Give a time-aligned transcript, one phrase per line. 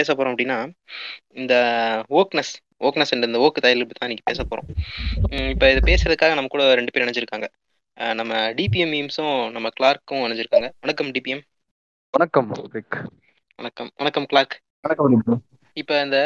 [0.00, 0.58] பேச போறோம் அப்படின்னா
[1.40, 1.54] இந்த
[2.20, 2.52] ஓக்னஸ்
[2.88, 4.68] ஓக்னஸ் இந்த ஓக்கு தயல் பத்தி தான் பேச போறோம்.
[5.50, 7.48] இப்ப இது பேசுறதுக்காக நம்ம கூட ரெண்டு பேர் இணைஞ்சிருக்காங்க.
[8.18, 10.68] நம்ம டிபிஎம் மீம்ஸும் நம்ம கிளார்க்கும் இணைஞ்சிருக்காங்க.
[10.80, 11.42] வணக்கம் டிபிஎம்
[12.16, 12.48] வணக்கம்
[13.60, 13.90] வணக்கம்.
[14.02, 15.42] வணக்கம் கிளார்க் வணக்கம்
[15.74, 16.18] இப்ப இந்த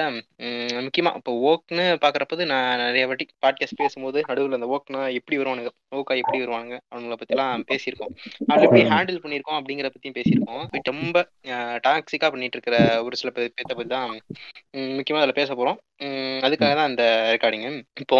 [0.78, 5.70] முக்கியமா இப்போ ஓக்னு பாக்குறப்பது நான் நிறைய வாட்டி பாட்காஸ்ட் பேசும்போது நடுவில் அந்த ஓக்னா எப்படி வருவானுங்க?
[5.94, 6.76] ஓக்கா எப்படி வருவானுங்க?
[6.94, 8.12] அவங்கள பத்திலாம் பேசியிருக்கோம்.
[8.44, 10.62] அவங்களை எப்படி ஹேண்டில் பண்ணியிருக்கோம் அப்படிங்கிற பத்தியும் பேசியிருக்கோம்.
[10.82, 11.16] ரொம்ப
[11.84, 14.10] டாக்ஸிக்கா பண்ணிட்டு இருக்கிற ஒரு சில பே- பேத்த பத்தி தான்
[14.70, 15.78] ம், முக்கியமா அதுல பேச போறோம்.
[15.98, 17.66] ம், அதுக்காக தான் இந்த ரெக்கார்டிங்
[18.00, 18.18] இப்போ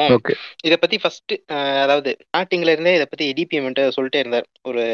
[0.64, 1.34] இத பத்தி ஃபர்ஸ்ட்
[1.82, 4.48] அதாவது ஸ்டார்டிங்ல இருந்தே இத பத்தி டிபிஎம் சொல்லிட்டே இருந்தார்.
[4.62, 4.84] ஒரு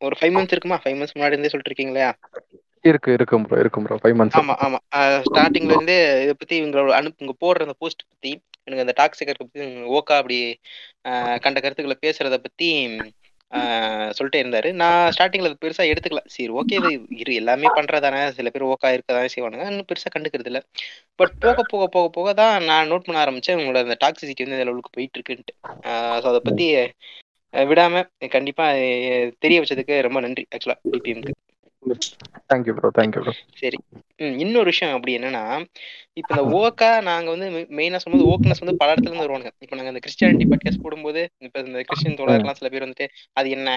[0.00, 0.80] ஒரு ஃபைவ் மந்த்ஸ் இருக்குமா?
[0.84, 2.00] ஃபைவ் மந்த்ஸ் முன்னாடி இருந்தே சொல்லிட்டு இருக்கீங்க
[2.88, 4.78] இருக்கு இருக்கும் ப்ரோ இருக்கும் ப்ரோ ஃபைவ் மந்த்ஸ் ஆமா ஆமா.
[5.26, 8.32] ஸ்டார்டிங்ல இருந்து இத பத்தி இவங்களோட அனுப்பு இவங்க போடுற அந்த போஸ்ட் பத்தி
[8.66, 10.38] எனக்கு அந்த டாக்ஸிக்கர் பத்தி ஓக்கா அப்படி
[11.44, 12.68] கண்ட கருத்துக்களை பேசுறத பத்தி
[14.16, 14.68] சொல்லிட்டே இருந்தாரு.
[14.80, 16.22] நான் ஸ்டார்டிங்ல அது பெருசா எடுத்துக்கல.
[16.34, 18.20] சரி ஓகே இது இரு எல்லாமே பண்றதானே.
[18.38, 19.66] சில பேர் ஓக்கா இருக்கதானே செய்வானுங்க.
[19.72, 20.60] இன்னும் பெருசா கண்டுக்கிறது இல்ல
[21.20, 23.58] பட் போக போக போக போக தான் நான் நோட் பண்ண ஆரம்பிச்சேன்.
[23.60, 25.54] உங்களோட அந்த டாக்ஸிசிட்டி வந்து இந்த லெவலுக்கு போயிட்டு இருக்குன்ட்டு.
[26.22, 26.66] ஸோ அதை பத்தி
[27.54, 28.02] விடாம
[28.32, 28.64] கண்டிப்பா
[29.44, 31.32] தெரிய வச்சதுக்கு ரொம்ப நன்றி ஆக்சுவலா டிபிஎம்க்கு
[32.50, 33.78] thank you bro thank you bro சரி.
[34.42, 35.42] இன்னொரு விஷயம் அப்படி என்னன்னா
[36.14, 39.90] இப்ப இந்த ஓக்கா நாங்க வந்து மெயினா சொல்லும்போது ஓக்னஸ் வந்து பல இடத்துல இருந்து வருவாங்க இப்ப நாங்க
[39.92, 43.68] இந்த கிறிஸ்டியானிட்டி பாட்காஸ்ட் போடும்போது இப்ப இந்த கிறிஸ்டியன் தோழர்லாம் சில பேர் வந்துட்டு அது என்ன?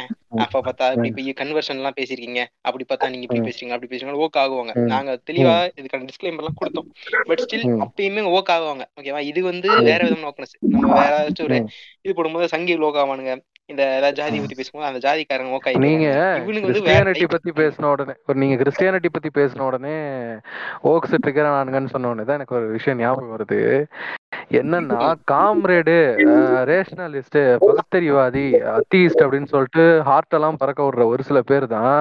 [0.44, 4.40] அப்ப பார்த்தா இப்படி இப்ப கன்வர்ஷன் எல்லாம் பேசிருக்கீங்க அப்படி பார்த்தா நீங்க இப்படி பேசுறீங்க அப்படி பேசுறீங்க ஓக்
[4.40, 4.74] ஆகுவாங்க.
[4.94, 6.88] நாங்க தெளிவா இதுக்கான டிஸ்க்ளைமர் எல்லாம் கொடுத்தோம்.
[7.30, 7.66] But still.
[7.86, 8.86] அப்பயுமே ஓக் ஆகுவாங்க.
[9.00, 11.60] ஓகேவா இது வந்து வேற விதமான ஓக்னஸ் நம்ம வேற ஏதாச்சும் ஒரு.
[12.06, 13.34] இது போடும்போது சங்கி லோக் ஆவானுங்க.
[13.70, 13.84] இந்த
[14.16, 16.08] ஜாதி பத்தி பேசும்போது அந்த ஜாதிக்காரங்க ஓக் நீங்க
[16.68, 17.26] கிறிஸ்டியானிட்டி.
[17.28, 19.96] பத்தி பேசின உடனே ஒரு நீங்க கிறிஸ்டியானிட்டி பத்தி பேசின உடனே
[20.92, 23.60] ஓக்ஸ் ட்ரிகர் ஆனுங்கன்னு சொன்ன உடனே தான் எனக்கு ஒரு விஷயம் ஞாபகம் வருது.
[24.60, 25.00] என்னன்னா
[25.32, 25.96] காம்ரேடு
[26.70, 31.94] ரேஷனலிஸ்ட் பகுத்தறிவாதி அத்தீஸ்ட் அப்படின்னு சொல்லிட்டு ஹார்ட் எல்லாம் பறக்க விடுற ஒரு சில பேர் தான்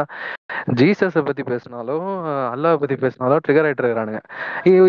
[0.79, 2.07] ஜீசஸை பத்தி பேசினாலும்
[2.55, 4.21] அல்லாஹ் பத்தி பேசினாலும் ட்ரிகர் ஆயிட்டு இருக்கிறானுங்க.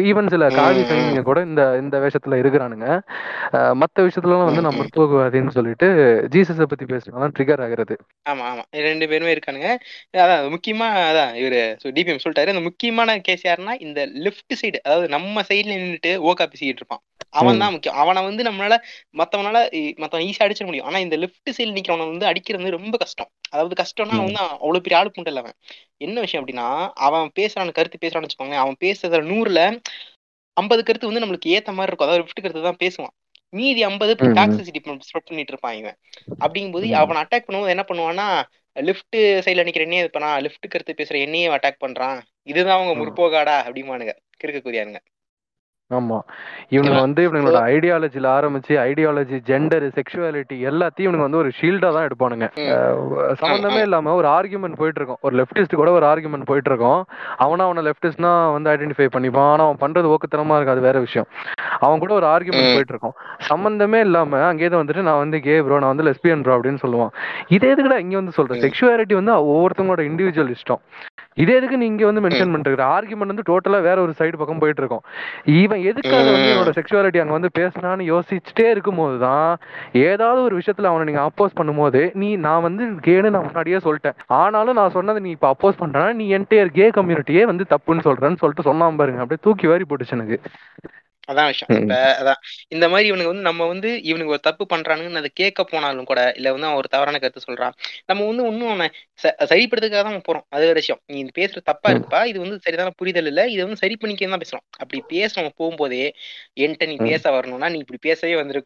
[0.10, 0.82] ஈவன் சில காவி.
[0.90, 2.88] சைனிங்க கூட இந்த இந்த வேஷத்துல இருக்கிறானுங்க.
[3.82, 5.88] மத்த விஷயத்துலலாம் வந்து நம்ம போகுவாதின்னு சொல்லிட்டு
[6.36, 7.98] ஜீசஸை பத்தி பேசினாலும் ட்ரிகர் ஆகுறது.
[8.32, 8.64] ஆமா ஆமா.
[8.88, 9.70] ரெண்டு பேருமே இருக்கானுங்க.
[10.26, 11.62] அதான் முக்கியமா அதான் இவரு
[11.98, 12.54] டிபிஎம் சொல்லிட்டாரு.
[12.56, 17.04] இந்த முக்கியமான கேஸ் யாருன்னா இந்த லெஃப்ட் சைடு அதாவது நம்ம சைடுல நின்னுட்டு ஓகா பேசிக்கிட்டு இருப்பான்.
[17.40, 17.98] அவன் தான் முக்கியம்.
[18.02, 18.76] அவனை வந்து நம்மளால
[19.20, 19.58] மத்தவனால
[20.04, 20.88] மத்தவன் ஈஸியா அடிச்சிட முடியும்.
[20.90, 23.30] ஆனா இந்த லெஃப்ட் சைடுல நிக்கிறவனை வந்து அடிக்கிறது ரொம்ப கஷ்டம்.
[23.54, 25.58] அதாவது கஷ்டம்னா அவன் வந்து அவ்வளவு பெரிய ஆளு புண்டல் அவன்
[26.00, 26.68] என்ன விஷயம் அப்படின்னா
[27.06, 29.62] அவன் பேசுறான் கருத்து பேசுறான்னு வச்சுக்கோங்களேன் அவன் பேசுறதுல நூறுல
[30.58, 33.14] ஐம்பது கருத்து வந்து நம்மளுக்கு ஏத்த மாதிரி இருக்கும் அதாவது லெஃப்ட் கருத்து தான் பேசுவான்
[33.54, 34.14] மீதி ஐம்பது.
[34.36, 35.98] டாக்ஸிசிட்டி ஸ்ப்ரெட் பண்ணிட்டு இருப்பான் இவன்
[36.44, 36.88] அப்படிங்கும்போது.
[37.02, 38.28] அவனை அட்டாக் பண்ணும்போது என்ன பண்ணுவான்னா
[38.76, 39.16] லெஃப்ட்
[39.46, 42.94] சைடுல நிக்கிற என்னையே இது பண்ணா லெஃப்ட் கருத்து பேசுற என்னையே அட்டாக் பண்றான் இதுதான் அவங்க.
[43.02, 45.02] முற்போகாடா அப்படிமானுங்க கிறுக்கக்கூடியானுங்க
[45.98, 46.18] ஆமா.
[46.74, 47.00] இவனுங்க?
[47.04, 52.48] வந்து இவங்களோட ஐடியாலஜில ஆரம்பிச்சு ஐடியாலஜி ஜெண்டர் செக்ஷுவாலிட்டி எல்லாத்தையும் இவனுங்க வந்து ஒரு ஷீல்டா தான் எடுப்பானுங்க.
[53.42, 53.80] சம்பந்தமே.
[53.88, 57.00] இல்லாம ஒரு ஆர்குமெண்ட் போயிட்டு இருக்கும் ஒரு லெப்டிஸ்ட் கூட ஒரு ஆர்குமெண்ட் போயிட்டு இருக்கும்
[57.46, 59.50] அவனா அவனை லெப்டிஸ்ட்னா வந்து ஐடென்டிஃபை பண்ணிப்பான்.
[59.54, 61.28] ஆனா அவன் பண்றது ஓக்குத்தனமா இருக்கு அது வேற விஷயம்.
[61.86, 62.76] அவன் கூட ஒரு ஆர்குமெண்ட்.
[62.76, 63.16] போயிட்டு இருக்கும்
[63.50, 67.12] சம்பந்தமே இல்லாம அங்கேயே வந்துட்டு நான் வந்து கே ப்ரோ நான் வந்து லெஸ்பியன் ப்ரோ அப்படின்னு சொல்லுவான்.
[67.58, 68.62] இதே எதுக்குடா இங்க வந்து சொல்றேன்.
[68.68, 70.82] செக்ஷுவாலிட்டி வந்து ஒவ்வொருத்தவங்களோட இண்டிவிஜுவல் இஷ்டம்.
[71.42, 74.82] இதே எதுக்கு நீ இங்க வந்து மென்ஷன் பண்ணிட்டு ஆர்குமெண்ட் வந்து டோட்டலா வேற ஒரு சைடு பக்கம் போயிட்டு
[74.84, 75.04] இருக்கும்.
[75.62, 76.50] இவன் எதுக்காக வந்து.
[76.54, 79.52] என்னோட செக்ஷுவாலிட்டி அங்க வந்து பேசினான்னு யோசிச்சுட்டே இருக்கும்போது தான்
[80.10, 84.18] ஏதாவது ஒரு விஷயத்துல அவனை நீங்க அப்போஸ் பண்ணும்போது நீ நான் வந்து கேன்னு நான் முன்னாடியே சொல்லிட்டேன்.
[84.42, 88.68] ஆனாலும் நான் சொன்னதை நீ இப்ப அப்போஸ் பண்றேன்னா நீ என்டையர் கே கம்யூனிட்டியே வந்து தப்புன்னு சொல்றேன்னு சொல்லிட்டு
[88.70, 89.22] சொன்னான் பாருங்க.
[89.26, 90.40] அப்படியே தூக்கி வாரி போட்டுச்சு எனக்கு.
[91.30, 91.72] அதான் விஷயம்.
[91.80, 92.40] இப்ப அதான்
[92.74, 96.54] இந்த மாதிரி இவனுக்கு வந்து நம்ம வந்து இவனுக்கு ஒரு தப்பு பண்றானுங்கன்னு அதை கேட்க போனாலும் கூட இல்ல
[96.54, 98.88] வந்து அவன் ஒரு தவறான கருத்து சொல்றான் நம்ம வந்து இன்னும் அவனை
[99.46, 101.94] சரிப்படுத்துக்காக தான் போறோம் அது ஒரு விஷயம் நீ இது பேசுற தப்பா ம்.
[101.94, 106.04] இருக்குப்பா இது வந்து சரிதான புரிதல் இல்ல இது வந்து சரி பண்ணிக்க தான் பேசுறோம் அப்படி பேசுறவன் போகும்போதே
[106.60, 106.98] என்கிட்ட நீ.
[107.08, 108.66] பேச வரணும்னா நீ இப்படி பேசவே வந்திருக்க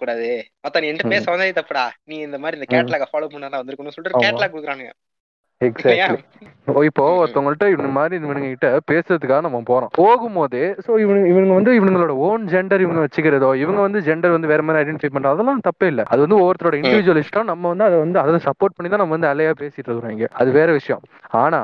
[0.64, 1.14] மத்த நீ என்கிட்ட.
[1.14, 2.70] பேச வந்ததே தப்புடா நீ இந்த மாதிரி இந்த.
[2.74, 4.24] கேட்லாக ஃபாலோ பண்ணா வந்திருக்கணும்னு சொல்லிட்டு.
[4.26, 4.94] கேட்லாக் கொடுக்குறானுங்க
[5.70, 6.22] எக்ஸாக்ட்லி
[6.88, 9.90] இப்போ ஒருத்தவங்கள்ட்ட இவங்க மாதிரி இவனுங்க கிட்ட பேசுறதுக்காக நம்ம போறோம்.
[9.98, 14.64] போகும்போது ஸோ இவனுங்க இவங்க வந்து இவங்களோட ஓன் ஜெண்டர் இவங்க வச்சுக்கிறதோ இவங்க வந்து ஜெண்டர் வந்து வேற
[14.68, 16.04] மாதிரி ஐடென்டிஃபை பண்றோம் அதெல்லாம் தப்பே இல்லை.
[16.12, 19.32] அது வந்து ஒவ்வொருத்தரோட இண்டிவிஜுவல் இஷ்டம் நம்ம வந்து அதை வந்து அதை சப்போர்ட் பண்ணி தான் நம்ம வந்து
[19.32, 20.30] அலையா பேசிட்டு இருக்கிறோம் இங்க.
[20.42, 21.04] அது வேற விஷயம்.
[21.34, 21.60] ஆனா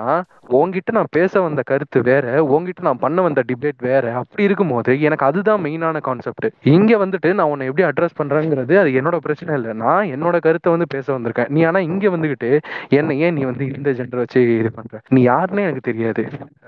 [0.54, 5.26] உங்ககிட்ட நான் பேச வந்த கருத்து வேற உங்ககிட்ட நான் பண்ண வந்த டிபேட் வேற அப்படி இருக்கும்போது எனக்கு
[5.28, 9.74] அதுதான் மெயினான கான்செப்ட் இங்க வந்துட்டு நான் உன்னை எப்படி அட்ரஸ் பண்றேங்கிறது அது என்னோட பிரச்சனை இல்லை.
[9.84, 11.50] நான் என்னோட கருத்தை வந்து பேச வந்திருக்கேன்.
[11.50, 12.50] நீ ஆனா இங்க வந்துகிட்டு
[12.98, 14.96] என்ன ஏன் நீ வந்து இந்த ஜெண்டர் வச்சு இது பண்ற?
[15.10, 16.24] நீ யாருன்னே எனக்கு தெரியாது.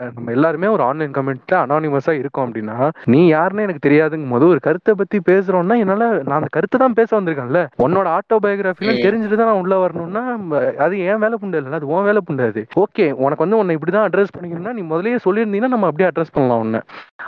[0.09, 2.77] நம்ம எல்லாருமே ஒரு ஆன்லைன் கமெண்ட்ல அனானிமஸா இருக்கோம் அப்படின்னா
[3.11, 7.09] நீ யாருன்னே எனக்கு தெரியாதுங்கும் போது ஒரு கருத்தை பத்தி பேசுறோம்னா என்னால நான் அந்த கருத்தை தான் பேச
[7.17, 7.61] வந்திருக்கேன்ல.
[7.83, 8.07] உன்னோட
[8.91, 9.03] ம்.
[9.03, 10.23] தெரிஞ்சுட்டு தான் நான் உள்ள வரணும்னா
[10.81, 14.07] அது என் வேலை புண்டு இல்லை அது உன் வேலை புண்டாது ஓகே ஓகே உனக்கு வந்து உன்னை இப்படிதான்
[14.07, 16.79] அட்ரஸ் பண்ணிக்கணும்னா நீ முதலே சொல்லியிருந்தீங்கன்னா நம்ம அப்படியே அட்ரஸ் பண்ணலாம் உன்னை.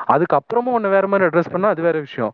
[0.08, 2.32] அதுக்கப்புறமும் உன்னை வேற மாதிரி அட்ரஸ் பண்ணால் அது வேற விஷயம்.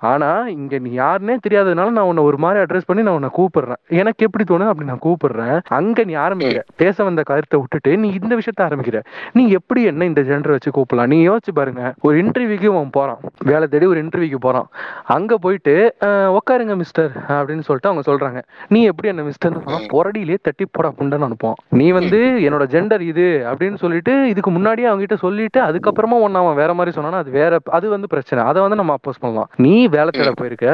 [0.00, 3.76] ஆனா இங்க நீ யாருன்னே தெரியாததுனால நான் உன்னை ஒரு மாதிரி அட்ரஸ் பண்ணி நான் உன்னை கூப்பிடுறேன்.
[3.88, 5.60] எனக்கு எப்படி தோணுது அப்படி நான் கூப்பிடுறேன்?
[5.68, 6.60] அங்க நீ ஆரம்பிக்கிற.
[6.76, 9.02] பேச வந்த கருத்தை விட்டுட்டு நீ இந்த விஷயத்த ஆரம்பிக்கிற.
[9.32, 11.06] நீ எப்படி என்ன இந்த ஜெண்டர் வச்சு கூப்பிடலாம்?
[11.06, 11.94] நீ யோசிச்சு பாருங்க.
[12.00, 13.18] ஒரு இன்டர்வியூக்கு அவன் போறான்.
[13.44, 14.66] வேலை தேடி ஒரு இன்டர்வியூக்கு போறான்.
[15.04, 18.42] அங்க போயிட்டு "அஹ், உட்காருங்க மிஸ்டர் அப்படின்னு சொல்லிட்டு அவங்க சொல்றாங்க.
[18.68, 21.52] நீ எப்படி என்ன மிஸ்டர்னு சொன்னா பொரடியிலே தட்டி போடா புண்டன்னு அனுப்புவான்.
[21.68, 26.54] நீ வந்து என்னோட ஜெண்டர் இது அப்படின்னு சொல்லிட்டு இதுக்கு முன்னாடியே அவங்க கிட்ட சொல்லிட்டு அதுக்கப்புறமா ஒன்னு அவன்
[26.54, 28.44] வேற மாதிரி சொன்னானா அது வேற அது வந்து பிரச்சனை.
[28.44, 29.48] அதை வந்து நம்ம அப்போஸ் பண்ணலாம்.
[29.56, 30.68] நீ வேலை தேட போயிருக்க.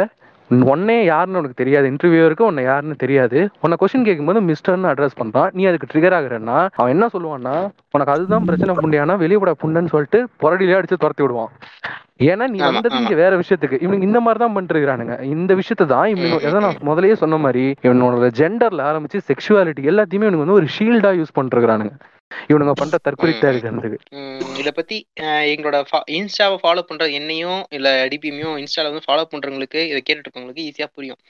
[0.66, 1.86] உன்னே யாருன்னு உனக்கு தெரியாது.
[1.86, 3.38] இன்டர்வியூருக்கு உன்னை யாருன்னு தெரியாது.
[3.60, 5.50] உன்னை கொஸ்டின் கேட்கும்போது மிஸ்டர்னு அட்ரஸ் பண்றான்.
[5.52, 7.54] நீ அதுக்கு ட்ரிகர் ஆகுறன்னா அவன் என்ன சொல்லுவான்னா
[7.94, 11.52] உனக்கு அதுதான் பிரச்சனை புண்டியானா வெளியே புண்டன்னு சொல்லிட்டு புரடியிலே அடிச்சு துரத்தி விடுவான்.
[12.24, 12.96] ஏன்னா நீ வந்தது.
[13.00, 13.78] இங்க வேற விஷயத்துக்கு.
[13.80, 17.64] இவனுக்கு இந்த மாதிரி தான் பண்ணிருக்கானுங்க இந்த விஷயத்தை தான் இவனுங்க ம், எதை நான் முதல்லயே சொன்ன மாதிரி
[17.86, 21.94] இவனோட ஜெண்டர்ல ஆரம்பிச்சு செக்ஷுவாலிட்டி எல்லாத்தையுமே இவனுங்க வந்து ஒரு ஷீல்டா யூஸ் பண்ணிருக்கானுங்க
[22.48, 23.98] இவனுங்க பண்ற தற்கொலைக்கு இருக்கிறதுக்கு.
[24.60, 24.96] இத பத்தி
[25.50, 25.76] எங்களோட
[26.12, 31.20] இன்ஸ்டாவை ஃபாலோ பண்ற என்னையும் இல்ல டிபிஎம்மையும் இன்ஸ்டால வந்து ஃபாலோ பண்றவங்களுக்கு இதை கேட்டுட்டு இருக்கவங்களுக்கு ஈஸியா புரியும்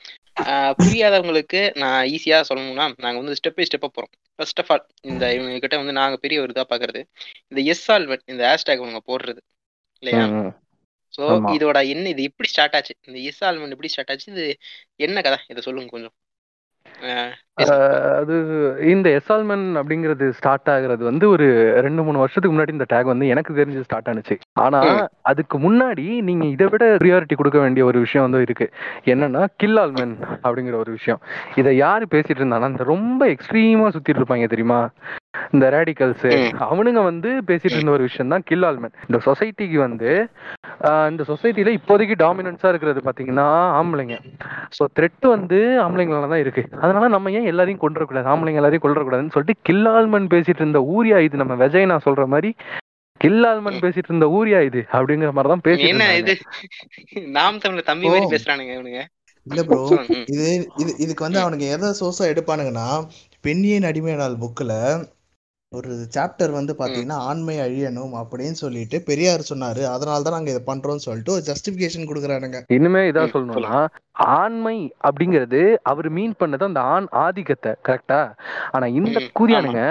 [0.80, 4.12] புரியாதவங்களுக்கு நான் ஈஸியா சொல்லணும்னா நாங்க வந்து ஸ்டெப் பை ஸ்டெப்பா போறோம்.
[4.38, 7.00] ஃபர்ஸ்ட் ஆஃப் ஆல் இந்த இவங்க கிட்ட வந்து நாங்க பெரிய ஒரு இதா பாக்குறது
[7.50, 9.40] இந்த எஸ் ஆல்வெட் இந்த ஹேஷ்டேக் அவங்க போடுறது
[10.02, 10.24] இல்லையா.
[11.14, 11.22] சோ.
[11.56, 12.94] இதோட என்ன இது எப்படி ஸ்டார்ட் ஆச்சு?
[13.08, 14.28] இந்த எஸ் ஆல்வெண்ட் எப்படி ஸ்டார்ட் ஆச்சு?
[14.34, 14.44] இது
[15.00, 15.38] என்ன கதை?
[15.48, 16.14] இதை சொல்லுங்க கொஞ்சம்.
[17.54, 18.36] அது
[18.82, 23.54] இந்த எஸ்ஆல்மன் அப்படிங்கிறது ஸ்டார்ட் ஆகுறது வந்து ஒரு ரெண்டு மூணு வருஷத்துக்கு முன்னாடி இந்த டேக் வந்து எனக்கு
[23.54, 24.38] தெரிஞ்சு ஸ்டார்ட் ஆனுச்சு.
[24.52, 25.08] ஆனா.
[25.22, 28.70] அதுக்கு முன்னாடி நீங்க இதை விட ப்ரியாரிட்டி கொடுக்க வேண்டிய ஒரு விஷயம் வந்து இருக்கு.
[29.04, 31.20] என்னன்னா கில் ஆல்மன் அப்படிங்கிற ஒரு விஷயம்.
[31.54, 34.90] இதை யாரு பேசிட்டு இருந்தாங்கன்னா இந்த ரொம்ப எக்ஸ்ட்ரீமா சுத்திட்டு இருப்பாங்க தெரியுமா?
[35.52, 36.26] இந்த ரேடிக்கல்ஸ்.
[36.66, 40.10] அவனுங்க வந்து பேசிட்டு இருந்த ஒரு விஷயம் தான் கில் ஆல்மன் இந்த சொசைட்டிக்கு வந்து
[40.88, 43.46] ஆஹ் இந்த சொசைட்டில இப்போதைக்கு டாமினன்ஸா இருக்கிறது பாத்தீங்கன்னா
[43.78, 44.16] ஆம்பளைங்க
[44.76, 49.62] ஸோ த்ரெட் வந்து ஆம்பளைங்களால தான் இருக்கு அதனால நம்ம ஏன் எல்லாரையும் கொண்டுறக்கூடாது ஆம்பளைங்க எல்லாரையும் கொண்டுறக்கூடாதுன்னு சொல்லிட்டு
[49.68, 52.50] கில்லால்மன் பேசிட்டு இருந்த ஊரியா இது நம்ம விஜய் நான் சொல்ற மாதிரி
[53.20, 56.06] கில்லால்மன் பேசிட்டு இருந்த ஊரியா இது அப்படிங்கிற மாதிரி தான் பேசிட்டு என்ன.
[56.20, 56.34] இது
[57.36, 58.30] நாம் தமிழ் தம்பி மாதிரி.
[58.32, 59.02] பேசுறானுங்க இவனுங்க
[59.46, 59.78] இல்ல ப்ரோ.
[60.32, 60.48] இது
[60.82, 62.86] இது இதுக்கு வந்து அவனுங்க எதை சோர்ஸா எடுப்பானுங்கன்னா
[63.44, 64.74] பெண்ணியின் அடிமை நாள் புக்கில்
[65.72, 69.82] ஒரு சாப்டர் வந்து பாத்தீங்கன்னா ஆண்மை அழியணும் அப்படின்னு சொல்லிட்டு பெரியார் சொன்னாரு.
[69.92, 72.58] அதனால தான் நாங்க இதை பண்றோம்னு சொல்லிட்டு ஒரு ஜஸ்டிபிகேஷன் கொடுக்குறானுங்க.
[72.76, 73.76] இனிமே இதா ம், சொல்லணும்னா
[74.34, 74.74] ஆண்மை
[75.06, 75.60] அப்படிங்கிறது
[75.90, 78.20] அவர் மீன் பண்ணது அந்த ஆண் ஆதிக்கத்தை கரெக்டா
[78.74, 79.82] ஆனா இந்த ம், கூதியானுங்க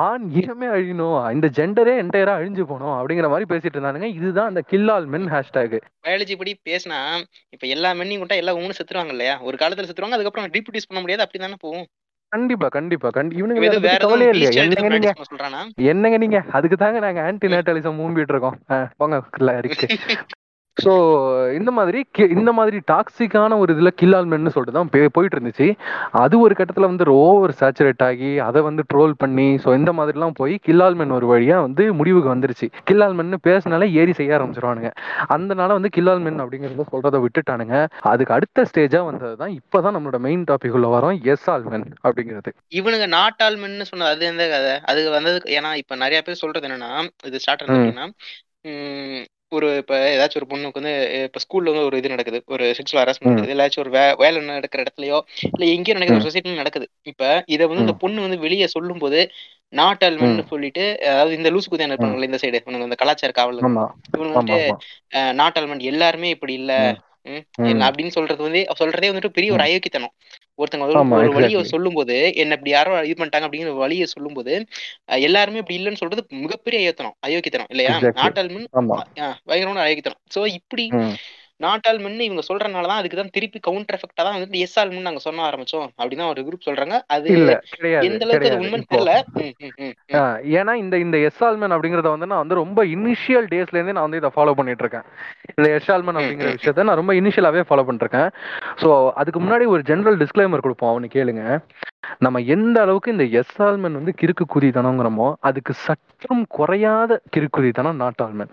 [0.00, 1.02] ஆண் இனமே அழியணும்
[1.34, 4.08] இந்த ஜெண்டரே என்டையரா அழிஞ்சு போகணும் அப்படிங்கிற மாதிரி பேசிட்டு இருந்தானுங்க.
[4.18, 6.98] இதுதான் அந்த கில்லால் மென் ஹேஷ்டேக் பயாலஜி படி பேசினா
[7.54, 9.36] இப்ப எல்லா மென்னையும் கூட்டா எல்லா உங்களும் செத்துருவாங்க இல்லையா?
[9.48, 11.86] ஒரு காலத்துல செத்துருவாங்க அதுக்கப்புறம் ரீப்ரொடியூஸ் பண்ண முடியாது அப்படிதானே போகும்?
[12.36, 13.08] கண்டிப்பா கண்டிப்பா.
[13.10, 13.60] கண்டி இவனுங்க
[14.30, 14.50] இல்லையா?
[15.90, 16.40] என்னங்க நீங்க?
[16.52, 18.58] அதுக்கு தாங்க நாங்க ஆன்டி நேட்டலிசம் மூம்பிட்டு இருக்கோம்
[18.96, 19.16] போங்க
[20.76, 20.92] ஸோ
[21.58, 21.98] இந்த மாதிரி
[22.36, 25.66] இந்த மாதிரி டாக்ஸிக்கான ஒரு இதில் கில்லால்மென்னு சொல்லிட்டு தான் போயிட்டு இருந்துச்சு.
[26.22, 30.54] அது ஒரு கட்டத்தில் வந்து ஓவர் சேச்சுரேட் ஆகி அதை வந்து ட்ரோல் பண்ணி ஸோ இந்த மாதிரிலாம் போய்
[30.66, 32.68] கில்லால்மென் ஒரு வழியாக வந்து முடிவுக்கு வந்துருச்சு.
[32.90, 34.90] கில்லால்மென்னு பேசினாலே ஏறி செய்ய ஆரம்பிச்சிருவானுங்க.
[35.28, 37.76] அதனால வந்து கில்லால்மென் அப்படிங்கிறத சொல்றதை விட்டுட்டானுங்க.
[38.12, 42.52] அதுக்கு அடுத்த ஸ்டேஜாக வந்தது தான் இப்போ தான் நம்மளோட மெயின் டாபிக் உள்ள வரோம் எஸ் ஆல்மென் அப்படிங்கிறது.
[42.80, 44.74] இவனுங்க நாட்டாள்மென்னு சொன்னது அது எந்த கதை?
[44.90, 46.92] அது வந்தது ஏன்னா இப்ப நிறைய பேர் சொல்றது என்னன்னா
[47.30, 47.64] இது ஸ்டார்ட்
[48.68, 49.24] ம்.
[49.48, 50.92] ஒரு இப்ப ஏதாச்சும் ஒரு பொண்ணுக்கு வந்து
[51.24, 52.42] இப்ப ஸ்கூல்ல வந்து ஒரு இது நடக்குது.
[52.46, 53.28] ஒரு செக்ஷுவல் ஹராஸ்மெண்ட்.
[53.28, 53.54] நடக்குது.
[53.54, 55.18] இல்லாச்சும் ஒரு வே- வேலை நடக்கிற இடத்துலயோ
[55.52, 56.88] இல்ல எங்கேயோ நடக்குது ஒரு சொசைட்டில நடக்குது.
[57.02, 59.20] இப்ப இத வந்து இந்த பொண்ணு வந்து வெளியே சொல்லும் போது
[59.76, 63.84] நாட்டாள்மென்னு சொல்லிட்டு அதாவது இந்த லூசு குதியான இருப்பாங்கல்ல இந்த சைடு இவனுங்க இந்த கலாச்சார காவல் ஆமா.
[64.18, 64.58] வந்துட்டு
[65.14, 66.72] ஆமா நாட்டாள்மெண்ட் எல்லாருமே இப்படி இல்ல.
[67.58, 69.66] அப்படின்னு சொல்றது வந்து சொல்றதே வந்துட்டு பெரிய ஒரு ம்.
[70.58, 70.98] ஒருத்தங்க ஒரு
[71.34, 71.72] வழியை exactly.
[71.72, 74.52] சொல்லும்போது என்ன இப்படி யாரோ இது பண்ணிட்டாங்க அப்படிங்கிற வழியை சொல்லும்போது
[75.08, 78.20] அஹ், எல்லாருமே இப்படி இல்லைன்னு சொல்றது மிகப்பெரிய அயோத்தனம் அயோக்கியத்தனம் இல்லையா Exactly.
[78.20, 78.68] நாட்டாள்மென்
[79.46, 80.86] பயங்கரமான அயோக்கியத்தனம் சோ இப்படி.
[81.60, 84.90] நாட் ஆல் மென்னு இவங்க சொல்றனால தான் அதுக்கு தான் திருப்பி கவுண்டர் எஃபெக்டா தான் வந்து எஸ் ஆல்
[84.90, 85.86] மென்னு நாங்க சொல்ல ஆரம்பிச்சோம்.
[86.00, 86.96] அப்படின்னு ஒரு குரூப் சொல்றாங்க.
[87.14, 87.52] அது இல்ல
[88.02, 89.12] எந்த அளவுக்கு அது இப்போ தெரியல.
[90.58, 94.30] ஏன்னா இந்த இந்த எஸ்ஆல்மன் அப்படிங்கறத வந்து நான் வந்து ரொம்ப இனிஷியல் டேஸ்ல இருந்தே நான் வந்து இதை
[94.36, 95.06] ஃபாலோ பண்ணிட்டு இருக்கேன்.
[95.52, 96.50] இந்த எஸ்ஆல்மன் ம், அப்படிங்கிற.
[96.56, 98.28] விஷயத்த நான் ரொம்ப இனிஷியலாவே ஃபாலோ பண்ணிட்டு இருக்கேன்.
[98.82, 98.90] ஸோ
[99.22, 101.44] அதுக்கு முன்னாடி ஒரு ஜெனரல் டிஸ்க்ளைமர் கொடுப்போம் அவனு கேளுங்க.
[102.24, 108.52] நம்ம எந்த அளவுக்கு இந்த எஸ்ஆல்மன் வந்து கிறுக்கு குதித்தனங்கிறோமோ அதுக்கு சற்றும் குறையாத கிறுக்கு குதித்தனம் நாட்டாள்மன்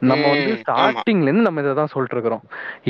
[0.00, 2.42] நம்ம வந்து ஸ்டார்டிங்ல இருந்து நம்ம இதை தான் சொல்லிட்டு இருக்கிறோம்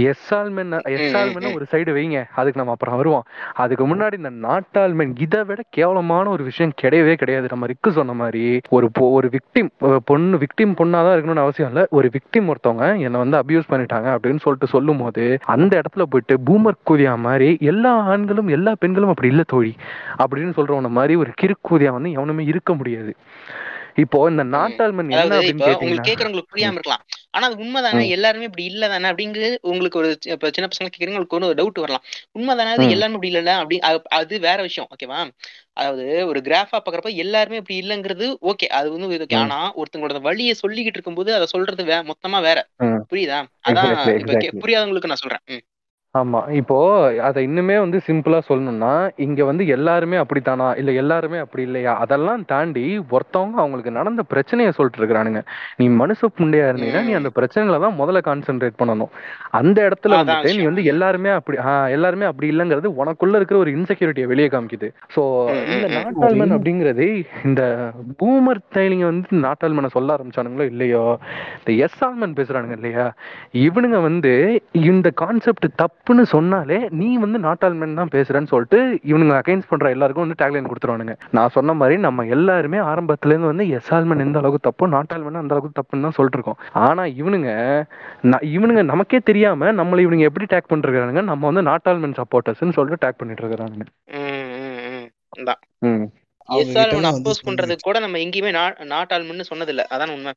[0.05, 1.55] எஸ்ஆல்மென் எஸ்ஆல்மென்.
[1.55, 2.19] ஒரு சைடு வைங்க.
[2.35, 3.25] அதுக்கு நம்ம அப்புறம் வருவோம்.
[3.55, 7.47] அதுக்கு முன்னாடி இந்த நாட்டாள்மென் இதை விட கேவலமான ஒரு விஷயம் கிடையவே கிடையாது.
[7.51, 9.71] நம்ம ரிக்கு சொன்ன மாதிரி ஒரு ஒரு விக்டிம்
[10.05, 11.87] பொண்ணு விக்டிம் பொண்ணாதான் இருக்கணும்னு அவசியம் இல்ல.
[11.91, 15.25] ஒரு விக்டிம் ஒருத்தவங்க என்னை வந்து அபியூஸ் பண்ணிட்டாங்க அப்படின்னு சொல்லிட்டு சொல்லும் போது
[15.57, 19.75] அந்த இடத்துல போயிட்டு பூமர் கூதியா மாதிரி எல்லா ஆண்களும் எல்லா பெண்களும் அப்படி இல்ல தோழி.
[20.19, 23.13] அப்படின்னு சொல்றவன மாதிரி ஒரு கிறுக்கூதியா வந்து எவனுமே இருக்க முடியாது.
[23.97, 24.45] இப்போ இந்த.
[24.45, 25.39] நாட்டாள்மன் என்ன
[25.75, 27.05] உங்களுக்கு கேக்குறவங்களுக்கு புரியாம இருக்கலாம்.
[27.31, 28.09] ஆனா அது உண்மைதானே?
[28.09, 29.09] எல்லாருமே இப்படி இல்ல தானே?
[29.09, 32.03] அப்படிங்கிறது உங்களுக்கு ஒரு இப்ப சின்ன பசங்க கேக்குறீங்க உங்களுக்கு ஒரு டவுட் வரலாம்.
[32.39, 32.73] உண்மைதானே?
[32.73, 33.57] அது எல்லாருமே இப்படி இல்லைல்ல?
[33.57, 33.79] அப்படி
[34.17, 35.31] அது- வேற விஷயம் ஓகேவா
[35.73, 40.97] அதாவது ஒரு கிராஃபா பாக்குறப்ப எல்லாருமே இப்படி இல்லைங்கிறது ஓகே அது வந்து ஓகே ஆனா ஒருத்தங்களோட வழியை சொல்லிக்கிட்டு
[40.97, 42.67] இருக்கும்போது அதை சொல்றது வே மொத்தமா வேற.
[43.11, 43.39] புரியுதா?
[43.69, 43.97] அதான்
[44.63, 45.61] புரியாதவங்களுக்கு நான் சொல்றேன்.
[46.17, 46.41] ஆமா.
[46.57, 46.77] இப்போ
[47.27, 48.91] அதை இன்னுமே வந்து சிம்பிளா சொல்லணும்னா
[49.25, 50.69] இங்க வந்து எல்லாருமே அப்படித்தானா?
[50.77, 51.93] இல்ல எல்லாருமே அப்படி இல்லையா?
[52.03, 55.41] அதெல்லாம் தாண்டி ஒருத்தவங்க அவங்களுக்கு நடந்த பிரச்சனையை சொல்லிட்டு இருக்கிறானுங்க.
[55.79, 57.21] நீ மனுஷ புண்டையா இருந்தீங்கன்னா நீ ம்.
[57.21, 59.11] அந்த பிரச்சனைகளை தான் முதல்ல கான்சென்ட்ரேட் பண்ணணும்.
[59.53, 60.91] அந்த இடத்துல அதான் வந்துட்டு நீ விஷயம் வந்து ம்.
[60.93, 64.89] எல்லாருமே அப்படி ஆஹ் எல்லாருமே அப்படி இல்லைங்கிறது உனக்குள்ள இருக்கிற ஒரு இன்செக்யூரிட்டியை வெளியே காமிக்குது.
[65.15, 65.97] ஸோ ம், இந்த ம், ம்.
[65.99, 67.09] நாட்டாள்மன் அப்படிங்கிறது
[67.45, 67.63] இந்த
[68.21, 71.05] பூமர் டைலிங்க வந்து நாட்டாள்மனை சொல்ல ஆரம்பிச்சானுங்களோ இல்லையோ?
[71.59, 73.07] இந்த எஸ் ஆல்மன் பேசுறானுங்க இல்லையா?
[73.65, 74.35] இவனுங்க வந்து
[74.87, 75.67] இந்த கான்செப்ட்
[76.07, 78.79] தப்புன்னு சொன்னாலே நீ வந்து நாட்டாள்மன் தான் பேசுறேன்னு சொல்லிட்டு
[79.11, 81.15] இவனுங்க அகைன்ஸ்ட் பண்ற எல்லாருக்கும் வந்து டேக்லைன் கொடுத்துருவானுங்க.
[81.37, 85.55] நான் சொன்ன மாதிரி நம்ம எல்லாருமே ஆரம்பத்துல இருந்து வந்து எஸ் ஆல்மன் எந்த அளவுக்கு தப்போ நாட்டாள்மன் அந்த
[85.55, 87.49] அளவுக்கு தப்புன்னு தான் சொல்லிட்டு இருக்கோம் ஆனா இவனுங்க
[88.53, 93.45] இவனுங்க நமக்கே தெரியாம நம்மள இவனுங்க எப்படி டேக் பண்ணிருக்கானுங்க நம்ம வந்து நாட்டாள்மன் சப்போர்ட்டர்ஸ்னு சொல்லிட்டு டேக் பண்ணிட்டு
[93.45, 93.87] இருக்கிறானுங்க
[94.17, 95.09] ம், ம், ம்.
[95.39, 96.07] இதான் ம்.
[96.49, 98.53] அவங்க எஸ் கிட்ட ஆல்மன் எல்லாம் வந்து அப்போஸ் பண்றதுக்கு கூட நம்ம எங்கேயுமே
[98.93, 100.35] நாட் ஆல்மன்னு சொன்னது இல்ல அதான் உண்மை.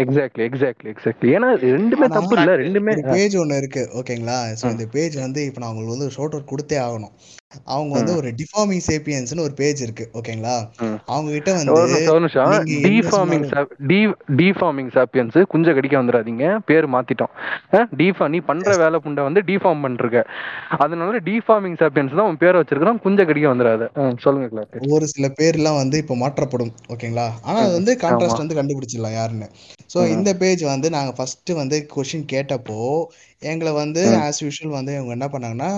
[0.00, 1.48] எக்ஸாக்ட்லி எக்ஸாக்ட்லி எக்ஸாக்ட்லி ஏன்னா.
[1.68, 2.50] ரெண்டுமே தப்பு இல்ல.
[2.60, 6.50] ரெண்டுமே பேஜ் ஒன்று இருக்கு ஓகேங்களா ம், இந்த பேஜ் வந்து இப்போ நான் உங்களுக்கு வந்து ஷோட் அவுட்
[6.50, 7.12] கொடுத்தே ஆகணும்
[7.72, 10.56] அவங்க வந்து ஒரு டிஃபார்மிங் சேப்பியன்ஸ்னு ஒரு பேஜ் இருக்கு ஓகேங்களா.
[11.08, 13.46] அவங்க கிட்ட வந்து நீங்க டிஃபார்மிங்
[14.40, 17.32] டிஃபார்மிங் சாப்பியன்ஸ் குஞ்ச கடிக்க வந்துடாதீங்க பேர் மாத்திட்டோம்.
[17.98, 18.70] டிஃபா நீ பண்ற.
[18.82, 20.20] வேலை புண்டை வந்து டிஃபார்ம் பண்ணிருக்க
[20.78, 23.88] அதனால டிஃபார்மிங் சாப்பியன்ஸ் தான் உன் பேரை வச்சிருக்கிறோம் குஞ்ச கடிக்க வந்துடாத
[24.24, 24.42] சொல்லுங்க
[24.94, 29.48] ஒரு சில பேர்லாம் வந்து இப்போ மாற்றப்படும் ஓகேங்களா ஆனால் அது வந்து கான்ட்ராஸ்ட் வந்து கண்டுபிடிச்சிடலாம் யாருன்னு.
[29.90, 30.10] ஸோ ம்.
[30.14, 32.78] இந்த பேஜ் வந்து நாங்கள் ஃபஸ்ட்டு வந்து கொஷின் கேட்டப்போ
[33.42, 35.70] எங்களை வந்து ஆஸ் யூஷுவல் வந்து இவங்க என்ன பண்ணாங்கன்னா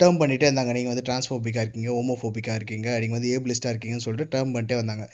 [0.00, 0.72] டேர்ம் பண்ணிட்டே இருந்தாங்க.
[0.72, 5.04] நீங்கள் வந்து டிரான்ஸ்போபிக்காக இருக்கீங்க ஹோமோஃபோபிக்காக இருக்கீங்க நீங்கள் வந்து ஏபிளிஸ்டாக இருக்கீங்கன்னு சொல்லிட்டு டேர்ம் பண்ணிட்டே வந்தாங்க.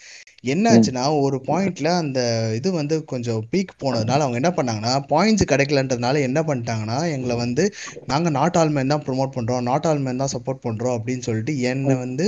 [0.45, 0.73] என்ன ம்.
[0.73, 2.21] ஆச்சுன்னா ஒரு பாயிண்ட்ல அந்த
[2.57, 7.65] இது வந்து கொஞ்சம் பீக் போனதுனால அவங்க என்ன பண்ணாங்கன்னா பாயிண்ட்ஸ் கிடைக்கலன்றதுனால என்ன பண்ணிட்டாங்கன்னா எங்களை வந்து
[8.07, 12.27] நாங்கள் நாட் ஆல்மேன் தான் ப்ரொமோட் பண்ணுறோம் நாட் ஆல்மேன் தான் சப்போர்ட் பண்ணுறோம் அப்படின்னு சொல்லிட்டு என்னை வந்து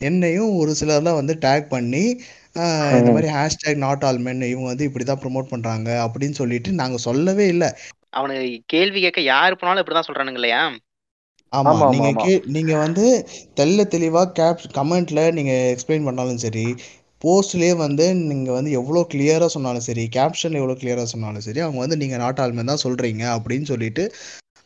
[0.00, 2.04] என்னையும் ஒரு சிலர்லாம் வந்து டேக் பண்ணி
[2.98, 7.04] இந்த மாதிரி ஹேஷ்டேக் நாட் ஆல் மென் இவங்க வந்து இப்படி தான் ப்ரொமோட் பண்ணுறாங்க அப்படின்னு சொல்லிட்டு நாங்கள்
[7.04, 7.68] சொல்லவே இல்லை.
[8.12, 10.62] அவனுக்கு கேள்வி கேட்க யாரு போனாலும் இப்படிதான் சொல்றானுங்க இல்லையா
[11.52, 11.90] ஆமா ஆமா
[12.20, 13.04] கே நீங்கள் வந்து
[13.56, 16.66] தெள்ள தெளிவாக கேப் கமெண்ட்டில் நீங்கள் எக்ஸ்பிளைன் பண்ணாலும் சரி
[17.24, 22.00] போஸ்ட்லேயே வந்து நீங்கள் வந்து எவ்வளோ கிளியராக சொன்னாலும் சரி கேப்ஷன் எவ்வளோ கிளியராக சொன்னாலும் சரி அவங்க வந்து
[22.02, 24.04] நீங்கள் நாட் ஆல்மேன் தான் சொல்கிறீங்க அப்படின்னு சொல்லிட்டு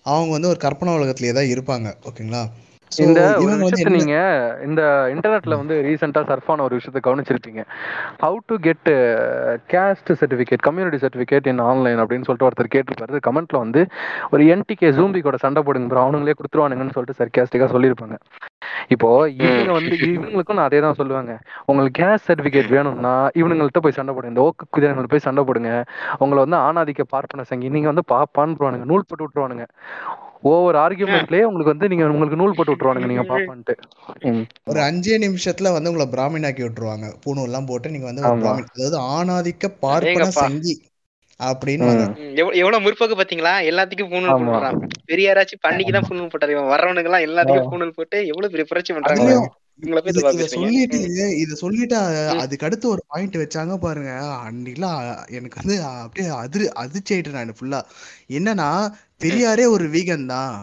[0.06, 2.42] அவங்க வந்து ஒரு கற்பனை உலகத்திலே தான் இருப்பாங்க ஓகேங்களா?
[3.04, 4.16] இந்த ஒரு விஷயத்த நீங்க
[4.66, 4.82] இந்த
[5.14, 7.62] இன்டர்நெட்ல வந்து ரீசெண்டா சர்ஃப் ஆன ஒரு விஷயத்த கவனிச்சிருப்பீங்க.
[8.22, 8.90] How to get
[9.72, 13.22] caste certificate community certificate in online அப்படின்னு சொல்லிட்டு ஒருத்தர் கேட்டிருப்பாரு.
[13.28, 13.82] கமெண்ட்ல வந்து
[14.34, 18.18] ஒரு என்டிகே ஜூம்பி கூட சண்டை போடுங்க bro அவனுங்களே கொடுத்துருவானுங்கன்னு சொல்லிட்டு சர்க்காஸ்டிக்கா சொல்லியிருப்பாங்க.
[18.94, 21.32] இப்போ இவங்க வந்து இவங்களுக்கும் நான் அதே தான் சொல்லுவாங்க.
[21.68, 24.34] உங்களுக்கு கேஸ் சர்டிஃபிகேட் வேணும்னா இவனுங்கள்ட்ட போய் சண்டை போடுங்க.
[24.34, 25.72] இந்த ஓக்கு குதிரைங்கள்ட்ட போய் சண்டை போடுங்க.
[26.24, 29.66] உங்களை வந்து ஆணாதிக்க பார்ப்பன சங்கி நீங்க வந்து பாப்பான்னு விட்டுருவானுங்க நூல் போட்டு விட்டுருவானுங்க.
[30.44, 33.74] ஒவ்வொரு ஆர்கியூமெண்ட்லயே உங்களுக்கு வந்து நீங்க உங்களுக்கு நூல் போட்டு விட்டுருவானுங்க நீங்க பாப்பான்ட்டு
[34.68, 34.80] ஒரு.
[34.88, 37.08] அஞ்சே நிமிஷத்துல வந்து உங்களை பிராமின் ஆக்கி விட்டுருவாங்க.
[37.24, 38.42] பூணூல்லாம் போட்டு நீங்க வந்து ஒரு ஆமா.
[38.44, 40.74] பிராமின் அதாவது ஆணாதிக்க பார்ப்பன சங்கி
[41.40, 41.86] அப்படின்னு
[42.60, 43.54] எவ்வளவு முற்போக்கு பாத்தீங்களா?
[43.70, 44.44] எல்லாத்துக்கும் பூணூல் ஆமா.
[44.44, 44.76] போட்டுறான்.
[45.10, 46.54] பெரியாராச்சும் பண்ணிக்கு தான் பூணூல் போட்டாரு.
[46.56, 49.32] இவன் வர்றவனுக்கு எல்லாம் எல்லாத்துக்கும் பூணூல் போட்டு எவ்வளவு பெரிய புரட்சி பண்றாங்க.
[51.42, 51.98] இது சொல்லிட்டு இத.
[52.42, 54.12] அதுக்கு அடுத்து ஒரு பாயிண்ட் வச்சாங்க பாருங்க.
[54.46, 55.00] அன்னைக்குலாம்
[55.36, 57.80] எனக்கு வந்து அப்படியே அதிர் அதிர்ச்சி நான் ஃபுல்லா
[58.38, 58.68] என்னன்னா
[59.20, 60.54] பெரியாரே ஒரு வீகன் தான்.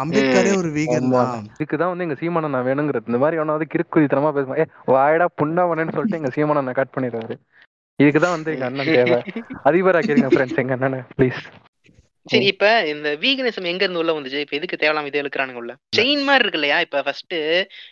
[0.00, 0.50] அம்பேத்கரே.
[0.58, 1.32] ஒரு வீகன் தான்.
[1.54, 3.08] இதுக்குதான் வந்து எங்க சீமானன் நான் வேணுங்கிறது.
[3.10, 7.36] இந்த மாதிரி அவனாவது கிறுக்குதித்தனமா பேசுவான் ஏ வாயடா புண்டாவனேன்னு சொல்லிட்டு எங்க சீமானன் கட் பண்ணிடுவாரு
[7.98, 9.18] இதுக்குதான் வந்து எங்க அண்ணன் தேவை.
[9.68, 11.40] அதிபராக்கிருங்க ஃப்ரெண்ட்ஸ் எங்க அண்ணனை ப்ளீஸ்
[12.26, 14.40] சரி இப்ப இந்த வீகனிசம் எங்க இருந்து உள்ள வந்துச்சு?
[14.44, 15.72] இப்ப எதுக்கு தேவலாம் இது இழுக்கிறானுங்க உள்ள?
[15.96, 17.34] செயின் மாதிரி இருக்கு இல்லையா இப்ப ஃபர்ஸ்ட்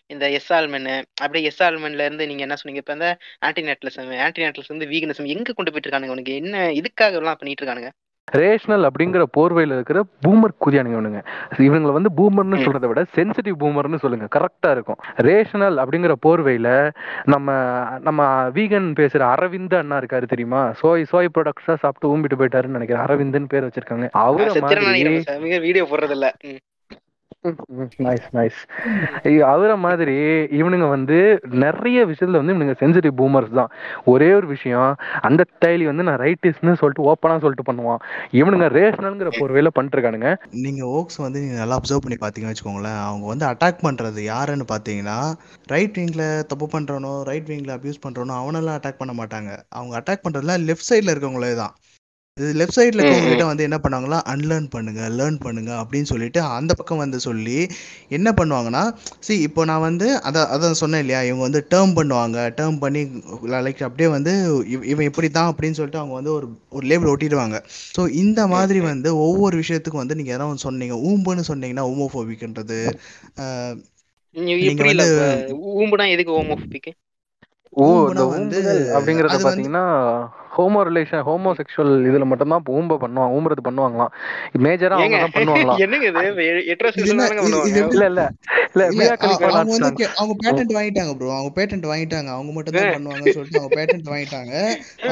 [0.09, 0.89] இந்த எஸ் ஆல்மன்
[1.23, 2.83] அப்படியே எஸ் ஆல்மன்ல இருந்து நீங்க என்ன சொன்னீங்க?
[2.85, 3.11] இப்ப இந்த
[3.43, 6.35] ஆன்டி நேட்லிசம் ஆன்டி நேட்லிசம் வந்து வீகனிசம் எங்க கொண்டு போயிட்டு இருக்கானுங்க உனக்கு?
[6.43, 7.93] என்ன இதுக்காக எல்லாம் பண்ணிட்டு இருக்கானுங்க?
[8.31, 11.25] ரேஷனல் அப்படிங்கிற போர்வையில இருக்கிற பூமர் குதியானுங்க இவனுங்க.
[11.57, 12.61] இவங்களை வந்து பூமர்னு.
[12.65, 14.29] சொல்றதை விட சென்சிட்டிவ் பூமர்னு சொல்லுங்க.
[14.39, 14.97] கரெக்டா இருக்கும்.
[15.17, 16.91] ரேஷனல் அப்படிங்கிற போர்வையில
[17.25, 17.53] நம்ம
[18.01, 20.73] நம்ம வீகன் பேசுற அரவிந்த் அண்ணா இருக்காரு தெரியுமா?
[20.83, 23.05] சோய் சோய் ப்ராடக்ட்ஸா சாப்பிட்டு ஊம்பிட்டு போயிட்டாருன்னு நினைக்கிறேன்.
[23.05, 24.09] அரவிந்த்னு பேர் வச்சிருக்காங்க.
[24.11, 26.33] அவரை வீடியோ போடுறது இல்ல.
[28.05, 28.61] நைஸ் நைஸ்
[29.55, 30.15] அவர மாதிரி
[30.59, 31.19] இவனுங்க வந்து
[31.65, 33.71] நிறைய விஷயத்துல வந்து இவனுங்க சென்சிட்டிவ் பூமர்ஸ் தான்.
[34.13, 34.91] ஒரே ஒரு விஷயம்
[35.29, 38.01] அந்த டைலி வந்து நான் ரைட்டிஸ்னு சொல்லிட்டு ஓப்பனா சொல்லிட்டு பண்ணுவான்.
[38.41, 40.31] இவனுங்க ரேஷனல்ங்கிற போர்வையில பண்ணிட்டு இருக்கானுங்க
[40.67, 43.01] நீங்க ஓக்ஸ் வந்து நீங்க நல்லா அப்சர்வ் பண்ணி பாத்தீங்கன்னு வச்சுக்கோங்களேன்.
[43.09, 45.19] அவங்க வந்து அட்டாக் பண்றது யாருன்னு பாத்தீங்கன்னா
[45.75, 49.51] ரைட் விங்ல தப்பு பண்றவனோ ரைட் விங்ல அபியூஸ் பண்றவனோ அவனெல்லாம் அட்டாக் பண்ண மாட்டாங்க.
[49.79, 51.75] அவங்க அட்டாக் பண்றதுல லெஃப்ட் சைடுல இருக்கவங்களே தான்.
[52.37, 56.73] இது லெஃப்ட் சைடில் இருக்கவங்க கிட்ட வந்து என்ன பண்ணுவாங்களா அன்லேர்ன் பண்ணுங்க லேர்ன் பண்ணுங்க அப்படின்னு சொல்லிட்டு அந்த
[56.75, 57.59] பக்கம் வந்து சொல்லி
[58.11, 58.81] என்ன பண்ணுவாங்கன்னா
[59.27, 63.03] see இப்போ நான் வந்து அதான் அதான் சொன்னேன் இல்லையா இவங்க வந்து டேர்ம் பண்ணுவாங்க டேர்ம் பண்ணி
[63.59, 64.33] லைக் அப்படியே வந்து
[64.73, 67.61] இவ- இவன் இப்படி தான் அப்படின்னு சொல்லிட்டு அவங்க வந்து ஒரு ஒரு லேபிள் ஒட்டிடுவாங்க.
[67.97, 72.81] ஸோ இந்த மாதிரி வந்து ஒவ்வொரு விஷயத்துக்கும் வந்து நீங்கள் எதாவது சொன்னீங்க ஊம்புன்னு சொன்னீங்கன்னா ஊமோஃபோபிக்ன்றது
[74.37, 76.93] நீ- நீங்க இப்படி இல்ல வந்து ஊம்புனா எதுக்கு ஹோமோபிக்கு
[77.77, 79.85] ஓ இந்த வந்து ஊம்புதல் அப்படிங்கறது பாத்தீங்கன்னா
[80.57, 84.13] ஹோமோ ரிலேஷன் ஹோமோ செக்ஷுவல் இதுல மட்டும்தான் ஊம்ப பண்ணுவாங்க ஊம்புறது பண்ணுவாங்களாம்.
[84.65, 85.81] மேஜரா அவங்க தான் பண்ணுவாங்களாம்.
[85.85, 86.23] என்னங்க இது?
[87.95, 88.23] இல்ல இல்ல.
[88.75, 89.09] இல்ல
[89.49, 92.31] அவங்க வந்து அவங்க பேட்டன்ட் வாங்கிட்டாங்க ப்ரோ அவங்க பேட்டன்ட் வாங்கிட்டாங்க.
[92.37, 94.55] அவங்க மட்டும் தான் பண்ணுவாங்கன்னு சொல்லிட்டு அவங்க பேட்டன்ட் வாங்கிட்டாங்க.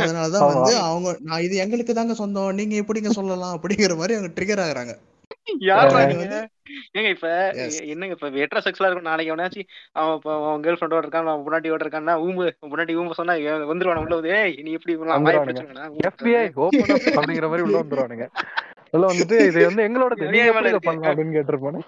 [0.00, 0.52] அதனாலதான் ஆமா.
[0.54, 2.54] வந்து அவங்க நான் இது எங்களுக்கு தாங்க சொந்தம்.
[2.54, 4.95] நீங்க எப்படிங்க சொல்லலாம் அப்படிங்கிற மாதிரி அவங்க ட்ரிகர் ஆகுறாங்க.
[6.94, 7.28] ஏங்க இப்ப
[7.87, 9.08] என்னங்க இப்ப எட்ரா செக்ஸ்லா இருக்கும்.
[9.08, 13.34] நாளைக்கு எவனாச்சும் அவன் இப்ப அவன் கேர்ள் ஃப்ரெண்டோட இருக்கான் அவன் முன்னாடியோட இருக்கான்னா ஊம்பு முன்னாடி ஊம்பு சொன்னா
[13.70, 14.02] வந்துருவான?
[14.04, 14.94] உள்ள வந்து நீ எப்படி
[16.08, 18.26] எஃபிஐ ஓபன் அப் அப்படிங்கிற மாதிரி உள்ள வந்துருவானுங்க.
[18.94, 20.28] உள்ள வந்துட்டு இது வந்து இருக்கு.
[20.82, 21.80] பண்ணலாம் அப்படின்னு கேட்டிருப்பானு.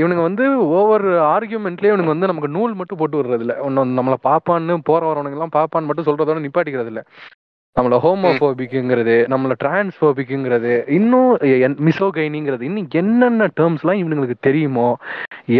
[0.00, 4.74] இவனுங்க வந்து ஒவ்வொரு ஆர்கியூமெண்ட்லயே இவனுங்க வந்து நமக்கு நூல் மட்டும் போட்டு விடுறது இல்ல ஒன்னு நம்மள பாப்பான்னு
[4.84, 7.02] போற வரவனுங்க எல்லாம் பாப்பான்னு மட்டும் சொல்றதோட நிப்பாட்டிக்கிறது இல்ல
[7.76, 11.28] நம்மள ஹோமோபோபிக்குங்கிறது நம்மள டிரான்ஸ்போபிக்குங்கிறது இன்னும்
[11.86, 14.88] மிசோகைனிங்கிறது இன்னும் என்னென்ன டேர்ம்ஸ் எல்லாம் இவனுங்களுக்கு தெரியுமோ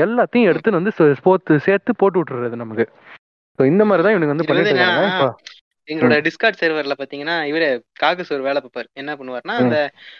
[0.01, 0.49] எல்லாத்தையும்.
[0.51, 2.87] எடுத்துன்னு வந்து போத்து சேர்த்து போட்டு விட்டுறது நமக்கு
[3.59, 5.31] இந்த மாதிரி தான் இவனுங்க வந்து பண்ணிட்டு இருக்காங்க
[5.91, 7.69] எங்களோட டிஸ்கார்ட் சர்வர்ல பாத்தீங்கன்னா இவரு
[8.01, 8.89] காகஸ் ஒரு வேலை பார்ப்பாரு.
[8.93, 9.77] என்ன பண்ணுவாருன்னா அந்த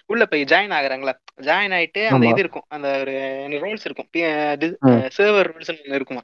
[0.07, 2.67] உள்ள போய் ஜாயின் ஆகுறாங்களா ஜாயின் ஆயிட்டு அந்த இது இருக்கும்.
[2.69, 3.15] அந்த ஒரு
[3.63, 4.09] ரோல்ஸ் இருக்கும்.
[5.17, 6.23] சர்வர் ரோல்ஸ் இருக்குமா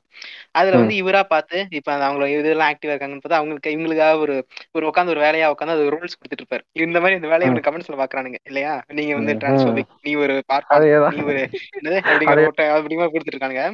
[0.52, 4.36] அதுல வந்து இவரா பார்த்து இப்ப அந்த அவங்க இதெல்லாம் ஆக்டிவா இருக்காங்கன்னு பார்த்தா அவங்களுக்கு இவங்களுக்காக ஒரு
[4.72, 6.64] ஒரு உட்காந்து ஒரு வேலையா உட்காந்து அது ரோல்ஸ் கொடுத்துட்டு இருப்பாரு.
[6.78, 8.75] இந்த மாதிரி இந்த வேலையை ம், இவனுக்கு கமெண்ட்ஸ்ல பாக்குறானுங்க இல்லையா?
[8.92, 9.34] நீங்க வந்து.
[9.34, 10.36] டிரான்ஸ்போபிக் நீ ஒரு
[10.71, 11.16] அதேதான்.
[11.16, 11.42] நீ ஒரு
[11.76, 13.64] என்னது அப்படிங்கிற அப்படிமா கொடுத்துட்டு இருக்கானுங்க.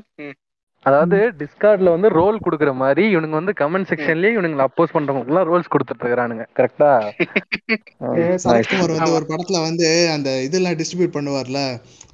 [0.84, 3.88] அதாவது டிஸ்கார்ட்ல வந்து ரோல் குடுக்குற மாதிரி இவனுங்க வந்து கமெண்ட்.
[3.90, 6.90] செக்ஷன்லயே இவனுங்களை அப்போஸ் பண்றவங்களுக்கு எல்லாம் ரோல்ஸ் கொடுத்துட்டு இருக்கானுங்க கரெக்டா
[8.44, 11.60] சரத்குமார் வந்து ஒரு படத்துல வந்து அந்த இதெல்லாம் டிஸ்ட்ரிபியூட் பண்ணுவார்ல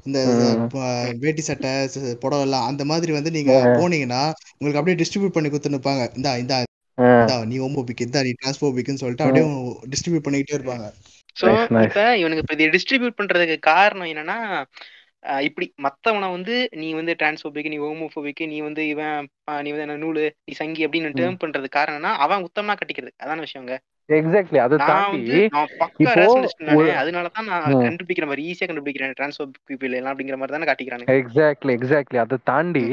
[0.07, 0.19] இந்த
[1.23, 1.73] வேட்டி சட்டை
[2.23, 4.23] புடவை எல்லாம் அந்த மாதிரி வந்து நீங்க போனீங்கன்னா
[4.55, 6.59] உங்களுக்கு அப்படியே டிஸ்ட்ரிபியூட் பண்ணி கொடுத்து நிப்பாங்க இந்தா இந்தா
[7.19, 9.47] இந்தா நீ ஓமோபிக் இந்தா நீ டிரான்ஸ்போபிக்னு சொல்லிட்டு அப்படியே
[9.93, 10.87] டிஸ்ட்ரிபியூட் பண்ணிக்கிட்டே இருப்பாங்க.
[11.37, 11.47] சோ
[11.87, 14.39] இப்ப இவனுக்கு இப்ப இதை டிஸ்ட்ரிபியூட் பண்றதுக்கு காரணம் என்னன்னா
[15.23, 19.27] இப்படி மத்தவனை வந்து நீ வந்து டிரான்ஸ்போபிக் நீ ஹோமோபோபிக் நீ வந்து இவன்
[19.65, 23.15] நீ வந்து என்ன நூலு நீ சங்கி அப்படின்னு டேர்ம் பண்றது காரணம்னா அவன் உத்தமனா கட்டிக்கிறது.
[23.25, 23.77] அதான விஷயங்க
[24.09, 25.41] எக்ஸாக்ட்லி அதை தாண்டி
[27.01, 27.83] அதனாலதான் நான்.
[27.87, 31.17] கண்டுபிடிக்கிற மாதிரி ஈஸியா கண்டுபிடிக்கிறேன் டிரான்ஸ்போபிக் பீப்புள் எல்லாம் அப்படிங்கிற மாதிரி தானே காட்டிக்கிறானுங்க.
[31.23, 32.85] எக்ஸாக்ட்லி எக்ஸாக்ட்லி அதை தாண்டி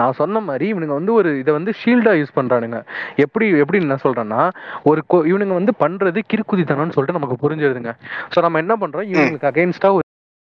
[0.00, 2.80] நான் சொன்ன மாதிரி இவனுங்க வந்து ஒரு இதை வந்து ஷீல்டா யூஸ் பண்றானுங்க.
[3.24, 4.42] எப்படி எப்படி நான் சொல்றேன்னா
[4.82, 5.02] ஒரு
[5.32, 7.94] இவனுங்க வந்து பண்றது கிறுக்குதித்தனம்னு சொல்லிட்டு நமக்கு புரிஞ்சிருதுங்க.
[8.34, 9.06] ஸோ நம்ம என்ன பண்றோம்?
[9.08, 9.90] ம், இவனுங்களுக்கு அகைன்ஸ்டா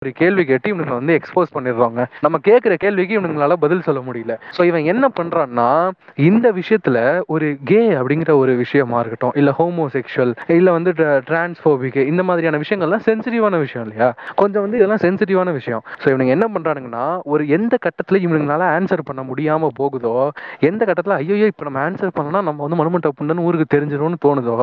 [0.01, 2.03] ஒரு கேள்வி கேட்டு இவனுங்க வந்து எக்ஸ்போஸ் பண்ணிடுறாங்க.
[2.23, 4.33] நம்ம கேட்குற கேள்விக்கு இவனுங்களால பதில் சொல்ல முடியல.
[4.55, 5.65] ஸோ இவன் என்ன பண்றான்னா
[6.25, 6.97] இந்த விஷயத்துல
[7.33, 10.91] ஒரு கே அப்படிங்கிற ஒரு விஷயமா இருக்கட்டும் இல்ல ஹோமோசெக்ஷுவல் இல்ல வந்து
[11.27, 14.07] டிரான்ஸ்போபிக் இந்த மாதிரியான விஷயங்கள்லாம் சென்சிட்டிவான விஷயம் இல்லையா?
[14.35, 15.83] கொஞ்சம் வந்து இதெல்லாம் சென்சிட்டிவான விஷயம்.
[16.01, 20.15] ஸோ இவனுங்க என்ன பண்றானுங்கன்னா ஒரு எந்த கட்டத்துல இவனுங்களால ஆன்சர் பண்ண முடியாம போகுதோ
[20.63, 24.57] எந்த கட்டத்துல ஐயோ இப்ப நம்ம ஆன்சர் பண்ணனா நம்ம வந்து மனுமட்ட புண்ணுன்னு ஊருக்கு தெரிஞ்சிரும்னு தோணுதோ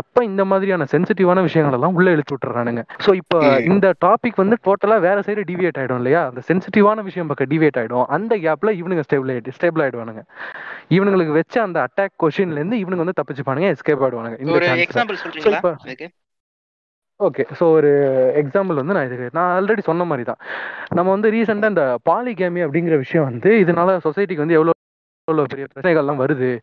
[0.00, 2.84] அப்ப இந்த மாதிரியான சென்சிட்டிவான விஷயங்கள் எல்லாம் உள்ள இழுத்து விட்டுறானுங்க.
[3.04, 3.38] ஸோ இப்போ.
[3.70, 6.26] இந்த டாபிக் வந்து டோட்டலா வேற சைடு டிவியேட் ஆயிடும் இல்லையா?
[6.26, 8.06] அந்த சென்சிட்டிவான விஷயம் பக்கம் டிவியேட் ஆயிடும்.
[8.08, 10.22] அந்த கேப்ல இவனுங்க ஸ்டேபிள் ஆயிட்டு ஸ்டேபிள் ஆயிடுவானுங்க.
[10.90, 14.38] இவனுங்களுக்கு வச்ச அந்த அட்டாக் கொஷின்ல இருந்து இவனுங்க வந்து தப்பிச்சுப்பானுங்க எஸ்கேப் ஆயிடுவானுங்க.
[14.38, 16.10] இந்த
[17.20, 17.88] ஓகே ஸோ ஒரு
[18.34, 20.40] எக்ஸாம்பிள் வந்து நான் இதுக்கு நான் ஆல்ரெடி சொன்ன மாதிரி தான்
[20.94, 24.72] நம்ம வந்து ரீசெண்டாக இந்த பாலிகேமி அப்படிங்கிற விஷயம் வந்து இதனால சொசைட்டிக்கு வந்து எவ்வளோ
[25.28, 26.60] எவ்வளோ பெரிய பிரச்சனைகள்லாம் வருது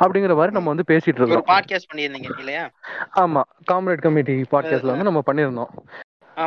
[0.00, 2.70] அப்படிங்கிற மாதிரி நம்ம வந்து பேசிட்டு இருக்கோம் பாட்காஸ்ட் பண்ணியிருந்தீங்க இல்லையா?
[3.14, 5.72] ஆமா காம்ரேட் கமிட்டி பாட்காஸ்ட்ல வந்து நம்ம பண்ணியிருந்தோம்.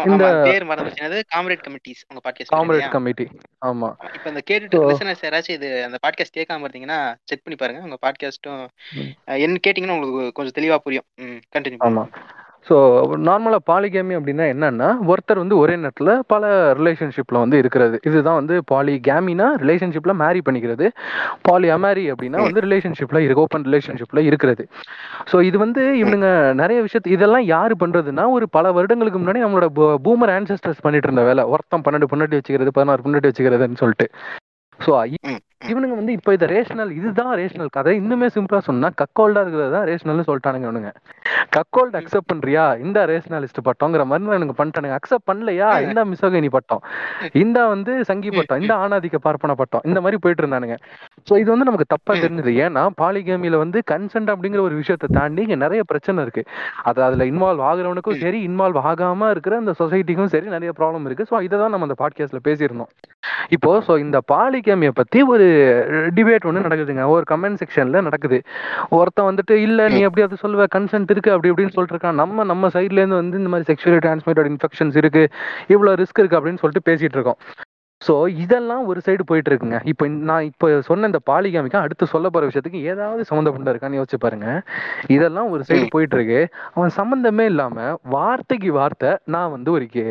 [0.06, 3.26] இந்த பேர் மறந்துச்சு அது காம்ரேட் கமிட்டிஸ் உங்க பாட்காஸ்ட் காம்ரேட் கமிட்டி
[3.66, 3.90] ஆமா.
[4.14, 7.82] இப்ப இந்த கேட்டுட்டு லிசனர்ஸ் யாராச்சும் இது அந்த பாட்காஸ்ட் கேட்காம இருந்தீங்கன்னா செக் பண்ணி பாருங்க.
[7.82, 8.64] உங்க பாட்காஸ்ட்டும்
[9.40, 11.08] என்ன கேட்டீங்கன்னா உங்களுக்கு கொஞ்சம் தெளிவா புரியும்.
[11.56, 12.06] கண்டினியூ ஆமா.
[12.67, 12.76] ஸோ
[13.28, 17.95] நார்மலாக பாலிகேமி அப்படின்னா என்னன்னா ஒருத்தர் வந்து ஒரே நேரத்தில் பல ரிலேஷன்ஷிப்பில் வந்து இருக்கிறது.
[18.08, 20.88] இதுதான் வந்து பாலிகேமினா ரிலேஷன்ஷிப்பில் மேரி பண்ணிக்கிறது.
[21.47, 24.65] பாலி அமேரி அப்படின்னா வந்து ரிலேஷன்ஷிப்பில் இருக்கு ஓப்பன் ரிலேஷன்ஷிப்பில் இருக்கிறது.
[25.32, 26.30] ஸோ இது வந்து இவனுங்க
[26.62, 29.69] நிறைய விஷயத்து இதெல்லாம் யார் பண்ணுறதுன்னா ஒரு பல வருடங்களுக்கு முன்னாடி நம்மளோட
[30.08, 31.45] பூமர் ஆன்சஸ்டர்ஸ் பண்ணிட்டு இருந்த வேலை.
[31.56, 34.08] ஒருத்தன் பன்னெண்டு பொண்டாட்டி வச்சுக்கிறது பதினாறு பொண்டாட்டி வச்சுக்கிறதுன்னு சொல்லிட்டு.
[34.80, 34.91] ஸோ
[35.71, 37.91] இவனுங்க வந்து இப்போ இதை ரேஷனல் இதுதான் ரேஷனல் கதை.
[38.02, 40.91] இன்னுமே சிம்பிளா சொன்னா கக்கோல்டா இருக்கிறது தான் ரேஷனல்னு சொல்லிட்டானுங்க இவனுங்க.
[41.56, 42.63] கக்கோல்ட் அக்செப்ட் பண்றியா?
[42.86, 45.69] இந்த ரேஷனலிஸ்ட் பட்டோங்கிற மாதிரி எனக்கு பண்ணிட்டானுங்க அக்செப்ட் பண்ணலையா?
[45.86, 46.82] இந்த மிசோகினி பட்டம்.
[47.43, 48.62] இந்த வந்து சங்கி பட்டம்.
[48.63, 49.84] இந்த ஆணாதிக்க பார்ப்பன பட்டம்.
[49.89, 50.78] இந்த மாதிரி போயிட்டு இருந்தானுங்க.
[51.28, 52.54] ஸோ இது வந்து நமக்கு தப்பா தெரிஞ்சது.
[52.65, 56.45] ஏன்னா பாலிகேமியில வந்து கன்சென்ட் அப்படிங்கிற ஒரு விஷயத்தை தாண்டி இங்க நிறைய பிரச்சனை இருக்கு.
[56.84, 61.30] அது அதுல இன்வால்வ் ஆகுறவனுக்கும் சரி இன்வால்வ் ஆகாம இருக்கிற அந்த சொசைட்டிக்கும் சரி நிறைய ப்ராப்ளம் இருக்கு.
[61.32, 62.91] ஸோ இதை தான் நம்ம அந்த பாட்காஸ்ட்ல பேசியிருந்தோம்.
[63.58, 65.47] இப்போ ஸோ இந்த பாலிகேமியை பத்தி ஒரு
[66.18, 67.06] டிபேட் ஒன்று நடக்குதுங்க.
[67.16, 68.40] ஒரு கமெண்ட் செக்ஷன்ல நடக்குது.
[69.00, 70.68] ஒருத்தன் வந்துட்டு இல்ல நீ எப்படி அது சொல்லுவ.
[70.78, 74.98] கன்சென்ட் இருக்கு அப்படி இப்படின்னு சொல்லிட்டு நம்ம நம்ம சைட்ல இருந்து வந்து இந்த மாதிரி செக்ஷுவலி டிரான்ஸ்மிட்டட் இன்ஃபெக்ஷன்ஸ்
[75.04, 75.26] இருக்கு.
[75.76, 77.42] இவ்வளவு ரிஸ்க் இருக்கு அப்படின்னு சொல்லிட்டு பேசிட்டு இருக்கோம்.
[78.02, 79.80] ஸோ இதெல்லாம் ஒரு சைடு போயிட்டு இருக்குங்க.
[79.92, 84.48] இப்போ நான் இப்போ சொன்ன இந்த பாலிகாமிக்கு அடுத்து சொல்ல போற விஷயத்துக்கு ஏதாவது சம்மந்தப்பட்ட இருக்கான்னு யோசிச்சு பாருங்க.
[85.16, 86.40] இதெல்லாம் ஒரு சைடு போயிட்டு இருக்கு.
[86.76, 87.86] அவன் சம்மந்தமே இல்லாம
[88.16, 90.06] வார்த்தைக்கு வார்த்தை நான் வந்து ஒரு கே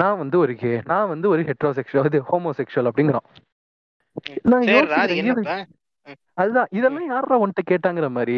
[0.00, 3.26] நான் வந்து ஒரு கே நான் வந்து ஒரு ஹெட்ரோசெக்ஷுவல் இது ஹோமோசெக்ஷுவல் அப்படிங்கிறான்.
[4.42, 4.72] நான் இது-
[6.34, 8.36] அதுதான் இதெல்லாம் யாரா உன்கிட்ட கேட்டாங்கிற மாதிரி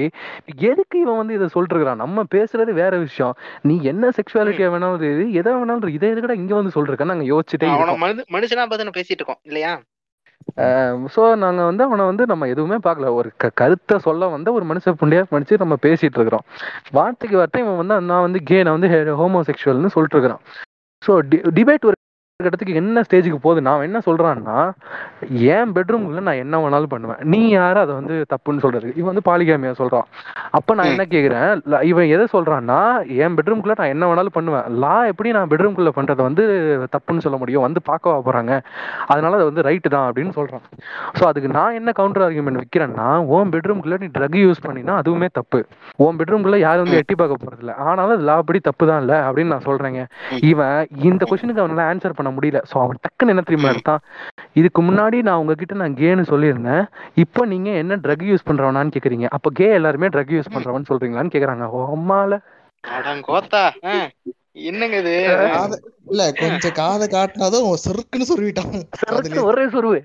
[0.62, 3.34] எதுக்கு இவன் வந்து இதை சொல்றான் நம்ம பேசுறது வேற விஷயம்.
[3.62, 7.70] நீ என்ன செக்ஷுவாலிட்டியா வேணாலும் இரு, எதை வேணாலும் இதை எதுக்கடா இங்க வந்து சொல்றேன் நாங்க யோசிச்சுட்டே
[8.32, 9.72] மனுஷனா பார்த்து பேசிட்டு இருக்கோம் இல்லையா
[11.14, 13.12] ஸோ நாங்க வந்து அவனை வந்து நம்ம எதுவுமே பார்க்கல.
[13.14, 16.44] ஒரு க கருத்தை சொல்ல வந்த ஒரு மனுஷ புண்டையா மனுச்சு நம்ம பேசிட்டு இருக்கிறோம்.
[16.90, 18.90] வார்த்தைக்கு வார்த்தை இவன் வந்து நான் வந்து கே நான் வந்து
[19.20, 20.42] ஹோமோசெக்ஷுவல்னு சொல்லிட்டு இருக்கிறான்.
[21.02, 21.12] ஸோ
[21.54, 21.96] டிபேட் ஒரு
[22.40, 23.60] இடத்துக்கு என்ன ஸ்டேஜுக்கு போகுது?
[23.66, 24.56] நான் என்ன சொல்றான்னா
[25.56, 27.20] என் பெட்ரூம்குள்ள நான் என்ன வேணாலும் பண்ணுவேன்.
[27.32, 27.78] நீ யாரு?
[27.84, 28.88] அதை வந்து தப்புன்னு சொல்றது.
[29.00, 30.06] இவன் வந்து பாலிகாமியா சொல்றான்.
[30.58, 31.50] அப்ப நான் என்ன கேக்குறேன்?
[31.90, 32.80] இவன் எதை சொல்றான்னா
[33.24, 34.66] என் பெட்ரூம்குள்ள நான் என்ன வேணாலும் பண்ணுவேன்.
[34.84, 36.44] லா எப்படி நான் பெட்ரூம்குள்ள பண்றதை வந்து
[36.94, 37.64] தப்புன்னு சொல்ல முடியும்?
[37.66, 38.52] வந்து பார்க்க போறாங்க.
[39.12, 40.64] அதனால அது வந்து ரைட்டு தான் அப்படின்னு சொல்றான்.
[41.18, 45.60] ஸோ அதுக்கு நான் என்ன கவுண்டர் ஆர்குமெண்ட் வைக்கிறேன்னா உன் பெட்ரூம்குள்ள நீ ட்ரக் யூஸ் பண்ணினா அதுவுமே தப்பு.
[46.04, 49.14] உன் பெட்ரூம்குள்ள யாரும் வந்து எட்டி பார்க்க போறது இல்ல ஆனாலும் அது லா படி தப்பு தான் இல்ல
[49.28, 50.02] அப்படின்னு நான் சொல்றேங்க.
[50.52, 50.78] இவன்
[51.10, 52.60] இந்த கொஸ்டினுக்கு அவனால ஆன்சர் பண்ண முடியல.
[52.70, 54.02] ஸோ அவன் டக்குன்னு என்ன தெரியுமா எடுத்தான்?
[54.52, 56.84] இதுக்கு முன்னாடி நான் உங்ககிட்ட நான் கேன்னு சொல்லியிருந்தேன்.
[57.16, 59.28] இப்போ நீங்க என்ன ட்ரக் யூஸ் பண்றவனான்னு கேக்குறீங்க.
[59.30, 61.66] அப்போ கே எல்லாருமே ட்ரக் யூஸ் பண்றவன்னு சொல்றீங்களான்னு கேக்குறாங்க.
[61.96, 62.38] அம்மால.
[62.84, 63.92] அடங்கோத்தா ஆ,
[64.62, 65.12] என்னங்க இது?
[65.52, 65.74] காத
[66.10, 68.72] இல்ல கொஞ்சம் காதை காட்டினாதான் அவன் செருக்குன்னு சொருவிட்டான்
[69.44, 69.98] ஒரே சொருவு.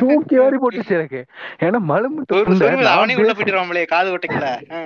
[0.00, 1.20] தூக்கி வாரி போட்டுச்சு எனக்கு.
[1.60, 4.80] ஏன்னா நான் அவனே உள்ள போயிட்டுருவாங்களே காது ஓட்டைக்குள்ள ஆ.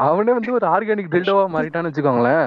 [0.00, 2.46] அவனே வந்து ஒரு ஆர்கானிக் பில்டவா மாறிட்டான்னு வச்சுக்கோங்களேன்.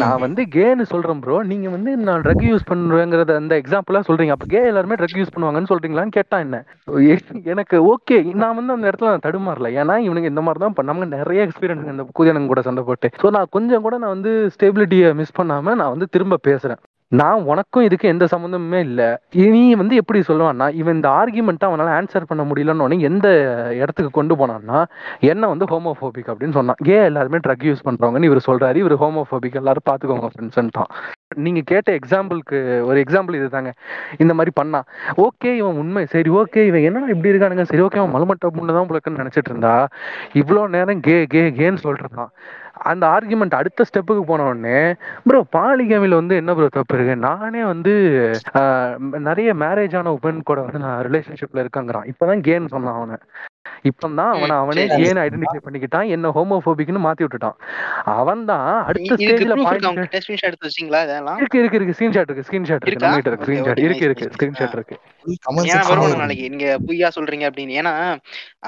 [0.00, 4.34] நான் வந்து கேன்னு சொல்றேன் ப்ரோ நீங்க வந்து நான் ட்ரக் யூஸ் பண்றேங்கிறத அந்த எக்ஸாம்பிளா சொல்றீங்க.
[4.36, 6.58] அப்ப கே எல்லாருமே ட்ரக் யூஸ் பண்ணுவாங்கன்னு சொல்றீங்களான்னு கேட்டான் என்ன?
[7.52, 9.70] எனக்கு ஓகே நான் வந்து அந்த இடத்துல நான் தடுமாறல.
[9.80, 11.08] ஏன்னா இவனுங்க இந்த மாதிரி தான் பண்ணாங்க.
[11.16, 13.10] நிறைய எக்ஸ்பீரியன்ஸ் இந்த கூதியனுங்க கூட சண்டை போட்டு.
[13.22, 16.80] ஸோ நான் கொஞ்சம் கூட நான் வந்து ஸ்டெபிலிட்டியை மிஸ் பண்ணாம நான் வந்து திரும்ப பேசுறேன்.
[17.18, 19.06] நான் உனக்கும் இதுக்கு எந்த சம்மந்தமுமே இல்லை.
[19.54, 23.28] நீ வந்து எப்படி சொல்லுவான்னா இவன் இந்த ஆர்கியூமெண்ட்டை அவனால ஆன்சர் பண்ண முடியலன்னு எந்த
[23.80, 24.80] இடத்துக்கு கொண்டு போனான்னா
[25.32, 26.80] என்ன வந்து ஹோமோஃபோபிக் அப்படின்னு சொன்னான்.
[26.96, 28.76] ஏன் எல்லாருமே ட்ரக் யூஸ் பண்றவங்கன்னு இவர் சொல்றாரு.
[28.84, 30.92] இவர் ஹோமோஃபோபிக் எல்லாரும் பாத்துக்கோங்க ஃப்ரெண்ட்ஸ்ன்ட்டான்
[31.46, 32.58] நீங்க கேட்ட எக்ஸாம்பிளுக்கு
[32.90, 33.72] ஒரு எக்ஸாம்பிள் இதுதாங்க.
[34.22, 34.86] இந்த மாதிரி பண்ணான்.
[35.26, 36.06] ஓகே இவன் உண்மை.
[36.14, 37.66] சரி ஓகே இவன் என்னடா இப்படி இருக்கானுங்க?
[37.72, 39.74] சரி ஓகே அவன் மலுமட்ட முன்ன தான் புலக்குன்னு நினைச்சிட்டு இருந்தா
[40.42, 42.32] இவ்வளோ நேரம் கே கே கேன்னு சொல்லிட்டு இருந்தான்.
[42.84, 47.16] அந்த ஆர்குமெண்ட் அடுத்த ஸ்டெப்புக்கு போன உடனே ப்ரோ பாலிகமில் வந்து என்ன ப்ரோ தப்பு இருக்கு?
[47.16, 47.92] நானே வந்து
[48.54, 52.08] ஆஹ், நிறைய மேரேஜ் ஆன உமன் கூட வந்து நான் ரிலேஷன்ஷிப்ல இருக்கேங்கிறான்.
[52.12, 53.18] இப்பதான் கேன்னு சொன்னான் அவனை.
[53.88, 54.82] இப்பதான் அவனை அவனே.
[54.92, 57.56] கேன்னு ஐடென்டிஃபை பண்ணிக்கிட்டான் என்ன ஹோமோபோபிக்னு மாத்தி விட்டுட்டான்.
[58.16, 61.38] அவன் தான் அடுத்த ஸ்டேஜ்ல பாயிண்ட் ஸ்கிரீன்ஷாட் எடுத்து வச்சீங்களா இதெல்லாம்?
[61.42, 61.94] இருக்கு இருக்கு இருக்கு.
[61.98, 63.04] ஸ்கிரீன்ஷாட் இருக்கு ஸ்கிரீன்ஷாட் இருக்கு?
[63.04, 64.28] நம்ம கிட்ட இருக்கு ஸ்கிரீன்ஷாட் இருக்கு இருக்கு.
[64.36, 64.96] ஸ்கிரீன்ஷாட் இருக்கு.
[65.26, 66.46] ஏன்னா செக்ஷன் நாளைக்கு?
[66.54, 67.78] நீங்க பொய்யா சொல்றீங்க அப்படின்னு.
[67.82, 67.94] ஏன்னா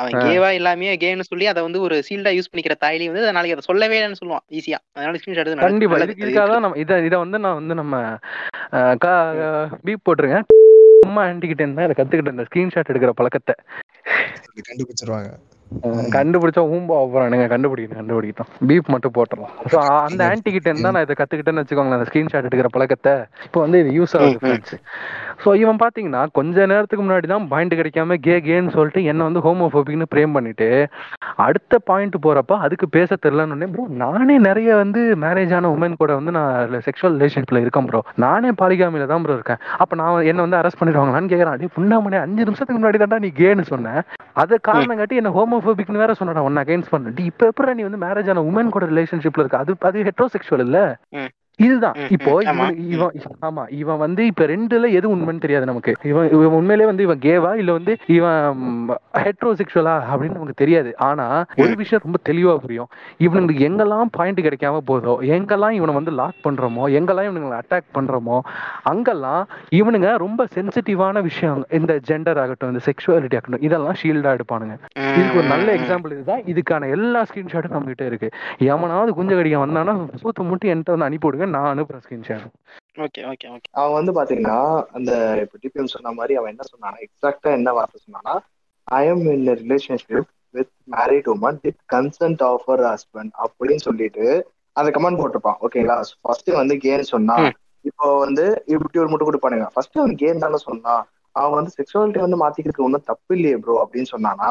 [0.01, 0.15] அவன்.
[0.27, 3.99] கேவா எல்லாமே கேன்னு சொல்லி அதை வந்து ஒரு சீல்டா யூஸ் பண்ணிக்கிற தாய்லி வந்து நாளைக்கு அதை சொல்லவே
[4.01, 6.01] இல்லைன்னு சொல்லுவான் ஈஸியா அதனால ஸ்கிரீன்ஷாட் எடுத்து கண்டிப்பா.
[6.17, 7.95] இதுக்காக தான் நம்ம இதை இதை வந்து நான் வந்து நம்ம
[9.87, 10.41] பீப் போட்டுருங்க
[11.07, 13.55] அம்மா ஆண்டிக்கிட்ட இருந்தா இதை கத்துக்கிட்ட இந்த ஸ்கிரீன்ஷாட் எடுக்கிற பழக்கத்தை.
[14.69, 15.31] கண்டுபிடிச்சிருவாங்க.
[16.15, 19.55] கண்டுபிடிச்சா ஊம்பா போறானுங்க கண்டுபிடிக்கணும் கண்டுபிடிக்கட்டும் பீப் மட்டும் போட்டுறலாம்.
[19.73, 23.15] ஸோ அந்த ஆன்டி கிட்ட இருந்தா நான் இதை கத்துக்கிட்டேன்னு வச்சுக்கோங்களேன் அந்த ஸ்கிரீன்ஷாட் எடுக்கிற பழக்கத்தை.
[23.47, 24.39] இப்போ வந்து இது யூஸ் ஆகுது.
[24.43, 24.75] ஃப்ரெண்ட்ஸ்
[25.43, 30.07] ஸோ இவன் பாத்தீங்கன்னா கொஞ்ச நேரத்துக்கு முன்னாடி தான் பாயிண்ட் கிடைக்காம கே கேன்னு சொல்லிட்டு என்ன வந்து ஹோமோஃபோபிக்னு
[30.13, 30.69] பிரேம் பண்ணிட்டு
[31.45, 36.35] அடுத்த பாயிண்ட் போறப்ப அதுக்கு பேச தெரிலன்னு ப்ரோ நானே நிறைய வந்து மேரேஜ் ஆன உமன் கூட வந்து
[36.39, 39.61] நான் செக்ஷுவல் ரிலேஷன்ஷிப்ல இருக்கேன் ப்ரோ நானே பாலிகாமில தான் ப்ரோ இருக்கேன்.
[39.79, 43.67] அப்ப நான் என்ன வந்து அரெஸ்ட் பண்ணிடுவாங்களான்னு கேட்குறேன் அடி புண்ணாமனே அஞ்சு நிமிஷத்துக்கு முன்னாடி தான்டா நீ கேன்னு
[43.73, 44.01] சொன்னேன்
[44.43, 47.13] அது காரணம் காட்டி என்ன ஹோமோஃபோபிக்னு வேற சொன்னடா ஒன்னு அகைன்ஸ்ட் பண்ண.
[47.13, 49.59] இப்போ இப்ப எப்படி நீ வந்து மேரேஜ் ஆன உமன் கூட ரிலேஷன்ஷிப்ல இருக்க?
[49.59, 50.79] அது அது ஹெட்ரோசெக்ஷுவல் இல்ல?
[51.59, 51.97] இதுதான்.
[52.09, 52.33] இப்போ.
[52.43, 53.09] இவனு
[53.43, 53.65] ஆமா.
[53.73, 55.93] இவன் வந்து இப்ப ரெண்டுல எது உண்மைன்னு தெரியாது நமக்கு.
[56.03, 58.41] இவன் இவன் உண்மையிலே வந்து இவன் கேவா இல்ல வந்து இவன்
[59.19, 60.97] ஹெட்ரோசெக்சுவலா அப்படின்னு நமக்கு தெரியாது.
[61.01, 62.89] ஆனா ஒரு விஷயம் ரொம்ப தெளிவா புரியும்.
[63.19, 68.39] இவனுங்களுக்கு எங்கெல்லாம் பாயிண்ட் கிடைக்காம போதோ எங்கெல்லாம் இவனை வந்து லாக் பண்றோமோ எங்கெல்லாம் இவனுங்களை அட்டாக் பண்றோமோ
[68.83, 74.75] அங்கெல்லாம் இவனுங்க ரொம்ப சென்சிட்டிவான விஷயம் இந்த ஜெண்டர் ஆகட்டும் இந்த செக்ஷுவாலிட்டி ஆகட்டும் இதெல்லாம் ஷீல்டா எடுப்பானுங்க.
[75.15, 76.43] இதுக்கு ஒரு நல்ல எக்ஸாம்பிள் இதுதான்.
[76.47, 78.29] இதுக்கான எல்லா ஸ்கிரீன்ஷாட்டும் நம்ம கிட்ட இருக்கு.
[78.67, 82.47] எவனாவது குஞ்ச கடிக்க வந்தானா சூத்த மட்டும் என்கிட்ட வந்து அனுப்பி விடுங்க நான் அனுப்புறேன் ஸ்கிரீன்ஷாட்
[83.05, 84.57] ஓகே ஓகே ஓகே அவன் வந்து பாத்தீங்கன்னா
[84.97, 85.11] அந்த
[85.43, 88.35] இப்ப டிபிஎம் சொன்ன மாதிரி அவன் என்ன சொன்னானா எக்ஸாக்டா என்ன வார்த்தை சொன்னானா
[88.89, 94.27] I am in relationship with married woman with consent of her husband அப்படின்னு சொல்லிட்டு
[94.77, 97.37] அந்த கமெண்ட் போட்டிருப்பான் ஓகேங்களா ஃபர்ஸ்ட் வந்து கேன்னு சொன்னா.
[97.85, 101.03] இப்போ வந்து இப்படி ஒரு முட்டு கொடுப்பானுங்க ஃபர்ஸ்ட் அவன் கேம் தானே சொன்னான்
[101.35, 104.51] அவன் வந்து செக்ஷுவாலிட்டி வந்து மாத்திக்கிறதுக்கு ஒன்றும் தப்பு இல்லையே ப்ரோ அப்படின்னு சொன்னானா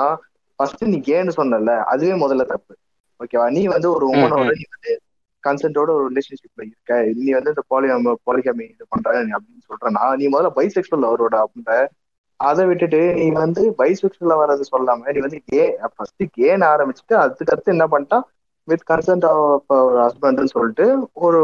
[0.59, 2.73] ஃபர்ஸ்ட் நீ கேன்னு சொன்னல அதுவே முதல்ல தப்பு.
[3.19, 4.91] ஓகேவா நீ வந்து ஒரு உமனோட நீ வந்து
[5.47, 7.01] கன்சென்ட்டோட ஒரு ரிலேஷன்ஷிப்ல இருக்க.
[7.21, 7.87] நீ வந்து இந்த பாலி
[8.29, 10.03] பாலிகமி இது பண்ற நீ அப்படின்னு சொல்றனா.
[10.15, 11.75] நீ முதல்ல பைசெக்சுவல் அவரோட அப்படின்ற
[12.39, 15.63] அதை விட்டுட்டு நீ வந்து பைசெக்சுவலா வர்றது சொல்லாம நீ வந்து கே
[15.95, 18.25] ஃபர்ஸ்ட் கேன்னு ஆரம்பிச்சுட்டு அதுக்கு அடுத்து என்ன பண்ணிட்டான்
[18.67, 21.41] வித் கன்சென்ட் ஆஃப் ஹஸ்பண்ட்னு சொல்லிட்டு ஒரு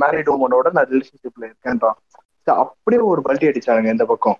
[0.00, 1.98] மேரிட் உமனோட நான் ரிலேஷன்ஷிப்ல இருக்கேன்றான்.
[2.46, 4.38] அப்படியே ஒரு பல்ட்டி அடிச்சானுங்க இந்த பக்கம்.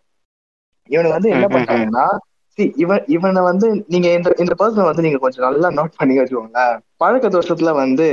[0.90, 2.18] இவனுக்கு வந்து என்ன ம்,
[2.58, 6.76] இவன் இவனை வந்து நீங்க இந்த இந்த பர்சன் வந்து நீங்க கொஞ்சம் நல்லா நோட் பண்ணி வச்சுக்கோங்களேன்.
[6.96, 8.06] பழக்க தோஷத்துல வந்து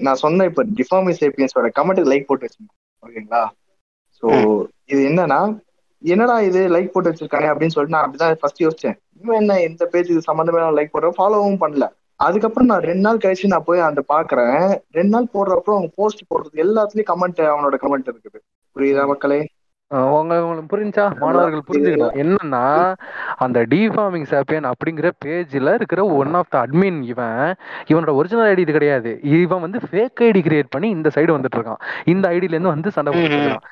[0.00, 3.42] நான் சொன்ன இப்ப டிஃபார்மி சேப்பியன்ஸோட கமெண்ட்டுக்கு லைக் போட்டு வச்சிருக்கேன் ஓகேங்களா?
[4.22, 4.28] சோ
[4.84, 5.40] இது என்னன்னா
[6.02, 8.96] என்னடா இது லைக் போட்டு வச்சிருக்கானே அப்படின்னு சொல்லிட்டு நான் அப்படிதான் ஃபர்ஸ்ட் யோசிச்சேன்.
[9.22, 11.86] இவன் என்ன இந்த பேஜுக்கு சம்மந்தமே லைக் போடுறேன் ஃபாலோவும் பண்ணல.
[12.16, 14.80] அதுக்கப்புறம் நான் ரெண்டு நாள் கழிச்சு நான் போய் அந்த பாக்குறேன்.
[14.90, 18.38] ரெண்டு நாள் போடுறப்போ அவங்க போஸ்ட் போடுறது எல்லாத்துலயும் கமெண்ட் அவனோட கமெண்ட் இருக்குது.
[18.76, 19.46] புரியுதா மக்களே?
[20.16, 20.40] உங்களுக்கு
[20.72, 21.04] புரிஞ்சா?
[21.22, 22.16] மாணவர்கள் புரிஞ்சுக்கணும்.
[22.22, 22.62] என்னன்னா
[23.44, 27.40] அந்த டிஃபார்மிங் சாப்பியன் அப்படிங்கிற பேஜ்ல இருக்கிற ஒன் ஆஃப் த அட்மின் இவன்
[27.90, 29.10] இவனோட ஒரிஜினல் ஐடி இது கிடையாது.
[29.36, 33.12] இவன் வந்து ஃபேக் ஐடி கிரியேட் பண்ணி இந்த சைடு வந்துட்டு இருக்கான் இந்த ஐடில இருந்து வந்து சண்டை
[33.14, 33.66] போட்டுட்டு இருக்கான்.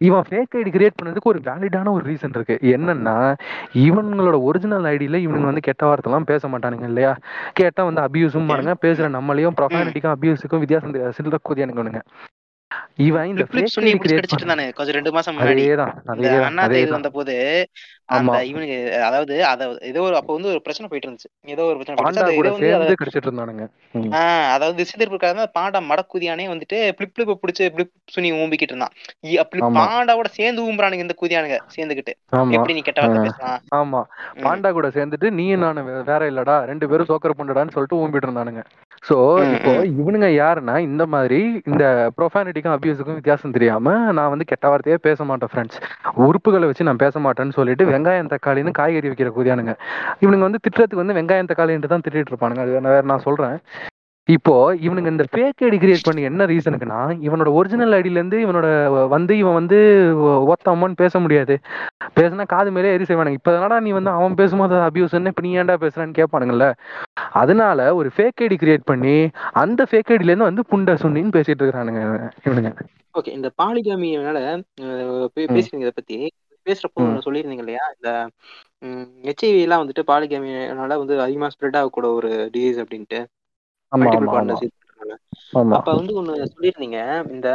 [0.00, 2.56] இவன் ஃபேக் ஐடி கிரியேட் பண்ணதுக்கு ஒரு வேலிடான ஒரு ரீசன் இருக்கு.
[2.74, 3.16] என்னன்னா
[3.84, 7.12] இவங்களோட ஒரிஜினல் ஐடியில இவனுங்க வந்து கெட்ட வார்த்தைலாம் பேச மாட்டானுங்க இல்லையா?
[7.54, 10.86] கேட்டா வந்து அபியூஸும் பாருங்க பேசுற நம்மளையும் ப்ரொஃபானிட்டிக்கும் அபியூஸுக்கும் வித்தியாசம்
[11.18, 12.02] சில்லற கூதியானுங்க
[13.00, 13.76] இவன் இந்த கிரியேட்
[14.14, 15.62] கடிச்சிட்டு இருந்தானு கொஞ்சம் ரெண்டு மாசம் முன்னாடி.
[15.62, 16.96] அதேதான் இந்த அதேதான் அண்ணா அதேதான்.
[16.96, 17.34] வந்த போது
[18.08, 21.30] அந்த இவனுக்கு அதாவது அத ஏதோ ஒரு அப்ப வந்து ஒரு பிரச்சனை போயிட்டு இருந்துச்சு.
[21.54, 22.04] ஏதோ ஒரு பிரச்சனை.
[24.18, 28.94] ஆஹ் அதாவது திசை திருப்பிருக்காங்க பாண்டா மடக்குதியானே வந்துட்டு பிளிப் பிளிப் பிடிச்சு பிளிப் சுனி ஊம்பிக்கிட்டு இருந்தான்.
[29.42, 29.82] அப்படி ஆமா.
[29.82, 32.52] பாண்டாவோட சேர்ந்து ஊம்புறானுங்க இந்த குதியானுங்க சேர்ந்துக்கிட்டு ஆமா.
[32.56, 33.24] எப்படி நீ கெட்ட வார்த்தை.
[33.28, 34.02] பேசலாம் ஆமா.
[34.44, 35.76] பாண்டா கூட சேர்ந்துட்டு நீயும் நானும்
[36.08, 38.62] வேற இல்லடா ரெண்டு பேரும் சோக்கர் பண்ணுடான்னு சொல்லிட்டு ஊம்பிட்டு இருந்தானுங்க
[39.02, 39.16] சோ
[39.48, 39.72] இப்போ.
[39.98, 41.84] இவனுங்க யாருன்னா இந்த மாதிரி இந்த
[42.16, 45.78] ப்ரொஃபானிட்டிக்கும் அபியூஸுக்கும் வித்தியாசம் தெரியாம நான் வந்து கெட்ட வார்த்தையே பேச மாட்டேன் ஃப்ரெண்ட்ஸ்
[46.24, 49.74] உறுப்புகளை வச்சு நான் பேச மாட்டேன்னு சொல்லிட்டு வெங்காயம் தக்காளின்னு காய்கறி வைக்கிற கூதியானுங்க
[50.20, 52.64] இவனுங்க வந்து திட்டுறதுக்கு வந்து வெங்காயம் தக்காளின்ட்டு தான் திட்டிட்டு இருப்பானுங்க.
[52.64, 53.56] அது வேற நான் சொல்றேன்.
[54.28, 58.66] இப்போ இவனுங்க இந்த ஃபேக் ஐடி கிரியேட் பண்ணி என்ன ரீசனுக்குன்னா இவனோட ஒரிஜினல் ஐடில இருந்து இவனோட
[59.08, 59.78] வந்து இவன் வந்து
[60.46, 61.54] ஒத்த அம்மான்னு பேச முடியாது.
[62.16, 63.30] பேசுனா காது மேலே எரி செய்வானுங்க.
[63.30, 66.66] இப்ப என்னடா நீ வந்து அவன் பேசும்போது அபியூஸ்ன்னு இப்ப நீ ஏன்டா பேசுறான்னு கேட்பானுங்கல்ல?
[67.32, 69.16] அதனால ஒரு ஃபேக் ஐடி கிரியேட் பண்ணி
[69.54, 72.02] அந்த ஃபேக் இருந்து வந்து புண்டை சுண்ணின்னு பேசிட்டு இருக்கிறானுங்க
[72.46, 72.72] இவனுங்க.
[73.14, 74.38] ஓகே இந்த பாலிகாமினால
[74.82, 75.28] ம்.
[75.54, 76.18] பேசுறீங்க இதை பத்தி
[76.68, 77.84] பேசுறப்போ சொல்லியிருந்தீங்க இல்லையா?
[77.96, 78.10] இந்த
[79.28, 83.20] ஹெச்ஐவி எல்லாம் வந்துட்டு பாலிகாமினால வந்து அதிகமா ஸ்ப்ரெட் ஆகக்கூட ஒரு டிசீஸ் அப்படின்ட்டு.
[85.76, 86.98] அப்ப வந்து ஒண்ணு சொல்லியிருந்தீங்க
[87.34, 87.48] இந்த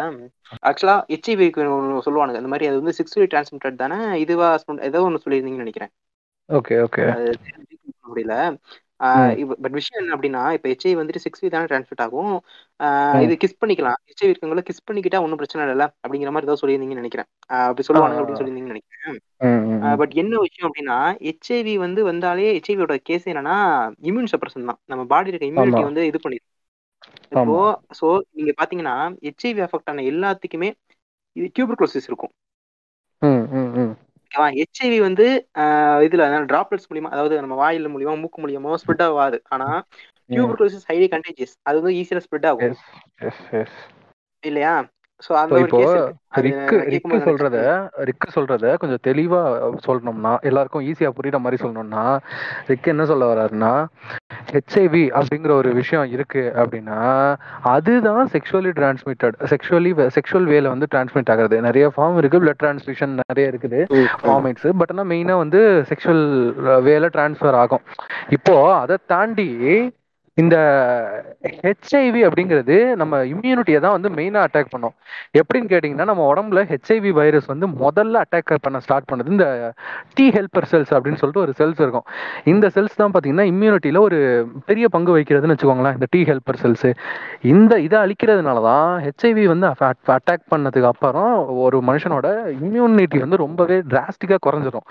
[0.63, 4.49] ஆக்சுவலா ஹெச்ஐவிக்கு ஒன்று சொல்லுவானுங்க இந்த மாதிரி அது வந்து சிக்ஸ்டி டிரான்ஸ்மிட்டட் தானே இதுவா
[4.89, 5.93] ஏதோ ஒன்று சொல்லியிருந்தீங்கன்னு நினைக்கிறேன்.
[6.49, 7.52] Okay okay.
[8.06, 8.36] முடியல.
[9.63, 12.33] பட் விஷயம் என்ன அப்படின்னா இப்போ ஹெச்ஐவி வந்துட்டு சிக்ஸ் தானே டிரான்ஸ்மிட் ஆகும்.
[13.25, 13.97] இது கிஸ் பண்ணிக்கலாம்.
[14.09, 17.29] ஹெச்ஐவி இருக்கவங்கள கிஸ் பண்ணிக்கிட்டா ஒன்றும் பிரச்சனை இல்லை அப்படிங்கிற மாதிரி ஏதோ சொல்லியிருந்தீங்கன்னு நினைக்கிறேன்.
[17.69, 19.19] அப்படி சொல்லுவானுங்க அப்படின்னு சொல்லியிருந்தீங்கன்னு நினைக்கிறேன்.
[20.01, 23.57] பட் என்ன விஷயம் அப்படின்னா ஹெச்ஐவி வந்து வந்தாலே ஹெச்ஐவியோட கேஸ் என்னன்னா
[24.09, 24.81] இம்யூன் சப்ரஷன் தான்.
[24.93, 25.83] நம்ம பாடி இருக்க இம்யூனிட்டி.
[25.89, 26.49] வந்து இது பண்ணிடும்
[27.35, 27.57] இப்போ
[27.99, 28.95] சோ நீங்க பாத்தீங்கன்னா
[29.27, 30.69] ஹெச்ஐவி அஃபெக்ட் ஆன எல்லாத்துக்குமே
[31.35, 32.33] இது டியூபர்குலோசிஸ் இருக்கும்.
[34.37, 39.41] ஓகேவா ஹெச்ஐவி வந்து இதுல டிராப்லெட்ஸ் மூலியமா அதாவது நம்ம வாயில மூலியமா மூக்கு மூலியமா ஸ்ப்ரெட் ஆகாது.
[39.49, 39.83] ஆனா.
[40.29, 42.75] டியூபர்குலோசிஸ் ஹைலி கண்டேஜியஸ் அது வந்து ஈஸியா ஸ்ப்ரெட் ஆகும்.
[44.41, 44.85] இல்லையா?
[45.63, 45.79] இப்போ
[46.45, 47.57] ரிக்கு ரிக்கு சொல்றத
[48.07, 49.41] ரிக்கு சொல்றத கொஞ்சம் தெளிவா
[49.86, 52.03] சொல்லணும்னா எல்லாருக்கும் ஈஸியா புரியுற மாதிரி சொல்லணும்னா
[52.69, 53.71] ரிக்கு என்ன சொல்ல வர்றாருன்னா
[54.53, 56.99] ஹெச்ஐவி அப்படிங்கிற ஒரு விஷயம் இருக்கு அப்படின்னா
[57.75, 61.57] அதுதான் செக்ஷுவலி டிரான்ஸ்மிட்டட் செக்ஷுவலி செக்ஷுவல் வேல வந்து டிரான்ஸ்மிட் ஆகுறது.
[61.67, 63.81] நிறைய ஃபார்ம் இருக்கு பிளட் டிரான்ஸ்மிஷன் நிறைய இருக்குது
[64.23, 66.25] ஃபார்மேட்ஸ் பட் ஆனால் மெயினாக வந்து செக்ஷுவல்
[66.89, 67.83] வேல டிரான்ஸ்ஃபர் ஆகும்.
[68.38, 69.49] இப்போ அதை தாண்டி
[70.37, 70.55] இந்த
[71.63, 74.93] ஹெச்ஐவி அப்படிங்கிறது நம்ம இம்யூனிட்டியை தான் வந்து மெயினாக அட்டாக் பண்ணோம்.
[75.39, 79.47] எப்படின்னு கேட்டிங்கன்னா நம்ம உடம்புல ஹெச்ஐவி வைரஸ் வந்து முதல்ல அட்டாக் பண்ண ஸ்டார்ட் பண்ணுது இந்த
[80.17, 82.05] டி ஹெல்பர் செல்ஸ் அப்படின்னு சொல்லிட்டு ஒரு செல்ஸ் இருக்கும்.
[82.53, 84.19] இந்த செல்ஸ் தான் பார்த்தீங்கன்னா இம்யூனிட்டியில் ஒரு
[84.69, 86.91] பெரிய பங்கு வகிக்கிறதுன்னு வச்சுக்கோங்களேன் இந்த டி ஹெல்பர் செல்ஸு
[87.53, 89.67] இந்த இதை அழிக்கிறதுனால தான் ஹெச்ஐவி வந்து
[90.15, 91.31] அட்டாக் பண்ணதுக்கு அப்புறம்
[91.65, 92.27] ஒரு மனுஷனோட
[92.61, 94.87] இம்யூனிட்டி வந்து ரொம்பவே டிராஸ்டிக்காக குறைஞ்சிடும்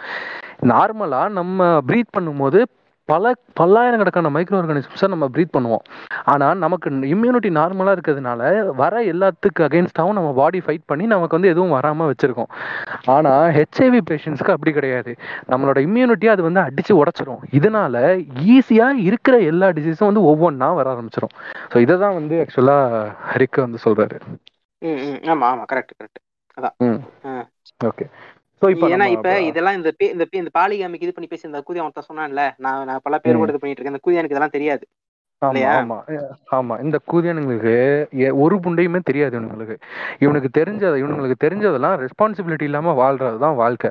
[0.72, 2.60] நார்மலாக நம்ம ப்ரீத் பண்ணும்போது
[3.08, 5.82] பல பல்லாயிரக்கணக்கான மைக்ரோ ஆர்கானிசம்ஸை நம்ம ப்ரீத் பண்ணுவோம்.
[6.24, 8.42] ஆனால் நமக்கு இம்யூனிட்டி நார்மலாக இருக்கிறதுனால
[8.74, 12.50] வர எல்லாத்துக்கு அகேன்ஸ்டாகவும் நம்ம பாடி ஃபைட் பண்ணி நமக்கு வந்து எதுவும் வராமல் வச்சுருக்கோம்.
[13.08, 15.14] ஆனால் ஹெச்ஐவி பேஷண்ட்ஸ்க்கு அப்படி கிடையாது.
[15.48, 17.42] நம்மளோட இம்யூனிட்டியை அது வந்து அடித்து உடச்சிரும்.
[17.58, 17.96] இதனால
[18.54, 21.34] ஈஸியாக இருக்கிற எல்லா டிசீஸும் வந்து ஒவ்வொன்றா வர ஆரம்பிச்சிடும்
[21.72, 24.18] ஸோ இதை தான் வந்து ஆக்சுவலாக ஹரிக்க வந்து சொல்கிறாரு
[24.82, 25.18] ம் ம்.
[25.30, 25.64] ஆமா ஆமா.
[25.72, 26.20] கரெக்ட் கரெக்ட்
[26.84, 27.00] ம்.
[27.24, 27.32] ஆ.
[27.80, 28.04] ஓகே
[28.62, 32.10] ஸோ இப்போ ஏன்னா இப்ப இதெல்லாம் இந்த இந்த இந்த பாலிகாமிக்கு இது பண்ணி பேசி இந்த கூதியா ஒருத்தன்
[32.10, 33.40] சொன்னான்ல நான் நான் பல பேர்.
[33.40, 33.96] கூட இது பண்ணிட்டு இருக்கேன்.
[33.96, 34.84] இந்த கூதியா எனக்கு இதெல்லாம் தெரியாது.
[36.56, 37.72] ஆமா இந்த கூதியானுங்களுக்கு
[38.42, 39.76] ஒரு புண்டையுமே தெரியாது இவனுங்களுக்கு.
[40.24, 43.90] இவனுக்கு தெரிஞ்சது இவனுங்களுக்கு தெரிஞ்சதெல்லாம் ரெஸ்பான்சிபிலிட்டி இல்லாம வாழ்றது தான் வாழ்க்கை.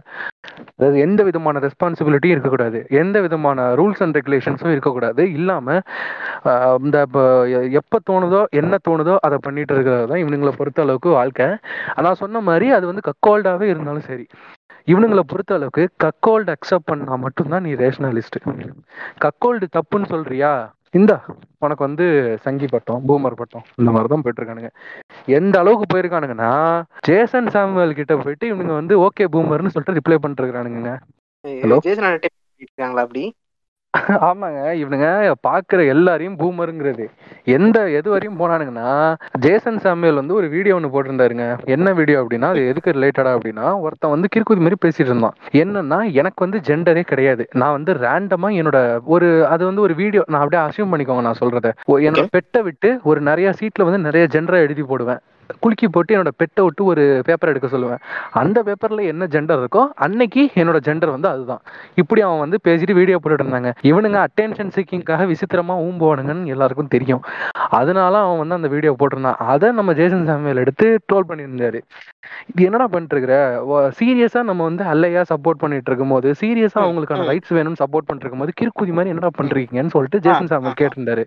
[0.75, 2.79] அதாவது எந்த விதமான ரெஸ்பான்சிபிலிட்டியும் இருக்கக்கூடாது.
[3.01, 5.23] எந்த விதமான ரூல்ஸ் அண்ட் ரெகுலேஷன்ஸும் இருக்கக்கூடாது.
[5.39, 5.67] இல்லாம
[6.86, 6.99] இந்த
[7.81, 11.49] எப்ப தோணுதோ என்ன தோணுதோ அதை பண்ணிட்டு இருக்கிறது தான் இவனுங்களை பொறுத்த அளவுக்கு வாழ்க்கை.
[12.07, 14.25] நான் சொன்ன மாதிரி அது வந்து கக்கோல்டாவே இருந்தாலும் சரி.
[14.88, 18.38] இவனுங்களை பொறுத்த அளவுக்கு கக்கோல்டு அக்செப்ட் பண்ணா மட்டும்தான் நீ ரேஷனலிஸ்ட்
[19.20, 20.52] கக்கோல்டு தப்புன்னு சொல்றியா?
[20.94, 21.15] இந்தா
[21.60, 22.06] உனக்கு வந்து
[22.46, 24.70] சங்கி பட்டம் பூமர் பட்டம் இந்த மாதிரி தான் போயிட்டு இருக்கானுங்க
[25.38, 26.50] எந்த அளவுக்கு போயிருக்கானுங்கன்னா
[27.08, 30.91] ஜேசன் சாமுவேல் கிட்ட போயிட்டு இவனுங்க வந்து ஓகே பூமர்னு சொல்லிட்டு ரிப்ளை பண்ணிட்டு இருக்கானுங்க
[32.62, 33.24] இருக்காங்களா அப்படி?
[34.27, 34.60] ஆமாங்க.
[34.82, 35.08] இவனுங்க
[35.47, 37.06] பாக்குற எல்லாரையும் பூமருங்கிறது.
[37.56, 38.89] எந்த எது வரையும் போனானுங்கன்னா
[39.39, 41.45] ஜேசன் சாமுவேல் வந்து ஒரு வீடியோ ஒன்று போட்டிருந்தாருங்க.
[41.65, 45.36] என்ன வீடியோ அப்படின்னா அது எதுக்கு ரிலேட்டடா அப்படின்னா ஒருத்தன் வந்து கிறுக்குது மாதிரி பேசிட்டு இருந்தான்.
[45.63, 47.45] என்னன்னா எனக்கு வந்து ஜெண்டரே கிடையாது.
[47.54, 51.71] நான் வந்து ரேண்டமா என்னோட ஒரு அது வந்து ஒரு வீடியோ நான் அப்படியே அசியூம் பண்ணிக்கோங்க நான் சொல்றத.
[52.08, 55.21] என்னோட பெட்டை விட்டு ஒரு நிறைய சீட்ல வந்து நிறைய ஜெண்டரை எழுதி போடுவேன்.
[55.59, 58.01] குலுக்கி போட்டு என்னோட பெட்டை விட்டு ஒரு பேப்பர் எடுக்க சொல்லுவேன்.
[58.33, 61.61] அந்த பேப்பர்ல என்ன ஜெண்டர் இருக்கோ அன்னைக்கு என்னோட ஜெண்டர் வந்து அதுதான்.
[61.95, 63.71] இப்படி அவன் வந்து பேசிட்டு வீடியோ போட்டுட்டு இருந்தாங்க.
[63.89, 67.23] இவனுங்க அட்டென்ஷன் சீக்கிங்காக விசித்திரமா ஊம்புவானுங்கன்னு எல்லாருக்கும் தெரியும்.
[67.77, 69.39] அதனால அவன் வந்து அந்த வீடியோ போட்டிருந்தான்.
[69.47, 71.79] அதை நம்ம ஜேசன் சாமுவேல் எடுத்து ட்ரோல் பண்ணியிருந்தாரு.
[72.49, 73.35] இது என்னடா பண்ணிட்டு இருக்கிற
[73.97, 77.25] சீரியஸா நம்ம வந்து அல்லையா சப்போர்ட் பண்ணிட்டு இருக்கும்போது சீரியஸா ம், அவங்களுக்கான.
[77.29, 81.23] ரைட்ஸ் வேணும்னு சப்போர்ட் பண்ணிட்டு இருக்கும்போது கிறுக்குதி மாதிரி என்னடா பண்றீங்கன்னு சொல்லிட்டு ஜேசன் ஆ, கேட்டிருந்தாரு.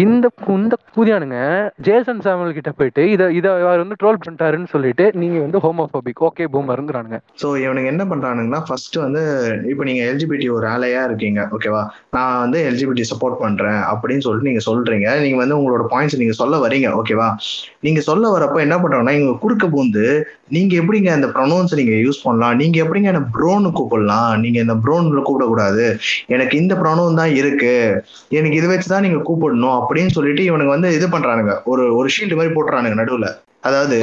[0.00, 1.38] இந்த இந்த கூதியானுங்க
[1.86, 6.46] ஜேசன் சாமுவேல் கிட்ட போயிட்டு இத இத அவர் வந்து ட்ரோல் பண்ணிட்டாருன்னு சொல்லிட்டு நீங்க வந்து ஹோமோபோபிக் ஓகே
[6.54, 9.22] பூமருங்கிறானுங்க ஸோ இவனுங்க என்ன பண்றானுங்கன்னா ஃபர்ஸ்ட் வந்து
[9.72, 14.62] இப்போ நீங்க எல்ஜிபிடி ஒரு ஆலையா இருக்கீங்க ஓகேவா நான் வந்து எல்ஜிபிடி சப்போர்ட் பண்றேன் அப்படின்னு சொல்லிட்டு நீங்க
[14.68, 15.08] சொல்றீங்க.
[15.24, 17.28] நீங்க வந்து உங்களோட பாயிண்ட்ஸ் நீங்க சொல்ல வரீங்க ஓகேவா
[17.80, 20.06] நீங்க சொல்ல வரப்போ என்ன பண்றாங்கன்னா இவங்க குறுக்க பூந்து
[20.48, 22.56] நீங்க எப்படிங்க அந்த ப்ரொனவுன்ஸ் நீங்க யூஸ் பண்ணலாம்?
[22.56, 24.32] நீங்க எப்படிங்க என்ன ப்ரோன்னு கூப்பிடலாம்?
[24.44, 25.84] நீங்க இந்த ப்ரோன்ல கூப்பிடக்கூடாது
[26.34, 27.74] எனக்கு இந்த ப்ரொனவுன் தான் இருக்கு.
[28.38, 31.54] எனக்கு இதை வச்சு தான் நீங்க கூப்பிடணும் அப்படின்னு சொல்லிட்டு இவனுங்க வந்து இது பண்றானுங்க.
[31.72, 33.28] ஒரு ஒரு ஷீல்டு மாதிரி போட்டுறானுங்க நடுவுல.
[33.64, 33.98] அதாவது.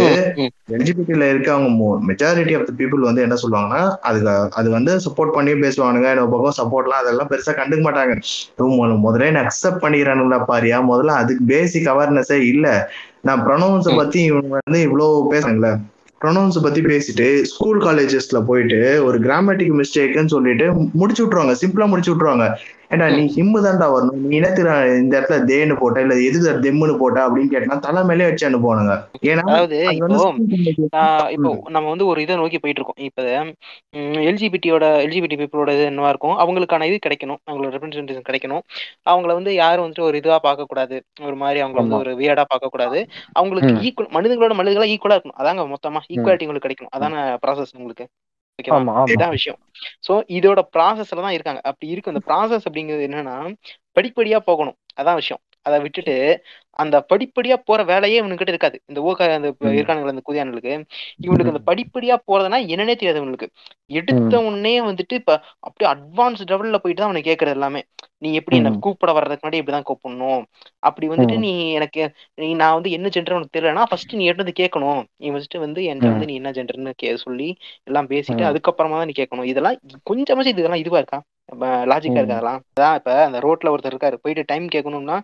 [0.75, 1.69] எல்ஜிபிடில இருக்கவங்க
[2.09, 6.07] மெஜாரிட்டி ஆஃப் த பீப்புள் வந்து என்ன சொல்லுவாங்கன்னா அதுக்கு அது வந்து சப்போர்ட் பண்ணி பேசுவானுங்க.
[6.13, 8.15] இன்னொரு பக்கம் சப்போர்ட்லாம் அதெல்லாம் பெருசா கண்டுக்க மாட்டாங்க.
[9.05, 10.77] முதல்ல என்ன அக்செப்ட் பண்ணிக்கிறானுங்களா பாரியா?
[10.89, 12.67] முதல்ல அதுக்கு பேசிக் அவேர்னஸே இல்ல.
[13.21, 13.93] நான் ப்ரொனவுன்ஸை.
[14.01, 15.71] பத்தி இவங்க வந்து இவ்வளவு பேசுறாங்களே
[16.21, 21.55] ப்ரொனவுன்ஸ் பத்தி பேசிட்டு ஸ்கூல் காலேஜஸ்ல போயிட்டு ஒரு கிராமட்டிக் மிஸ்டேக்னு சொல்லிட்டு முடிச்சு விட்டுருவாங்க.
[21.61, 22.47] சிம்பிளா முடிச்சு விட்டுருவாங்க.
[22.93, 24.17] ஏண்டா நீ ஹிம்மு தான்டா வரணும்?
[24.29, 24.69] நீ இனத்துல
[25.01, 28.95] இந்த இடத்துல தேன்னு போட்ட இல்ல எது தெம்முன்னு போட்ட அப்படின்னு கேட்டா தலை மேலே வச்சு அனுப்புவானுங்க.
[29.31, 29.43] ஏன்னா
[31.35, 32.99] இப்போ நம்ம வந்து ஒரு இதை நோக்கி போயிட்டு இருக்கோம்.
[33.07, 33.23] இப்போ
[34.29, 36.35] எல்ஜிபிடியோட எல்ஜிபிடி பீப்புளோட இது என்னவா இருக்கும்?
[36.43, 37.39] அவங்களுக்கான இது கிடைக்கணும்.
[37.47, 38.63] அவங்களோட ரெப்ரஸன்டேஷன் கிடைக்கணும்.
[39.11, 41.99] அவங்கள வந்து யாரும் வந்துட்டு ஒரு இதுவா பார்க்க கூடாது ஒரு மாதிரி அவங்கள வந்து.
[42.03, 42.99] ஒரு வியர்டா பார்க்க கூடாது
[43.39, 43.73] அவங்களுக்கு.
[43.87, 45.39] ஈக்குவல் மனிதங்களோட மனிதர்களா ஈக்குவலா இருக்கணும்.
[45.43, 46.93] அதாங்க மொத்தமா ஈக்குவாலிட்டி உங்களுக்கு கிடைக்கணும்.
[46.99, 48.05] அதான ப்ராசஸ் உங்களுக்கு.
[48.69, 49.07] ஓகேவா?
[49.07, 49.59] இதுதான் விஷயம்.
[50.07, 51.61] சோ இதோட ப்ராசஸ்ல தான் இருக்காங்க.
[51.63, 52.11] அப்படி இருக்கு.
[52.11, 53.55] அந்த ப்ராசஸ் அப்படிங்கிறது என்னன்னா
[53.99, 54.75] படிப்படியா போகணும்.
[55.01, 55.41] அதான் விஷயம்.
[55.61, 56.45] அதை விட்டுட்டு
[56.81, 58.77] அந்த படிப்படியா போற வேலையே இவனுக்கிட்ட இருக்காது.
[58.89, 59.49] இந்த ஓக அந்த.
[59.73, 60.73] இருக்கானுங்களே அந்த குதியானுக்கு
[61.25, 63.47] இவனுக்கு அந்த படிப்படியா போறதுன்னா என்னன்னே தெரியாது இவனுக்கு.
[63.91, 65.31] எடுத்த உடனே வந்துட்டு இப்ப
[65.67, 67.81] அப்படியே அட்வான்ஸ் லெவல்ல போயிட்டு தான் அவனுக்கு கேட்கறது எல்லாமே.
[68.21, 68.71] நீ எப்படி என்ன.
[68.85, 70.41] கூப்பிட வர்றதுக்கு முன்னாடி இப்படிதான் கூப்பிடணும்?
[70.83, 71.35] அப்படி வந்துட்டு.
[71.37, 72.03] நீ எனக்கு
[72.37, 75.01] நீ நான் வந்து என்ன ஜெண்டர் உனக்கு தெரியலனா ஃபர்ஸ்ட் நீ எடுத்து கேட்கணும்.
[75.19, 77.49] நீ ஃபர்ஸ்ட் வந்து என்கிட்ட வந்து நீ என்ன ஜெண்டர்னு கே சொல்லி
[77.87, 78.43] எல்லாம் பேசிட்டு.
[78.49, 79.49] அதுக்கப்புறமா தான் நீ கேட்கணும்.
[79.51, 79.77] இதெல்லாம்
[80.09, 81.19] கொஞ்சமாச்சும் இதெல்லாம் இதுவா இருக்கா?
[81.91, 82.19] லாஜிக்கா.
[82.19, 82.61] இருக்கா அதெல்லாம்?
[82.71, 84.17] அதான் இப்ப அந்த ரோட்ல ஒருத்தர் இருக்காரு.
[84.23, 85.17] போயிட்டு டைம் கேட்கணும்னா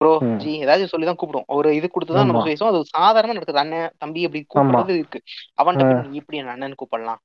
[0.00, 0.10] ப்ரோ.
[0.42, 1.46] ஜி ஏதாச்சும் சொல்லி தான் கூப்பிடும்.
[1.56, 2.42] ஒரு இது கொடுத்து தான் நம்ம.
[2.48, 3.62] பேசுவோம் அது சாதாரணமா நடக்குது.
[3.62, 5.20] அண்ணன் தம்பி அப்படி கூப்பிடுறது இருக்கு.
[6.10, 7.20] நீ எப்படி என்ன அண்ணன் கூப்பிடலாம்?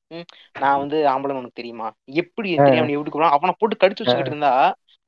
[0.63, 1.89] நான் வந்து ஆம்பளை உனக்கு தெரியுமா?
[2.23, 2.49] எப்படி.
[2.67, 3.35] தெரியாம எப்படி கூப்பிடலாம்?
[3.37, 4.53] அவனை போட்டு கடிச்சு வச்சுக்கிட்டு இருந்தா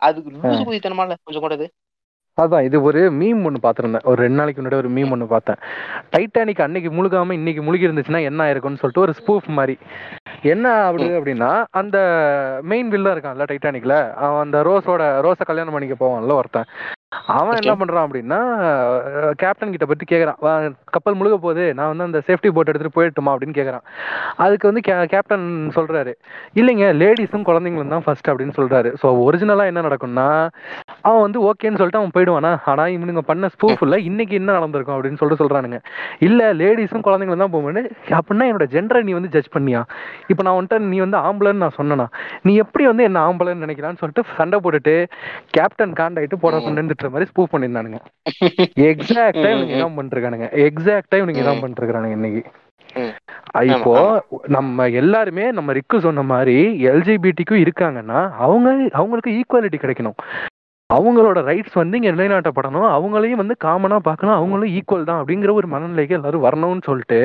[0.01, 1.17] அது லூசு குதித்தனமா இல்ல?
[1.25, 1.69] கொஞ்சம் கூட அது
[2.37, 4.05] அதான் இது ஒரு மீம் ஒன்று பார்த்துருந்தேன்.
[4.09, 5.59] ஒரு ரெண்டு நாளைக்கு முன்னாடி ஒரு மீம் ஒன்று பார்த்தேன்.
[6.13, 9.75] டைட்டானிக் அன்னைக்கு முழுகாம இன்னைக்கு முழுகி இருந்துச்சுன்னா என்ன ஆயிருக்கும்னு சொல்லிட்டு ஒரு ஸ்பூஃப் மாதிரி.
[10.43, 11.97] என்ன ஆகுது அப்படின்னா அந்த
[12.63, 16.69] மெயின் வில்ல இருக்கான்ல டைட்டானிக்ல அவன் அந்த ரோஸோட ரோஸை கல்யாணம் பண்ணிக்க போவான்ல ஒருத்தன்.
[17.27, 17.73] அவன் என்ன.
[17.75, 18.37] பண்றான் அப்படின்னா
[19.33, 20.39] கேப்டன் கிட்ட பத்தி கேக்குறான்.
[20.39, 20.53] "வா,
[20.85, 23.85] கப்பல் முழுக போகுது நான் வந்து அந்த சேஃப்டி போட் எடுத்துட்டு போயிட்டுமா அப்படின்னு கேக்குறான்.
[24.35, 26.13] அதுக்கு வந்து கேப்டன் சொல்றாரு
[26.55, 28.95] இல்லைங்க லேடிஸும் குழந்தைங்களும் தான் ஃபர்ஸ்ட் அப்படின்னு சொல்றாரு.
[29.03, 30.27] ஸோ ஒரிஜினலா என்ன நடக்கும்னா
[31.07, 32.51] அவன் வந்து ஓகேன்னு சொல்லிட்டு அவன் போயிடுவானா?
[32.71, 35.79] ஆனா இவனுங்க பண்ண ஸ்பூஃப் இல்ல இன்னைக்கு என்ன நடந்திருக்கும் அப்படின்னு சொல்லிட்டு சொல்றானுங்க.
[36.27, 39.81] இல்ல லேடிஸும் குழந்தைங்களும் தான் போகணும் அப்படின்னா என்னோட ஜெண்டரை நீ வந்து ஜட்ஜ் பண்ணியா?
[40.31, 42.07] இப்போ நான் வந்துட்டு நீ வந்து ஆம்பளைன்னு நான் சொன்னனா?
[42.47, 44.95] நீ எப்படி வந்து என்ன ஆம்பளைன்னு நினைக்கிறான்னு சொல்லிட்டு சண்டை போட்டுட்டு
[45.57, 47.99] கேப்டன் காண்டாயிட்டு போட நின்றுட்டு மாதிரி ஸ்பூஃப் பண்ணியிருந்தானுங்க.
[48.91, 50.47] எக்ஸாக்டா இவனுங்க இதான் பண்ணிருக்கானுங்க.
[50.67, 52.43] எக்ஸாக்டா இவனுங்க இதான் பண்ணிருக்கானுங்க இன்னைக்கு.
[53.73, 53.93] இப்போ
[54.55, 56.57] நம்ம எல்லாருமே நம்ம ரிக்கு சொன்ன மாதிரி
[56.91, 60.17] எல்ஜிபிடிக்கும் இருக்காங்கன்னா அவங்க அவங்களுக்கு ஈக்குவாலிட்டி கிடைக்கணும்.
[60.95, 62.87] அவங்களோட ரைட்ஸ் வந்து இங்க நிலைநாட்டப்படணும்.
[62.97, 64.35] அவங்களையும் வந்து காமனா பார்க்கணும்.
[64.39, 67.19] அவங்களும் ஈக்குவல் தான் அப்படிங்கிற ஒரு மனநிலைக்கு எல்லாரும் வரணும்னு சொல்லிட்டு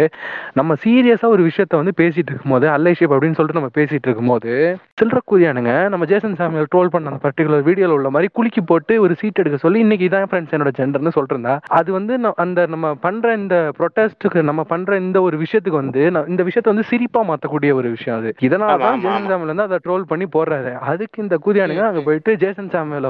[0.61, 4.53] நம்ம சீரியஸா ஒரு விஷயத்த வந்து பேசிட்டு இருக்கும்போது அல்லைஷிப் அப்படின்னு சொல்லிட்டு நம்ம பேசிட்டு இருக்கும்போது
[5.01, 5.73] சில்லற கூதியானுங்க.
[5.95, 9.59] நம்ம ஜேசன் சாமியல் ட்ரோல் பண்ண அந்த பர்டிகுலர் வீடியோல உள்ள மாதிரி குலுக்கி போட்டு ஒரு சீட் எடுக்க
[9.65, 12.15] சொல்லி இன்னைக்கு இதான் ஃப்ரெண்ட்ஸ் என்னோட ஜெண்டர்னு சொல்லிட்டு இருந்தா அது வந்து
[12.45, 16.03] அந்த நம்ம பண்ற இந்த ப்ரொட்டஸ்ட்டுக்கு நம்ம பண்ற இந்த ஒரு விஷயத்துக்கு வந்து
[16.33, 18.31] இந்த விஷயத்தை வந்து சிரிப்பா மாத்தக்கூடிய ஒரு விஷயம் அது.
[18.47, 19.29] இதனால தான் ஜேசன்.
[19.31, 20.73] சாமியல் வந்து அதை ட்ரோல் பண்ணி போடுறாரு.
[20.93, 23.09] அதுக்கு இந்த கூதியானுங்க அங்க போயிட்டு ஜேசன் சாமியல்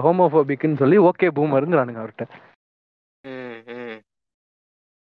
[0.50, 2.26] ஹோமோபோபிக்னு சொல்லி ஓகே பூமருங்கிறானுங்க அவர்கிட்ட.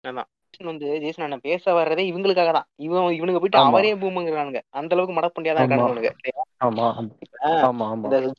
[0.04, 0.28] அதான்.
[0.64, 2.66] வந்து ஜேசன் அண்ணன் பேச வர்றதே இவங்களுக்காக தான்.
[2.86, 3.60] இவன் இவனுங்க போயிட்டு.
[3.62, 5.78] அவரே பூமுங்கிறானுங்க அந்த அளவுக்கு மடப்பண்டியா தான் ஆமா.
[5.78, 6.10] இருக்கானுங்க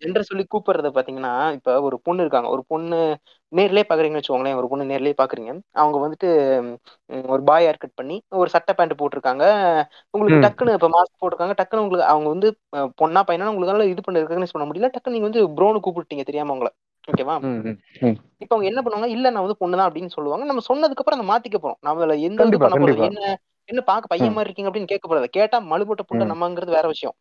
[0.01, 2.49] ஜெண்டர் சொல்லி கூப்பிடுறத பாத்தீங்கன்னா இப்ப ஒரு பொண்ணு இருக்காங்க.
[2.55, 2.99] ஒரு பொண்ணு
[3.51, 4.59] நேர்லயே பாக்குறீங்கன்னு வச்சுக்கோங்களேன்.
[4.59, 5.51] ஒரு பொண்ணு நேர்லயே பாக்குறீங்க.
[5.73, 6.29] அவங்க வந்துட்டு
[7.29, 9.45] ஒரு பாய் ஹேர் கட் பண்ணி ஒரு சட்டை பேண்ட் போட்டிருக்காங்க.
[10.13, 10.39] உங்களுக்கு.
[10.45, 11.55] டக்குன்னு இப்ப மாஸ்க் போட்டிருக்காங்க.
[11.61, 12.49] டக்குன்னு உங்களுக்கு அவங்க வந்து
[13.01, 14.91] பொண்ணா பையனா உங்களால இது பண்ண ரெகனைஸ் பண்ண முடியல.
[14.95, 16.71] டக்குன்னு நீங்க வந்து ப்ரோனு கூப்பிட்டீங்க தெரியாம உங்களை
[17.11, 17.35] ஓகேவா.
[18.37, 19.09] இப்ப அவங்க என்ன பண்ணுவாங்க?
[19.09, 20.45] இல்ல நான் வந்து பொண்ணுதான் அப்படின்னு சொல்லுவாங்க.
[20.45, 21.79] நம்ம சொன்னதுக்கு அப்புறம் அதை மாத்திக்க போறோம்.
[21.81, 22.93] நம்ம எந்த இது பண்ண.
[23.05, 24.33] என்ன என்ன பாக்க பையன்.
[24.33, 26.31] மாதிரி இருக்கீங்க அப்படின்னு கேட்க போறது கேட்டா மழுபட்ட புண்டை ம்.
[26.31, 27.15] நம்மங்கிறது வேற விஷயம்.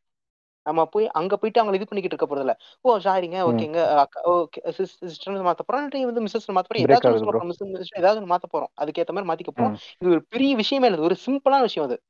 [0.66, 3.39] நம்ம போய் அங்க போயிட்டு அவங்க இது பண்ணிக்கிட்டு இருக்க போறதுல ஓ சாரிங்க.
[3.51, 3.78] ஓகேங்க.
[4.24, 6.05] ஓகே சிஸ்டர் மாத்த போறோம்.
[6.05, 7.43] வந்து மிஸ்ஸஸ் மாத்த போறோம்.
[7.43, 8.72] ஒண்ணு சொல்றோம் மிஸ் ஏதாவது மாத்த போறோம்.
[8.80, 9.74] அதுக்கேத்த மாதிரி மாத்திக்க போறோம்.
[9.99, 11.01] இது ஒரு பெரிய விஷயமே இல்லை.
[11.01, 12.03] இது ஒரு சிம்பிளான விஷயம் அது.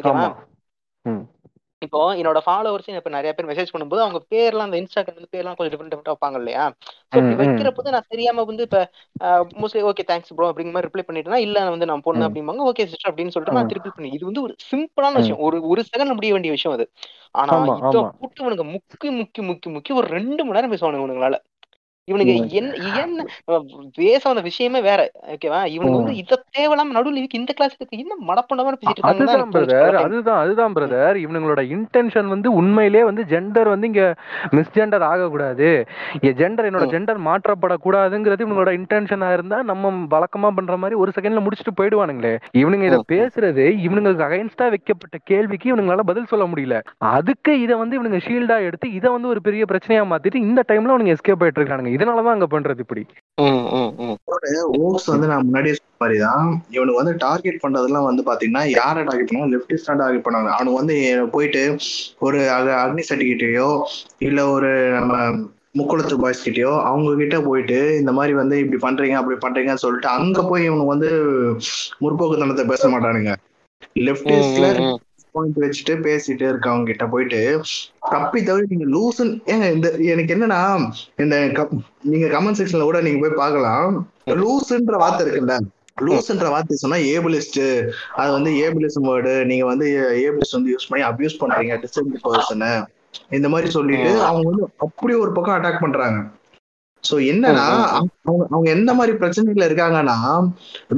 [0.00, 0.26] ஓகேவா?
[1.84, 5.74] இப்போ என்னோட ஃபாலோவர்ஸ் இப்ப நிறைய பேர் மெசேஜ் பண்ணும்போது அவங்க பேர்லாம் அந்த இன்ஸ்டாகிராம் வந்து பேர்லாம் கொஞ்சம்
[5.74, 6.64] டிஃப்ரெண்ட் டிஃப்ரெண்ட் வைப்பாங்க இல்லையா
[7.12, 7.34] இப்படி.
[7.40, 8.78] வைக்கிறப்போ நான் தெரியாம வந்து இப்ப
[9.60, 12.26] மோஸ்ட்லி ஓகே தேங்க்ஸ் ப்ரோ அப்படிங்கிற மாதிரி ரிப்ளை பண்ணிட்டேன்னா இல்ல வந்து நான் பொண்ணு.
[12.28, 13.70] அப்படிம்பாங்க ஓகே சிஸ்டர் அப்படின்னு சொல்லிட்டு நான்.
[13.72, 15.14] திருப்பி பண்ணி இது வந்து ஒரு சிம்பிளான.
[15.16, 16.86] விஷயம் ஒரு ஒரு செகண்ட் முடிய வேண்டிய விஷயம் அது
[17.34, 21.36] ஆனா இத போட்டு இவனுங்க முக்கி முக்கி முக்கி முக்கி ஒரு ரெண்டு மணி நேரம் பேசுவானுங்க இவனுங்களால
[22.08, 22.48] இவனுங்க ம்.
[22.96, 23.20] என்ன
[23.98, 25.00] பேச வந்த விஷயமே வேற
[25.32, 26.14] ஓகேவா இவனுங்க வந்து.
[26.20, 31.62] இத தேவையில்லாம நடுவில் இதுக்கு இந்த கிளாஸுக்கு என்ன மடப்பண்டமா பேசிட்டு அதுதான் பிரதர் அதுதான் அதுதான் பிரதர் இவனுங்களோட
[31.74, 34.02] இன்டென்ஷன் வந்து உண்மையிலே வந்து ஜெண்டர் வந்து இங்க
[34.56, 35.68] மிஸ்ஜெண்டர் ஆகக்கூடாது
[36.36, 36.88] ஜெண்டர் என்னோட.
[36.92, 39.82] ஜெண்டர் மாற்றப்படக்கூடாதுங்கிறது இவங்களோட இன்டென்ஷனா இருந்தா நம்ம
[40.14, 43.00] வழக்கமா பண்ற மாதிரி ஒரு செகண்ட்ல முடிச்சுட்டு போயிடுவானுங்களே இவனுங்க இத.
[43.14, 44.92] பேசுறது இவனுங்களுக்கு அகைன்ஸ்டா வைக்கப்பட்ட
[45.30, 46.78] கேள்விக்கு இவனுங்களால பதில் சொல்ல முடியல
[47.14, 51.16] அதுக்கு இத வந்து இவனுங்க ஷீல்டா எடுத்து இத வந்து ஒரு பெரிய பிரச்சனையா மாத்திட்டு இந்த டைம்ல அவனுங்க
[51.16, 53.02] எஸ்கேப் ஆயிட்டு இருக்கானுங்க இதனாலதான் அங்க பண்றது இப்படி.
[54.80, 59.28] ஓக்ஸ் வந்து நான் முன்னாடியே சொன்ன மாதிரி தான் இவனுக்கு வந்து டார்கெட் பண்றதெல்லாம் வந்து பாத்தீங்கன்னா யாரை டார்கெட்
[59.28, 60.50] பண்ணுவாங்க லெப்டிஸ்டா டார்கெட் பண்ணுவாங்க.
[60.54, 60.96] அவனுக்கு வந்து
[61.30, 61.62] போயிட்டு
[62.18, 63.68] ஒரு அக- அக்னி சர்டிஃபிகேட்டையோ
[64.18, 65.12] இல்ல ஒரு நம்ம
[65.78, 70.42] முக்குளத்து பாய்ஸ் கிட்டயோ அவங்க கிட்ட போயிட்டு இந்த மாதிரி வந்து இப்படி பண்றீங்க அப்படி பண்றீங்கன்னு சொல்லிட்டு அங்க
[70.42, 71.10] போய் இவனுக்கு வந்து
[72.00, 73.32] முற்போக்குத்தனத்தை பேச மாட்டானுங்க.
[74.00, 74.68] லெப்டிஸ்ட்ல
[75.34, 77.40] பாயிண்ட் வச்சுட்டு பேசிட்டு இருக்கவங்க கிட்ட போயிட்டு
[78.12, 80.60] தப்பி தவிர நீங்க லூசன் ஏங்க இந்த எனக்கு என்னன்னா
[81.18, 81.36] இந்த
[82.04, 83.94] நீங்க கமெண்ட் செக்ஷன்ல கூட நீங்க போய் பார்க்கலாம்
[84.42, 85.56] லூசுன்ற வார்த்தை இருக்குல்ல
[86.04, 87.60] லூஸ்ன்ற வார்த்தை சொன்னா ஏபிளிஸ்ட்
[88.16, 89.88] அது வந்து ஏபிளிசம் வேர்டு நீங்க வந்து
[90.22, 92.70] ஏபிளிஸ்ட் வந்து யூஸ் பண்ணி அபியூஸ் பண்றீங்க டிசபிள் பர்சனை
[93.30, 94.08] இந்த மாதிரி சொல்லிட்டு.
[94.28, 96.18] அவங்க வந்து அப்படியே ஒரு பக்கம் அட்டாக் பண்றாங்க
[97.04, 97.64] சோ என்னன்னா.
[97.92, 98.12] அவங்க
[98.50, 100.16] அவங்க எந்த மாதிரி பிரச்சனைகள் இருக்காங்கன்னா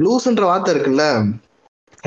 [0.03, 1.05] லூஸ்ன்ற வார்த்தை இருக்குல்ல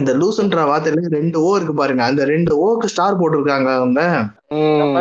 [0.01, 2.03] இந்த லூஸ்ன்ற வார்த்தையில ரெண்டு ஓ இருக்கு பாருங்க.
[2.03, 4.03] அந்த ரெண்டு ஓக்கு ஸ்டார் போட்டிருக்காங்க அவங்க.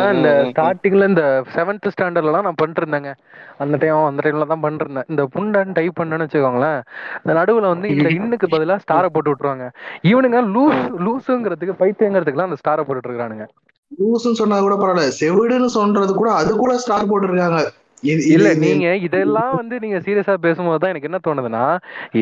[0.08, 0.30] இந்த.
[0.50, 1.22] ஸ்டார்டிங்ல இந்த
[1.54, 3.12] செவன்த் ஸ்டாண்டர்ட்லாம் நான் இருந்தேங்க
[3.58, 5.08] அந்த டைம் அந்த டைம்ல தான் பண்ணிருந்தேன்.
[5.08, 6.78] இந்த புண்டன் டைப் பண்ணேன்னு வச்சுக்கோங்களேன்.
[7.22, 9.66] இந்த நடுவுல வந்து இந்த இன்னுக்கு பதிலா ஸ்டாரை போட்டு விட்டுருவாங்க.
[10.04, 13.46] இவனுங்க லூஸ் லூஸுங்கிறதுக்கு பைத்தியங்கிறதுக்குலாம் அந்த ஸ்டாரை போட்டுட்டு இருக்கானுங்க
[13.92, 15.12] லூஸ்ன்னு சொன்னா கூட பரவாயில்ல.
[15.20, 17.60] செவிடுன்னு சொல்றது கூட அது கூட ஸ்டார் போட்டிருக்காங்க.
[18.02, 21.64] இல்ல நீங்க இதெல்லாம் வந்து நீங்க சீரியஸா பேசும்போது தான் எனக்கு என்ன தோணுதுன்னா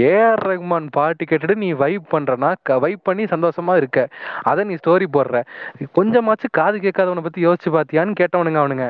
[0.02, 2.50] ஏஆர் ரஹ்மான் பாட்டு கேட்டுட்டு நீ வைப் பண்றனா
[2.84, 3.98] வைப் பண்ணி சந்தோஷமா இருக்க.
[4.50, 5.36] அத நீ ஸ்டோரி போடுற.
[5.98, 8.86] கொஞ்சமாச்சும் காது கேட்காதவனை பத்தி யோசிச்சு பாத்தியான்னு கேட்டவனுங்க அவனுங்க.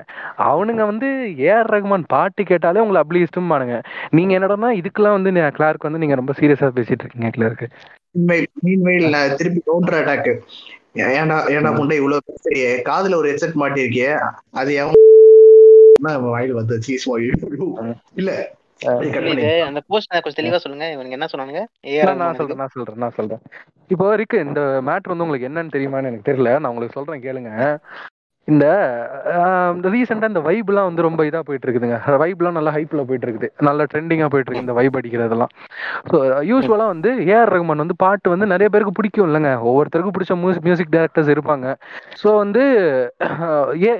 [0.48, 1.10] அவனுங்க வந்து
[1.46, 3.76] ஏஆர் ரஹ்மான் பாட்டு கேட்டாலே உங்களை அப்படி இஷ்டமானுங்க
[4.18, 4.46] நீங்க என்னடா
[4.80, 5.26] இதுக்கெல்லாம் வந்து
[5.58, 7.68] கிளார்க் வந்து நீங்க ரொம்ப சீரியஸா பேசிட்டு இருக்கீங்க கிளார்க்கு
[8.64, 10.30] meanwhile நான் திருப்பி கவுண்டர் அட்டாக்
[11.16, 14.12] ஏன்டா ஏன்டா முண்டை இவ்வளவு பேசுறியே காதுல ஒரு ஹெட்செட் மாட்டிருக்கியே
[14.60, 14.96] அது எவன்
[16.00, 17.06] வாயில் வந்து சீஸ்
[18.14, 18.30] இல்ல.
[19.00, 20.86] இல்ல அந்த போஸ்ட் கொஞ்சம் தெளிவா சொல்லுங்க.
[20.94, 21.28] இவனுங்க என்ன
[22.04, 23.40] நான் நான் சொல்றேன் நான் சொல்றேன் நான் சொல்றேன்.
[23.88, 26.58] இப்போ இருக்கு இந்த மேட்ரு வந்து உங்களுக்கு என்னன்னு தெரியுமான்னு எனக்கு தெரியல.
[26.58, 27.80] நான் உங்களுக்கு சொல்றேன் கேளுங்க.
[28.52, 28.66] இந்த
[29.76, 33.84] இந்த ரீசெண்டாக இந்த வைப்லாம் வந்து ரொம்ப இதாக போயிட்டு இருக்குதுங்க வைப்லாம் நல்லா ஹைப்பில் போயிட்டு இருக்குது நல்ல
[33.92, 35.52] ட்ரெண்டிங்காக போயிட்டு இருக்கு இந்த வைப் அடிக்கிறதெல்லாம்.
[36.10, 36.16] ஸோ
[36.50, 39.52] யூஸ்வலாக வந்து ஏஆர் ரகுமான் வந்து பாட்டு வந்து நிறைய பேருக்கு பிடிக்கும் இல்லைங்க.
[39.70, 41.66] ஒவ்வொருத்தருக்கும் பிடிச்ச மியூசிக் மியூசிக் டைரக்டர்ஸ் இருப்பாங்க.
[42.22, 42.62] ஸோ வந்து
[43.86, 43.92] ஏ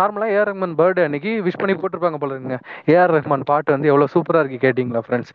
[0.00, 2.58] நார்மலாக ஏஆர் ரகுமான் பர்த்டே அன்னைக்கு விஷ் பண்ணி போட்டிருப்பாங்க போல இருக்குங்க.
[2.94, 5.32] ஏஆர் ரகுமான் பாட்டு வந்து எவ்வளோ சூப்பராக இருக்கு கேட்டிங்களா ஃப்ரெண்ட்ஸ்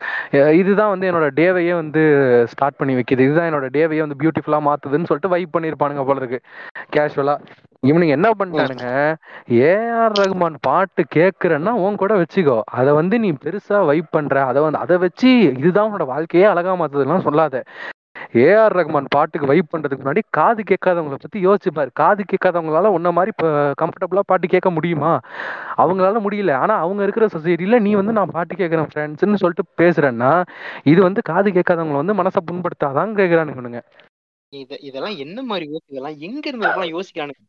[0.62, 2.02] இதுதான் வந்து என்னோட டேவையே வந்து
[2.54, 3.26] ஸ்டார்ட் பண்ணி வைக்கிது.
[3.28, 6.40] இதுதான் என்னோட டேவையே வந்து பியூட்டிஃபுல்லாக மாற்றுதுன்னு சொல்லிட்டு வைப் பண்ணியிருப்பானுங்க போல இருக்கு.
[6.96, 7.38] கேஷுவலாக
[7.82, 8.88] இவனுங்க என்ன பண்ணிட்டானுங்க
[9.68, 12.58] ஏஆர் ரகுமான் பாட்டு கேட்குறன்னா உன் கூட வச்சுக்கோ.
[12.72, 14.34] அதை வந்து நீ பெருசா வைப் பண்ற.
[14.50, 15.30] அதை வந்து அதை வச்சு
[15.60, 17.56] இதுதான் உன்னோட வாழ்க்கையே அழகா மாத்துதுலாம் சொல்லாத.
[18.42, 21.90] ஏஆர் ரகுமான் பாட்டுக்கு வைப் பண்றதுக்கு முன்னாடி காது கேட்காதவங்கள பத்தி யோசிச்சு பாரு.
[21.94, 23.48] காது கேட்காதவங்களால உன்ன மாதிரி இப்போ
[23.82, 25.12] கம்ஃபர்டபுளா பாட்டு கேட்க முடியுமா?
[25.76, 26.54] அவங்களால முடியல.
[26.62, 30.32] ஆனா அவங்க இருக்கிற சொசைட்டில நீ வந்து நான் பாட்டு கேட்கறேன் ஃப்ரெண்ட்ஸ்னு சொல்லிட்டு பேசுறேன்னா
[30.84, 33.80] இது வந்து காது கேட்காதவங்கள வந்து மனசை புண்படுத்தாதான் கேட்கிறானுங்க
[34.52, 37.40] இத இதெல்லாம் என்ன மாதிரி இதெல்லாம் எங்க இருந்து இதெல்லாம் யோசிக்கிறானுங்க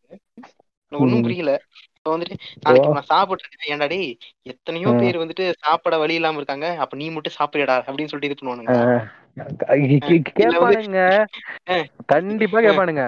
[0.91, 1.25] எனக்கு ஒண்ணும் ம்.
[1.25, 1.51] புரியல.
[1.97, 4.09] இப்ப வந்துட்டு நாளைக்கு நான் சாப்பிட்டு இருக்கேன் ஏன்டா டேய்
[4.45, 4.89] எத்தனையோ.
[5.01, 6.67] பேர் வந்துட்டு சாப்பிட வழி இல்லாம இருக்காங்க.
[6.77, 8.75] அப்ப நீ மட்டும் சாப்பிடுடா அப்படின்னு சொல்லிட்டு இது பண்ணுவானுங்க.
[10.39, 11.03] கேட்பானுங்க.
[12.05, 13.05] கண்டிப்பா கேட்பானுங்க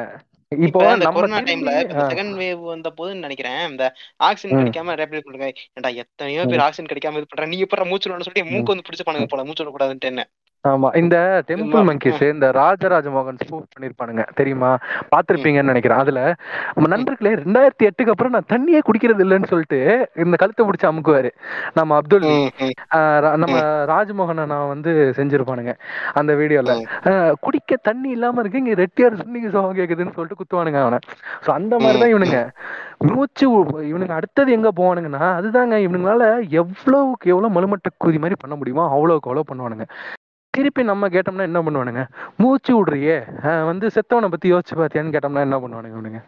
[0.51, 1.71] இப்போ இந்த கொரோனா டைம்ல
[2.09, 3.61] செகண்ட் வேவ் வந்த போதுன்னு நினைக்கிறேன்.
[3.69, 3.83] இந்த
[4.27, 4.59] ஆக்சிஜன்.
[4.59, 8.51] கிடைக்காம ரேபிட் பண்ணுங்க ஏன்டா எத்தனையோ பேர் ஆக்சிஜன் கிடைக்காம இது பண்றாங்க நீ எப்பறம் மூச்சு விடணும்னு சொல்லிட்டு
[8.51, 9.45] மூக்கு வந்து பிடிச்சு பண்ணுங்க போல.
[9.47, 10.23] மூச்சு விடக்கூடாதுன்ட்டு என்ன?
[10.69, 11.15] ஆமா இந்த
[11.49, 11.83] டெம்பிள்.
[11.89, 14.23] மங்கிஸ் இந்த ராஜராஜ மோகன் ஸ்பூஃப் பண்ணிருப்பானுங்க.
[14.39, 14.69] தெரியுமா?
[15.13, 16.01] பாத்திருப்பீங்கன்னு நினைக்கிறேன்.
[16.03, 16.19] அதுல
[16.75, 19.79] நம்ம நண்பர்களே ரெண்டாயிரத்தி எட்டுக்கு அப்புறம் நான் தண்ணியே குடிக்கிறது இல்லைன்னு சொல்லிட்டு
[20.23, 21.31] இந்த கழுத்தை பிடிச்சி அமுக்குவாரு.
[21.79, 22.27] நம்ம அப்துல்
[23.43, 23.57] நம்ம
[23.93, 25.75] ராஜ்மோகனை நான் வந்து செஞ்சிருப்பானுங்க
[26.21, 26.73] அந்த வீடியோல.
[27.45, 30.99] குடிக்க தண்ணி இல்லாம இருக்கு இங்க ரெட்டியார் சொன்னீங்க சோகம் கேக்குதுன்னு சொல்லிட்டு குத்துவானுங்க அவனை.
[31.45, 32.41] சோ அந்த மாதிரிதான் இவனுங்க.
[33.11, 33.45] மூச்சு
[33.91, 36.25] இவனுங்க அடுத்தது எங்க போவானுங்கன்னா அதுதாங்க இவனுங்களால
[36.61, 39.87] எவ்வளவுக்கு எவ்வளவு மலுமட்ட கூதி மாதிரி பண்ண முடியுமோ அவ்வளவுக்கு அவ்வளவு பண்ணுவானுங்க.
[40.55, 42.01] திருப்பி நம்ம கேட்டோம்னா என்ன பண்ணுவானுங்க?
[42.37, 43.17] மூச்சு விடுறியே.
[43.41, 46.21] ஆஹ் வந்து செத்தவனை பத்தி யோசிச்சு பார்த்தியான்னு கேட்டோம்னா என்ன பண்ணுவானுங்க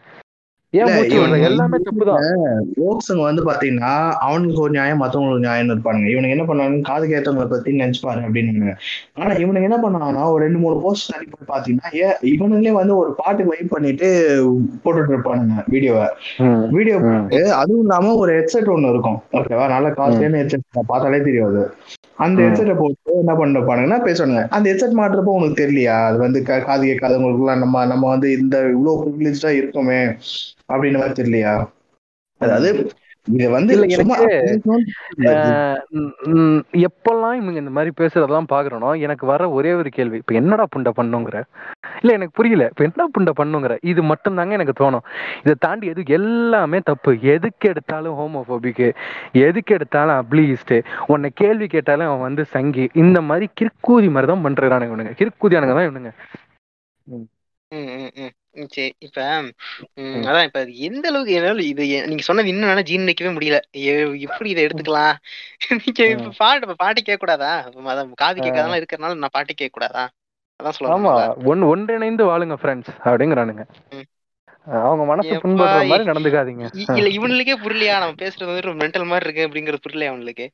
[1.41, 3.21] எல்லாமே தப்புதான்.
[3.21, 8.25] வந்து பாத்தீங்கன்னா அவனுக்கு ஒரு நியாயம் மத்தவங்களுக்கு நியாயம் இருப்பானுங்க இவனுங்க என்ன பண்ணாங்க காது கேட்டவங்களை பத்தி நினைச்சுப்பாரு
[8.27, 8.75] அப்படின்னு
[9.13, 13.45] ஆனா இவனுங்க என்ன பண்ணாங்கன்னா ஒரு ரெண்டு மூணு போஸ்ட் தள்ளி போய் பாத்தீங்கன்னா இவனுங்களே வந்து ஒரு பாட்டு
[13.45, 14.41] வைப் பண்ணிட்டு
[14.85, 16.07] போட்டுட்டு இருப்பானுங்க வீடியோவை
[16.69, 16.97] வீடியோ.
[16.97, 19.21] போட்டு அதுவும் இல்லாம ஒரு ஹெட்செட் ஒண்ணு இருக்கும்.
[19.31, 21.73] ஓகேவா நல்ல காஸ்ட்லியான ஹெட்செட் பார்த்தாலே தெரியாது.
[22.15, 22.41] அந்த.
[22.41, 24.47] ஹெட்செட்டை போட்டு என்ன பண்ணிருப்பானுங்கன்னா பேசுவானுங்க.
[24.49, 26.05] அந்த ஹெட்செட் மாட்டுறப்போ உனக்கு தெரியலையா?
[26.05, 30.17] அது வந்து கா- காது கேட்காதவங்களுக்கு எல்லாம் நம்ம நம்ம வந்து இந்த இவ்வளவு ப்ரிவிலேஜா இருக்கோமே.
[30.69, 31.55] அப்படின்ற மாதிரி தெரியலையா?
[32.41, 32.69] அதாவது
[33.27, 33.73] இது வந்து
[36.87, 40.17] எப்பெல்லாம் இவங்க இந்த மாதிரி பேசுறதெல்லாம் பாக்குறனோ எனக்கு வர ஒரே ஒரு கேள்வி.
[40.21, 41.39] இப்ப என்னடா புண்டை பண்ணுங்கிற?
[42.01, 42.65] இல்ல எனக்கு புரியல.
[42.71, 43.75] இப்ப என்ன புண்டை பண்ணுங்கிற?
[43.91, 45.05] இது மட்டும் தாங்க எனக்கு தோணும்.
[45.43, 47.13] இதை தாண்டி எது எல்லாமே தப்பு.
[47.35, 48.87] எதுக்கு எடுத்தாலும் ஹோமோபோபிக்கு
[49.47, 50.75] எதுக்கு எடுத்தாலும் அப்ளீஸ்ட்
[51.13, 52.87] உன்னை கேள்வி கேட்டாலும் அவன் வந்து சங்கி.
[53.03, 55.15] இந்த மாதிரி கிற்கூதி மாதிரி தான் பண்றானுங்க இவனுங்க.
[55.21, 56.13] கிற்கூதியானுங்க தான் இவனுங்க
[58.69, 59.19] சரி இப்ப
[59.97, 63.57] ம், அதான் இப்ப அது எந்த அளவுக்கு என்னால இது எ- நீங்க சொன்னது இன்னும் என்னால ஜீரணிக்கவே முடியல.
[63.85, 63.95] எ-
[64.25, 65.15] எப்படி இதை எடுத்துக்கலாம்?
[65.81, 67.51] நீங்க இப்ப பாட்டு இப்ப பாட்டு கேட்க கூடாதா
[67.87, 70.03] அதான் காது கேட்காதெல்லாம் இருக்கிறனால நான் பாட்டு கேட்க கூடாதா
[70.59, 71.27] அதான் சொல்ல ஆமா வந்தீங்களா?
[71.51, 73.63] ஒன் ஒன்றிணைந்து வாழுங்க ஃப்ரெண்ட்ஸ் அப்படிங்கிறானுங்க.
[73.91, 74.07] ம்.
[74.81, 76.65] அவங்க மனசு எப்பா, புண்படுற மாதிரி இ- நடந்துக்காதீங்க.
[76.81, 77.97] இ- இல்ல இவனுக்கே புரியலையா?
[77.99, 80.47] நம்ம பேசுறது வந்து மென்டல் மாதிரி இருக்கு அப்படிங்கறது புரியலையா அவனுக்கு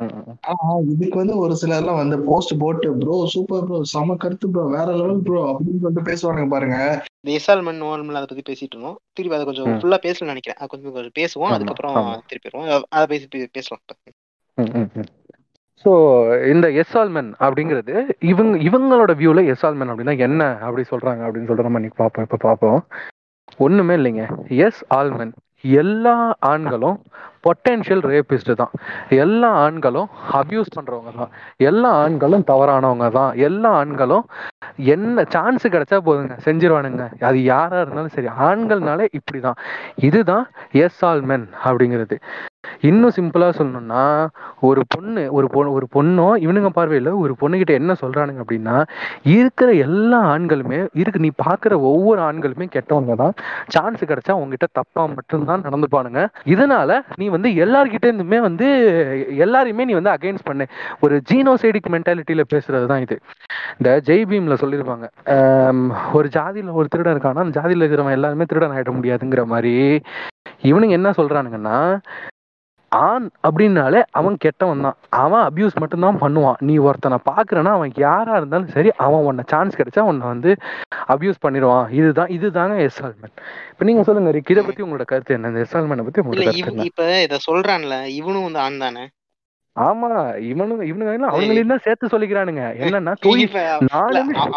[0.00, 4.96] ஆஹ் இதுக்கு வந்து ஒரு சிலர்லாம் வந்து போஸ்ட் போட்டு ப்ரோ சூப்பர் ப்ரோ செம கருத்து ப்ரோ வேற
[4.96, 7.04] லெவல் ப்ரோ அப்படின்னு சொல்லிட்டு பேசுவானுங்க பாருங்க.
[7.20, 8.98] இந்த எஸ்ஆல்மெண்ட் நோர்மல் அதை பத்தி பேசிட்டு இருந்தோம்.
[9.12, 9.80] திருப்பி அதை கொஞ்சம்.
[9.80, 10.58] ஃபுல்லா பேசல நினைக்கிறேன்.
[10.58, 11.52] அது கொஞ்சம் கொஞ்சம் பேசுவோம்.
[11.52, 12.20] அதுக்கப்புறம் ஆமா.
[12.26, 12.84] திருப்பி வருவோம்.
[12.88, 13.82] அதை பேசி பேசலாம்.
[15.84, 15.90] ஸோ
[16.52, 22.00] இந்த எஸ்ஆல்மென் அப்படிங்கிறது இவங்க இவங்களோட வியூல எஸ்ஆல்மென் அப்படின்னா என்ன அப்படி சொல்றாங்க அப்படின்னு சொல்லிட்டு நம்ம இன்னைக்கு
[22.02, 22.24] பார்ப்போம்.
[22.24, 22.80] இப்போ பார்ப்போம்.
[23.56, 24.24] ஒண்ணுமே இல்லைங்க.
[24.48, 27.00] எஸ் ஆல்மென் எல்லா ஆண்களும்
[27.42, 28.70] பொட்டென்ஷியல் ரேபிஸ்ட் தான்.
[29.08, 31.30] எல்லா ஆண்களும் அபியூஸ் பண்றவங்க தான்.
[31.56, 33.36] எல்லா ஆண்களும் தவறானவங்க தான்.
[33.36, 34.24] எல்லா ஆண்களும்
[34.76, 37.10] என்ன சான்ஸ் கிடைச்சா போதுங்க செஞ்சிருவானுங்க.
[37.20, 39.54] அது யாரா இருந்தாலும் சரி ஆண்கள்னாலே இப்படிதான்.
[39.96, 42.18] இதுதான் எஸ் ஆல் மென் அப்படிங்கிறது.
[42.80, 44.02] இன்னும் சிம்பிளா சொல்லணும்னா
[44.60, 48.76] ஒரு பொண்ணு ஒரு பொண்ணு ஒரு பொண்ணோ இவனுங்க பார்வையில ஒரு பொண்ணுகிட்ட என்ன சொல்றானுங்க அப்படின்னா
[49.36, 53.34] இருக்கிற எல்லா ஆண்களுமே இருக்கு நீ பாக்குற ஒவ்வொரு ஆண்களுமே கெட்டவங்க தான்.
[53.74, 56.22] சான்ஸ் கிடைச்சா உங்ககிட்ட தப்பா மட்டும்தான் நடந்துப்பானுங்க.
[56.54, 58.68] இதனால நீ வந்து எல்லார்கிட்ட இருந்துமே வந்து
[59.46, 60.66] எல்லாரையுமே நீ வந்து அகைன்ஸ்ட் பண்ணு.
[61.00, 63.18] ஒரு ஜீனோசைடிக் மென்டாலிட்டியில பேசுறது தான் இது.
[63.78, 65.06] இந்த ஜெய் பீம்ல சொல்லியிருப்பாங்க
[66.18, 69.74] ஒரு ஜாதியில ஒரு திருடன் இருக்கானா அந்த ஜாதியில இருக்கிறவன் எல்லாருமே திருடன் ஆயிட முடியாதுங்கிற மாதிரி.
[70.70, 71.78] இவனுங்க என்ன சொல்றானுங்கன்னா
[72.92, 74.96] ஆண் அப்படின்னாலே அவன் கெட்டவன் தான்.
[75.22, 76.58] அவன் அபியூஸ் மட்டும்தான் பண்ணுவான்.
[76.68, 80.52] நீ ஒருத்தனை பாக்குறனா அவன் யாரா இருந்தாலும் சரி அவன் உன்னை சான்ஸ் கிடைச்சா உன்னை வந்து
[81.14, 81.86] அபியூஸ் பண்ணிடுவான்.
[81.98, 83.36] இதுதான் இதுதாங்க எஸ்ஆல்மெண்ட்
[83.72, 85.52] இப்ப நீங்க சொல்லுங்க ரிக் இதை பத்தி உங்களோட கருத்து என்ன?
[85.52, 86.88] இந்த எஸ்ஆல்மெண்ட் இவ என்ன?
[86.90, 89.04] இப்ப இத சொல்றான்ல இவனும் வந்து ஆண் தானே?
[89.76, 90.10] ஆமா
[90.50, 92.62] இவனுங்க இவனுங்க அவங்களையும் தான் சேர்த்து சொல்லிக்கிறானுங்க.
[92.82, 93.14] என்னன்னா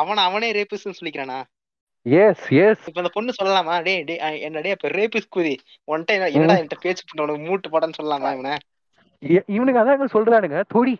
[0.03, 1.39] அவன அவனே ரேபிஸ்ட்னு சொல்லிக்கிறானா?
[2.09, 3.83] எஸ் எஸ் இப்ப அந்த பொண்ணு சொல்லலாமா?
[3.83, 5.57] டேய் டேய் அஹ் என்ன டேய் இப்ப ரேபிஸ் குதி.
[5.91, 8.57] உன்ட்ட என்ன- என்னடா என்கிட்ட பேச்சு பண்ண உனக்கு மூட்டு படம்னு சொல்லலாமா இவனை?
[9.23, 10.93] இ- இவனுங்க அதான் சொல்றானுங்க தோழி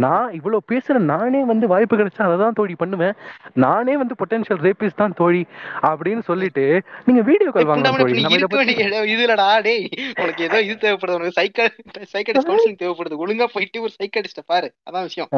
[0.00, 3.14] நான் இவ்வளவு பேசுறேன் நானே வந்து வாய்ப்பு கிடைச்சா அதை தான் தோழி பண்ணுவேன்.
[3.62, 5.40] நானே வந்து பொட்டன்ஷியல் ரேபிஸ் தான் தோழி
[5.82, 6.64] அப்படின்னு சொல்லிட்டு
[7.06, 8.12] நீங்க வீடியோ கால் புண்டாமணி, தோழி.
[8.12, 9.86] இப்ப நீ நம்ம இதை இருக்க பத்தி வேண்டிய இடம் இது இல்லடா டேய்
[10.18, 11.64] உனக்கு ஏதோ இது தேவைப்படுது உனக்கு சைக்கா
[12.12, 13.20] சைக்காட்டிஸ்ட் கவுன்சிலிங் தேவைப்படுது.
[13.22, 14.70] ஒழுங்கா போயிட்டு ஒரு சைக்காட்டிஸ்ட பாரு.
[14.88, 15.30] அதான் விஷயம்.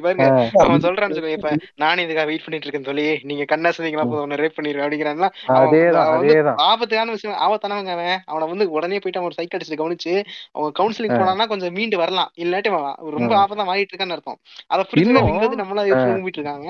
[0.00, 0.28] பாருங்க
[0.62, 4.40] அவன் சொல்றான்னு சொல்லுங்க இப்ப நானே இதுக்காக வெயிட் பண்ணிட்டு இருக்கேன் சொல்லி நீங்க கண்ணா சந்திங்களா போதும் உன்னை
[4.40, 5.68] ரேப் பண்ணிருக்கேன் அப்படிங்கிறான்லாம் அவன்
[6.06, 8.16] அவன் ஆபத்தான விஷயம் ஆபத்தானவங்க அவன்.
[8.30, 10.14] அவனை வந்து உடனே போயிட்டு அவன் ஒரு சைக்காட்டிஸ்ட் கவனிச்சு
[10.54, 12.30] அவங்க கவுன்சிலிங் போனான்னா கொஞ்சம் மீண்டு வரலாம்.
[12.44, 12.70] இல்லாட்டி
[13.16, 14.38] ரொம்ப ஆபத்தா மாறிட்டு இருக்கான்னு அர்த்தம்.
[14.72, 16.68] அதை புரிஞ்சு நம்மளா தூங்கிட்டு இருக்காங்க.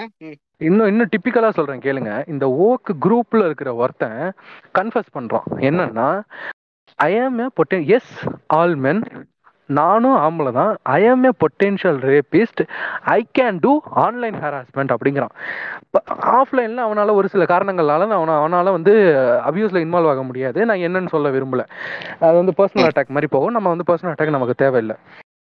[0.68, 2.12] இன்னும் இன்னும் டிப்பிக்கலா சொல்றேன் கேளுங்க.
[2.32, 4.20] இந்த ஓக்கு குரூப்ல இருக்கிற ஒருத்தன்
[4.78, 5.48] கன்ஃபஸ் பண்றான்.
[5.68, 6.08] என்னன்னா
[7.08, 7.38] ஐ ஆம்
[7.96, 8.12] எஸ்
[8.56, 9.02] ஆல் மென்
[9.70, 10.76] நானும் ஆம்பளை தான்.
[10.82, 12.62] I am a potential rapist
[13.04, 15.34] I can do online harassment அப்படிங்கிறான்.
[15.84, 16.00] இப்போ
[16.38, 18.94] ஆஃப்லைனில் அவனால் ஒரு சில காரணங்களால அவன அவனால் வந்து
[19.50, 20.66] அபியூஸில் இன்வால்வ் ஆக முடியாது.
[20.66, 21.66] நான் என்னன்னு சொல்ல விரும்பலை.
[22.20, 23.52] அது வந்து பர்சனல் அட்டாக் மாதிரி போகும்.
[23.52, 24.96] நம்ம வந்து பர்சனல் அட்டாக் நமக்கு தேவையில்லை.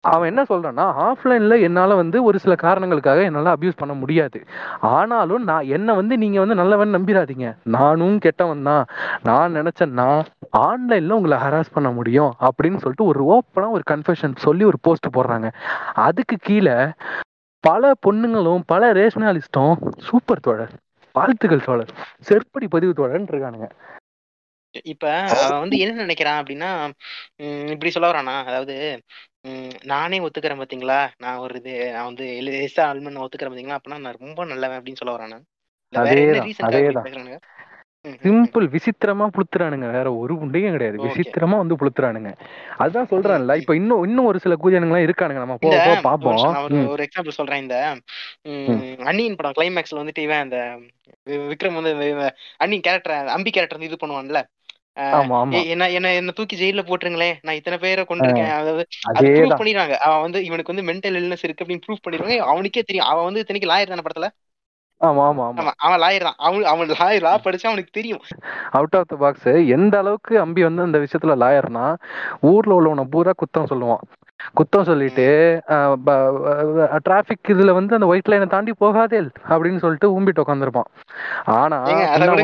[0.04, 4.40] அவன் என்ன சொல்றான்னா ஆஃப்லைன்ல என்னால வந்து ஒரு சில காரணங்களுக்காக என்னால அபியூஸ் பண்ண முடியாது.
[4.96, 8.84] ஆனாலும் நான் என்ன வந்து நீங்க வந்து நல்லவன் நம்பிடாதீங்க நானும் கெட்டவன் தான்.
[9.24, 10.08] நான் நினைச்சேன்னா
[10.68, 15.50] ஆன்லைன்ல உங்களை ஹராஸ் பண்ண முடியும் அப்படின்னு சொல்லிட்டு ஒரு ஓப்பனா ஒரு கன்ஃபெஷன் சொல்லி ஒரு போஸ்ட் போடுறாங்க.
[16.08, 16.78] அதுக்கு கீழே
[17.64, 19.76] பல பொண்ணுங்களும் பல ரேஷனாலிஸ்டும்
[20.08, 20.74] சூப்பர் தோழர்
[21.16, 21.92] வாழ்த்துக்கள் தோழர்
[22.28, 23.68] செருப்படி பதிவு தோழர்னு இருக்கானுங்க.
[24.86, 25.06] இப்ப
[25.42, 26.70] அவன் வந்து என்ன நினைக்கிறான் அப்படின்னா
[27.74, 28.76] இப்படி சொல்ல வரானா அதாவது
[29.48, 31.08] உம் நானே ஒத்துக்கிறேன் பாத்தீங்களா?
[31.18, 33.78] நான் ஒரு இது நான் வந்து எஸ் ஆல்மன் நான் ஒத்துக்கிறேன் பாத்தீங்களா?
[33.78, 35.40] அப்பனா நான் ரொம்ப நல்லவன் அப்படின்னு சொல்ல வரானா
[35.94, 37.14] இல்ல வேற என்ன அதேதான், ரீசன்க்காக இப்படி அதேதான்.
[37.14, 37.40] பேசுறானுங்க
[38.02, 38.50] ம், ம், ம்.
[38.54, 39.92] சிம்பிள் விசித்திரமா புளுத்துறானுங்க.
[39.92, 41.06] வேற ஒரு குண்டையும் கிடையாது.
[41.06, 42.38] விசித்திரமா வந்து புளுத்துறானுங்க.
[42.78, 43.60] அதுதான் சொல்றேன்ல ம்.
[43.60, 45.34] இப்ப இன்னும் இன்னும் ஒரு சில கூஜனுங்களாம் இருக்கானுங்க.
[45.34, 47.62] நம்ம போக இந்த போக ஒரு நிமிஷம் நான் ஒரு ம், ஒரு எக்ஸாம்பிள் சொல்றேன்.
[47.62, 47.98] இந்த
[48.44, 50.80] அன்னியின் படம் கிளைமேக்ஸ்ல வந்துட்டு இவன் அந்த
[51.26, 54.44] வி- விக்ரம் வந்து இந்த- கேரக்டர் அம்பி கேரக்டர் வந்து இது பண்ணுவான்ல.
[55.62, 59.96] என்ன என்ன என்ன தூக்கி ஜெயில போட்டுருங்களேன் நான் இத்தனை பேரை கொண்டிருக்கேன் அதாவது அது ப்ரூவ் அதேதான் பண்ணிடுறாங்க.
[60.08, 62.38] அவன் வந்து இவனுக்கு வந்து மென்டல் இல்னஸ் இருக்கு அப்படின்னு ப்ரூவ் பண்ணிடுவாங்க.
[62.52, 63.10] அவனுக்கே தெரியும்.
[63.12, 64.30] அவன் வந்து இத்தனைக்கு லாயர் தானே படத்துல?
[65.02, 65.62] ஆமா ஆமா ஆமா.
[65.62, 66.38] அவன் அவன் லாயர் தான்.
[66.40, 68.22] அவன் அவன் லாயர் லா படிச்சா அவனுக்கு தெரியும்.
[68.72, 71.86] அவுட் ஆஃப் த பாக்ஸ் எந்த அளவுக்கு அம்பி வந்து அந்த விஷயத்துல லாயர்னா
[72.52, 74.04] ஊர்ல உள்ளவனை பூரா குத்தம் சொல்லுவான்.
[74.52, 75.26] குத்தம் சொல்லிட்டு
[77.04, 80.90] டிராபிக் இதுல வந்து அந்த ஒயிட் லைனை தாண்டி போகாதே அப்படின்னு சொல்லிட்டு ஊம்பிட்டு உட்காந்துருப்பான்
[81.46, 81.84] ஆனா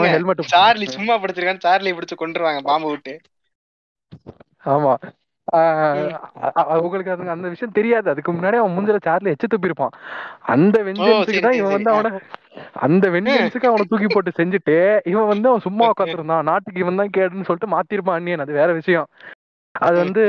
[0.09, 3.19] ஹெல்மெட் சார்லி சும்மா படுத்திருக்கான்னு சார்லி பிடிச்சு கொண்டுருவாங்க பாம்பு விட்டு.
[4.65, 4.95] ஆமா.
[5.55, 8.09] ஆஹ் அ- அ- உங்களுக்கு அது அந்த விஷயம் தெரியாது.
[8.09, 9.93] அதுக்கு முன்னாடி அவன் முந்திர சார்ல எச்சு துப்பிருப்பான்
[10.39, 11.91] அந்த வெஞ்சன்ஸுக்கு தான் இவன் வந்து.
[11.91, 12.19] அவனை
[12.73, 17.43] அந்த வெஞ்சன்ஸுக்கு அவனை தூக்கி போட்டு செஞ்சுட்டு இவன் வந்து அவன் சும்மா உட்காந்துருந்தான் நாட்டுக்கு இவன் தான் கேடுன்னு
[17.43, 18.39] சொல்லிட்டு மாத்திருப்பான் அண்ணியன்.
[18.39, 19.07] அது வேற விஷயம்.
[19.75, 20.23] அது வந்து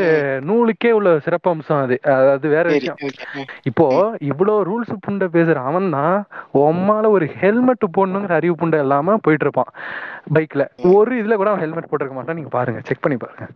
[0.49, 1.97] நூலுக்கே உள்ள சிறப்பம்சம் அது.
[2.35, 2.99] அது வேற விஷயம்.
[3.07, 3.87] ஓகே இப்போ
[4.31, 6.17] இவ்வளோ ரூல்ஸ் புண்டை பேசுற அவன் தான்
[6.61, 9.71] உம்மால ஒரு ஹெல்மெட் போடணுங்கிற அறிவு புண்டை இல்லாம போயிட்டு இருப்பான்
[10.37, 12.39] பைக்ல ஒரு இதுல கூட அவன் ஹெல்மெட் போட்டிருக்க மாட்டான்.
[12.41, 13.47] நீங்க பாருங்க செக் பண்ணி பாருங்க.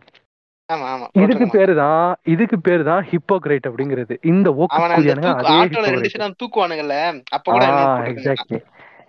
[0.69, 1.55] இதுக்கு போட்டிருக்கணும்.
[1.55, 4.13] பேரு தான் இதுக்கு பேரு தான் ஹிப்போக்ரைட் அப்படிங்கிறது.
[4.31, 4.47] இந்த
[6.05, 6.97] சைடும் தூக்குவானுங்கல்ல
[7.37, 7.65] அப்ப கூட.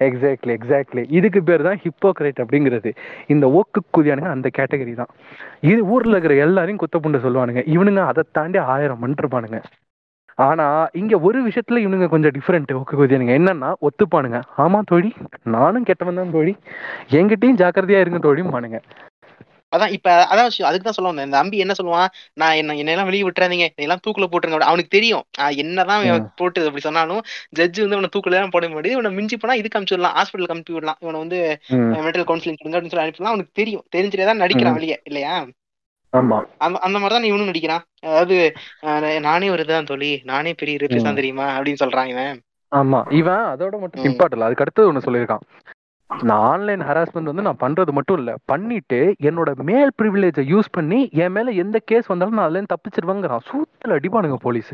[0.00, 2.92] எக்ஸாக்ட்லி எக்ஸாக்ட்லி இதுக்கு பேர் தான் ஹிப்போக்ரைட் அப்படிங்கிறது.
[3.26, 5.12] இந்த ஓக்கு குதியானுங்க அந்த கேட்டகரி தான்.
[5.60, 7.62] இது ஊர்ல இருக்கிற எல்லாரையும் குத்த புண்டை சொல்லுவானுங்க.
[7.66, 9.60] இவனுங்க அதை தாண்டி ஆயிரம் பண்ணிருப்பானுங்க.
[10.34, 13.34] ஆனா இங்க ஒரு விஷயத்துல இவனுங்க கொஞ்சம் டிஃப்ரெண்ட் ஓக்கு குதியானுங்க.
[13.40, 14.40] என்னன்னா ஒத்துப்பானுங்க.
[14.58, 16.56] ஆமா தோழி நானும் கெட்டவன் தான் தோழி.
[17.10, 18.80] என்கிட்டயும் ஜாக்கிரதையா இருங்க தோழிம்பானுங்க.
[19.76, 22.10] அதான் இப்ப அதான் அதுக்கு தான் சொல்ல வந்தேன் இந்த அம்பி என்ன சொல்லுவான்?
[22.34, 23.68] நான் என்ன என்னெல்லாம் வெளியே விட்டுறாதீங்க.
[23.86, 24.60] எல்லாம் தூக்குல போட்டுருங்க.
[24.70, 25.24] அவனுக்கு தெரியும்.
[25.62, 26.06] என்னதான்
[26.40, 27.22] போட்டு அப்படி சொன்னாலும்
[27.58, 31.00] ஜட்ஜ் வந்து இவனை தூக்குல எல்லாம் போட முடியாது இவனை மிஞ்சி போனா இதுக்கு அனுப்பிச்சு ஹாஸ்பிட்டல் அனுப்பி விடலாம்.
[31.00, 31.40] இவனை வந்து
[32.06, 33.84] மென்டல் கவுன்சிலிங் கொடுங்க அப்படின்னு சொல்லி அனுப்பிடலாம் அவனுக்கு தெரியும்.
[33.96, 34.98] தெரிஞ்சுட்டே தான் நடிக்கிறான் வெளியே.
[35.04, 35.34] இல்லையா?
[36.12, 37.84] அந்த அந்த மாதிரி தான் இவனும் நடிக்கிறான்.
[38.00, 38.36] அதாவது
[39.20, 41.46] நானே ஒரு சொல்லி நானே பெரிய ரேபிஸ் தான் தெரியுமா?
[41.56, 42.36] அப்படின்னு சொல்றான் இவன்.
[42.72, 43.00] ஆமா.
[43.12, 44.06] இவன் அதோட மட்டும் ம்.
[44.08, 45.44] இம்பார்ட்டன்ட் அதுக்கு அடுத்தது ஒண்ணு சொல்லியிருக்கான்.
[46.10, 51.32] நான் ஆன்லைன் ஹராஸ்மெண்ட் வந்து நான் பண்றது மட்டும் இல்ல பண்ணிட்டு என்னோட மேல் ப்ரிவிலேஜை யூஸ் பண்ணி என்
[51.32, 54.72] மேல எந்த கேஸ் வந்தாலும் நான் அதுல இருந்து தப்பிச்சிருவேங்கிறான் சூத்துல அடிப்பானுங்க போலீஸ்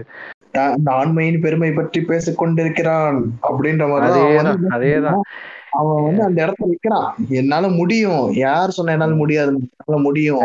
[0.95, 5.21] ஆண்மையின் பெருமை பற்றி பேசிக் கொண்டிருக்கிறான் அப்படின்ற மாதிரி அதேதான் அதேதான்?
[5.73, 7.07] அவன் வந்து அந்த இடத்துல நிக்கிறான்.
[7.39, 8.25] என்னால முடியும்.
[8.41, 10.41] யார் சொன்ன என்னால முடியாது என்னால முடியும்.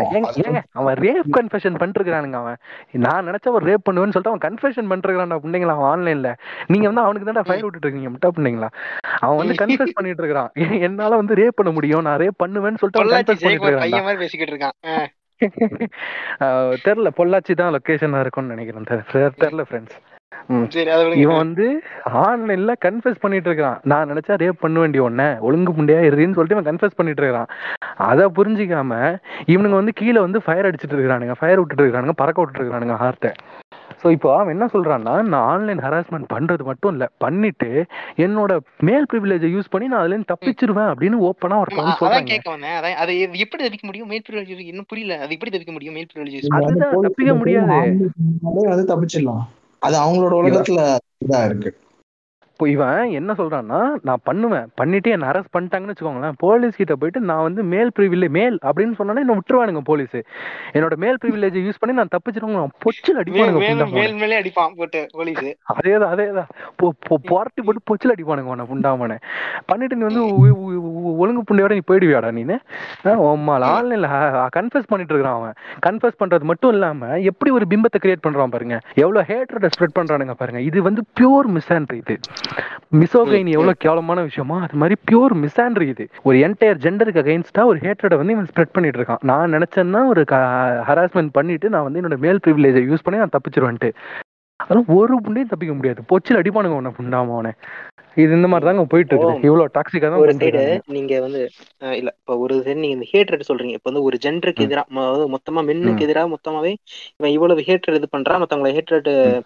[0.79, 2.59] அவன் ரேப் கன்ஃபெஷன் பண்ணிருக்கானுங்க அவன்.
[3.05, 6.31] நான் நினைச்ச ஒரு ரேப் பண்ணுவேன்னு சொல்லிட்டு அவன் கன்ஃபெஷன் பண்ணிருக்கான்டா புண்டைங்களா அவன் ஆன்லைன்ல
[6.67, 8.69] நீங்க வந்து அவனுக்கு தான் ஃபயர் விட்டுட்டு இருக்கீங்க முட்டா புண்டைங்களா
[9.21, 10.51] அவன் வந்து கன்ஃபெஸ் பண்ணிட்டு இருக்கான்
[10.87, 12.05] என்னால வந்து ரேப் பண்ண முடியும்.
[12.07, 13.39] நான் ரேப் பண்ணுவேன்னு சொல்லிட்டு
[14.19, 14.77] பேசிக்கிட்டு இருக்கான்.
[16.85, 18.87] தெரியல பொள்ளாச்சி தான் லொகேஷனா இருக்கும்னு நினைக்கிறேன்.
[19.41, 19.97] தெரியல ஃப்ரெண்ட்ஸ்
[21.21, 21.65] இவன் வந்து
[22.23, 26.69] ஆன்லைன்ல கன்ஃபெஸ் பண்ணிட்டு இருக்கான் நான் நினைச்சா ரேப் பண்ண வேண்டிய ஒண்ணே ஒழுங்கு முண்டையா இருன்னு சொல்லிட்டு இவன்
[26.69, 27.51] கன்ஃபெஸ் பண்ணிட்டு இருக்கான்
[28.07, 28.93] அதை புரிஞ்சிக்காம
[29.47, 33.31] இவனுங்க வந்து கீழே வந்து ஃபயர் அடிச்சிட்டு இருக்கானுங்க ஃபயர் விட்டுட்டு இருக்கானுங்க பறக்க விட்டுட்டு இருக்கானுங்க ஹார்ட்டை
[34.03, 37.69] ஸோ இப்போ அவன் என்ன சொல்றான்னா நான் ஆன்லைன் ஹராஸ்மெண்ட் பண்றது மட்டும் இல்ல பண்ணிட்டு
[38.17, 41.95] என்னோட மேல் ப்ரிவிலேஜை யூஸ் பண்ணி நான் அதுல இருந்து தப்பிச்சிருவேன் அப்படின்னு ஓப்பனா ஆமா, ஒருத்தன் அ- வந்து
[41.97, 42.23] அதான் சொல்றாங்க.
[42.23, 42.95] கேட்க வந்தேன்.
[42.95, 44.07] அதை எப்படி தவிக்க முடியும்?
[44.07, 45.17] மேல் பிரிவிலேஜ் இன்னும் புரியல.
[45.17, 45.93] அது எப்படி தவிக்க முடியும்?
[45.93, 47.77] மேல் பிரிவிலேஜ் அதுதான் தப்பிக்க முடியாது.
[48.67, 49.43] வந்து தப்பிச்சிடலாம்.
[49.81, 50.79] அது அவங்களோட உலகத்துல
[51.25, 51.69] இதா இருக்கு.
[52.57, 54.67] இப்போ இவன் என்ன சொல்றான்னா நான் பண்ணுவேன்.
[54.79, 56.37] பண்ணிட்டு என்ன அரெஸ்ட் பண்ணிட்டாங்கன்னு வச்சுக்கோங்களேன்.
[56.43, 60.15] போலீஸ் கிட்ட போயிட்டு நான் வந்து மேல் ப்ரிவிலே மேல் அப்படின்னு சொன்னோன்னே என்ன விட்டுருவானுங்க போலீஸ்
[60.77, 65.43] என்னோட மேல் ப்ரிவிலேஜை யூஸ் பண்ணி நான் தப்பிச்சிருவாங்க பொச்சில் அடிப்பானுங்க அடிப்பான் போட்டு போலீஸ்
[65.75, 66.49] அதேதான் அதேதான்.
[67.29, 69.17] புரட்டி போட்டு பொச்சில் அடிப்பானுங்க உன்னை புண்டாமனே
[69.71, 70.23] பண்ணிட்டு நீ வந்து
[71.25, 72.57] ஒழுங்கு புண்டையோட நீ போயிடுவியாடா நீனு?
[73.27, 74.09] உம்மால ஆன்லைன்ல
[74.57, 75.55] கன்ஃபஸ் பண்ணிட்டு இருக்கிறான் அவன்.
[75.87, 78.79] கன்ஃபஸ் பண்றது மட்டும் இல்லாம எப்படி ஒரு பிம்பத்தை கிரியேட் பண்றான் பாருங்க.
[79.03, 80.61] எவ்வளவு ஹேட்ரட ஸ்ப்ரெட் பண்றானுங்க பாருங்க.
[80.71, 82.17] இது வந்து பியூர் மிஸ்ஆண்ட்ரி இது.
[82.99, 84.61] மிசோகைன் எவ்வளவு கேவலமான விஷயமோ?
[84.61, 86.07] அது மாதிரி பியூர் மிஸ்ஆண்ட்ரி இது.
[86.23, 89.17] ஒரு என்டையர் ஜெண்டருக்கு அகைன்ஸ்டா ஒரு ஹேட்ரட வந்து இவன் ஸ்ப்ரெட் பண்ணிட்டு இருக்கான்.
[89.21, 90.23] நான் நினைச்சேன்னா ஒரு
[90.89, 93.91] ஹராஸ்மெண்ட் பண்ணிட்டு நான் வந்து என்னோட மேல் ப்ரிவிலேஜை யூஸ் பண்ணி நான் தப்பிச்சிருவேன்ட்டு.
[94.55, 96.01] அதெல்லாம் ஒரு புண்டையும் தப்பிக்க முடியாது.
[96.09, 97.51] பொச்சில் அடிப்பானுங்க உன்னை புண்டாம அவனை.
[98.15, 99.35] இது இந்த மாதிரி தாங்க போயிட்டு இருக்குது.
[99.35, 103.75] இவ்வளவு டாக்ஸிக்கா தான் ஒரு சைடு நீங்க வந்து இல்ல இப்ப ஒரு சைடு நீங்க இந்த ஹேட்ரட் சொல்றீங்க.
[103.77, 104.61] இப்ப வந்து ஒரு ஜெண்டருக்கு ம்.
[104.61, 106.09] எதிரா ம- அதாவது மொத்தமா மென்னுக்கு ம்.
[106.09, 106.73] எதிரா மொத்தமாவே
[107.17, 108.43] இவன் இவ்வளவு ஹேட்ரட் இது பண்றான்.
[108.43, 109.41] மத்தவங்களை ஹேட்ரட்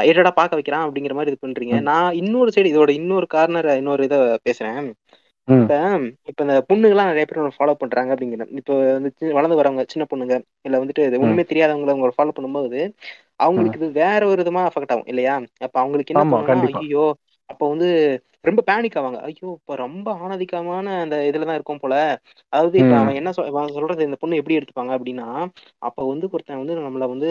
[0.00, 1.76] ஹேட்டடா பார்க்க வைக்கிறான் அப்படிங்கிற மாதிரி இது பண்றீங்க.
[1.82, 4.80] நான் இன்னொரு சைடு இதோட இன்னொரு கார்னர் இன்னொரு இதை பேசுறேன்.
[5.48, 5.72] இப்ப
[6.30, 10.76] இப்ப இந்த பொண்ணுங்கலாம் நிறைய பேர் ஃபாலோ பண்றாங்க அப்படிங்கிற இப்ப வந்து வளர்ந்து வரவங்க சின்ன பொண்ணுங்க இல்ல
[10.82, 11.04] வந்துட்டு.
[11.20, 12.80] ஒண்ணுமே தெரியாதவங்கள அவங்க ஃபாலோ பண்ணும்போது
[13.40, 16.24] அவங்களுக்கு இது வேற ஒரு விதமா அஃபெக்ட் ஆகும் இல்லையா அப்ப அவங்களுக்கு என்ன
[16.78, 17.04] ஐயோ
[17.50, 17.88] அப்ப வந்து
[18.44, 19.18] ரொம்ப பேனிக் ஆவாங்க.
[19.24, 21.94] ஐயோ இப்ப ரொம்ப ஆணதிகமான அந்த இதுலதான் இருக்கும் போல.
[22.52, 22.94] அதாவது இப்ப.
[22.98, 25.28] அவன் என்ன சொல் அவன் சொல்றது இந்த பொண்ணு எப்படி எடுத்துப்பாங்க அப்படின்னா
[25.82, 27.30] அப்ப வந்து ஒருத்தன் வந்து நம்மள வந்து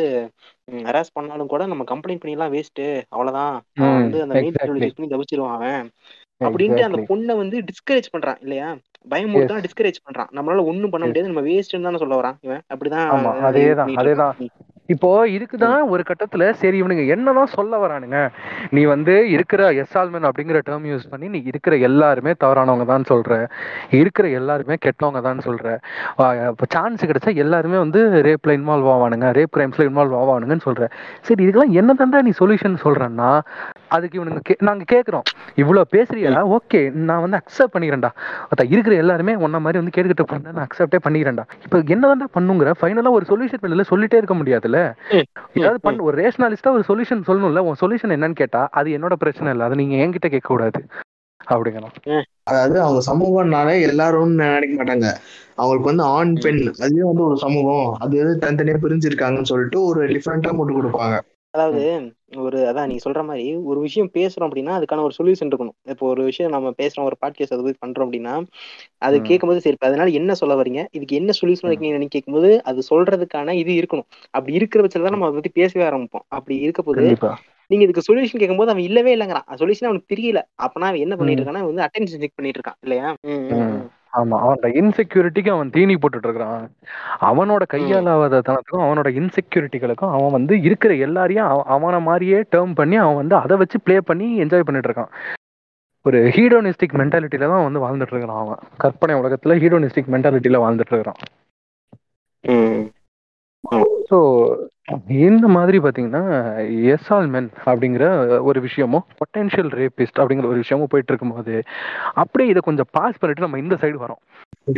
[0.87, 3.55] ஹராஸ் பண்ணாலும் கூட நம்ம கம்ப்ளைண்ட் பண்ணிடலாம் வேஸ்ட் அவ்வளவுதான்.
[3.81, 4.01] அவன்.
[4.01, 5.85] வந்து அந்த மெயின் யூஸ் பண்ணி தவிச்சிருவான் அவன்.
[6.41, 8.69] அப்படின்ட்டு அந்த பொண்ணை வந்து டிஸ்கரேஜ் பண்றான் இல்லையா?
[9.07, 10.31] பயமுறுத்தான் டிஸ்கரேஜ் பண்றான்.
[10.37, 12.63] நம்மளால ஒண்ணும் பண்ண முடியாது நம்ம வேஸ்ட்னு தானே சொல்ல வரான் இவன்.
[12.73, 13.11] அப்படிதான்
[13.47, 14.33] அதேதான் அதேதான்.
[14.93, 18.17] இப்போ இதுக்கு தான் ஒரு கட்டத்துல சரி இவனுங்க என்னதான் சொல்ல வரானுங்க?
[18.75, 23.31] நீ வந்து இருக்கிற எஸ்ஆல்மென் அப்படிங்கிற டேர்ம் யூஸ் பண்ணி நீ இருக்கிற எல்லாருமே தவறானவங்க தான் சொல்ற.
[23.99, 25.65] இருக்கிற எல்லாருமே கெட்டவங்க தான் சொல்ற
[26.75, 29.29] சான்ஸ் கிடைச்சா எல்லாருமே வந்து ரேப்ல இன்வால்வ் ஆவானுங்க.
[29.39, 30.83] ரேப் கிரைம்ஸ்ல இன்வால்வ் ஆவானுங்கன்னு சொல்ற.
[31.29, 33.31] சரி இதுக்கெல்லாம் என்ன தாண்டா நீ சொல்யூஷன் சொல்றேன்னா
[33.95, 35.25] அதுக்கு இவனுங்க கே நாங்க கேக்குறோம்.
[35.61, 36.29] இவ்வளவு பேசுறியா?
[36.57, 36.79] ஓகே
[37.09, 38.11] நான் வந்து அக்செப்ட் பண்ணிக்கிறேன்டா.
[38.75, 41.45] இருக்கிற எல்லாருமே ஒன்ன மாதிரி வந்து கேட்டுக்கிட்டு போனா நான் அக்செப்டே பண்ணிக்கிறேன்டா.
[41.65, 42.71] இப்போ என்னதான்டா பண்ணுங்கிற?
[42.79, 44.74] ஃபைனலா ஒரு சொல்யூஷன் வெளியில சொல்லிட்டே இருக்க முடியாதுல்ல?
[45.53, 47.63] ஏதாவது பண்ண ஒரு ரேஷனாலிஸ்டா ஒரு சொல்யூஷன் சொல்லணும்ல?
[47.69, 49.65] உன் சொல்யூஷன் என்னன்னு கேட்டா அது என்னோட பிரச்சனை இல்லை.
[49.65, 50.81] அதை நீங்க என்கிட்ட கேட்க கூடாது
[51.47, 55.07] அப்படிங்கணும் அதாவது அவங்க சமூகம்னாலே எல்லாரும் நினைக்க மாட்டாங்க.
[55.55, 57.93] அவங்களுக்கு வந்து ஆண் பெண் அதுவே வந்து ஒரு சமூகம்.
[58.03, 61.17] அது வந்து தனித்தனியா பிரிஞ்சிருக்காங்கன்னு சொல்லிட்டு ஒரு டிஃப்ரெண்டா போட்டு கொடுப்பாங்க.
[61.55, 61.81] அதாவது
[62.37, 65.75] ஒரு அதான் நீங்க சொல்ற மாதிரி ஒரு விஷயம் பேசுறோம் அப்படின்னா அதுக்கான ஒரு சொல்யூஷன் இருக்கணும்.
[65.91, 68.33] இப்போ ஒரு விஷயம் நம்ம பேசுறோம் ஒரு பாட்காஸ்ட் அது போய் பண்றோம் அப்படின்னா
[68.99, 69.17] அது.
[69.21, 70.83] கேட்கும்போது சரி இப்ப அதனால என்ன சொல்ல வரீங்க?
[70.91, 71.69] இதுக்கு என்ன சொல்யூஷன்.
[71.71, 74.07] இருக்கீங்கன்னு கேட்கும்போது அது சொல்றதுக்கான இது இருக்கணும்.
[74.31, 76.25] அப்படி இருக்கிற பட்சத்துல தான் நம்ம அதை பத்தி பேசவே ஆரம்பிப்போம்.
[76.29, 77.05] அப்படி இருக்க போது
[77.71, 79.47] நீங்க இதுக்கு சொல்யூஷன் கேட்கும்போது அவன் இல்லவே இல்லைங்கிறான்.
[79.61, 80.39] சொல்யூஷன் அவனுக்கு தெரியல.
[80.65, 81.41] அப்பனா அவன் என்ன பண்ணிட்டு.
[81.41, 82.79] இருக்கான்னா வந்து அட்டென்ஷன் செக் பண்ணிட்டு இருக்கான்.
[82.81, 83.07] இல்லையா?
[84.15, 84.33] ம், ம், ம்.
[84.33, 84.35] ம்.
[84.35, 86.63] ஆமா அவனோட இன்செக்யூரிட்டிக்கு அவன் தீனி போட்டுட்டு இருக்கிறான்
[87.27, 93.19] அவனோட கையாலாத தனத்துக்கும் அவனோட இன்செக்யூரிட்டிகளுக்கும் அவன் வந்து இருக்கிற எல்லாரையும் அவ- அவன மாதிரியே டேர்ம் பண்ணி அவன்
[93.21, 95.11] வந்து அதை வச்சு ப்ளே பண்ணி என்ஜாய் பண்ணிட்டு இருக்கான்
[96.05, 101.19] ஒரு ஹீடோனிஸ்டிக் மென்டாலிட்டியில தான் வந்து வாழ்ந்துட்டு இருக்கிறான் அவன் கற்பனை உலகத்துல ஹீடோனிஸ்டிக் மென்டாலிட்டியில வாழ்ந்துட்டு இருக்கிறான்
[102.43, 102.83] ம்.
[104.09, 104.17] ஸோ
[105.27, 106.23] இந்த மாதிரி பார்த்தீங்கன்னா
[106.93, 108.05] எஸ்ஆல் மென் அப்படிங்கிற
[108.49, 111.55] ஒரு விஷயமும் பொட்டென்ஷியல் ரேபிஸ்ட் அப்படிங்கிற ஒரு விஷயமும் போயிட்டு இருக்கும்போது
[112.21, 114.21] அப்படியே இதை கொஞ்சம் பாஸ் பண்ணிட்டு நம்ம இந்த சைடு வரோம்.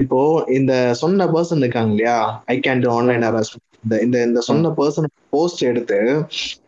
[0.04, 0.20] இப்போ
[0.58, 2.16] இந்த சொன்ன பர்சன் இருக்காங்க இல்லையா?
[2.54, 6.00] I can do online harassment இந்த இந்த இந்த சொன்ன பர்சன் போஸ்ட் எடுத்து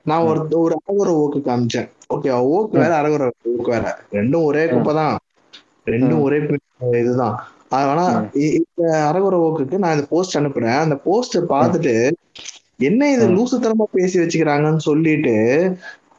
[0.09, 1.89] நான் ஒரு ஒரு அரகுற ஓக்கு காமிச்சேன்.
[2.15, 3.23] ஓகே ஓக்கு வேற அரகுற
[3.53, 3.87] ஓக்கு வேற.
[4.17, 5.17] ரெண்டும் ஒரே குப்பை தான்.
[5.93, 6.21] ரெண்டும்.
[6.27, 6.37] ஒரே
[7.03, 7.35] இதுதான்.
[7.79, 8.05] ஆனா
[8.49, 10.79] இந்த அரகுற ஓக்குக்கு நான் இந்த போஸ்ட் அனுப்புறேன்.
[10.85, 11.95] அந்த போஸ்ட் பார்த்துட்டு
[12.79, 13.25] என்ன இது.
[13.29, 15.35] லூசுத்தனமா பேசி வச்சுக்கிறாங்கன்னு சொல்லிட்டு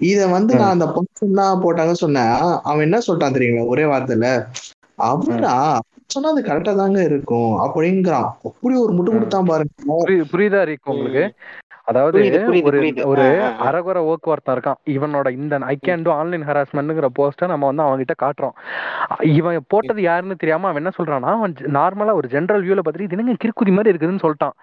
[0.03, 0.53] இத வந்து.
[0.55, 4.29] நான் அந்த பர்சன் தான் போட்டாங்கன்னு சொன்னேன் அவன் என்ன சொல்லிட்டான் தெரியுங்களா ஒரே வார்த்தையில
[5.09, 5.55] அவரா
[6.07, 9.11] சொன்னா அது கரெக்டா தாங்க இருக்கும் அப்படிங்கிறான் அப்படி ஒரு முட்டு.
[9.11, 11.25] கொடுத்தான் பாருங்க புரி- புரியுதா இருக்கு உங்களுக்கு.
[11.85, 12.19] அதாவது
[12.63, 13.25] ஒரு ஒரு.
[13.69, 14.79] அரகுற ஒர்க் இருக்கான்.
[14.85, 18.55] இவனோட இந்த ஐ கேன் டூ ஆன்லைன் ஹராஸ்மெண்ட்ங்கிற போஸ்ட்டை நம்ம வந்து அவன்கிட்ட காட்டுறோம்.
[19.21, 23.37] இவன் போட்டது யாருன்னு தெரியாம அவன் என்ன சொல்றான்னா அவன் நார்மலா ஒரு ஜென்ரல் வியூல பார்த்துட்டு இது என்னங்க
[23.45, 24.55] கிறுக்குதி மாதிரி இருக்குதுன்னு சொல்லிட்டான்.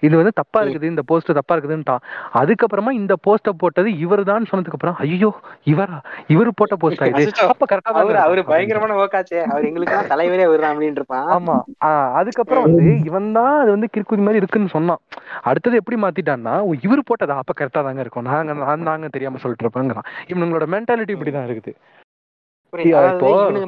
[0.00, 0.62] இது வந்து தப்பா.
[0.62, 2.02] இருக்குது இந்த போஸ்ட் தப்பா இருக்குதுன்ட்டான்.
[2.34, 5.34] அதுக்கப்புறமா இந்த போஸ்ட்டை போட்டது இவர் தான் சொன்னதுக்கு அப்புறம் ஐயோ
[5.66, 5.98] இவரா?
[6.26, 7.32] இவர் போட்ட போஸ்டா இது.
[7.48, 11.28] அப்ப கரெக்டா அவரு பயங்கரமான ஓக்காச்சே அவர் எங்களுக்கு தலைவரே வருதான் அப்படின்னு இருப்பான்.
[11.28, 11.56] ஆமா.
[11.84, 15.00] ஆஹ் அதுக்கப்புறம் வந்து இவன் தான் அது வந்து கிறுக்குதி மாதிரி இருக்குன்னு சொன்னான்.
[15.42, 18.24] அடுத்தது எப்படி மாத்திட்டான்னா ஓ, இவர் போட்டதா அப்ப கரெக்டா தாங்க இருக்கும்.
[18.24, 21.72] நாங்க நான் தாங்க தெரியாம சொல்லிட்டு இருப்பேங்கிறான் இவனுங்களோட மென்டாலிட்டி இப்படிதான் இருக்குது.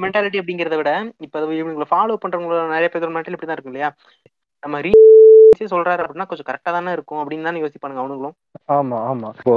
[0.05, 3.91] மென்டாலிட்டி அப்படிங்கறத விட இப்ப அது இவனுங்களை ஃபாலோ பண்றவங்களோட நிறைய பேரோட மென்டாலிட்டி இப்படி தான் இருக்கும் இல்லையா?
[4.67, 4.93] நம்ம ரீ
[5.73, 8.35] சொல்றாரு அப்படின்னா கொஞ்சம் கரெக்டா தானே இருக்கும் அப்படின்னு தானே யோசிப்பானுங்க அவனுங்களும்.
[8.77, 9.29] ஆமா ஆமா.
[9.39, 9.55] இப்போ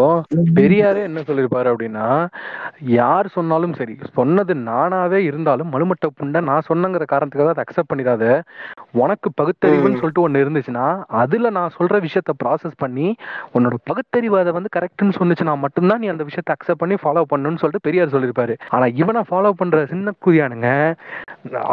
[0.57, 2.05] பெரியாரே என்ன சொல்லிருப்பாரு அப்படின்னா
[2.97, 8.23] யார் சொன்னாலும் சரி சொன்னது நானாவே இருந்தாலும் மலுமட்ட புண்டை நான் சொன்னங்கிற காரணத்துக்காக அதை அக்செப்ட் பண்ணிடாத.
[9.01, 10.85] உனக்கு பகுத்தறிவுன்னு சொல்லிட்டு ஒண்ணு இருந்துச்சுன்னா
[11.21, 13.07] அதுல நான் சொல்ற விஷயத்த ப்ராசஸ் பண்ணி
[13.55, 17.85] உன்னோட பகுத்தறிவு அதை வந்து கரெக்ட்னு சொன்னுச்சுன்னா மட்டும்தான் நீ அந்த விஷயத்த அக்செப்ட் பண்ணி ஃபாலோ பண்ணணும்னு சொல்லிட்டு
[17.89, 18.55] பெரியார் சொல்லியிருப்பாரு.
[18.69, 20.69] ஆனா இவனை ஃபாலோ பண்ற சின்ன குதியானுங்க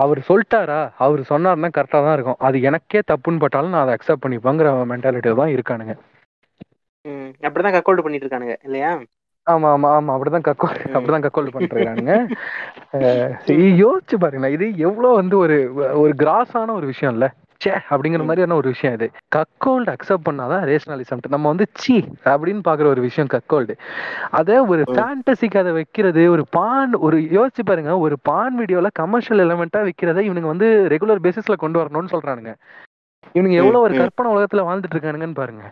[0.03, 2.41] அவர் சொல்லிட்டாரா அவர் சொன்னாருன்னா கரெக்டா தான் இருக்கும்.
[2.49, 5.95] அது எனக்கே தப்புன்னு பட்டாலும் நான் அதை அக்செப்ட் பண்ணிப்பேங்கிற மென்டாலிட்டியில தான் இருக்கானுங்க.
[7.47, 8.91] அப்படிதான் கக்கோல்டு பண்ணிட்டு இருக்கானுங்க இல்லையா?
[9.47, 12.12] ஆமா ஆமா ஆமா அப்படிதான் கக்கோ அப்படிதான் கக்கோல்டு பண்றாங்க
[13.83, 15.57] யோசிச்சு பாருங்க இது எவ்வளவு வந்து ஒரு
[16.03, 17.27] ஒரு கிராஸான ஒரு விஷயம் இல்ல.
[17.61, 19.07] ச்சே அப்படிங்கிற மாதிரியான ஒரு விஷயம் இது.
[19.37, 21.95] கக்கோல்டு அக்செப்ட் பண்ணாதான் ரேஷனலிசம் நம்ம வந்து சி
[22.33, 23.74] அப்படின்னு பாக்குற ஒரு விஷயம் கக்கோல்டு
[24.39, 29.83] அத ஒரு ஃபேண்டசிக்கு அதை வைக்கிறது ஒரு பான் ஒரு யோசிச்சு பாருங்க ஒரு பான் வீடியோல கமர்ஷியல் எலமெண்டா
[29.89, 32.53] வைக்கிறத இவனுங்க வந்து ரெகுலர் பேசிஸ்ல கொண்டு வரணும்னு சொல்றானுங்க.
[33.35, 33.95] இவனுங்க எவ்வளவு ஒரு.
[33.97, 35.64] கற்பனை உலகத்துல வாழ்ந்துட்டு இருக்கானுங்கன்னு பாருங்க.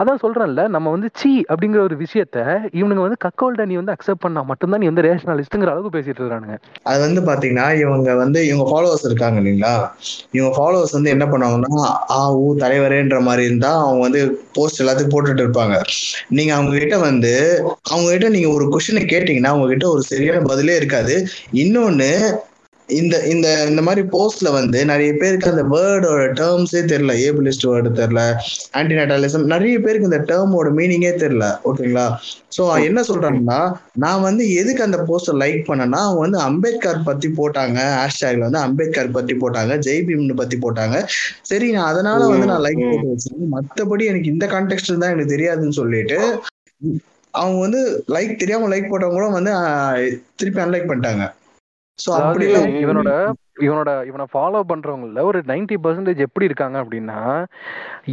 [0.00, 2.38] அதான் சொல்றேன்ல நம்ம வந்து சி அப்படிங்கிற ஒரு விஷயத்த
[2.74, 6.56] இவனுங்க வந்து கக்கோல்ட நீ வந்து அக்செப்ட் பண்ணா மட்டும்தான் நீ வந்து ரேஷனலிஸ்ட்ங்கிற அளவுக்கு பேசிட்டு இருக்கானுங்க.
[6.84, 9.74] அது வந்து பாத்தீங்கன்னா இவங்க வந்து இவங்க ஃபாலோவர்ஸ் இருக்காங்க இல்லைங்களா?
[10.30, 14.22] இவங்க ஃபாலோவர்ஸ் வந்து என்ன பண்ணுவாங்கன்னா ஆ ஊ தலைவரேன்ற மாதிரி இருந்தா அவங்க வந்து
[14.54, 15.76] போஸ்ட் எல்லாத்துக்கும் போட்டுட்டு இருப்பாங்க.
[16.28, 20.76] நீங்க அவங்க கிட்ட வந்து அவங்க கிட்ட நீங்க ஒரு கொஸ்டினை கேட்டீங்கன்னா அவங்க கிட்ட ஒரு சரியான பதிலே
[20.76, 21.26] இருக்காது.
[21.52, 22.10] இன்னொன்னு
[22.88, 27.12] இந்த இந்த இந்த மாதிரி போஸ்ட்ல வந்து நிறைய பேருக்கு அந்த வேர்டோட டேர்ம்ஸே தெரியல.
[27.26, 28.22] ஏபிளிஸ்ட் வேர்டு தெரியல
[28.78, 31.46] ஆன்டிநேட்டாலிசம் நிறைய பேருக்கு இந்த டேர்மோட மீனிங்கே தெரியல.
[31.68, 32.06] ஓகேங்களா
[32.56, 33.60] சோ என்ன சொல்றாங்கன்னா
[34.04, 37.78] நான் வந்து எதுக்கு அந்த போஸ்டர் லைக் பண்ணேன்னா அவங்க வந்து அம்பேத்கர் பத்தி போட்டாங்க.
[38.00, 39.74] ஹேஷ்டேக்ல வந்து அம்பேத்கர் பத்தி போட்டாங்க.
[39.86, 40.98] ஜெய் பீம்னு பத்தி போட்டாங்க.
[41.50, 43.46] சரி நான் அதனால வந்து நான் லைக் போட்டு வச்சேன்.
[43.56, 46.18] மத்தபடி எனக்கு இந்த கான்டெக்ட் தான் எனக்கு தெரியாதுன்னு சொல்லிட்டு
[47.34, 47.80] அவங்க வந்து
[48.14, 49.52] லைக் தெரியாம லைக் போட்டவங்க கூட வந்து
[50.40, 51.26] திருப்பி அன்லைக் பண்ணிட்டாங்க.
[52.82, 53.10] இவனோட
[53.62, 57.18] இவனோட இவனை ஃபாலோ பண்றவங்கள ஒரு 90% பர்சன்டேஜ் எப்படி இருக்காங்க அப்படின்னா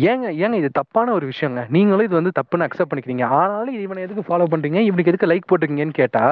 [0.09, 1.61] ஏங்க ஏங்க இது தப்பான ஒரு விஷயங்க.
[1.75, 3.25] நீங்களும் இது வந்து தப்புன்னு அக்செப்ட் பண்ணிக்கிறீங்க.
[3.37, 4.79] ஆனாலும் இவனை எதுக்கு ஃபாலோ பண்றீங்க?
[4.89, 6.23] இவனுக்கு எதுக்கு லைக் போட்டுருக்கீங்கன்னு கேட்டா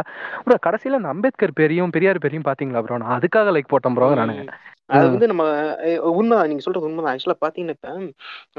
[0.46, 4.46] ப்ரோ கடைசியில அந்த அம்பேத்கர் பேரையும் பெரியார் பேரையும் பாத்தீங்களா ப்ரோ நான் அதுக்காக லைக் போட்டேன் ப்ரோ நானுங்க
[4.90, 5.44] அது வந்து நம்ம
[6.12, 6.50] உண்மைதான்.
[6.50, 7.14] நீங்க சொல்றது உண்மைதான்.
[7.14, 7.94] ஆக்சுவலா பாத்தீங்கன்னா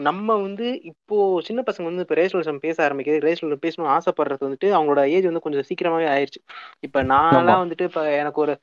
[0.08, 1.16] நம்ம வந்து இப்போ
[1.46, 5.68] சின்ன பசங்க வந்து இப்ப ரேஷனலிசம் பேச ஆரம்பிக்கிறது ரேஷனல் பேசணும்னு ஆசைப்படுறது வந்துட்டு அவங்களோட ஏஜ் வந்து கொஞ்சம்
[5.70, 6.40] சீக்கிரமாவே ஆயிருச்சு.
[6.86, 8.54] இப்ப நான்லாம் வந்துட்டு இப்ப எனக்கு ஒரு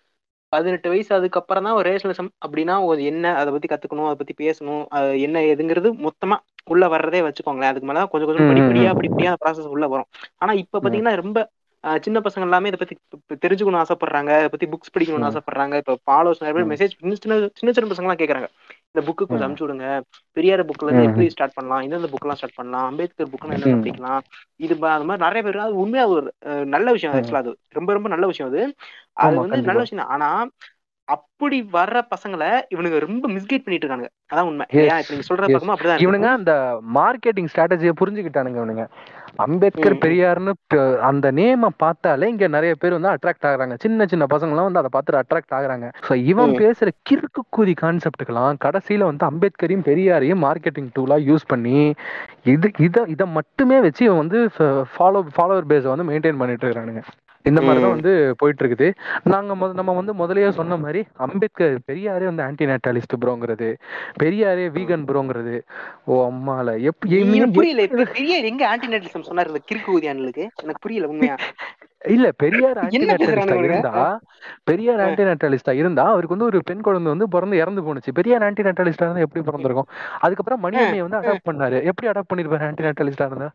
[0.56, 4.84] பதினெட்டு வயசு அதுக்கப்புறம் தான் ஒரு ரேஷனலிசம் அப்படின்னா ஒரு என்ன அதை பத்தி கத்துக்கணும் அதை பத்தி பேசணும்
[5.26, 8.92] என்ன ஏதுங்கிறது மொத்தமா உள்ள வர்றதே வச்சுக்கோங்களேன் அதுக்கு மேல கொஞ்சம் கொஞ்சம் படிப்படியா.
[9.00, 11.40] படிப்படியா அந்த ப்ராசஸ் உள்ள வரும் ஆனா இப்ப பாத்தீங்கன்னா ரொம்ப
[11.84, 12.96] சின்ன பசங்க எல்லாமே இதை பத்தி
[13.44, 15.28] தெரிஞ்சுக்கணும் ஆசைப்படுறாங்க இதை பத்தி புக்ஸ் படிக்கணும்னு.
[15.30, 16.72] ஆசைப்படுறாங்க இப்ப ஃபாலோஸ் நிறைய பேர்.
[16.72, 18.48] மெசேஜ் சின்ன சின்ன சின்ன சின்ன பசங்க எல்லாம் கேக்குறாங்க
[18.96, 19.46] இந்த புக்கு கொஞ்சம்.
[19.46, 19.88] அனுப்பிச்சு விடுங்க.
[20.38, 21.08] பெரியார் புக்ல இருந்து.
[21.10, 21.82] எப்படி ஸ்டார்ட் பண்ணலாம்?
[21.86, 22.86] எந்தெந்த புக்லாம் ஸ்டார்ட் பண்ணலாம்?
[22.92, 23.82] அம்பேத்கர் புக்னா என்னென்ன.
[23.82, 24.22] படிக்கலாம்
[24.66, 26.24] இது அது மாதிரி நிறைய பேர் அது உண்மையா ஒரு
[26.76, 27.16] நல்ல விஷயம்.
[27.18, 27.54] ஆக்சுவலா அது.
[27.80, 28.64] ரொம்ப ரொம்ப நல்ல விஷயம் அது.
[29.26, 30.14] அது வந்து நல்ல விஷயம் தான்.
[30.16, 30.30] ஆனா
[31.08, 34.66] அப்படி வர்ற பசங்களை இவனுங்க ரொம்ப மிஸ்கைட் பண்ணிட்டு இருக்காங்க அதான் உண்மை.
[34.70, 36.54] இப்ப நீங்க சொல்ற பக்கமா அப்படிதான் இவனுங்க அந்த
[36.98, 38.86] மார்க்கெட்டிங் ஸ்ட்ராட்டஜியை புரிஞ்சுக்கிட்டானுங்க இவனுங்க.
[39.40, 39.96] அம்பேத்கர்.
[40.04, 40.52] பெரியார்னு
[41.02, 45.22] அந்த நேமை பார்த்தாலே இங்க நிறைய பேர் வந்து அட்ராக்ட் ஆகுறாங்க சின்ன சின்ன பசங்களாம் வந்து அதை பார்த்துட்டு
[45.22, 46.54] அட்ராக்ட் ஆகுறாங்க ஸோ இவன்.
[46.62, 51.78] பேசுற கிறுக்கு கூதி கான்செப்டுக்கெல்லாம் கடைசியில வந்து அம்பேத்கரையும் பெரியாரையும் மார்க்கெட்டிங் டூலா யூஸ் பண்ணி
[52.46, 54.40] இது இதை இதை மட்டுமே வச்சு இவன் வந்து
[54.94, 57.04] ஃபாலோ ஃபாலோவர் பேஸை வந்து மெயின்டைன் பண்ணிட்டு இருக்கானுங்க
[57.46, 57.96] இந்த மாதிரி தான் ம்.
[57.96, 58.88] வந்து போயிட்டு இருக்குது
[59.28, 63.70] நாங்க நம்ம வந்து முதல்லயே சொன்ன மாதிரி அம்பேத்கர் பெரியாரே வந்து ஆன்டி நேட்டாலிஸ்ட் ப்ரோங்கிறது
[64.18, 65.56] பெரியாரே வீகன் ப்ரோங்கிறது
[66.08, 66.70] ஓ அம்மால.
[67.56, 67.82] புரியல
[68.12, 71.36] பெரியார் எங்க ஆன்டி நேட்டலிசம் சொன்னாரு கிறுக்கு ஊதியானுக்கு எனக்கு புரியல உண்மையா?
[72.08, 73.94] இல்ல பெரியார் ஆன்டி என்ன நேட்டாலிஸ்டா பேசுறானுங்க இருந்தா
[74.68, 75.06] பெரியார் ஆ.
[75.06, 79.06] ஆன்டி நேட்டாலிஸ்டா இருந்தா அவருக்கு வந்து ஒரு பெண் குழந்தை வந்து பிறந்து இறந்து போனுச்சு பெரியார் ஆன்டி நேட்டாலிஸ்டா
[79.06, 79.90] இருந்தா எப்படி பிறந்திருக்கும்?
[80.22, 81.80] அதுக்கப்புறம் மணியம்மையை வந்து அடாப்ட் பண்ணாரு.
[81.90, 83.50] எப்படி அடாப்ட் பண்ணிருப்பாரு ஆன்டி நேட்டாலிஸ்டா இருந்தா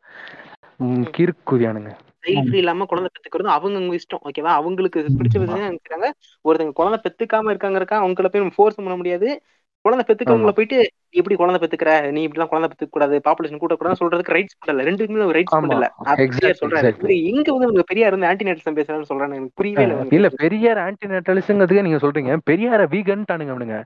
[1.14, 1.92] கிறுக்குதியானுங்க
[2.22, 4.20] சைல்ட் ஃப்ரீ இல்லாம குழந்தை பெத்துக்கிறது அவங்க இஷ்டம்.
[4.24, 6.10] ஓகேவா அவங்களுக்கு பிடிச்ச விதம் நினைக்கிறாங்க.
[6.44, 9.42] ஒருத்தங்க குழந்தை பெத்துக்காம இருக்காங்க அவங்கள போய் ஃபோர்ஸ் பண்ண முடியாது.
[9.84, 10.48] குழந்தை பெத்துக்கவங்கள.
[10.48, 12.10] போயிட்டு எப்படி குழந்தை பெத்துக்கிற?
[12.10, 16.98] நீ இப்படிலாம் குழந்தை பெத்துக்க கூடாது பாப்புலேஷன் கூட்ட கூடாது சொல்றதுக்கு ரைட்ஸ் இல்ல ரெண்டுக்குமே ரைட்ஸ் exactly.
[16.98, 20.78] இவரு எங்க வந்து இவங்க பெரியார் வந்து ஆன்டி நேட்டலிசம் பேசுறான்னு சொல்றான்னு எனக்கு புரியவே இல்லை இல்ல பெரியார்
[20.78, 22.38] ஆன்டி நேட்டாலிஸ்ட்ங்கிறதுக்கே நீங்க சொல்றீங்க.
[22.50, 23.84] பெரியார வீகன்ட்டானுங்க அவனுங்க.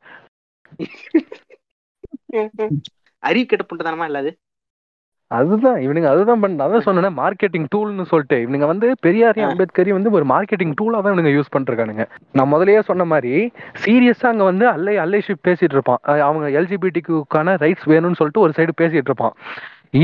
[3.22, 4.38] அறிவு கெட்ட புண்டதானமா இல்ல அது?
[5.38, 8.36] அதுதான் இவனுங்க அதுதான் பண்ண அதான் சொன்னேன் மார்க்கெட்டிங் டூல்னு சொல்லிட்டு.
[8.44, 9.48] இவனுங்க வந்து பெரியாரையும்.
[9.50, 12.04] அம்பேத்கரையும் வந்து ஒரு மார்க்கெட்டிங் டூலா தான் இவனுங்க யூஸ் பண்ணிருக்கானுங்க
[12.38, 13.32] நான் முதல்லயே சொன்ன மாதிரி
[13.84, 16.02] சீரியஸா அங்க வந்து அல்லை அல்லைஷிப் பேசிட்டு இருப்பான்.
[16.28, 19.36] அவங்க எல்ஜிபிடிக்கான ரைட்ஸ் வேணும்னு சொல்லிட்டு ஒரு சைடு பேசிட்டு இருப்பான்.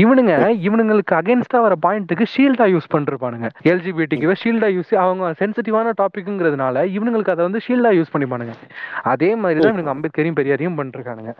[0.01, 0.33] இவனுங்க
[0.67, 3.47] இவனுங்களுக்கு அகைன்ஸ்டா வர பாயிண்ட்டுக்கு ஷீல்டா யூஸ் பண்ணிருப்பானுங்க.
[3.71, 8.55] எல்ஜிபிடிக்கு ஷீல்டா யூஸ் அவங்க சென்சிட்டிவான டாபிக்ங்கிறதுனால இவனுங்களுக்கு அதை வந்து ஷீல்டா யூஸ் பண்ணிப்பானுங்க.
[9.13, 11.33] அதே மாதிரி தான் இவனுங்க அம்பேத்கரையும் பெரியாரையும் பண்ணிருக்கானுங்க.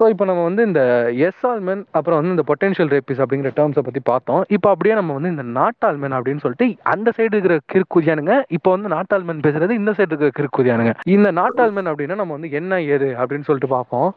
[0.00, 0.82] ஸோ இப்போ நம்ம வந்து இந்த
[1.26, 4.42] எஸ் ஆல்மென் அப்புறம் வந்து இந்த பொட்டென்ஷியல் ரேபிஸ் அப்படிங்கிற டேர்ம்ஸை பற்றி பார்த்தோம்.
[4.56, 9.42] இப்போ அப்படியே நம்ம வந்து இந்த நாட்டாள்மென் அப்படின்னு சொல்லிட்டு அந்த சைடு இருக்கிற கிற்குதியானுங்க இப்போ வந்து நாட்டாள்மென்
[9.46, 14.08] பேசுறது இந்த சைடு இருக்கிற கிற்குதியானுங்க இந்த நாட்டாள்மென் அப்படின்னா நம்ம வந்து என்ன ஏது அப்படின்னு சொல்லிட்டு பார்ப்போம்.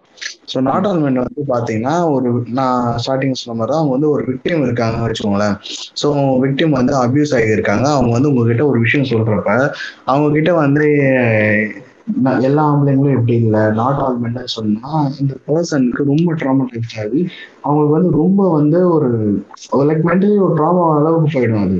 [0.51, 5.07] ஸோ நாட்டாள்மெண்ட் வந்து பாத்தீங்கன்னா ஒரு நான் ஸ்டார்டிங் சொன்ன மாதிரி தான் அவங்க வந்து ஒரு விக்டிம் இருக்காங்கன்னு
[5.07, 5.57] வச்சுக்கோங்களேன்.
[6.03, 6.09] ஸோ
[6.45, 7.87] விக்டிம் வந்து அபியூஸ் ஆகியிருக்காங்க.
[7.97, 9.57] அவங்க வந்து உங்ககிட்ட ஒரு விஷயம் சொல்றப்ப
[10.11, 10.87] அவங்க கிட்ட வந்து
[12.39, 13.59] எல்லா ஆம்பளைங்களும் எப்படி இல்லை?
[13.59, 14.89] நாட் ஆல் மென்னு சொன்னா
[15.21, 17.21] இந்த பர்சனுக்கு ரொம்ப ட்ராமடைஸ் ஆகி
[17.61, 19.09] அவங்களுக்கு வந்து ரொம்ப வந்து ஒரு
[19.77, 21.77] லைக் மென்டலி ஒரு ட்ராமா அளவுக்கு போயிடும் அது.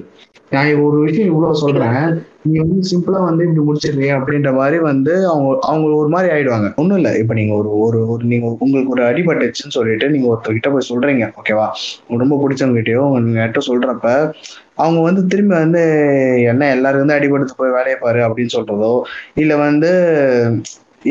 [0.50, 2.24] நான் ஒரு விஷயம் இவ்வளவு சொல்றேன்.
[2.46, 6.68] நீ வந்து சிம்பிளா வந்து இப்படி முடிச்சிருக்கீங்க அப்படின்ற மாதிரி வந்து அவங்க அவங்க ஒரு மாதிரி ஆயிடுவாங்க.
[6.82, 7.12] ஒன்றும் இல்லை.
[7.22, 11.26] இப்போ நீங்க ஒரு ஒரு ஒரு நீங்க உங்களுக்கு ஒரு அடிபட்டுச்சுன்னு சொல்லிட்டு நீங்க ஒருத்தர்கிட்ட போய் சொல்றீங்க.
[11.42, 11.68] ஓகேவா
[12.02, 14.08] உங்களுக்கு ரொம்ப பிடிச்சவங்ககிட்டயோ நீங்க கிட்ட சொல்றப்ப
[14.84, 15.82] அவங்க வந்து திரும்பி வந்து
[16.52, 18.94] என்ன எல்லாருக்கும் வந்து அடிபடுத்து போய் வேலையை பாரு அப்படின்னு சொல்றதோ
[19.44, 19.92] இல்லை வந்து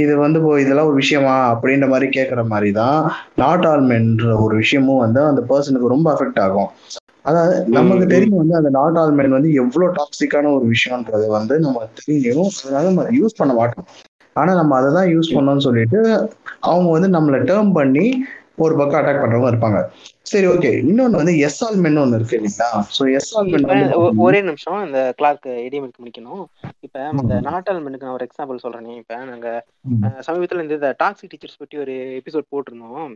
[0.02, 2.98] இது வந்து இப்போ இதெல்லாம் ஒரு விஷயமா அப்படின்ற மாதிரி கேட்குற மாதிரி தான்
[3.42, 6.70] நாட் ஆல்மென்ற ஒரு விஷயமும் வந்து அந்த பர்சனுக்கு ரொம்ப அஃபெக்ட் ஆகும்.
[7.24, 12.50] அதாவது நமக்கு தெரியும் வந்து அந்த நாட் ஆல்மென் வந்து எவ்வளவு டாக்ஸிக்கான ஒரு விஷயம்ன்றது வந்து நம்ம தெரியும்
[12.58, 13.86] அதனால நம்ம யூஸ் பண்ண மாட்டோம்.
[14.36, 15.98] ஆனா நம்ம அதை தான் யூஸ் பண்ணோம்னு சொல்லிட்டு
[16.60, 18.06] அவங்க வந்து நம்மளை டேர்ம் பண்ணி
[18.58, 19.78] ஒரு பக்கம் அட்டாக் பண்றவங்க இருப்பாங்க.
[20.22, 22.68] சரி ஓகே இன்னொன்னு வந்து எஸ் ஆல்மென் ஒன்று இருக்கு இல்லைங்களா?
[22.96, 23.64] ஸோ எஸ் ஆல்மென்
[24.16, 24.78] ஒரே நிமிஷம்.
[24.86, 26.44] இந்த கிளார்க் இடியமெண்ட் முடிக்கணும்.
[26.80, 28.94] இப்ப இந்த நாட்டாள்மெண்ட்டுக்கு நான் ஒரு எக்ஸாம்பிள் சொல்றேனே.
[28.96, 29.48] இப்ப நாங்க
[30.28, 33.12] சமீபத்துல இந்த டாக்ஸிக் டீச்சர்ஸ் பத்தி ஒரு எபிசோட் போட்டிருந்தோம்.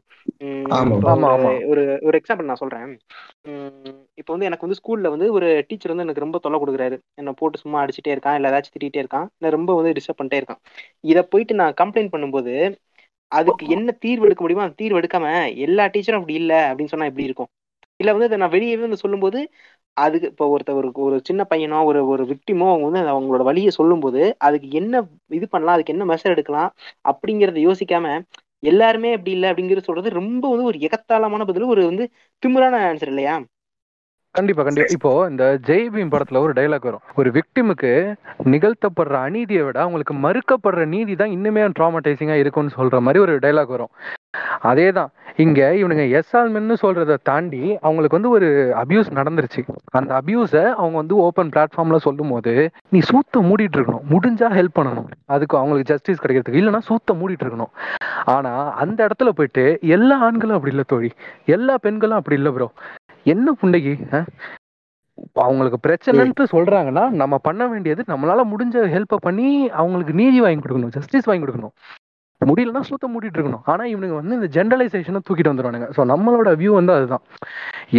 [1.72, 1.84] ஒரு.
[2.08, 2.92] ஒரு எக்ஸாம்பிள் நான் சொல்றேன்.
[4.14, 6.98] இப்போ வந்து எனக்கு வந்து ஸ்கூல்ல வந்து ஒரு டீச்சர் வந்து எனக்கு ரொம்ப தொல்லை கொடுக்குறாரு.
[7.14, 9.26] என்ன போட்டு சும்மா அடிச்சுட்டே இருக்கான் இல்ல ஏதாச்சும் திட்டிகிட்டே இருக்கான்.
[9.38, 10.62] இல்ல ரொம்ப வந்து டிஸ்டர்ப் பண்ணிட்டே இருக்கான்.
[11.00, 12.54] இதை போயிட்டு நான் கம்ப்ளைண்ட் பண்ணும்போது
[13.32, 15.26] அதுக்கு என்ன தீர்வு எடுக்க முடியுமோ அந்த தீர்வு எடுக்காம
[15.66, 17.50] எல்லா டீச்சரும் அப்படி இல்லை அப்படின்னு சொன்னா எப்படி இருக்கும்?
[18.00, 19.40] இல்ல வந்து அதை நான் வெளியே வந்து சொல்லும்போது
[19.96, 23.70] அதுக்கு இப்போ ஒருத்தர் ஒரு ஒரு சின்ன பையனோ ஒரு ஒரு விக்டிமோ அவங்க வந்து அதை அவங்களோட வழியை
[23.78, 25.00] சொல்லும்போது அதுக்கு என்ன
[25.30, 26.70] இது பண்ணலாம் அதுக்கு என்ன மெசர் எடுக்கலாம்
[27.04, 28.06] அப்படிங்கறத யோசிக்காம
[28.62, 32.04] எல்லாருமே அப்படி இல்லை அப்படிங்கிறது சொல்றது ரொம்ப வந்து ஒரு எகத்தாளமான பதில் ஒரு வந்து
[32.42, 33.34] திமுறான ஆன்சர் இல்லையா?
[34.38, 34.92] கண்டிப்பா கண்டிப்பா.
[34.96, 37.04] இப்போ இந்த ஜெய் பீம் படத்துல ஒரு டைலாக் வரும்.
[37.20, 37.92] ஒரு விக்டிமுக்கு
[38.52, 43.92] நிகழ்த்தப்படுற அநீதியை விட அவங்களுக்கு மறுக்கப்படுற நீதி தான் இன்னுமே ட்ராமடைசிங்கா இருக்கும்னு சொல்ற மாதிரி ஒரு டைலாக் வரும்.
[44.70, 45.10] அதே தான்
[45.44, 48.48] இங்க இவனுங்க எஸ் ஆல்மென்னு சொல்றதை தாண்டி அவங்களுக்கு வந்து ஒரு
[48.82, 49.62] அபியூஸ் நடந்துருச்சு.
[49.98, 52.54] அந்த அபியூஸை அவங்க வந்து ஓப்பன் பிளாட்ஃபார்ம்ல சொல்லும் போது
[52.94, 54.06] நீ சூத்த மூடிட்டு இருக்கணும்.
[54.14, 55.08] முடிஞ்சா ஹெல்ப் பண்ணணும்.
[55.36, 56.62] அதுக்கு அவங்களுக்கு ஜஸ்டிஸ் கிடைக்கிறதுக்கு.
[56.62, 57.72] இல்லைன்னா சூத்த மூடிட்டு இருக்கணும்.
[58.36, 59.64] ஆனா அந்த இடத்துல போயிட்டு
[59.96, 61.12] எல்லா ஆண்களும் அப்படி இல்லை தோழி.
[61.56, 62.68] எல்லா பெண்களும் அப்படி இல்லை ப்ரோ
[63.34, 63.94] என்ன புண்டைக்கு
[65.44, 69.48] அவங்களுக்கு பிரச்சனைன்ட்டு சொல்றாங்கன்னா நம்ம பண்ண வேண்டியது நம்மளால முடிஞ்ச ஹெல்ப்பை பண்ணி
[69.80, 71.74] அவங்களுக்கு நீதி வாங்கி கொடுக்கணும் ஜஸ்டிஸ் வாங்கி கொடுக்கணும்.
[72.40, 73.64] முடியலன்னா சுத்த மூடிட்டு இருக்கணும்.
[73.70, 77.24] ஆனா இவனுங்க வந்து இந்த ஜென்ரலைசேஷனை தூக்கிட்டு வந்துடுவானுங்க ஸோ நம்மளோட வியூ வந்து அதுதான்.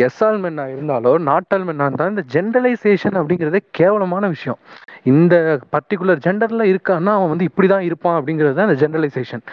[0.06, 4.60] எஸ்ஆல் மென்னா இருந்தாலோ நாட்டால் மென்னா இருந்தாலும் இந்த ஜென்ரலைசேஷன் அப்படிங்கிறதே கேவலமான விஷயம்.
[5.04, 5.36] இந்த
[5.72, 9.44] பர்டிகுலர் ஜெண்டர்ல இருக்கான்னா அவன் வந்து இப்படிதான் இருப்பான் அப்படிங்கிறது தான் இந்த ஜென்ரலைசேஷன்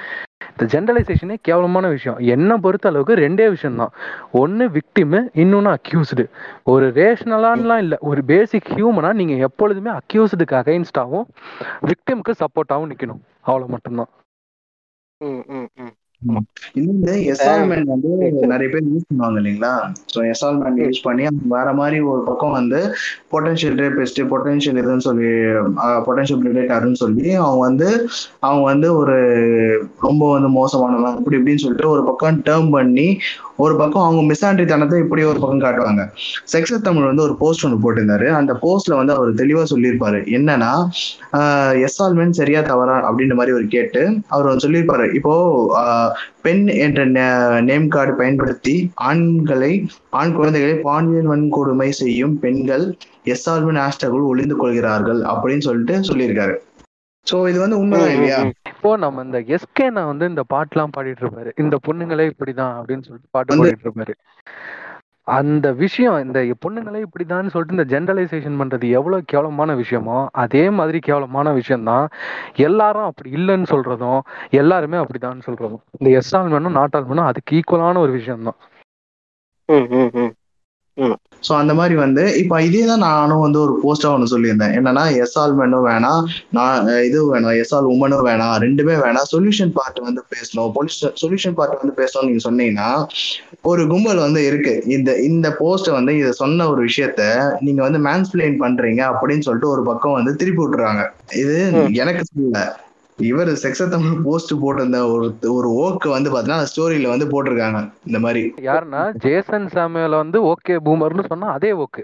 [0.51, 2.19] இந்த ஜென்ரலைசேஷனே கேவலமான விஷயம்.
[2.19, 3.93] என்னை பொறுத்த அளவுக்கு ரெண்டே விஷயம் தான்
[4.33, 6.25] ஒன்று விக்டிமு இன்னொன்று அக்யூஸ்டு
[6.65, 7.99] ஒரு ரேஷனலான்லாம் இல்லை.
[8.01, 11.29] ஒரு பேசிக் ஹியூமனா நீங்கள் எப்பொழுதுமே அக்யூஸ்டுக்கு அகைன்ஸ்டாகவும்
[11.83, 14.11] விக்டிமுக்கு சப்போர்ட்டாகவும் நிற்கணும் அவ்வளோ மட்டும்தான்.
[15.21, 15.95] ம் ம் ம்.
[17.33, 18.11] எஸ்ஆல்மெண்ட் வந்து
[18.53, 19.73] நிறைய பேர் யூஸ் பண்ணுவாங்க இல்லைங்களா?
[20.13, 22.81] ஸோ எஸ்ஆல்மெண்ட் யூஸ் பண்ணி வேற மாதிரி ஒரு பக்கம் வந்து
[23.33, 25.31] பொட்டன்ஷியல் ரேபிஸ்ட் பொட்டன்ஷியல் இதுன்னு சொல்லி
[26.07, 27.89] பொட்டன்ஷியல் பிரிடேட்டர்னு சொல்லி அவங்க வந்து
[28.49, 29.17] அவங்க வந்து ஒரு
[30.07, 33.09] ரொம்ப வந்து மோசமானவங்க அப்படி இப்படின்னு சொல்லிட்டு ஒரு பக்கம் டேர்ம் பண்ணி
[33.65, 36.03] ஒரு பக்கம் அவங்க மிஸ்ஆண்ட்ரி தனத்தை இப்படி ஒரு பக்கம் காட்டுவாங்க.
[36.55, 38.27] செக்ஸர் தமிழ் வந்து ஒரு போஸ்ட் ஒன்று போட்டிருந்தாரு.
[38.39, 40.19] அந்த போஸ்ட்ல வந்து அவர் தெளிவா சொல்லியிருப்பாரு.
[40.39, 40.73] என்னன்னா
[41.87, 44.03] எஸ்ஆல்மெண்ட் சரியா தவறா அப்படின்ற மாதிரி ஒரு கேட்டு
[44.35, 45.07] அவர் வந்து சொல்லியிருப்பாரு.
[45.21, 45.33] இப்போ
[46.47, 47.05] பெண் என்ற
[47.71, 48.77] நேம் கார்டு பயன்படுத்தி
[49.11, 49.73] ஆண்களை
[50.21, 52.87] ஆண் குழந்தைகளை பாலியல் வன்கொடுமை செய்யும் பெண்கள்
[53.35, 56.57] எஸ்ஆல்மெண்ட் ஹேஷ்டேக்குள் ஒளிந்து கொள்கிறார்கள் அப்படின்னு சொல்லிட்டு சொல்லியிருக்காரு.
[57.27, 58.41] சோ இது வந்து உண்மைதான் இல்லையா?
[58.73, 61.51] இப்போ நம்ம இந்த எஸ்கே நான் வந்து இந்த பாட்டுலாம் பாடிட்டு இருப்பாரு.
[61.63, 64.15] இந்த பொண்ணுங்களே இப்படிதான் அப்படின்னு சொல்லிட்டு பாட்டு பாடிட்டு இருப்பாரு.
[65.29, 71.53] அந்த விஷயம் இந்த பொண்ணுங்களே இப்படிதான் சொல்லிட்டு இந்த ஜென்ரலைசேஷன் பண்றது எவ்வளவு கேவலமான விஷயமோ அதே மாதிரி கேவலமான
[71.53, 72.09] விஷயம்தான்.
[72.57, 74.21] எல்லாரும் அப்படி இல்லைன்னு சொல்றதும்
[74.51, 75.79] எல்லாருமே அப்படிதான் சொல்றதும்.
[75.99, 78.55] இந்த எஸ் ஆல்மனும் நாட் அதுக்கு ஈக்குவலான ஒரு விஷயம்
[81.47, 84.73] சோ அந்த மாதிரி வந்து இப்ப இதே தான் நானும் வந்து ஒரு போஸ்டா ஒன்று சொல்லியிருந்தேன்.
[84.79, 86.23] என்னன்னா எஸ்ஆல் மென்னும் வேணாம்
[86.57, 89.29] நான் இது வேணாம் எஸ்ஆல் உமனும் வேணாம் ரெண்டுமே வேணாம்.
[89.35, 90.71] சொல்யூஷன் பார்ட் வந்து பேசணும்.
[91.23, 92.89] சொல்யூஷன் பார்ட் வந்து பேசணும்னு நீங்க சொன்னீங்கன்னா
[93.73, 94.75] ஒரு கும்பல் வந்து இருக்கு.
[94.97, 97.23] இந்த இந்த போஸ்ட் வந்து இதை சொன்ன ஒரு விஷயத்த
[97.69, 101.05] நீங்க வந்து மேன்ஸ்பிளைன் பண்றீங்க அப்படின்னு சொல்லிட்டு ஒரு பக்கம் வந்து திருப்பி விட்டுறாங்க.
[101.43, 101.57] இது
[102.05, 102.65] எனக்கு சொல்லல
[103.19, 108.43] இவர் செக்ஸ தமிழ் போஸ்ட் போட்டிருந்த ஒரு ஒரு ஓக்கு வந்து பாத்தீங்கன்னா ஸ்டோரியில வந்து போட்டிருக்காங்க இந்த மாதிரி.
[108.63, 112.03] யாருன்னா ஜேசன் சாமுவேல வந்து ஓகே பூமர்னு சொன்னா அதே ஓகே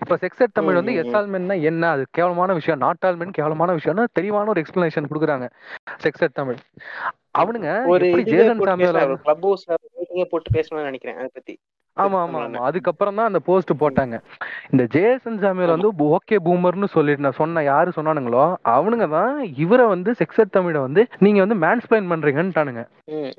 [0.00, 0.92] இப்ப செக்ஸட் தமிழ் வந்து.
[1.02, 1.90] எஸ்ஆல்மென்னா என்ன?
[1.90, 5.48] அது கேவலமான விஷயம் நாட்டால்மென் கேவலமான விஷயம்னு தெளிவான ஒரு எக்ஸ்பிளனேஷன் கொடுக்குறாங்க
[6.02, 6.60] செக்ஸட் தமிழ்.
[7.38, 11.56] அவனுங்க ஒரு ஜேசன் மீட்டிங்கே போட்டு பேசணும்னு நினைக்கிறேன் அதை பத்தி.
[11.96, 12.60] ஆமா ஆமா ஆமா.
[12.60, 14.16] அதுக்கப்புறம் தான் அந்த போஸ்ட் போட்டாங்க.
[14.70, 18.42] இந்த ஜேசன் சாமியல் வந்து ஓகே பூமர்னு சொல்லிட்டு நான் சொன்ன யாரு சொன்னானுங்களோ
[18.72, 22.82] அவனுங்க தான் இவரை வந்து செக்ஸட் தமிழை வந்து நீங்க வந்து மேன்ஸ்பிளைன் பண்றீங்கன்னுட்டானுங்க.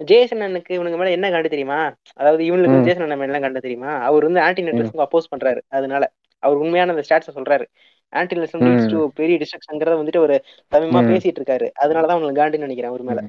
[0.06, 1.80] ஜேசன் அண்ணனுக்கு இவனுக்கு மேல என்ன கண்டு தெரியுமா?
[2.16, 2.86] அதாவது இவனுக்கு.
[2.86, 3.94] ஜேசன் அண்ணன் மேல என்ன கண்டு தெரியுமா?
[4.02, 5.62] அவர் வந்து ஆன்டி நெட்லிசம் அப்போஸ் பண்றாரு.
[5.70, 6.04] அதனால
[6.44, 7.68] அவர் உண்மையான அந்த ஸ்டாட்ஸ சொல்றாரு.
[8.14, 8.68] ஆன்டி நெட்லிசம் ம்.
[8.68, 10.36] லீட்ஸ் டு பெரிய டிஸ்ட்ரக்ஷன்ங்கிறத வந்துட்டு ஒரு
[10.72, 11.02] தமிழமா.
[11.10, 11.70] பேசிட்டு இருக்காரு.
[11.84, 13.22] அதனாலதான் உங்களுக்கு காண்டுன்னு நினைக்கிறேன் அவர் மேல.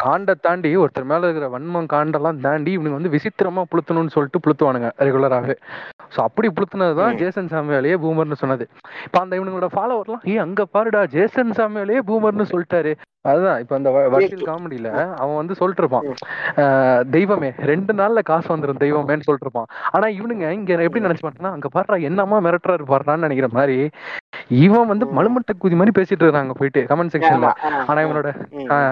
[0.00, 5.56] காண்டை தாண்டி ஒருத்தர் மேல இருக்கிற வன்மம் காண்டெல்லாம் தாண்டி இவனுங்க வந்து விசித்திரமா புளுத்தணும்னு சொல்லிட்டு புளுத்துவானுங்க ரெகுலராகவே
[6.14, 7.14] ஸோ அப்படி புளுத்துனதுதான்.
[7.20, 8.64] ஜேசன் சாமியாலேயே பூமர்னு சொன்னது.
[9.04, 12.92] இப்போ அந்த இவனுங்களோட ஃபாலோவர்லாம் ஏ அங்க பாருடா ஜேசன் சாமியாலேயே பூமர்னு சொல்லிட்டாரு.
[13.24, 16.06] அதுதான் இப்போ அந்த வ- வக்கீல் காமெடியில அவன் வந்து சொல்லிட்டு இருப்பான்
[17.10, 21.68] தெய்வமே ரெண்டு நாள்ல காசு வந்துடும் தெய்வமேன்னு சொல்லிட்டு இருப்பான் ஆனா இவனுங்க இங்க எப்படி நினைச்சு மாட்டாங்கன்னா அங்க
[21.74, 23.76] பாடுறா என்னமா மிரட்டுறாரு பாடுறான்னு நினைக்கிற மாதிரி
[24.60, 25.06] இவன் வந்து.
[25.16, 27.50] மலுமட்ட குதி மாதிரி பேசிட்டு இருக்காங்க போயிட்டு கமெண்ட் செக்ஷன்ல
[27.88, 28.28] ஆனா இவனோட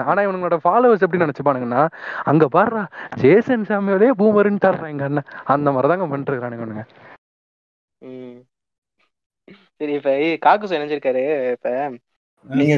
[0.09, 1.81] ஆனா இவனுங்களோட ஃபாலோவர்ஸ் எப்படி நினைச்சுப்பானுங்கன்னா
[2.23, 2.83] அங்க பாடுறா
[3.21, 6.83] ஜேசன் சாமியோலே பூமருன்னு தர்றான் எங்க அண்ணன் அந்த மாதிரிதாங்க பண்ணிட்டு இருக்கானுங்க.
[9.81, 10.11] சரி இப்ப
[10.45, 11.69] காக்குஸ் நினைச்சிருக்காரு இப்ப?
[12.45, 12.73] நீங்க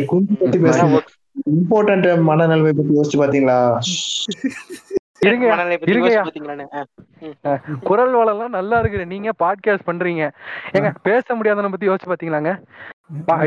[1.54, 3.58] இம்பார்ட்டன்ட் மனநிலைமை பத்தி யோசிச்சு பாத்தீங்களா?
[7.84, 10.24] குரல் வளம்லாம் நல்லா இருக்குது நீங்க பாட்காஸ்ட் பண்றீங்க.
[10.76, 12.52] ஏங்க பேச முடியாதவன பத்தி யோசிச்சு பாத்தீங்களாங்க?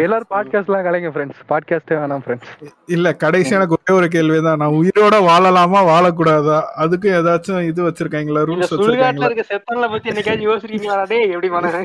[0.04, 2.50] எல்லாரும் பாட்காஸ்ட்லாம் கலைங்க ஃப்ரெண்ட்ஸ் பாட்காஸ்டே வேணாம் ஃப்ரெண்ட்ஸ்
[2.86, 6.58] இல்ல கடைசி எனக்கு ஒரே ஒரு கேள்விதான் நான் உயிரோட வாழலாமா வாழக்கூடாதா?
[6.84, 8.44] அதுக்கும் ஏதாச்சும் இது வச்சிருக்காங்களா?
[8.50, 9.30] ரூல்ஸ் வச்சிருக்காங்களா?
[9.30, 10.98] இருக்க செத்தன்ல பத்தி என்னைக்காச்சும் யோசிக்கிறீங்களா?
[11.08, 11.84] டேய் எப்படி மன?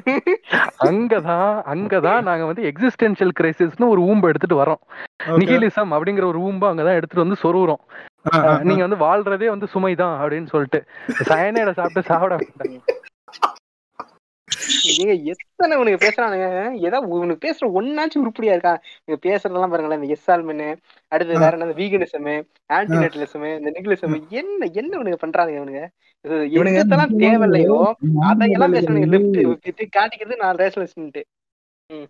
[0.89, 4.81] அங்கதான் அங்கதான் நாங்க வந்து எக்ஸிஸ்டென்ஷியல் கிரைசிஸ்னு ஒரு ஊம்பு எடுத்துட்டு வரோம்.
[5.41, 7.83] நிகிலிசம் அப்படிங்கிற ஒரு ஊம்பு அங்கதான் எடுத்துட்டு வந்து சொருகுறோம்.
[8.63, 10.79] நீங்க வந்து வாழ்றதே வந்து சுமைதான் அப்படின்னு சொல்லிட்டு
[11.23, 12.37] சயனைட சாப்பிட்டு சாப்பிட
[14.87, 16.47] நீங்க எத்தனை உனக்கு பேசுறானுங்க?
[16.79, 18.73] ஏதாவது உனக்கு பேசுற ஒன்னாச்சும் உருப்படியா இருக்கா?
[19.03, 20.67] நீங்க பேசுறதெல்லாம் பாருங்களேன் இந்த எஸ் ஆல்மனு
[21.11, 22.29] அடுத்து வேற என்ன வீகனிசம்
[22.73, 25.81] ஆன்டிநெட்டலிசம் இந்த நிகிலிசம் என்ன என்ன உனக்கு பண்றாங்க இவனுங்க?
[26.81, 27.77] எதெல்லாம் தேவையில்லையோ?
[28.29, 29.39] அதையெல்லாம் பேசுறானுங்க லெஃப்ட்
[29.97, 31.21] காட்டிக்கிறது நான் ரேஷனலிஸ்ட்
[31.89, 32.07] ம்.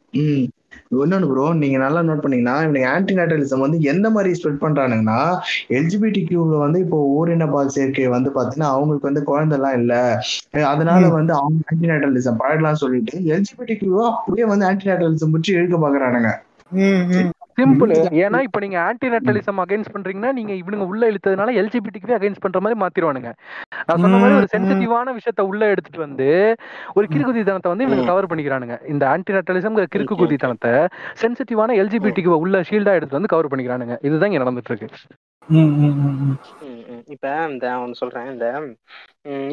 [0.96, 5.20] இன்னொன்னு ப்ரோ நீங்க நல்லா நோட் பண்ணீங்கன்னா இவனுக்கு ஆன்டி நேட்டலிசம் வந்து எந்த மாதிரி ஸ்ப்ரெட் பண்றானுங்கன்னா
[5.78, 9.94] எல்ஜிபிடி கியூல வந்து இப்போ ஓரின பால் சேர்க்கை வந்து பாத்தீங்கன்னா அவங்களுக்கு வந்து குழந்தை எல்லாம் இல்ல
[10.72, 15.78] அதனால வந்து அவங்க ஆன்டி நேட்டலிசம் பழகலாம் சொல்லிட்டு எல்ஜிபிடி கியூவா அப்படியே வந்து ஆன்டி நேட்டலிசம் பிடிச்சி இழுக்க
[15.80, 16.32] பாக்குறானுங்க.
[17.58, 17.92] சிம்பிள்
[18.24, 22.78] ஏன்னா இப்ப நீங்க ஆன்டி நட்டலிசம் அகைன்ஸ்ட் பண்றீங்கன்னா நீங்க இவனுங்க உள்ள இழுத்ததுனால எல்ஜிபிடிக்கு அகைன்ஸ்ட் பண்ற மாதிரி
[22.84, 23.32] மாத்திருவானுங்க.
[23.88, 24.48] நான் சொன்ன மாதிரி ஒரு.
[24.54, 26.28] சென்சிட்டிவான விஷயத்த உள்ள எடுத்துட்டு வந்து
[26.98, 28.78] ஒரு கிறுக்குதித்தனத்தை வந்து இவங்க கவர் பண்ணிக்கிறானுங்க.
[28.94, 30.74] இந்த ஆன்டி நட்டலிசம் கிறுக்கு குதித்தனத்தை
[31.24, 33.98] சென்சிட்டிவான எல்ஜிபிடிக்கு உள்ள ஷீல்டா எடுத்துட்டு வந்து கவர் பண்ணிக்கிறானுங்க.
[34.08, 34.90] இதுதான் இங்க நடந்துட்டு இருக்கு.
[37.14, 38.28] இப்ப இந்த ஒன்னு சொல்றேன்.
[38.34, 38.46] இந்த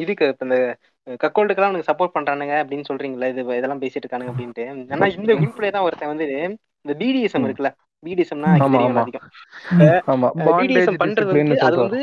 [0.03, 0.57] இதுக்கு இப்ப இந்த
[1.23, 4.65] கக்கோல்டுக்கெல்லாம் உனக்கு சப்போர்ட் பண்றானுங்க அப்படின்னு சொல்றீங்களா இது இதெல்லாம் பேசிட்டு இருக்கானுங்க அப்படின்ட்டு.
[4.95, 6.27] ஆனா இந்த குரூப்ல தான் ஒருத்தன் வந்து
[6.85, 7.71] இந்த பிடிஎஸ்எம் இருக்குல்ல
[9.01, 9.25] அதிகம்.
[10.51, 11.99] பிடிஎஸ்எம் பண்றது வந்து அது வந்து.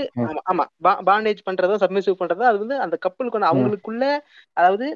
[0.53, 0.65] ஆமா,
[1.09, 4.05] பாண்டேஜ் பண்றதோ சப்மிசிவ் பண்றதோ அது வந்து அந்த கப்பலுக்கு அவங்களுக்குள்ள
[4.57, 4.87] அதாவது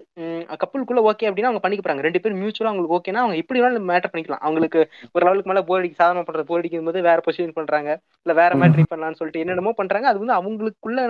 [0.62, 2.04] கப்பலுக்குள்ள ஓகே அப்படின்னா அவங்க பண்ணிக்க போறாங்க.
[2.06, 4.42] ரெண்டு பேரும் மியூச்சுவலா அவங்களுக்கு ஓகேனா அவங்க எப்படி வேணாலும் மேட்டர் பண்ணிக்கலாம்.
[4.42, 4.80] அவங்களுக்கு
[5.14, 7.90] ஒரு லெவலுக்கு மேல போர் அடிக்க சாதனை பண்றது போர் அடிக்கும் போது வேற பொசிஷன் பண்றாங்க.
[8.26, 10.08] இல்ல வேற மாதிரி ட்ரை பண்ணலாம்னு சொல்லிட்டு என்னென்னமோ பண்றாங்க.
[10.08, 11.00] அது வந்து அவங்களுக்குள்ள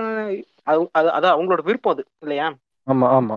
[1.16, 2.49] அது அவங்களோட விருப்பம் அது இல்லையா?
[2.86, 3.36] ஆமா ஆமா.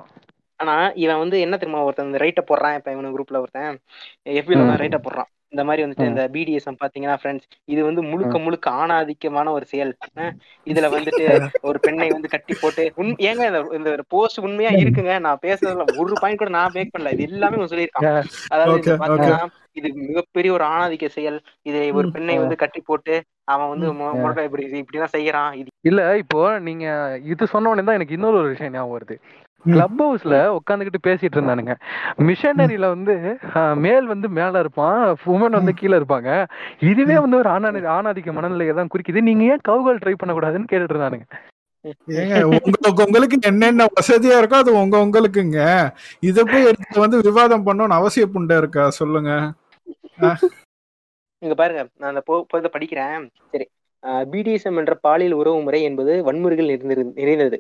[0.59, 3.77] ஆனா இவன் வந்து என்ன தெரியுமா ஒருத்தன் ரைட்ட போடுறான் இப்ப இவன் குரூப்ல ஒருத்தன்.
[4.33, 4.77] எஃபில ம்.
[4.81, 5.29] ரைட்ட போடுறான்.
[5.49, 6.07] இந்த மாதிரி வந்துட்டு.
[6.07, 9.95] இந்த பிடிஎஸ்எம் பாத்தீங்கன்னா ஃப்ரெண்ட்ஸ் இது வந்து முழுக்க முழுக்க ஆணாதிக்கமான ஒரு செயல்.
[10.65, 11.25] இதுல வந்துட்டு
[11.61, 15.19] ஒரு பெண்ணை வந்து கட்டி போட்டு உண் ஏங்க இந்த போஸ்ட் உண்மையா இருக்குங்க?
[15.19, 17.11] நான் பேசுறதுல ஒரு பாயிண்ட் கூட நான் மேக் பண்ணல.
[17.11, 18.23] இது எல்லாமே அவன் சொல்லியிருக்கான்.
[18.47, 21.41] அதாவது பாத்தீங்கன்னா இது மிகப்பெரிய ஒரு ஆணாதிக்க செயல்.
[21.61, 26.17] இதை ஒரு பெண்ணை வந்து கட்டி போட்டு அவன் வந்து மு- முருகா இப்படி இப்படிதான் செய்யறான் இது இல்ல
[26.17, 26.85] இப்போ நீங்க
[27.23, 29.15] இது சொன்ன உடனே தான் எனக்கு இன்னொரு ஒரு விஷயம் ஞாபகம் வருது.
[29.65, 31.73] கிளப் ஹவுஸ்ல உட்காந்துக்கிட்டு பேசிட்டு இருந்தானுங்க.
[32.27, 33.15] மிஷனரியில வந்து
[33.85, 35.01] மேல் வந்து மேல இருப்பான்
[35.35, 36.29] உமன் வந்து கீழே இருப்பாங்க.
[36.91, 39.27] இதுவே வந்து ஒரு ஆணா ஆணாதிக்க மனநிலையை தான் குறிக்குது.
[39.29, 41.27] நீங்க ஏன் கவுகள் ட்ரை பண்ணக்கூடாதுன்னு கேட்டுட்டு இருந்தானுங்க.
[42.45, 45.59] உங்களுக்கு உங்களுக்கு என்னென்ன வசதியா இருக்கோ அது உங்க உங்களுக்குங்க.
[46.29, 48.83] இத போய் எடுத்து வந்து விவாதம் பண்ணணும்னு அவசியம் புண்டை இருக்கா?
[48.99, 49.31] சொல்லுங்க.
[51.41, 52.21] இங்க பாருங்க நான் அந்த
[52.75, 53.25] படிக்கிறேன்.
[53.53, 53.65] சரி.
[54.31, 56.69] பிடிஎஸ்எம் என்ற பாலியல் உறவு முறை என்பது வன்முறைகள்
[57.19, 57.57] நிறைந்தது.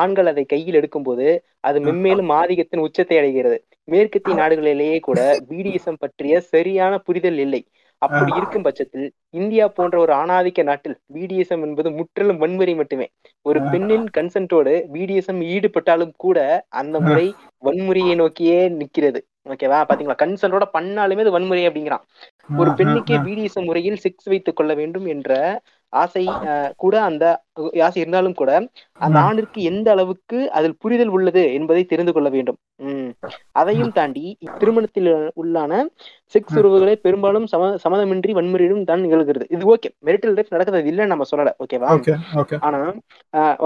[0.00, 1.26] ஆண்கள் அதை கையில் எடுக்கும்போது
[1.60, 3.58] அது மென்மேலும் ஆதிக்கத்தின் உச்சத்தை அடைகிறது.
[3.88, 5.20] மேற்கத்திய நாடுகளிலேயே கூட
[5.50, 7.62] பிடிஎஸ்எம் பற்றிய சரியான புரிதல் இல்லை.
[8.02, 13.06] அப்படி இருக்கும் பட்சத்தில் இந்தியா போன்ற ஒரு ஆணாதிக்க நாட்டில் பிடிஎஸ்எம் என்பது முற்றிலும் வன்முறை மட்டுமே.
[13.46, 16.38] ஒரு பெண்ணின் கன்சென்ட்டோடு பிடிஎஸ்எம் ஈடுபட்டாலும் கூட
[16.80, 17.26] அந்த முறை
[17.62, 20.20] வன்முறையை நோக்கியே நிக்கிறது ஓகேவா பாத்தீங்களா?
[20.22, 22.04] கன்சென்ட்டோட பண்ணாலுமே அது வன்முறை அப்படிங்கிறான்.
[22.60, 25.30] ஒரு பெண்ணுக்கே பிடிஎஸ்எம் முறையில் செக்ஸ் வைத்துக் கொள்ள வேண்டும் என்ற
[25.92, 26.22] ஆசை
[26.76, 27.24] கூட அந்த
[27.84, 28.50] ஆசை இருந்தாலும் கூட
[29.00, 29.16] அந்த.
[29.26, 32.58] ஆணிற்கு எந்த அளவுக்கு அதில் புரிதல் உள்ளது என்பதை தெரிந்து கொள்ள வேண்டும்.
[32.84, 33.10] உம்
[33.52, 34.24] அதையும் தாண்டி
[34.58, 35.10] திருமணத்தில்
[35.42, 35.72] உள்ளான
[36.34, 39.46] செக்ஸ் உறவுகளை பெரும்பாலும் சம சம்மதமின்றி வன்முறையிலும் தான் நிகழ்கிறது.
[39.48, 39.90] இது ஓகே.
[40.06, 41.52] மெரிட்டல் ரேப் நடக்கிறது இல்லைன்னு நம்ம சொல்லல.
[41.64, 41.90] ஓகேவா?
[41.96, 42.58] Okay okay.
[42.66, 42.80] ஆனா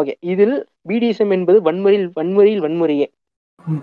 [0.01, 0.15] ஓகே.
[0.33, 0.57] இதில்
[0.89, 3.09] பிடிஎஸ்எம் என்பது வன்முறையில் வன்முறையில் வன்முறையே.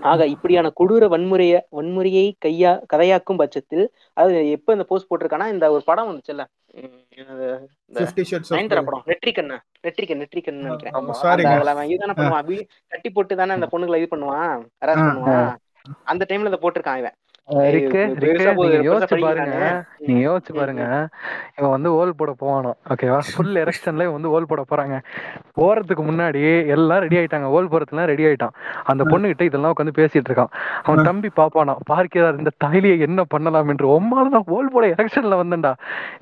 [0.02, 3.84] ஆக இப்படியான கொடூர வன்முறைய வன்முறையை கையா கதையாக்கும் பட்சத்தில்
[4.16, 6.44] அது எப்ப இந்த போஸ்ட் போட்டிருக்கானா இந்த ஒரு படம் வந்துச்சுல்ல
[12.92, 14.52] கட்டி போட்டு தானே அந்த பொண்ணுங்களை இது பண்ணுவான்
[16.06, 17.16] அந்த டைம்ல இதை போட்டிருக்கான் இவன்.
[17.50, 19.56] யோசிச்சு பாருங்க.
[19.56, 19.86] படிக்கிறானே.
[19.98, 21.08] நீங்க யோசிச்சு ம், பாருங்க.
[21.58, 22.72] இவன் வந்து ஓல் போட போவானோ?
[22.88, 25.00] ஓகேவா ஃபுல் எரெக்ஷன்ல வந்து ஓல் போட போறாங்க.
[25.56, 27.42] போறதுக்கு முன்னாடி எல்லாம் ரெடி ஆயிட்டாங்க.
[27.42, 28.54] ஓல் போறதுலாம் ரெடி ஆயிட்டான்.
[28.84, 30.52] அந்த பொண்ணு கிட்ட இதெல்லாம் உட்காந்து பேசிட்டு இருக்கான்.
[30.82, 33.68] அவன் தம்பி பாப்பானா பார்க்கிறார் இந்த தாலியை என்ன பண்ணலாம்?
[33.68, 35.74] என்று ஒம்மால ஓல் போட எரெக்ஷன்ல வந்தேன்டா.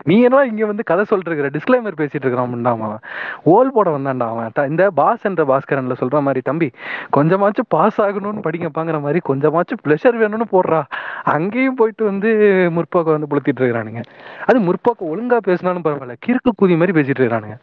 [0.04, 1.48] நீ என்ன இங்க வந்து கதை சொல்லிட்டு இருக்கிற?
[1.56, 2.98] டிஸ்க்ளைமர் பேசிட்டு இருக்கிறான் அவன்.
[3.44, 4.68] ஓல் போட வந்தான்டா அவன்.
[4.68, 6.70] இந்த பாஸ் என்ற பாஸ்கரன்ல சொல்ற மாதிரி தம்பி
[7.16, 10.82] கொஞ்சமாச்சும் பாஸ் ஆகணும்னு படிங்கப்பாங்கிற மாதிரி கொஞ்சமாச்சும் ப்ளஷர் வேணும்னு போடுறா.
[11.24, 12.28] அங்கேயும் போயிட்டு வந்து
[12.70, 14.02] முற்போக்க வந்து புளுத்திட்டு இருக்கிறானுங்க.
[14.46, 17.56] அது முற்போக்க ஒழுங்கா பேசினாலும் பரவாயில்ல கிறுக்கு கூதி மாதிரி பேசிட்டு இருக்கிறானுங்க.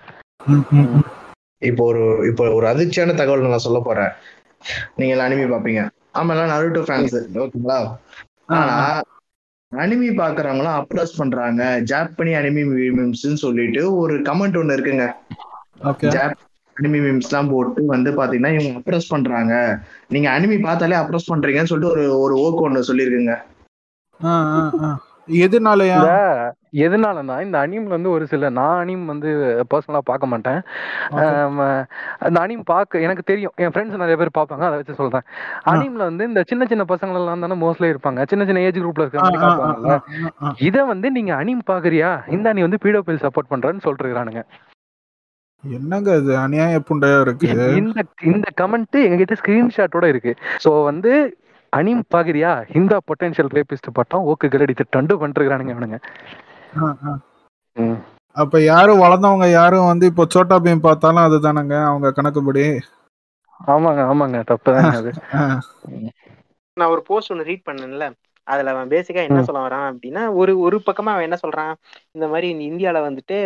[1.62, 4.12] இப்போ ஒரு இப்போ ஒரு அதிர்ச்சியான தகவல் நான் சொல்ல போறேன்.
[4.96, 5.82] நீங்க அனிமி பாப்பீங்க
[6.14, 7.78] ஆமால நருட்டோ ஃபேன்ஸ் ஓகேங்களா?
[8.50, 8.76] ஆனா
[9.72, 11.62] அனிமி பாக்குறவங்களாம் அப்ரோச் பண்றாங்க.
[11.92, 12.64] ஜாப்பனி அனிமி
[12.98, 15.06] மீம்ஸ்னு சொல்லிட்டு ஒரு கமெண்ட் ஒண்ணு இருக்குங்க.
[16.78, 19.54] அனிமி மீம்ஸ் எல்லாம் போட்டு வந்து பாத்தீங்கன்னா இவங்க அப்ரோச் பண்றாங்க.
[20.08, 23.36] நீங்க அனிமி பார்த்தாலே அப்ரோச் பண்றீங்கன்னு சொல்லிட்டு ஒரு ஒரு ஓக்கு ஒண்ணு சொல்லியிருக்குங்க.
[25.40, 25.98] எதுனாலயா?
[25.98, 26.14] இந்த
[26.84, 29.30] எதனாலனா இந்த அனிம் வந்து ஒரு சில நான் அனிம் வந்து
[29.72, 30.60] பர்சனலா பார்க்க மாட்டேன்.
[32.20, 33.54] அந்த அனிம் பார்க்க எனக்கு தெரியும்.
[33.56, 35.26] என் ஃப்ரெண்ட்ஸ் நிறைய பேர் பார்ப்பாங்க அதை வச்சு சொல்றேன்.
[35.66, 38.24] அனிம்ல வந்து இந்த சின்ன சின்ன பசங்க எல்லாம் தானே மோஸ்ட்லி இருப்பாங்க.
[38.30, 39.98] சின்ன சின்ன ஏஜ் குரூப்ல ஆ, காட்டுவாங்கல்ல.
[40.68, 44.44] இத வந்து நீங்க அனிம் பாக்குறியா இந்த நீ வந்து பீடோபில் சப்போர்ட் பண்றேன்னு சொல்லிருக்கானுங்க
[45.64, 46.32] என்னங்க இது?
[46.38, 47.48] அநியாய புண்டையா இருக்கு.
[47.78, 50.32] இந்த இந்த கமெண்ட் எங்ககிட்ட ஸ்கிரீன்ஷாட்டோட இருக்கு.
[50.64, 51.12] சோ வந்து
[51.74, 56.00] அனிம் பாக்குறியா இந்த பொட்டன்ஷியல் ரேபிஸ்ட் பட்டம் ஓக்கு கிரடி திட்டண்டு பண்ணிருக்கானுங்க அவனுங்க
[56.78, 57.12] ஆ, ஆ.
[57.78, 57.98] ம்.
[58.36, 62.64] அப்ப யாரும் வளர்ந்தவங்க யாரும் வந்து இப்போ சோட்டா பீம் பார்த்தாலும் அதுதானங்க அவங்க கணக்குப்படி?
[63.68, 64.38] ஆமாங்க ஆமாங்க.
[64.44, 65.12] தப்புதாங்க அது.
[66.78, 68.06] நான் ஒரு போஸ்ட் ஒன்று ரீட் பண்ணேன்ல.
[68.48, 69.44] அதுல அவன் பேசிக்கா என்ன.
[69.44, 71.74] சொல்ல வரான் அப்படின்னா ஒரு ஒரு பக்கமா அவன் என்ன சொல்றான்?
[72.12, 73.38] இந்த மாதிரி இந்த இந்தியால வந்துட்டு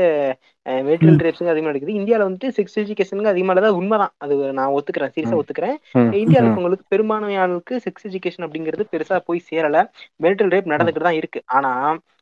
[0.88, 4.14] மெட்டீரியல் ரேப்ஸுங்க அதிகமா நடக்குது இந்தியால வந்துட்டு செக்ஸ் எஜுகேஷனுங்க அதிகமா தான் உண்மைதான்.
[4.18, 5.14] அது நான் ஒத்துக்கிறேன்.
[5.16, 5.42] சீரியஸா ம்.
[5.42, 5.76] ஒத்துக்கிறேன்.
[6.00, 6.12] ம்.
[6.38, 9.80] இருக்கவங்களுக்கு பெரும்பான்மையானவங்களுக்கு செக்ஸ் எஜுகேஷன் அப்படிங்கிறது பெருசா போய் சேரல.
[10.24, 11.42] மெரிட்டல் ரேப் நடந்துகிட்டு தான் இருக்கு.
[11.58, 11.72] ஆனா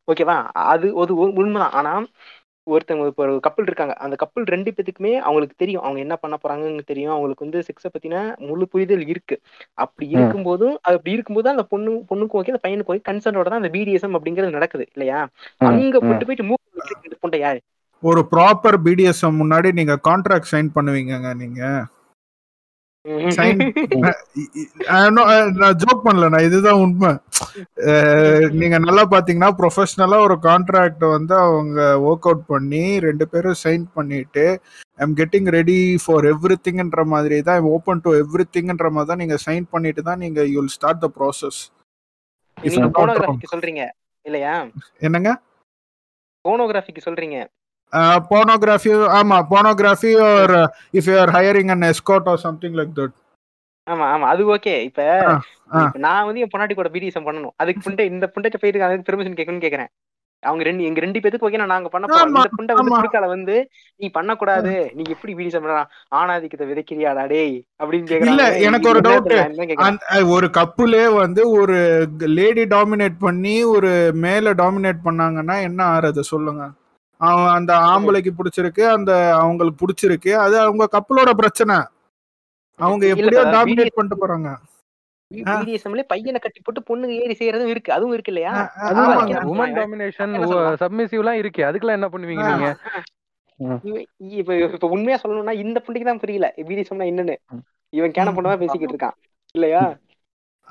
[0.07, 1.73] ஓகேவா அது ஒரு உண்மைதான்.
[1.73, 1.93] ஆனா
[2.67, 3.93] ஒருத்தவங்க இப்போ ஒரு கப்பல் இருக்காங்க.
[3.95, 5.83] அந்த கப்பல் ரெண்டு பேத்துக்குமே அவங்களுக்கு தெரியும்.
[5.83, 7.11] அவங்க என்ன பண்ண போறாங்கன்னு தெரியும்.
[7.11, 9.35] அவங்களுக்கு வந்து செக்ஸை பத்தின முழு புரிதல் இருக்கு.
[9.77, 10.05] அப்படி.
[10.15, 14.49] இருக்கும்போதும் அப்படி இருக்கும்போது அந்த பொண்ணு பொண்ணுக்கும் ஓகே அந்த பையனுக்கு ஓகே கன்சர்னோட தான் அந்த பிடிஎஸ்எம் அப்படிங்கிறது
[14.49, 14.87] நடக்குது.
[14.93, 15.19] இல்லையா?
[15.65, 15.95] அங்க.
[16.01, 16.63] கொண்டு போயிட்டு மூக்கு
[17.23, 17.61] பொண்ணை யாரு?
[18.03, 21.61] ஒரு ப்ராப்பர் பிடிஎஸ்எம் முன்னாடி நீங்க கான்ட்ராக்ட் சைன் பண்ணுவீங்கங்க நீங்க.
[23.35, 23.59] சைன்
[25.59, 27.11] நான் ஜோக் பண்ணல நான் இதுதான் உண்மை.
[28.61, 31.77] நீங்க நல்லா பாத்தீங்கன்னா ப்ரொஃபஷனலா ஒரு கான்ட்ராக்ட் வந்து அவங்க
[32.07, 34.45] ஒர்க் அவுட் பண்ணி ரெண்டு பேரும் சைன் பண்ணிட்டு
[34.99, 39.37] I'm getting ready for every திங்ன்ற மாதிரி தான் ஓப்பன் டு எவ்ரி திங்ன்ற மாதிரி தான் நீங்க
[39.47, 41.61] சைன் பண்ணிட்டு தான் நீங்க யூல் ஸ்டார்ட் த ப்ராசஸ்
[43.53, 43.83] சொல்றீங்க
[44.25, 44.53] இல்லையா?
[45.01, 45.31] என்னங்க?
[46.45, 47.37] போனோகிராஃபிக்கு சொல்றீங்க.
[48.29, 50.55] போனோகிராஃபி ஆமா pornography or
[50.93, 53.15] if you are hiring an escort or something like that
[53.87, 55.01] ஆமா ஆமா அது ஓகே இப்ப
[56.03, 57.55] நான் வந்து என் பொண்டாட்டி கூட பிடிஎஸ்எம் பண்ணணும்.
[57.57, 59.91] அதுக்கு புண்டை இந்த புண்டைட்ட போயிட்டு அதுக்கு பெர்மிஷன் கேட்கணும்னு கேக்குறேன்
[60.43, 62.31] அவங்க ரெண்டு எங்க ரெண்டு பேத்துக்கு ஓகே நாங்க பண்ண போறோம்.
[62.31, 62.97] இந்த புண்டை வந்து ஆமா.
[62.97, 63.55] குறுக்கால வந்து
[63.99, 64.73] நீ பண்ணக்கூடாது.
[64.95, 65.89] நீ எப்படி பிடிஎஸ்எம் பண்ணலாம்?
[66.11, 69.01] ஆணாதிக்கத்தை விதைக்கிறியாடா டேய் அப்படின்னு கேக்குறாங்க எனக்கு ஒரு
[70.09, 71.77] அஹ், ஒரு கப்புலே வந்து ஒரு
[72.35, 73.91] லேடி டாமினேட் பண்ணி ஒரு
[74.25, 76.65] மேல டாமினேட் பண்ணாங்கன்னா என்ன ஆறது சொல்லுங்க?
[77.17, 79.11] அவன் அந்த ஆம்பளைக்கு பிடிச்சிருக்கு அந்த
[79.41, 80.31] அவங்களுக்கு பிடிச்சிருக்கு.
[80.45, 81.77] அது அவங்க கப்பலோட பிரச்சனை.
[82.79, 84.49] அவங்க எப்படியோ டாமினேட் பண்ணிட்டு போறாங்க.
[86.11, 87.91] பையனை கட்டி போட்டு பொண்ணுங்க ஏறி செய்யறதும் இருக்கு.
[87.95, 88.53] அதுவும் இருக்கு இல்லையா?
[89.51, 89.75] உமன்.
[89.79, 90.33] டாமினேஷன்?
[90.83, 91.61] சப்மிசிவ்லாம் இருக்கு.
[91.69, 92.45] அதுக்கெல்லாம் என்ன பண்ணுவீங்க.
[92.51, 92.69] நீங்க?
[94.39, 96.47] இப்ப இப்ப உண்மையா சொல்லணும்னா இந்த புண்டிக்கு தான் புரியல.
[96.67, 97.35] பிடிஎஸ்எம்னா என்னன்னு.
[97.97, 99.17] இவன் கேன பொண்ணு பேசிக்கிட்டு இருக்கான்.
[99.57, 99.83] இல்லையா?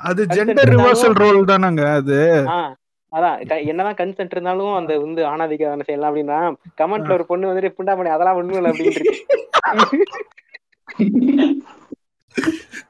[0.09, 2.19] அது ஜெண்டர் ரிவர்சல் ரோல் தானங்க அது.
[3.15, 6.39] அதான் என்னதான் கன்சென்ட் இருந்தாலும் அந்த வந்து ஆணாதிக்க தானே செய்யலாம் அப்படின்னா
[6.81, 9.03] கமெண்ட்ல ஒரு பொண்ணு வந்துட்டு புண்டா பண்ணி அதெல்லாம் ஒண்ணும் இல்லை அப்படின்னு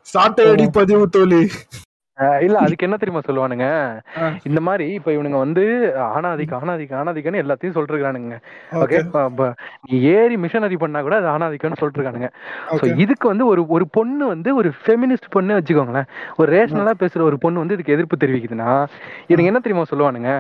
[0.07, 0.45] சாட்டை
[0.75, 1.41] பதிவு தோழி.
[2.47, 3.67] இல்ல அதுக்கு என்ன தெரியுமா சொல்லுவானுங்க.
[4.49, 5.63] இந்த மாதிரி இப்ப இவனுங்க வந்து
[6.17, 8.37] ஆனாதிக்கு ஆனாதிக்கு ஆனாதிக்கன்னு எல்லாத்தையும் சொல்லிருக்கானுங்க
[8.83, 8.99] ஓகே?
[9.87, 12.29] நீ ஏறி மிஷனரி பண்ணா கூட அது ஆனாதிக்கன்னு சொல்லிருக்கானுங்க.
[12.81, 16.09] சோ இதுக்கு வந்து ஒரு ஒரு பொண்ணு வந்து ஒரு ஃபெமினிஸ்ட் பொண்ணு வச்சுக்கோங்களேன்.
[16.41, 18.71] ஒரு ரேஷனலா பேசுற ஒரு பொண்ணு வந்து இதுக்கு எதிர்ப்பு தெரிவிக்குதுன்னா
[19.31, 20.31] இதுக்கு என்ன தெரியுமா சொல்லுவானுங்க.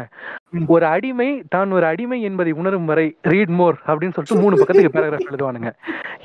[0.74, 5.30] ஒரு அடிமை தான் ஒரு அடிமை என்பதை உணரும் வரை ரீட் மோர் அப்படின்னு சொல்லிட்டு மூணு பக்கத்துக்கு பேராகிராஃப்
[5.30, 5.70] எழுதுவானுங்க.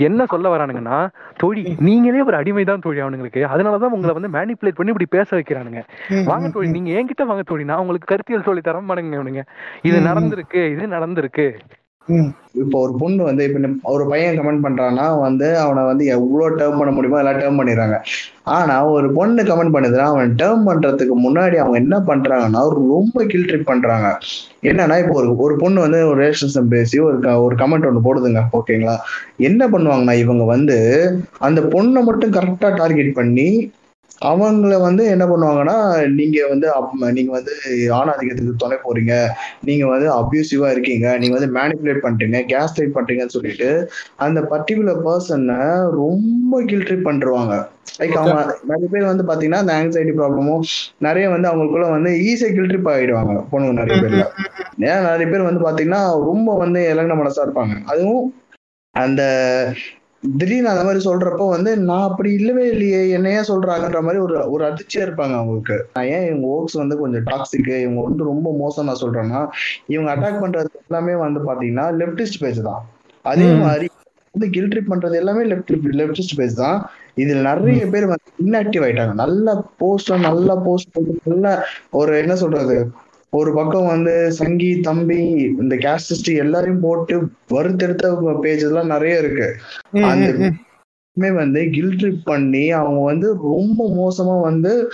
[0.07, 0.97] என்ன சொல்ல வரானுங்கன்னா
[1.41, 3.41] தோழி நீங்களே ஒரு அடிமை தான் தோழி அவனுங்களுக்கு.
[3.53, 5.83] அதனாலதான் உங்களை வந்து மேனிப்புலேட் பண்ணி இப்படி பேச வைக்கிறானுங்க.
[6.31, 6.69] வாங்க தோழி.
[6.77, 9.43] நீங்க என்கிட்ட வாங்க தோழி நான் உங்களுக்கு கருத்தியல் சொல்லி தர மாட்டேங்க
[9.89, 9.99] இது.
[10.09, 11.47] நடந்திருக்கு இது நடந்திருக்கு.
[12.61, 16.91] இப்போ ஒரு பொண்ணு வந்து இப்ப ஒரு பையன் கமெண்ட் பண்றான்னா வந்து அவனை வந்து எவ்வளவு டேர்ம் பண்ண
[16.95, 17.97] முடியுமோ எல்லாம் டேர்ம் பண்ணிடுறாங்க.
[18.55, 23.69] ஆனா ஒரு பொண்ணு கமெண்ட் பண்ணுதுன்னா அவன் டேர்ம் பண்றதுக்கு முன்னாடி அவங்க என்ன பண்றாங்கன்னா ரொம்ப கில் ட்ரிப்
[23.71, 24.07] பண்றாங்க.
[24.69, 28.95] என்னன்னா இப்போ ஒரு ஒரு பொண்ணு வந்து ஒரு ரேஷனிசம் பேசி ஒரு ஒரு கமெண்ட் ஒன்று போடுதுங்க ஓகேங்களா
[29.49, 30.77] என்ன பண்ணுவாங்கன்னா இவங்க வந்து
[31.49, 33.49] அந்த பொண்ணை மட்டும் கரெக்டா டார்கெட் பண்ணி
[34.21, 35.75] அவங்கள வந்து என்ன பண்ணுவாங்கன்னா
[36.15, 36.67] நீங்க வந்து
[37.17, 37.53] நீங்க வந்து
[37.99, 39.13] ஆணாதிக்கத்துக்கு துணை போறீங்க.
[39.63, 41.17] நீங்க வந்து அபியூசிவா இருக்கீங்க.
[41.17, 43.69] நீங்க வந்து மேனிப்புலேட் பண்றீங்க கேஸ் ட்ரைட் பண்றீங்கன்னு சொல்லிட்டு
[44.15, 45.59] அந்த பர்டிகுலர் பர்சனை
[46.01, 47.53] ரொம்ப கில்ட்ரி பண்றாங்க
[47.99, 50.65] லைக் அவங்க நிறைய பேர் வந்து பாத்தீங்கன்னா அந்த ஆங்ஸைட்டி ப்ராப்ளமும்
[50.97, 53.35] நிறைய வந்து அவங்களுக்குள்ள வந்து ஈஸியா கில்ட்ரிப் ஆயிடுவாங்க.
[53.51, 54.25] பொண்ணுங்க நிறைய பேர்ல.
[54.91, 57.75] ஏன் நிறைய பேர் வந்து பாத்தீங்கன்னா ரொம்ப வந்து இலங்கின மனசா இருப்பாங்க.
[57.85, 58.27] அதுவும்
[58.95, 59.21] அந்த
[60.23, 64.63] திடீர்னு அந்த மாதிரி சொல்றப்போ வந்து நான் அப்படி இல்லவே இல்லையே என்ன ஏன் சொல்றாங்கன்ற மாதிரி ஒரு ஒரு
[64.67, 65.77] அதிர்ச்சியா இருப்பாங்க அவங்களுக்கு.
[65.89, 69.41] நான் ஏன் இவங்க ஓக்ஸ் வந்து கொஞ்சம் டாக்ஸிக் இவங்க வந்து ரொம்ப மோசம் நான் சொல்றேன்னா
[69.89, 72.81] இவங்க அட்டாக் பண்றது எல்லாமே வந்து பாத்தீங்கன்னா லெப்டிஸ்ட் பேஜ் தான்.
[73.25, 73.47] அதே.
[73.63, 73.87] மாதிரி
[74.33, 76.77] வந்து கில் ட்ரிப் பண்றது எல்லாமே லெப்ட் லெப்டிஸ்ட் பேஜ் தான்.
[77.17, 79.13] இதுல நிறைய பேர் வந்து இன்ஆக்டிவ் ஆயிட்டாங்க.
[79.23, 79.47] நல்ல
[79.81, 81.47] போஸ்ட் நல்ல போஸ்ட் நல்ல
[81.99, 82.77] ஒரு என்ன சொல்றது
[83.31, 89.55] ஒரு பக்கம் வந்து சங்கி தம்பி இந்த கேஸ்டிஸ்ட் எல்லாரையும் போட்டு வறுத்தெடுத்த பேஜ் எல்லாம் நிறைய இருக்கு.
[89.91, 90.51] அந்த.
[91.13, 94.91] எல்லாமே வந்து கில் ட்ரிப் பண்ணி அவங்க வந்து ரொம்ப மோசமா வந்து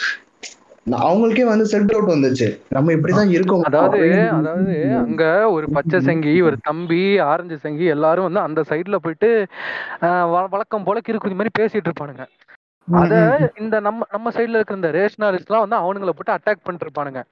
[0.92, 2.60] அவங்களுக்கே வந்து செட் அவுட் வந்துச்சு.
[2.70, 3.62] நம்ம இப்படிதான் இருக்கோம்.
[3.62, 9.46] அதாவது அதாவது அங்க ஒரு பச்சை சங்கி ஒரு தம்பி ஆரஞ்சு சங்கி எல்லாரும் வந்து அந்த சைடுல போயிட்டு
[10.02, 12.26] ஆஹ் வ- வழக்கம் போல கிறுக்குதி மாதிரி பேசிட்டு இருப்பானுங்க.
[12.92, 13.52] அத.
[13.60, 17.24] இந்த நம்ம நம்ம சைடுல இருக்க இந்த ரேஷனாலிஸ்ட்லாம் வந்து அவனுங்கள போட்டு அட்டாக் பண்ணிட்டு இருப்பானுங்க.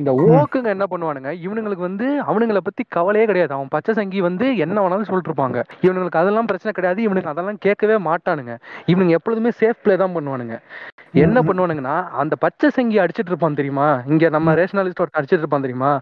[0.00, 1.30] இந்த ஓக்குங்க என்ன பண்ணுவானுங்க?
[1.44, 3.52] இவனுங்களுக்கு வந்து அவனுங்கள பத்தி கவலையே கிடையாது.
[3.56, 7.00] அவன் பச்சை சங்கி வந்து என்ன வேணாலும் சொல்லிட்டு இருப்பாங்க இவனுங்களுக்கு அதெல்லாம் பிரச்சனை கிடையாது.
[7.02, 8.54] இவனுக்கு அதெல்லாம் கேட்கவே மாட்டானுங்க.
[8.92, 10.56] இவனுங்க எப்பொழுதுமே சேஃப் ப்ளே தான் பண்ணுவானுங்க.
[11.24, 13.86] என்ன பண்ணுவானுங்கன்னா அந்த பச்சை சங்கி அடிச்சிட்டு இருப்பான் தெரியுமா?
[14.12, 15.92] இங்க நம்ம ரேஷனாலிஸ்ட் ஒருத்தன் அடிச்சிட்டு இருப்பான் தெரியுமா?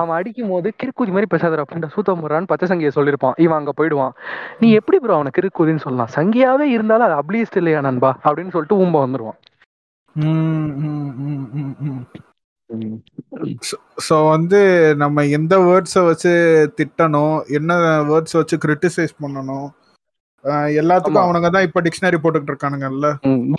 [0.00, 3.36] அவன் அடிக்கும் போது கிறுக்குதி மாதிரி பேசாதடா அப்படின்ட்டு சூத்தம் போடுறான்னு பச்சை சங்கியை சொல்லியிருப்பான்.
[3.46, 4.14] இவன் அங்க போயிடுவான்.
[4.60, 6.12] நீ எப்படி ப்ரோ அவனை கிறுக்குதின்னு சொல்லலாம்?
[6.18, 8.12] சங்கியாவே இருந்தாலும் அது அப்ளீஸ்ட் இல்லையா நண்பா?
[8.28, 9.40] அப்படின்னு சொல்லிட்டு ஊம்ப வந்துருவான்.
[14.06, 14.60] ஸோ வந்து
[15.02, 16.32] நம்ம எந்த வேர்ட்ஸை வச்சு
[16.78, 17.72] திட்டணும் என்ன
[18.08, 19.66] வேர்ட்ஸ் வச்சு கிரிட்டிசைஸ் பண்ணணும்
[20.78, 21.24] எல்லாத்துக்கும்.
[21.24, 23.06] அவனுங்க தான் இப்ப டிக்ஷனரி போட்டுக்கிட்டு இருக்கானுங்கல்ல.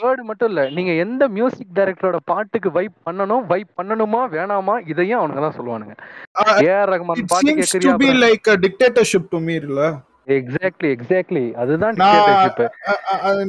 [0.03, 0.61] வேர்டு மட்டும் இல்ல.
[0.75, 5.95] நீங்க எந்த மியூசிக் டைரக்டரோட பாட்டுக்கு வைப் பண்ணணும் வைப் பண்ணணுமா வேணாமா இதையும் அவனுங்க தான் சொல்லுவானுங்க.
[6.67, 9.81] ஏஆர் ரஹ்மான் பாட்டு கேக்குறியா be like dictatorship to me இல்ல.
[10.37, 11.99] எக்ஸாக்ட்லி எக்ஸாக்ட்லி அதுதான்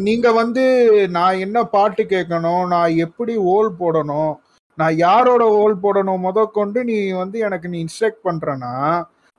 [0.07, 0.65] நீங்க வந்து
[1.17, 4.31] நான் என்ன பாட்டு கேட்கணும் நான் எப்படி ஓல் போடணும்
[4.79, 8.73] நான் யாரோட ஓல் போடணும் முத கொண்டு நீ வந்து எனக்கு நீ instruct பண்றனா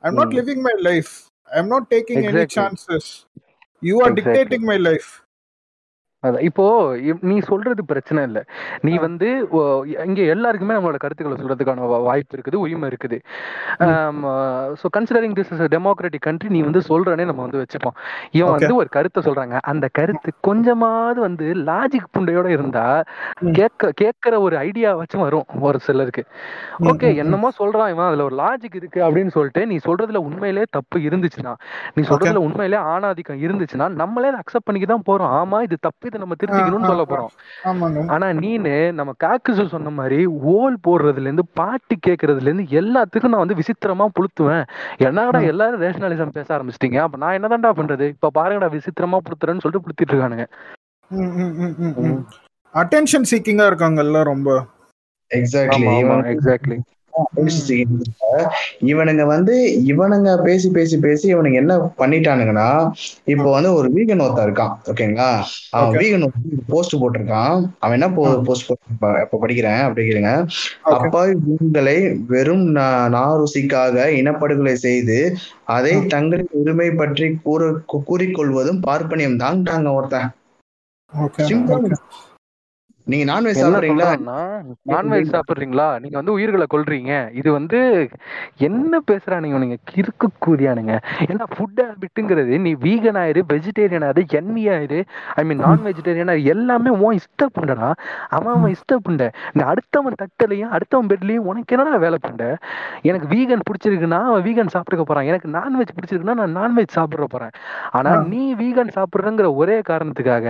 [0.03, 0.35] I am not.
[0.39, 1.11] Living my life
[1.49, 2.45] I am not taking any.
[2.59, 3.09] Chances
[3.83, 4.15] you are.
[4.19, 5.09] Dictating my life
[6.27, 6.39] அதான்.
[6.39, 6.63] இப்போ
[6.97, 8.43] இப்- நீ சொல்றது பிரச்சனை இல்ல.
[8.81, 8.97] நீ.
[8.97, 9.47] வந்து
[10.05, 13.19] இங்க எல்லாருக்குமே நம்மளோட கருத்துக்களை சொல்றதுக்கான வாய்ப்பு இருக்குது உரிமை இருக்குது.
[13.79, 17.95] So considering this is democratic country நீ வந்து சொல்றனே நம்ம வந்து வச்சுப்போம்.
[18.31, 18.49] இவன்.
[18.51, 19.57] வந்து ஒரு கருத்தை சொல்றாங்க.
[19.61, 23.03] அந்த கருத்து கொஞ்சமாவது வந்து லாஜிக் புண்டையோட இருந்தா.
[23.51, 26.23] கேட்க கேட்கிற ஒரு ஐடியா வச்சும் வரும் ஒரு சிலருக்கு.
[26.79, 27.15] ஓகே.
[27.15, 31.53] என்னமோ சொல்றான் இவன் அதுல ஒரு லாஜிக் இருக்கு அப்படின்னு சொல்லிட்டு நீ சொல்றதுல உண்மையிலே தப்பு இருந்துச்சுன்னா
[31.93, 35.53] நீ சொல்றதுல உண்மையிலே ஆணாதிக்கம் இருந்துச்சுன்னா நம்மளே அதை அக்செப்ட் பண்ணிக்க தான் போறோம்.
[35.53, 37.05] ஆமா இது தப்பு இதை நம்ம திருத்திக்கணும்னு சொல்ல.
[37.11, 40.19] போறோம் ஆனா நீனு நம்ம காக்குசு சொன்ன மாதிரி
[40.53, 44.65] ஓல் போடுறதுல இருந்து பாட்டு கேட்கறதுல இருந்து எல்லாத்துக்கும் நான் வந்து விசித்திரமா புளுத்துவேன்.
[45.07, 45.39] என்னடா.
[45.51, 46.99] எல்லாரும் ரேஷனலிசம் பேச ஆரம்பிச்சிட்டீங்க?
[47.05, 48.07] அப்ப நான் என்னதான்டா பண்றது?
[48.15, 50.45] இப்ப பாருங்கடா விசித்திரமா புளுத்துறேன்னு சொல்லிட்டு புளுத்திட்டு இருக்கானுங்க.
[52.73, 54.49] அட்டென்ஷன் சீக்கிங்கா இருக்காங்கல்ல ரொம்ப.
[55.31, 55.87] எக்ஸாக்ட்லி
[56.33, 56.77] எக்ஸாக்ட்லி
[58.89, 59.55] இவனுங்க வந்து
[59.91, 62.67] இவனுங்க பேசி பேசி பேசி இவனுங்க என்ன பண்ணிட்டானுங்கன்னா
[63.33, 65.29] இப்போ வந்து ஒரு வீகன் ஒருத்தன் இருக்கான் ஓகேங்களா?
[65.77, 65.97] அவன்.
[66.01, 66.25] வீகன்
[66.73, 67.55] போஸ்ட் போட்டிருக்கான்.
[67.83, 68.09] அவன் என்ன
[68.47, 69.81] போஸ்ட் போட்டிருப்பான் இப்ப படிக்கிறேன்?
[69.85, 70.31] அப்படி கேளுங்க.
[70.97, 71.97] அப்பாவி உங்களை
[72.33, 72.65] வெறும்
[73.15, 75.19] நாருசிக்காக இனப்படுகொலை செய்து
[75.77, 75.93] அதை.
[76.15, 77.71] தங்களின் உரிமை பற்றி கூற
[78.09, 80.29] கூறிக்கொள்வதும் பார்ப்பனியம் தான்ட்டாங்க ஒருத்தன்.
[83.11, 84.09] நீங்க நான்வெஜ் சாப்பிடுறீங்களா?
[84.91, 85.85] நான்வெஜ் சாப்பிடுறீங்களா?
[86.01, 87.13] நீங்க வந்து உயிர்களை கொல்றீங்க.
[87.39, 87.79] இது வந்து
[88.67, 90.95] என்ன பேசுறானுங்க நீங்க கிறுக்கு கூதியானுங்க.
[91.31, 94.99] ஏன்னா ஃபுட் ஹேபிட்டுங்கிறது நீ வீகன் ஆயிரு வெஜிடேரியன் ஆயிரு என்வி ஆயிரு
[95.39, 97.89] ஐ மீன் நான் வெஜிடேரியன் எல்லாமே உன் இஷ்டப்புண்டடா
[98.37, 102.51] அவன் அவன் இஷ்டப்புண்ட இந்த அடுத்தவன் தட்டலையும் அடுத்தவன் பெட்லயும் உனக்கு என்னடா வேலை பண்ண
[103.09, 105.29] எனக்கு வீகன் பிடிச்சிருக்குன்னா அவன் வீகன் சாப்பிட்டுக்க போறான்.
[105.31, 107.53] எனக்கு நான்வெஜ் பிடிச்சிருக்குன்னா நான் நான்வெஜ் சாப்பிட போறேன்.
[107.97, 110.47] ஆனா நீ வீகன் சாப்பிடுறங்கிற ஒரே காரணத்துக்காக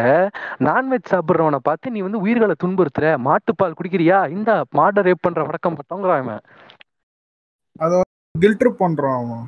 [0.70, 3.14] நான்வெஜ் சாப்பிடுறவனை பார்த்து நீ வந்து உயிர்களை துன்புறுத்துற?
[3.28, 4.30] மாட்டுப்பால் குடிக்கிறியா?
[4.30, 6.42] இந்த மாடை ரேப் பண்ற வழக்கம் பட்டவங்கிறான்
[7.78, 8.02] அவன்
[8.40, 9.46] கில்ட்ரு பண்றான் அவன்.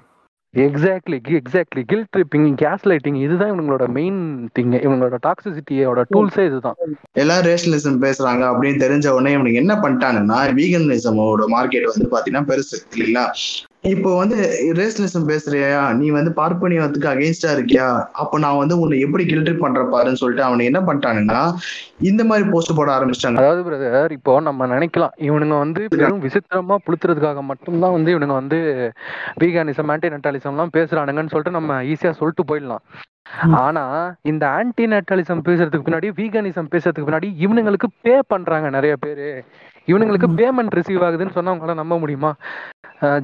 [0.53, 2.53] Exactly exactly guilt tripping
[2.87, 6.75] gaslighting இதுதான் இவங்களோட மெயின் திங் இவங்களோட டாக்ஸிசிட்டியோட டூல்ஸே இதுதான்.
[7.11, 13.25] எல்லாம் ரேஷனலிசம் பேசுறாங்க அப்படின்னு தெரிஞ்ச உடனே இவனுக்கு என்ன பண்ணிட்டானுன்னா வீகனிசமோட மார்க்கெட் வந்து பாத்தீங்கன்னா பெருசு இல்லைங்களா?
[13.83, 14.37] இப்போ வந்து
[14.77, 15.79] ரேஷனலிசம் பேசுறியா?
[15.99, 17.85] நீ வந்து பார்ப்பனியத்துக்கு அகேன்ஸ்டா இருக்கியா?
[18.21, 21.39] அப்ப நான் வந்து உன்னை எப்படி கில்ட்ரி பண்ற பாருன்னு சொல்லிட்டு அவனை என்ன பண்ணிட்டானுன்னா
[22.09, 23.39] இந்த மாதிரி போஸ்ட் போட ஆரம்பிச்சிட்டாங்க.
[23.41, 28.59] அதாவது பிரதர் இப்போ நம்ம நினைக்கலாம் இவனுங்க வந்து வெறும் விசித்திரமா புளுத்துறதுக்காக மட்டும்தான் வந்து இவனுங்க வந்து
[29.43, 32.85] வீகானிசம் ஆன்டி நட்டாலிசம்லாம் பேசுறானுங்கன்னு சொல்லிட்டு நம்ம ஈஸியா சொல்லிட்டு போயிடலாம்.
[33.63, 33.83] ஆனா
[34.31, 39.27] இந்த ஆன்டி நட்டாலிசம் பேசுறதுக்கு பின்னாடி வீகானிசம் பேசுறதுக்கு பின்னாடி இவனுங்களுக்கு பே பண்றாங்க நிறைய பேரு.
[39.91, 42.31] இவனுங்களுக்கு பேமெண்ட் ரிசீவ் ஆகுதுன்னு சொன்னா அவங்களால நம்ப முடியுமா?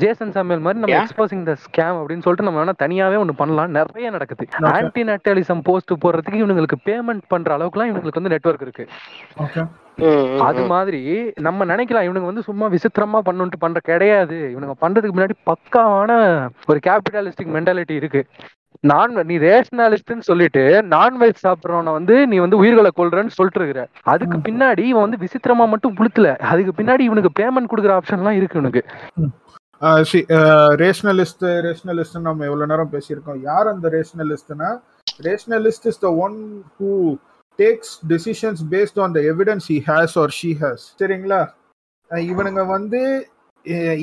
[0.01, 0.95] ஜேசன் சாமியல் மாதிரி நம்ம.
[0.99, 3.71] எக்ஸ்போசிங் த ஸ்கேம் அப்படின்னு சொல்லிட்டு நம்ம வேணா தனியாவே ஒண்ணு பண்ணலாம்.
[3.71, 4.45] நிறைய நடக்குது.
[4.75, 8.85] ஆன்டி நட்டாலிசம் போஸ்ட் போடுறதுக்கு இவனுங்களுக்கு பேமெண்ட் பண்ற அளவுக்குலாம் இவங்களுக்கு வந்து நெட்வொர்க் இருக்கு.
[9.45, 9.63] ஓகே
[10.47, 11.01] அது மாதிரி
[11.45, 14.37] நம்ம நினைக்கலாம் இவனுங்க வந்து சும்மா விசித்திரமா பண்ணுன்ட்டு பண்ற கிடையாது.
[14.53, 16.11] இவனுங்க பண்றதுக்கு முன்னாடி பக்காவான
[16.69, 18.21] ஒரு கேபிட்டலிஸ்டிக் மென்டாலிட்டி இருக்கு.
[18.89, 20.63] நான் நீ ரேஷனாலிஸ்ட்னு சொல்லிட்டு
[20.93, 23.83] நான்வெஜ் சாப்பிட்றவன வந்து நீ வந்து உயிர்களை கொல்றன்னு சொல்லிட்டு இருக்கிற.
[24.13, 28.83] அதுக்கு பின்னாடி இவன் வந்து விசித்திரமா மட்டும் புளுத்துல அதுக்கு பின்னாடி இவனுக்கு பேமெண்ட் கொடுக்குற ஆப்ஷன்லாம் இருக்கு இவனுக்கு.
[30.83, 33.39] ரேஷனலிஸ்ட் ரேஷனலிஸ்ட் நம்ம எவ்வளவு நேரம் பேசியிருக்கோம்.
[33.49, 34.69] யார் அந்த ரேஷனலிஸ்ட்னா
[35.27, 36.37] rationalist is the one
[36.79, 36.91] who
[37.59, 41.41] takes decisions based on the evidence he has or she has சரிங்களா?
[42.31, 43.01] இவனுங்க வந்து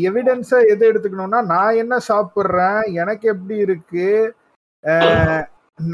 [0.08, 2.80] எவிடன்ஸை எது எடுத்துக்கணும்னா நான் என்ன சாப்பிட்றேன்?
[3.02, 4.08] எனக்கு எப்படி இருக்கு?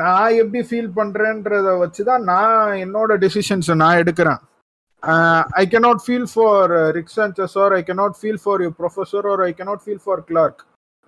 [0.01, 4.41] நான் எப்படி ஃபீல் பண்றேன்றத வச்சு தான் நான் என்னோட டெசிஷன்ஸை நான் எடுக்கிறேன்.
[5.03, 9.45] ஐ cannot feel for uh, Rick Sanchez or I cannot feel for your professor or
[9.45, 10.57] I cannot feel for Clark.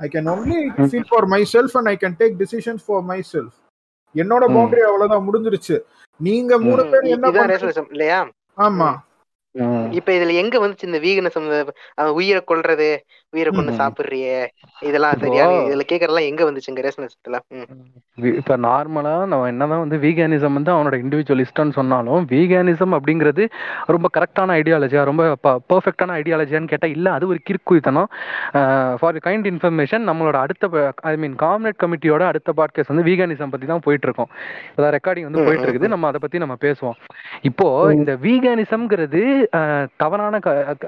[0.00, 3.52] I can only feel for myself and I can take decisions for myself.
[4.14, 4.54] என்னோட ம்.
[4.56, 5.76] Boundary அவ்வளவுதான் முடிஞ்சிருச்சு
[6.20, 8.18] நீங்க மூணு பேர் என்ன rationalism இல்லையா
[8.58, 8.88] ஆமா
[9.92, 11.46] இப்ப இதுல எங்க வந்துச்சு இந்த வீகனிசம்
[12.20, 12.88] உயிரை கொல்றது
[13.32, 13.72] உயிரை கொண்டு.
[13.76, 14.38] சாப்பிடுறியே?
[14.82, 15.44] இதெல்லாம் சரியா?
[15.66, 17.38] இதுல கேக்குறதெல்லாம் எங்க வந்துச்சு இங்க ரேஷனலிசத்துல
[18.18, 23.44] வி- இப்ப நார்மலா நம்ம என்னதான் வந்து வீகானிசம் வந்து அவனோட இண்டிவிஜுவலிஸ்ட்னு சொன்னாலும் வீகானிசம் அப்படிங்கிறது
[23.86, 25.22] ரொம்ப கரெக்டான ஐடியாலஜியா ரொம்ப
[25.70, 28.10] பர்ஃபெக்டான ஐடியாலஜியான்னு கேட்டா இல்ல அது ஒரு கிறுக்குத்தனம்
[28.98, 30.70] ஃபார் கைண்ட் இன்ஃபர்மேஷன் நம்மளோட அடுத்த
[31.04, 34.30] ஐ மீன் காம்னெட் கமிட்டியோட அடுத்த பாட்காஸ்ட் வந்து வீகானிசம் பத்தி தான் போயிட்டு இருக்கோம்
[34.76, 36.98] அதான் ரெக்கார்டிங் வந்து போயிட்டு இருக்குது நம்ம அதை பத்தி நம்ம பேசுவோம்.
[37.42, 39.22] இப்போ இந்த வீகானிசம்ங்கிறது
[39.96, 40.40] தவறான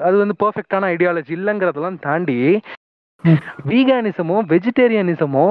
[0.02, 2.33] அது வந்து பர்ஃபெக்டான ஐடியாலஜி இல்லைங்கிறதெல்லாம் தாண்டி
[3.68, 5.44] வீகானிசமோ வெஜிடேரியனிசமோ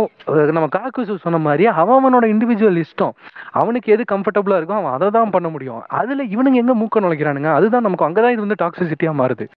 [0.55, 3.13] நம்ம காக்கு சொன்ன மாதிரி அவன் அவனோட இண்டிவிஜுவல் இஷ்டம்.
[3.61, 5.81] அவனுக்கு எது கம்ஃபர்டபுளா இருக்கோ அவன் அதை தான் பண்ண முடியும்.
[5.99, 7.49] அதுல இவனுங்க எங்க மூக்க நுழைக்கிறானுங்க?
[7.59, 9.47] அதுதான் நமக்கு அங்கதான் இது வந்து டாக்ஸிசிட்டியா மாறுது.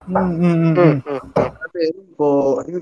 [2.09, 2.27] இப்போ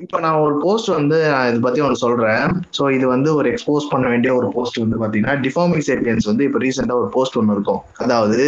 [0.05, 2.45] இப்போ நான் ஒரு போஸ்ட் வந்து நான் இதை பத்தி ஒன்று சொல்றேன்.
[2.77, 6.61] ஸோ இது வந்து ஒரு எக்ஸ்போஸ் பண்ண வேண்டிய ஒரு போஸ்ட் வந்து பாத்தீங்கன்னா டிஃபார்மிங் சேப்பியன்ஸ் வந்து இப்போ
[6.65, 7.81] ரீசெண்டா ஒரு போஸ்ட் ஒன்று இருக்கும்.
[8.05, 8.39] அதாவது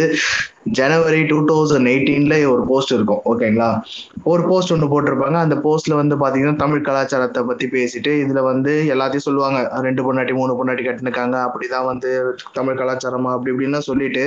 [0.76, 3.68] ஜனவரி டூ தௌசண்ட் எயிட்டீன்ல ஒரு போஸ்ட் இருக்கும் ஓகேங்களா
[4.32, 5.38] ஒரு போஸ்ட் ஒன்று போட்டிருப்பாங்க.
[5.46, 9.60] அந்த போஸ்ட்ல வந்து பாத்தீங்கன்னா தமிழ் கலாச்சாரத்தை பத்தி பேசிட்டு இதுல வந்து எல்லாத்தையும் சொல்லுவாங்க.
[9.86, 12.10] ரெண்டு பொண்ணாட்டி மூணு பொண்ணாட்டி கட்டினுக்காங்க அப்படிதான் வந்து
[12.58, 14.24] தமிழ் கலாச்சாரமா அப்படி இப்படின்னு சொல்லிட்டு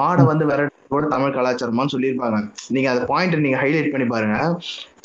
[0.00, 2.38] மாடை வந்து விரட்டு கூட தமிழ் கலாச்சாரமான்னு சொல்லியிருப்பாங்க.
[2.76, 4.38] நீங்க அந்த பாயிண்ட் நீங்க ஹைலைட் பண்ணி பாருங்க.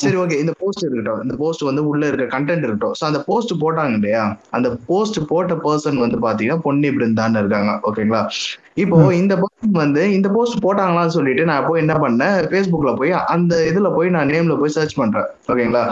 [0.02, 1.22] சரி ஓகே இந்த போஸ்ட் இருக்கட்டும்.
[1.26, 2.96] இந்த போஸ்ட் வந்து உள்ள இருக்க கண்டென்ட் இருக்கட்டும்.
[3.00, 4.24] ஸோ அந்த போஸ்ட் போட்டாங்க இல்லையா?
[4.58, 8.22] அந்த போஸ்ட் போட்ட பர்சன் வந்து பாத்தீங்கன்னா பொன்னி பிருந்தான்னு இருக்காங்க ஓகேங்களா
[8.84, 12.36] இப்போ இந்த பர்சன் வந்து இந்த போஸ்ட் போட்டாங்களான்னு சொல்லிட்டு நான் போய் என்ன பண்ணேன்?
[12.50, 15.28] ஃபேஸ்புக்ல போய் அந்த இதுல போய் நான் நேம்ல போய் சர்ச் பண்றேன்.
[15.52, 15.84] ஓகேங்களா?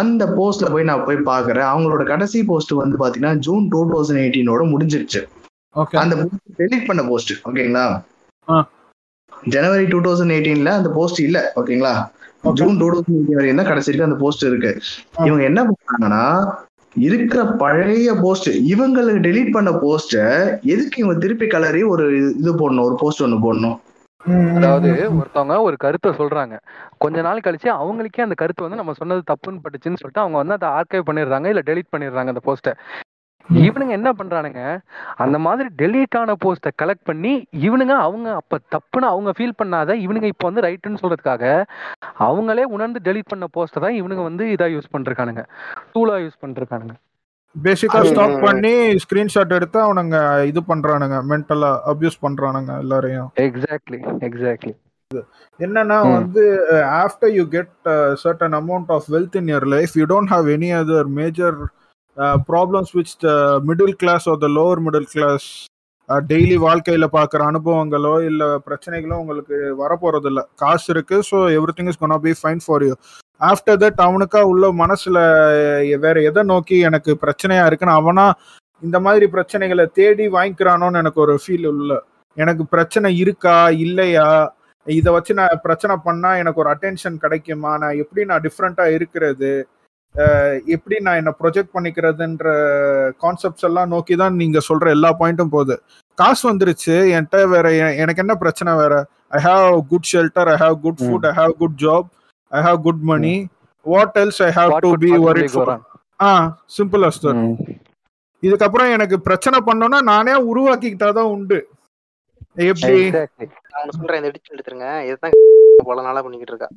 [0.00, 4.64] அந்த போஸ்ட்ல போய் நான் போய் பாக்குறேன் அவங்களோட கடைசி போஸ்ட் வந்து பாத்தீங்கன்னா ஜூன் டூ தௌசண்ட் எயிட்டீனோட
[4.74, 5.22] முடிஞ்சிருச்சு.
[6.02, 6.14] அந்த
[6.60, 7.86] டெலிட் பண்ண போஸ்ட் ஓகேங்களா.
[9.54, 11.94] ஜனவரி டூ தௌசண்ட் எயிட்டீன்ல அந்த போஸ்ட் இல்ல ஓகேங்களா.
[12.60, 14.72] ஜூன் டூ தௌசண்ட் எயிட்டீன் வரையும் தான் கடைசி வரைக்கும் அந்த போஸ்ட் இருக்கு.
[15.28, 16.22] இவங்க என்ன பண்ணாங்கன்னா
[16.96, 20.14] இருக்கிற பழைய போஸ்ட் இவங்களுக்கு டெலீட் பண்ண போஸ்ட
[20.66, 23.76] எதுக்கு இவங்க திருப்பி கலரி ஒரு இது போடணும் ஒரு போஸ்ட் ஒண்ணு போடணும்?
[24.56, 26.54] அதாவது ஒருத்தவங்க ஒரு கருத்தை சொல்றாங்க.
[26.98, 30.68] கொஞ்ச நாள் கழிச்சு அவங்களுக்கே அந்த கருத்து வந்து நம்ம சொன்னது தப்புன்னு பட்டுச்சுன்னு சொல்லிட்டு அவங்க வந்து அதை
[30.78, 32.72] ஆர்கைவ் பண்ணிடுறாங்க இல்ல டெலீட் பண்ணிடுறாங்க அந்த போஸ்ட்டை
[33.60, 34.60] இவனுங்க என்ன பண்றானுங்க?
[35.16, 37.32] அந்த மாதிரி டெலீட் ஆன போஸ்ட்டை கலெக்ட் பண்ணி
[37.66, 41.44] இவனுங்க அவங்க அப்ப தப்புன்னு அவங்க ஃபீல் பண்ணாத இவனுங்க இப்போ வந்து ரைட்டுன்னு சொல்றதுக்காக
[42.26, 45.44] அவங்களே உணர்ந்து டெலீட் பண்ண போஸ்ட்டை தான் இவனுங்க வந்து இதா யூஸ் பண்ணிருக்கானுங்க
[45.94, 46.96] டூலா யூஸ் பண்ணிருக்கானுங்க
[47.56, 48.72] பேசிக்கா ஸ்டாப் பண்ணி
[49.04, 50.16] ஸ்கிரீன்ஷாட் எடுத்து அவனுங்க
[50.50, 53.28] இது பண்றானுங்க மென்டலா அபியூஸ் பண்றானுங்க எல்லாரையும்.
[53.46, 54.74] எக்ஸாக்ட்லி எக்ஸாக்ட்லி
[55.60, 55.96] என்னன்னா.
[56.12, 56.44] வந்து
[56.98, 57.72] after you get
[58.22, 61.56] certain amount of wealth in your life you don't have any other major
[62.50, 63.30] problems which the
[63.68, 65.48] middle class or the lower middle class
[66.28, 71.38] daily வாழ்க்கையில் பார்க்குற அனுபவங்களோ இல்லை பிரச்சனைகளோ உங்களுக்கு வரப்போகிறது இல்லை காசு இருக்குது so
[71.72, 72.94] everything is gonna be fine for you
[73.40, 75.20] after that அவனுக்கா உள்ள மனசில்
[76.04, 78.26] வேற எதை நோக்கி எனக்கு பிரச்சனையாக இருக்குன்னு அவனா
[78.82, 81.92] இந்த மாதிரி பிரச்சனைகளை தேடி வாங்கிக்கிறானோன்னு எனக்கு ஒரு ஃபீல் உள்ள.
[82.36, 84.26] எனக்கு பிரச்சனை இருக்கா இல்லையா?
[84.86, 87.72] இதை வச்சு நான் பிரச்சனை பண்ணால் எனக்கு ஒரு அட்டென்ஷன் கிடைக்குமா?
[87.82, 89.52] நான் எப்படி நான் டிஃப்ரெண்ட்டாக இருக்கிறது?
[90.74, 92.46] எப்படி நான் என்ன ப்ரொஜெக்ட் பண்ணிக்கிறதுன்ற
[93.20, 95.76] கான்செப்ட்ஸ் எல்லாம் நோக்கி தான் நீங்க சொல்ற எல்லா பாயிண்ட்டும் போகுது
[96.18, 97.66] காசு வந்துருச்சு என்கிட்ட வேற
[98.02, 98.94] எனக்கு என்ன பிரச்சனை வேற
[99.32, 102.08] I have good shelter I have good food I have good job
[102.52, 103.34] I have good money
[103.86, 105.82] what else I have What to be for wrong?
[106.20, 106.30] Ah
[106.76, 107.42] simple as that.
[108.42, 111.58] இதுக்கப்புறம் எனக்கு பிரச்சனை பண்ணோம்னா நானே உருவாக்கிக்கிட்டாதான் உண்டு
[112.64, 112.98] எப்படி.
[113.74, 115.34] நான் சொல்றேன் இந்த இடிச்சு எடுத்துருங்க இதுதான்
[115.88, 116.68] பல நாளா பண்ணிக்கிட்டு இருக்கா.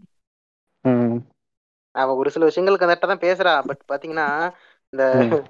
[2.02, 3.54] அவ ஒரு சில விஷயங்களுக்கு அந்த தான் பேசுறா.
[3.70, 4.28] பட் பாத்தீங்கன்னா
[4.94, 5.04] இந்த.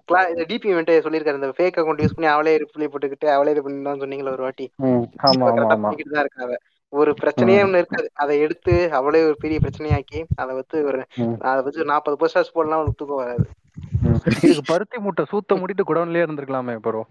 [0.08, 1.40] கிளா இந்த டிபி வந்துட்டு சொல்லியிருக்காரு.
[1.42, 4.66] இந்த ஃபேக் அக்கௌண்ட் யூஸ் பண்ணி அவளே ரிப்ளை போட்டுக்கிட்டு அவளே இது பண்ணி சொன்னீங்களா ஒரு வாட்டி.
[5.22, 6.58] கரெக்டா பண்ணிக்கிட்டு தான் இருக்கா அவ
[6.94, 8.08] ஒரு பிரச்சனையே ஒண்ணு இருக்காது.
[8.24, 11.02] அதை எடுத்து அவளே ஒரு பெரிய பிரச்சனையாக்கி அதை வச்சு ஒரு.
[11.50, 13.46] அதை வச்சு நாற்பது போஸ்டர்ஸ் போடலாம் அவளுக்கு தூக்கம் வராது.
[14.70, 17.02] பருத்தி மூட்டை சூத்த மூடிட்டு குடோன்லயே இருந்திருக்கலாமே ப்ரோ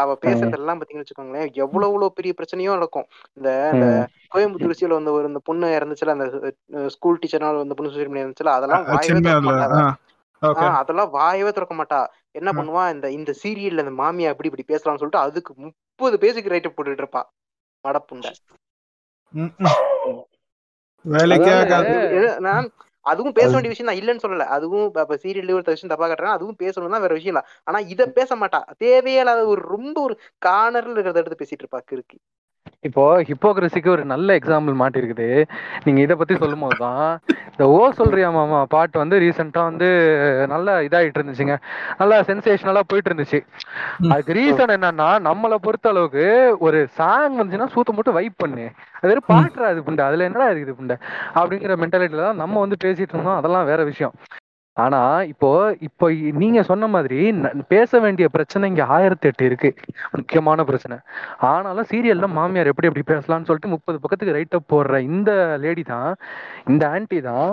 [0.00, 3.06] அவ பேசுறதெல்லாம் பாத்தீங்கன்னு வச்சுக்கோங்களேன் எவ்வளவு எவ்வளவு பெரிய பிரச்சனையும் நடக்கும்.
[3.36, 3.86] இந்த இந்த
[4.34, 6.26] கோயம்புத்தூர் விஷயம் வந்து ஒரு இந்த பொண்ணு இறந்துச்சுல அந்த
[6.88, 8.86] ஸ்கூல் டீச்சர்னால அந்த பொண்ணு சூசைட் பண்ணி இருந்துச்சுல அதெல்லாம்
[10.80, 11.98] அதெல்லாம் வாயவே திறக்க மாட்டா.
[12.38, 12.50] என்ன.
[12.52, 12.84] பண்ணுவா?
[12.94, 17.22] இந்த இந்த சீரியல்ல இந்த மாமியா இப்படி இப்படி பேசலாம்னு சொல்லிட்டு அதுக்கு முப்பது பேஜுக்கு ரைட்டு போட்டுட்டு இருப்பா.
[17.84, 18.32] மடப்புண்டை.
[21.04, 21.52] வேலைக்கே
[23.06, 24.00] அதுவும் பேச வேண்டிய விஷயம் தான்.
[24.00, 24.46] இல்லைன்னு சொல்லல.
[24.52, 27.42] அதுவும் இப்ப- இப்ப சீரியல் ஒரு விஷயம் தப்பா காட்டுறேன் அதுவும் பேசணும் தான் வேற விஷயம் இல்ல.
[27.66, 28.60] ஆனா இத பேச மாட்டா.
[28.78, 32.18] தேவையில்லாத ஒரு ரொம்ப ஒரு கார்னர்ல இருக்கிறத எடுத்து பேசிட்டு இருப்பா கிறுக்கி.
[32.88, 35.26] இப்போ ஹிப்போக்ரஸிக்கு ஒரு நல்ல எக்ஸாம்பிள் மாட்டிருக்குது.
[35.84, 37.04] நீங்க இத பத்தி சொல்லும் போதுதான்
[37.52, 39.88] இந்த ஓ சொல்றியா மாமா பாட்டு வந்து ரீசெண்டா வந்து
[40.52, 41.56] நல்லா இதாயிட்டு இருந்துச்சுங்க.
[42.00, 43.40] நல்லா சென்சேஷனலா போயிட்டு இருந்துச்சு.
[44.12, 46.26] அதுக்கு ரீசன் என்னன்னா நம்மளை பொறுத்த அளவுக்கு
[46.66, 48.66] ஒரு சாங் வந்துச்சுன்னா சூத்த மட்டும் வைப் பண்ணு.
[48.98, 50.96] அது வெறும் பாட்டுறா இது புண்டை அதுல என்னடா இருக்குது புண்டை?
[51.40, 53.40] அப்படிங்கிற மென்டாலிட்டில தான் நம்ம வந்து பேசிட்டு இருந்தோம்.
[53.40, 54.14] அதெல்லாம் வேற விஷயம்.
[54.76, 55.48] ஆனா இப்போ
[55.80, 57.18] இப்போ நீங்க சொன்ன மாதிரி
[57.68, 59.70] பேச வேண்டிய பிரச்சனை இங்க ஆயிரத்தி எட்டு இருக்கு.
[60.12, 60.96] முக்கியமான பிரச்சனை.
[61.46, 65.30] ஆனாலும் சீரியல்ல மாமியார் எப்படி எப்படி பேசலாம்னு சொல்லிட்டு முப்பது பக்கத்துக்கு ரைட் அப் போடுற இந்த
[65.60, 66.08] லேடி தான்
[66.66, 67.50] இந்த ஆன்டி தான்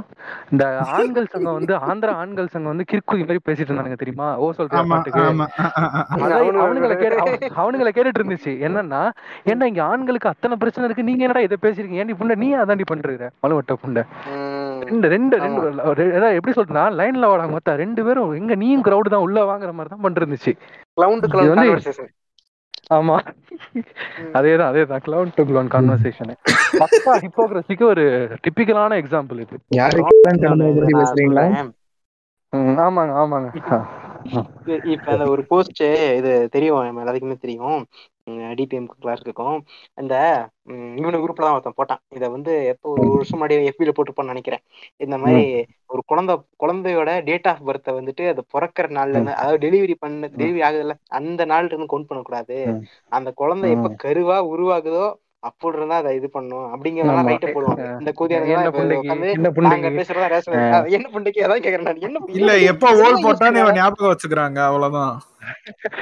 [0.51, 0.63] இந்த
[0.93, 4.35] ஆண்கள் சங்கம் வந்து ஆந்திரா ஆண்கள் சங்கம் வந்து கிறுக்குதி மாதிரி பேசிட்டு இருந்தாங்க தெரியுமா?
[4.37, 5.23] ஓ சொல்ற பாட்டுக்கு?
[6.63, 8.53] அவனுங்களை கேட்டு அவ- அவனுங்களை கேட்டுட்டு இருந்துச்சு.
[8.65, 9.03] என்னன்னா
[9.45, 11.03] என்ன இங்க ஆண்களுக்கு அத்தனை பிரச்சனை இருக்கு?
[11.03, 13.07] நீங்க என்னடா இதை பேசுறீங்க ஏன்டி புண்டை நீ அதாண்டி பண்ற
[13.43, 14.03] மலுவட்ட புண்டை.
[14.83, 15.67] ரெண்டு ரெண்டு ரெண்டு
[16.33, 19.99] எப்படி சொல்றா லைன்ல வாடாங்க மொத்தம் ரெண்டு பேரும் எங்க நீயும் கிரௌடு தான் உள்ள வாங்குற மாதிரி தான்
[20.03, 20.53] பண்ணிருந்துச்சு.
[21.01, 22.07] கிளவுண்ட் வந்து- கான்வர்சேஷன்
[22.93, 23.19] ஆமா.
[24.33, 25.01] அதேதான் அதேதான்.
[25.05, 26.35] கிளவுன் டு கிளவுன் கான்வர்சேஷன்
[26.79, 29.59] பக்கா ஹிப்போக்ரஸிக்கு ஒரு டிபிக்கலான எக்ஸாம்பிள் இது.
[30.97, 31.71] பேசுறீங்களா?
[32.55, 33.55] ஆமாங்க ஆமாங்க.
[34.83, 35.81] இப்ப- அந்த ஒரு போஸ்ட்
[36.15, 37.85] இது தெரியும் நம்ம எல்லாத்துக்குமே தெரியும்.
[38.59, 39.57] டிபிஎம் கிளாஸ் இருக்கும்
[39.97, 40.13] அந்த
[40.97, 42.01] இவனு குரூப்ல தான் ஒருத்தன் போட்டான்.
[42.09, 44.63] இத வந்து எப்போ ஒரு வருஷம் முன்னாடி எஃபில போட்டுப்பான்னு நினைக்கிறேன்.
[45.01, 45.43] இந்த மாதிரி
[45.89, 46.33] ஒரு குழந்தை
[46.63, 51.71] குழந்தையோட டேட் ஆஃப் பர்த்தை வந்துட்டு அது பிறக்கிற நாள்ல அதாவது டெலிவரி பண்ண டெலிவரி ஆகுதுல்ல அந்த நாள்ல
[51.71, 52.57] இருந்து கவுண்ட் பண்ணக்கூடாது.
[53.11, 53.89] அந்த குழந்தை எப்ப.
[54.03, 55.05] கருவா உருவாகுதோ
[55.43, 56.65] அப்படி இருந்தா அதை இது பண்ணும்.
[56.73, 57.27] அப்படிங்கிறதெல்லாம்.
[57.29, 57.83] ரைட்டு போடுவாங்க.
[58.01, 59.05] இந்த கூதி என்ன புண்டைக்கு?
[59.05, 59.99] உட்காந்து என்ன நாங்க புண்டைக்கு?
[59.99, 60.57] பேசுறதா ரேஷன்.
[60.97, 61.43] என்ன புண்டைக்கு?
[61.45, 62.03] அதான் கேக்குறேன் நான்.
[62.07, 63.19] என்ன இல்ல எப்ப ஓல்?
[63.61, 65.13] இவன் ஞாபகம் வச்சுக்கிறாங்க அவ்வளவுதான்.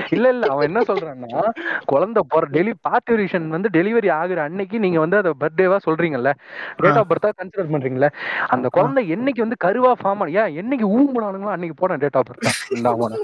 [0.09, 1.41] இல்ல இல்ல அவன் என்ன சொல்றான்னா
[1.85, 6.31] குழந்தை போற டெலி பார்ட்டிவேஷன் வந்து டெலிவரி ஆகுற அன்னைக்கு நீங்க வந்து அதை பர்த்டேவா சொல்றீங்கல்ல
[6.79, 8.09] டேட் ஆஃப் பர்த்தா கன்சிடர் பண்றீங்கல்ல
[8.47, 13.21] அந்த குழந்தை என்னைக்கு வந்து கருவா ஃபார்ம் ஏன் என்னைக்கு ஊம்புனானுங்களோ அன்னைக்கு போன டேட் ஆஃப் பர்த்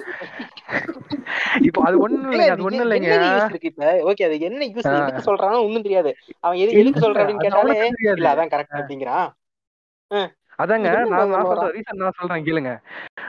[1.62, 3.10] இப்போ அது ஒண்ணும் இல்ல, அது இல்லைங்க.
[3.36, 3.86] use இருக்கு இப்ப?
[4.12, 4.90] ஓகே அது என்ன யூஸ்.
[5.00, 5.60] எதுக்கு சொல்றானோ?
[5.66, 6.12] ஒண்ணும் தெரியாது.
[6.40, 7.91] அவன் எது எதுக்கு சொல்ற அப்படின்னு அது கேட்டாலே.
[8.14, 9.30] இல்ல அதான் கரெக்ட் அப்படிங்கிறான்.
[10.60, 12.72] அதாங்க என்ன நான் நான் சொல்றேன் ரீசன் நான் சொல்றேன் கேளுங்க.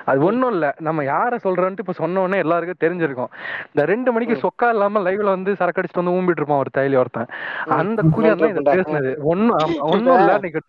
[0.05, 0.67] அது ஒண்ணும் இல்ல.
[0.81, 3.31] நம்ம யார சொல்றோன்ட்டு இப்ப சொன்ன உடனே எல்லாருக்கும் தெரிஞ்சிருக்கும்.
[3.69, 4.37] இந்த ரெண்டு மணிக்கு.
[4.43, 7.31] சொக்கா இல்லாம லைவ்ல வந்து சரக்கு அடிச்சுட்டு வந்து ஊம்பிட்டு இருப்பான் ஒரு தைலி ஒருத்தன்.
[7.77, 8.65] அந்த கூலியான் தான் இதை.
[8.71, 9.13] பேசுனது.
[9.27, 10.63] ஆமா, ஒண்ணும் இல்ல இன்னைக்கு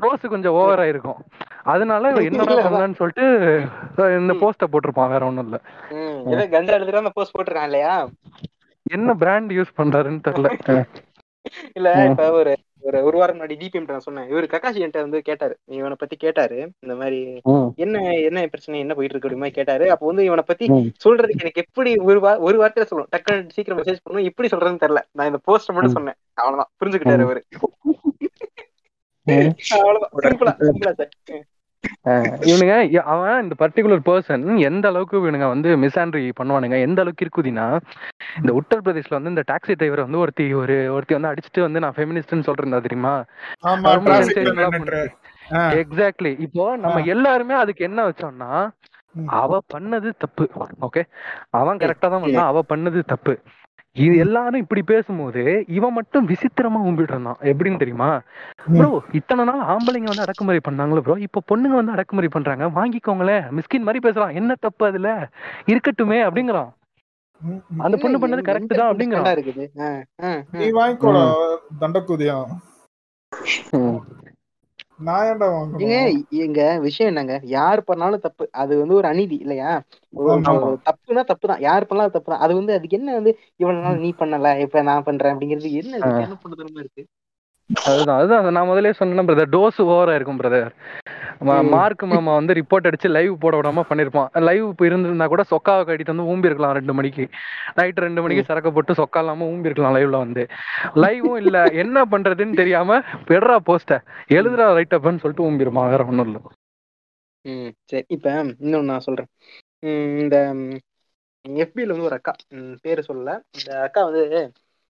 [0.00, 1.20] டோஸ் கொஞ்சம் ஓவர் ஆயிருக்கும்.
[1.64, 2.22] அதனால இல்ல,
[2.60, 3.26] பண்ணலான்னு சொல்லிட்டு
[4.16, 4.32] இந்த.
[4.42, 5.58] போஸ்ட போட்டிருப்பான் வேற ஒண்ணும் இல்ல.
[6.32, 7.94] ஏதோ கஞ்சா எடுத்துட்டு அந்த போஸ்ட் போட்டிருக்கான் இல்லையா?
[8.86, 10.48] என்ன பிராண்ட் யூஸ் பண்றாருன்னு தெரியல.
[11.78, 11.88] இல்ல.
[12.06, 12.52] இப்ப ஒரு
[12.84, 14.30] ஒரு ஒரு வாரம் முன்னாடி டிபிஎம் நான் சொன்னேன்.
[14.30, 15.56] இவரு கக்காஷி என்கிட்ட வந்து கேட்டாரு.
[15.64, 16.70] இவனை பத்தி கேட்டாரு.
[16.80, 17.40] இந்த மாதிரி
[17.76, 19.90] என்ன என்ன பிரச்சனை என்ன போயிட்டு இருக்கு மாதிரி கேட்டாரு.
[19.90, 20.66] அப்போ வந்து இவனை பத்தி.
[21.04, 23.10] சொல்றதுக்கு எனக்கு எப்படி ஒரு வா ஒரு வார்த்தையில சொல்லணும்.
[23.16, 24.22] டக்குன்னு சீக்கிரம் மெசேஜ் பண்ணணும்.
[24.22, 25.00] எப்படி சொல்றதுன்னு தெரியல.
[25.12, 25.92] நான் இந்த போஸ்ட் மட்டும்.
[25.92, 26.14] சொன்னேன்.
[26.34, 26.70] அவ்வளவுதான்.
[26.84, 27.22] புரிஞ்சுக்கிட்டாரு.
[27.22, 27.44] அவரு.
[29.70, 30.10] அவ்வளவுதான்.
[30.16, 31.08] சிம்பிளா சிம்பிளா சார்.
[32.48, 32.74] இவனுங்க
[33.14, 37.66] அவன் இந்த பர்டிகுலர் பர்சன் எந்த அளவுக்கு இவனுங்க வந்து மிஸ்ஆண்ட்ரி பண்ணுவானுங்க எந்த அளவுக்கு இருக்குதுன்னா
[38.40, 42.46] இந்த உத்தரப்பிரதேஷ்ல வந்து இந்த டாக்ஸி டிரைவர் வந்து ஒருத்தி ஒரு ஒருத்தி வந்து அடிச்சுட்டு வந்து நான் ஃபெமினிஸ்ட்னு
[42.48, 43.14] சொல்றேன் தெரியுமா.
[45.82, 47.00] எக்ஸாக்ட்லி இப்போ நம்ம.
[47.14, 48.50] எல்லாருமே அதுக்கு என்ன வச்சோம்னா.
[49.40, 50.44] அவ பண்ணது தப்பு.
[50.86, 51.02] ஓகே
[51.58, 53.34] அவன் கரெக்டா தான் பண்ணான் அவ பண்ணது தப்பு.
[53.96, 58.08] இது எல்லாரும் இப்படி பேசும்போது இவன் மட்டும் விசித்திரமா கும்பிட்டு இருந்தான் எப்படின்னு தெரியுமா
[58.70, 58.88] ப்ரோ
[59.18, 64.02] இத்தனை நாள் ஆம்பளைங்க வந்து அடக்குமுறை பண்ணாங்களோ ப்ரோ இப்போ பொண்ணுங்க வந்து அடக்குமுறை பண்றாங்க வாங்கிக்கோங்களேன் மிஸ்கின் மாதிரி
[64.06, 65.10] பேசுறான் என்ன தப்பு அதுல
[65.68, 66.70] இருக்கட்டுமே அப்படிங்கிறான்.
[67.84, 69.64] அந்த பொண்ணு பண்ணது கரெக்ட் தான் அப்படிங்கிறான் இருக்குது
[74.98, 75.46] நான் ஏன்டா
[76.44, 77.34] எங்க விஷயம் என்னங்க?
[77.54, 78.44] யார் பண்ணாலும் தப்பு.
[78.62, 79.70] அது வந்து ஒரு அநீதி இல்லையா?
[80.86, 84.10] தப்புனா தப்பு தான் யார் பண்ணாலும் தப்பு தான் அது வந்து அதுக்கு என்ன வந்து இவ்வளவு நாள் நீ
[84.20, 87.04] பண்ணல இப்ப நான் பண்றேன் அப்படிங்கிறது என்ன என்ன பண்ணுறதுமா இருக்கு?
[87.84, 88.46] அதுதான் அதுதான்.
[88.56, 90.72] நான் முதல்ல சொன்னேன் பிரதர் டோஸ் ஓவரா இருக்கும் பிரதர்.
[91.70, 94.28] மார்க் மாமா வந்து ரிப்போர்ட் அடிச்சு லைவ் போட விடாம பண்ணிருப்பான்.
[94.42, 97.24] லைவ் இப்போ இருந்திருந்தா கூட சொக்காவை கட்டிட்டு வந்து ஊம்பி இருக்கலாம் ரெண்டு மணிக்கு.
[97.74, 100.44] நைட் ரெண்டு மணிக்கு சரக்க போட்டு சொக்கா இல்லாம ஊம்பி இருக்கலாம் லைவ்ல வந்து.
[100.96, 101.56] லைவும் இல்ல.
[101.82, 104.00] என்ன பண்றதுன்னு தெரியாம பெடுறா போஸ்ட
[104.30, 106.38] எழுதுறா ரைட் அப்னு சொல்லிட்டு ஊம்பிருமா வேற ஒண்ணும் இல்ல.
[107.44, 108.04] ம் சரி.
[108.08, 108.28] இப்ப
[108.60, 109.30] இன்னொன்னு நான் சொல்றேன்.
[109.82, 110.36] ம், இந்த
[111.44, 112.32] எஃபில வந்து ஒரு அக்கா
[112.82, 113.30] பேரு சொல்லல.
[113.52, 114.22] இந்த அக்கா வந்து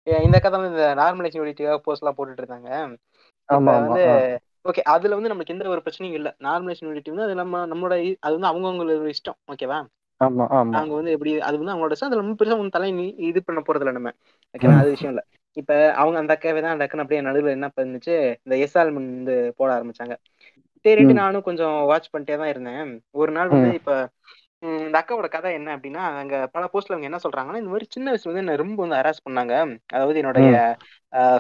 [0.07, 1.45] இந்த அக்கா தான் இந்த நார்மலைசேஷன்
[1.85, 2.71] போஸ்ட் எல்லாம் போட்டுட்டு இருந்தாங்க.
[3.83, 4.03] வந்து
[4.65, 6.29] ஓகே அதுல வந்து நமக்கு எந்த ஒரு பிரச்சனையும் இல்ல.
[6.41, 9.79] நார்மலைசேஷன் யூனிட்டி வந்து அது நம்ம நம்மளோட அது வந்து அவங்கவுங்களோட இஷ்டம் ஓகேவா
[10.77, 12.89] அவங்க வந்து எப்படி அது வந்து அவங்களோட அதுல ரொம்ப பெருசா ஒன்றும் தலை
[13.29, 14.11] இது பண்ண போறது இல்ல நம்ம.
[14.55, 15.23] ஓகேவா அது விஷயம் இல்ல.
[15.57, 20.15] இப்ப அவங்க அந்த அக்காவே தான் அக்கன் அப்படியே நடுவில் என்ன பண்ணுச்சு இந்த எஸ்ஆல்மன் வந்து போட ஆரம்பிச்சாங்க.
[20.85, 21.13] சரிட்டு.
[21.21, 22.91] நானும் கொஞ்சம் வாட்ச் பண்ணிட்டே தான் இருந்தேன்.
[23.15, 23.71] ஒரு நாள் வந்து.
[23.79, 23.91] இப்ப
[24.63, 28.31] இந்த அக்காவோட கதை என்ன அப்படின்னா அங்க பல போஸ்ட்ல அவங்க என்ன சொல்றாங்கன்னா இந்த மாதிரி சின்ன வயசுல
[28.31, 29.55] வந்து என்ன ரொம்ப வந்து ஹராஸ் பண்ணாங்க
[29.93, 30.49] அதாவது என்னுடைய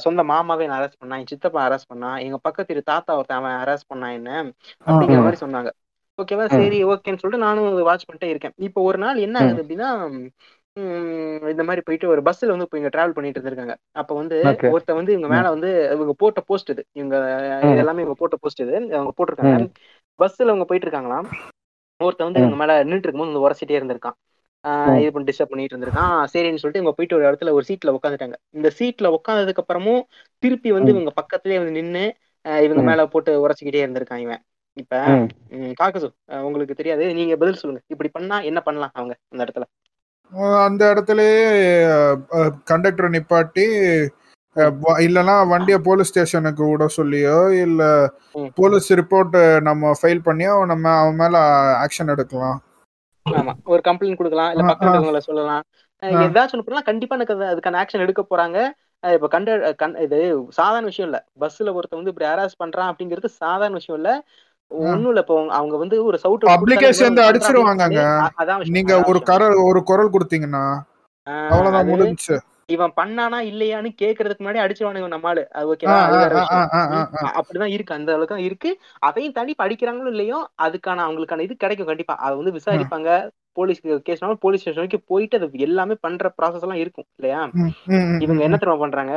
[0.01, 3.91] சொந்த மாமாவே என்ன ஹராஸ் பண்ணான் என் சித்தப்பா ஹராஸ் பண்ணான் எங்க பக்கத்து தாத்தா ஒருத்தன் அவன் ஹராஸ்
[3.91, 4.31] பண்ணான் என்ன
[4.87, 5.21] அப்படிங்கிற.
[5.21, 5.73] மாதிரி சொன்னாங்க
[6.19, 6.45] ஓகேவா.
[6.53, 9.37] சரி ஓகேன்னு சொல்லிட்டு நானும் வாட்ச் பண்ணிட்டே இருக்கேன் இப்போ ஒரு நாள் என்ன.
[9.43, 9.89] ஆகுது அப்படின்னா
[11.51, 14.37] இந்த மாதிரி போயிட்டு ஒரு பஸ்ல வந்து இப்போ இங்க டிராவல் பண்ணிட்டு இருந்திருக்காங்க அப்ப வந்து.
[14.73, 17.17] ஒருத்த வந்து இவங்க மேல வந்து இவங்க போட்ட போஸ்ட் இது இவங்க
[17.59, 17.71] ம்.
[17.71, 19.69] இது எல்லாமே இவங்க போட்ட போஸ்ட் இது அவங்க போட்டிருக்காங்க.
[20.21, 21.29] பஸ்ல அவங்க போயிட்டு இருக்காங்களாம்
[22.01, 22.41] ஒருத்த வந்து.
[22.41, 24.17] இவங்க மேல நின்றுட்டு இருக்கும்போது வந்து உரசிட்டே இருந்திருக்கான்.
[25.01, 28.69] இது பண்ணி டிஸ்டர்ப் பண்ணிட்டு இருந்திருக்கான் சரின்னு சொல்லிட்டு இவங்க போயிட்டு ஒரு இடத்துல ஒரு சீட்ல உட்காந்துட்டாங்க இந்த
[28.79, 30.03] சீட்ல உட்காந்ததுக்கு அப்புறமும்
[30.43, 30.91] திருப்பி வந்து.
[30.95, 32.05] இவங்க பக்கத்துலயே வந்து நின்னு
[32.45, 32.83] ஆஹ் இவங்க.
[32.89, 34.43] மேல போட்டு உரசிக்கிட்டே இருந்திருக்கான் இவன்
[34.77, 34.95] இப்ப
[35.79, 36.09] காக்கசு
[36.47, 39.67] உங்களுக்கு தெரியாது நீங்க பதில் சொல்லுங்க இப்படி பண்ணா என்ன பண்ணலாம் அவங்க அந்த இடத்துல
[40.67, 41.41] அந்த இடத்துலயே
[42.71, 43.67] கண்டக்டர் நிப்பாட்டி
[44.99, 48.13] இல்லனா வண்டியை போலீஸ் ஸ்டேஷனுக்கு விட சொல்லியோ இல்ல.
[48.55, 51.39] போலீஸ் ரிப்போர்ட் நம்ம ஃபைல் பண்ணியோ நம்ம அவன் மேல
[51.77, 52.63] ஆக்ஷன் எடுக்கலாம்.
[53.31, 53.53] ஆமா.
[53.65, 54.77] ஒரு கம்ப்ளைண்ட் கொடுக்கலாம் இல்ல.
[54.81, 55.63] இருக்கவங்கள சொல்லலாம்.
[56.03, 58.71] ஏதாச்சும் ஒண்ணு கண்டிப்பா எனக்கு அது- அதுக்கான ஆக்ஷன் எடுக்க போறாங்க.
[59.13, 61.25] இப்ப கண்ட கண் இது சாதாரண விஷயம் இல்ல.
[61.41, 64.25] பஸ்ல ஒருத்தன் வந்து இப்படி ஹராஸ் பண்றான் அப்படிங்கிறது சாதாரண விஷயம் இல்ல.
[64.69, 68.29] ஒண்ணும் இல்ல இப்போ அவங்க வந்து ஒரு சவுட் Publicers வந்து அடிச்சிருவாங்கங்க.
[68.69, 70.79] நீங்க ஒரு கரல் ஒரு குரல் கொடுத்தீங்கன்னா
[71.25, 72.39] அவ்வளவுதான் முடிஞ்சுச்சு.
[72.69, 75.99] இவன் பண்ணானா இல்லையான்னு கேக்குறதுக்கு முன்னாடி அடிச்சிருவானுங்க நம்மாலு அது ஓகேவா.
[77.39, 77.95] அப்படிதான் இருக்கு.
[77.95, 78.71] அந்த அளவுக்கு இருக்கு.
[78.99, 82.17] அதையும் தாண்டி படிக்கிறாங்களோ இல்லையோ அதுக்கான அவங்களுக்கான இது கிடைக்கும் கண்டிப்பா.
[82.25, 83.11] அதை வந்து விசாரிப்பாங்க.
[83.59, 87.41] போலீஸ் கேஸ்னாலும் போலீஸ் ஸ்டேஷன் வரைக்கும் போயிட்டு அது எல்லாமே பண்ற ப்ராசஸ் எல்லாம் இருக்கும் இல்லையா?
[88.25, 88.41] இவங்க.
[88.47, 89.15] என்ன தெரியுமா பண்றாங்க?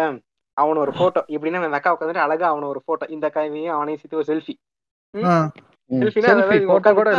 [0.58, 4.20] அவன ஒரு போட்டோ எப்படின்னா அந்த அக்கா உட்காந்துட்டு அழகா அவன ஒரு போட்டோ இந்த அக்காவையும் அவனையும் சேர்த்து
[4.22, 4.56] ஒரு செல்ஃபி
[5.92, 6.34] செல்ஃபினா
[7.00, 7.10] கூட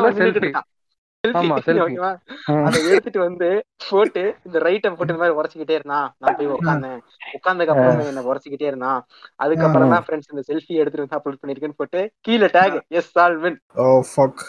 [2.67, 3.49] அதை எடுத்துட்டு வந்து
[3.89, 7.01] போட்டு இந்த ரைட்டை போட்டு இந்த மாதிரி உரைச்சிக்கிட்டே இருந்தான் நான் போய் உட்காந்தேன்
[7.37, 9.01] உட்கார்ந்ததுக்கு அப்புறம் என்ன உரைச்சிக்கிட்டே இருந்தான்.
[9.45, 13.59] அதுக்கப்புறம் தான் ஃப்ரெண்ட்ஸ் இந்த செல்ஃபி எடுத்துட்டு வந்து அப்லோட் பண்ணிருக்கேன்னு போட்டு கீழே டேக் எஸ் ஆல் வின்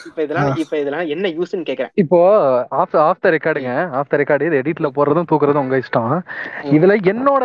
[0.09, 1.91] இப்ப இதெல்லாம் இப்ப இதெல்லாம் என்ன யூஸ்ன்னு கேக்குறேன்.
[2.03, 2.19] இப்போ
[2.81, 6.15] ஆஃப் ஆஃப் த ரெக்கார்டுங்க ஆஃப் த ரெக்கார்டு இது எடிட்ல போடுறதும் தூக்குறதும் உங்க இஷ்டம்.
[6.77, 7.43] இதுல என்னோட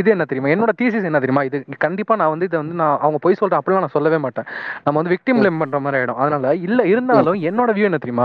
[0.00, 0.52] இது என்ன தெரியுமா?
[0.56, 1.44] என்னோட தீசிஸ் என்ன தெரியுமா?
[1.50, 4.48] இது கண்டிப்பா நான் வந்து இதை வந்து நான் அவங்க பொய் சொல்றேன் அப்படிலாம் நான் சொல்லவே மாட்டேன்.
[4.86, 6.20] நம்ம வந்து விக்டிம் பிளேம் பண்ற மாதிரி ஆயிடும்.
[6.24, 8.23] அதனால இல்ல இருந்தாலும் என்னோட வியூ என்ன தெரியுமா?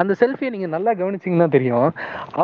[0.00, 1.88] அந்த செல்ஃபியை நீங்க நல்லா கவனிச்சீங்கன்னா தெரியும்.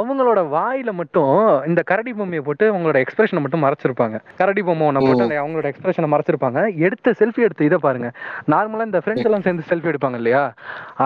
[0.01, 1.35] அவங்களோட வாயில மட்டும்
[1.71, 4.19] இந்த கரடி பொம்மையை போட்டு அவங்களோட எக்ஸ்பிரஷனை மட்டும் மறைச்சிருப்பாங்க.
[4.41, 6.61] கரடி பொம்மை ஒண்ணை போட்டு அவங்களோட எக்ஸ்பிரஷனை மறைச்சிருப்பாங்க.
[6.87, 8.11] எடுத்த செல்ஃபி எடுத்து இதை பாருங்க.
[8.55, 10.43] நார்மலா இந்த ஃப்ரெண்ட்ஸ் எல்லாம் சேர்ந்து செல்ஃபி எடுப்பாங்க இல்லையா?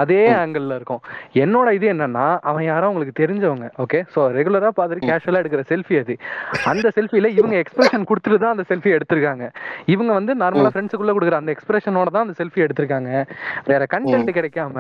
[0.01, 1.03] அதே ஆங்கிள் இருக்கும்.
[1.45, 6.17] என்னோட இது என்னன்னா அவன் யாரோ உங்களுக்கு தெரிஞ்சவங்க ஓகே ஸோ ரெகுலரா பார்த்துட்டு கேஷுவலா எடுக்கிற செல்ஃபி அது.
[6.73, 9.45] அந்த செல்ஃபில இவங்க எக்ஸ்பிரஷன் கொடுத்துட்டு தான் அந்த செல்ஃபி எடுத்திருக்காங்க.
[9.95, 13.11] இவங்க வந்து நார்மலா ஃப்ரெண்ட்ஸுக்குள்ள கொடுக்குற அந்த எக்ஸ்பிரஷனோட தான் அந்த செல்ஃபி எடுத்திருக்காங்க.
[13.71, 14.77] வேற கண்டென்ட் கிடைக்காம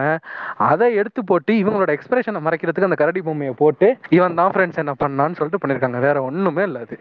[0.70, 5.38] அதை எடுத்து போட்டு இவங்களோட எக்ஸ்பிரஷனை மறைக்கிறதுக்கு அந்த கரடி பொம்மையை போட்டு இவன் தான் ஃப்ரெண்ட்ஸ் என்ன பண்ணான்னு
[5.38, 6.00] சொல்லிட்டு பண்ணிருக்காங்க.
[6.06, 6.96] வேற ஒண்ணுமே இல்ல அது.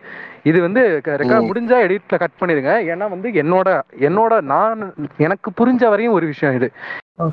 [0.49, 0.84] இது வந்து
[1.20, 3.70] ரெக்கார்ட் முடிஞ்சா எடிட்ல கட் பண்ணிருங்க ஏன்னா வந்து என்னோட
[4.10, 4.82] என்னோட நான்
[5.28, 6.70] எனக்கு புரிஞ்ச வரையும் ஒரு விஷயம் இது.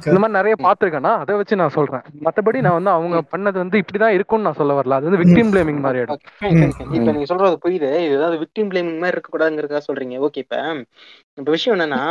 [0.09, 2.03] இந்த மாதிரி நிறைய பாத்துருக்கேன்னா அதை வச்சு நான் சொல்றேன்.
[2.27, 4.97] மத்தபடி நான் வந்து அவங்க பண்ணது வந்து இப்படிதான் இருக்கும்னு நான் சொல்ல வரல.
[4.99, 6.21] அது வந்து விக்டிம் பிளேமிங் மாதிரி ஆயிடும்.
[6.97, 7.91] இப்ப நீங்க சொல்றது புரியுது.
[8.07, 10.19] இது ஏதாவது விக்டிம் பிளேமிங் மாதிரி இருக்க கூடாதுங்கிறதா சொல்றீங்க.
[10.27, 10.59] ஓகே இப்ப
[11.41, 12.03] இப்ப விஷயம் என்னன்னா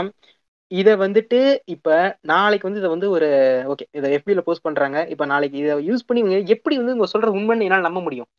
[0.71, 1.39] இத வந்துட்டு
[1.73, 1.87] இப்ப
[2.23, 3.27] நாளைக்கு வந்து இத வந்து ஒரு
[3.71, 4.97] ஓகே இத எஃபில போஸ்ட் பண்றாங்க.
[5.13, 8.29] இப்ப நாளைக்கு இத யூஸ் பண்ணி இவங்க எப்படி வந்து இவங்க சொல்றது உண்மைன்னு என்னால நம்ப முடியும்.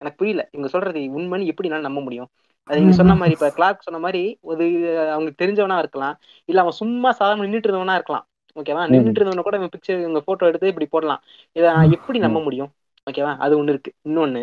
[0.00, 0.42] எனக்கு புரியல.
[0.50, 2.28] இவங்க சொல்றது உண்மைன்னு எப்படி என்னால நம்ப முடியும்?
[2.68, 4.64] அது நீங்க சொன்ன மாதிரி இப்ப கிளார்க் சொன்ன மாதிரி ஒரு
[5.08, 6.16] அவங்களுக்கு தெரிஞ்சவனா இருக்கலாம்.
[6.48, 8.26] இல்ல அவன் சும்மா சாதாரண நின்னுட்டு இருந்தவனா இருக்கலாம்.
[8.56, 11.20] ஓகேவா நின்னுட்டு இருந்தவன கூட இவங்க பிக்சர் இவங்க போட்டோ எடுத்து இப்படி போடலாம்.
[11.56, 12.70] இத நான் எப்படி நம்ப முடியும்?
[13.06, 13.92] ஓகேவா அது ஒண்ணு இருக்கு.
[14.02, 14.42] இன்னொன்னு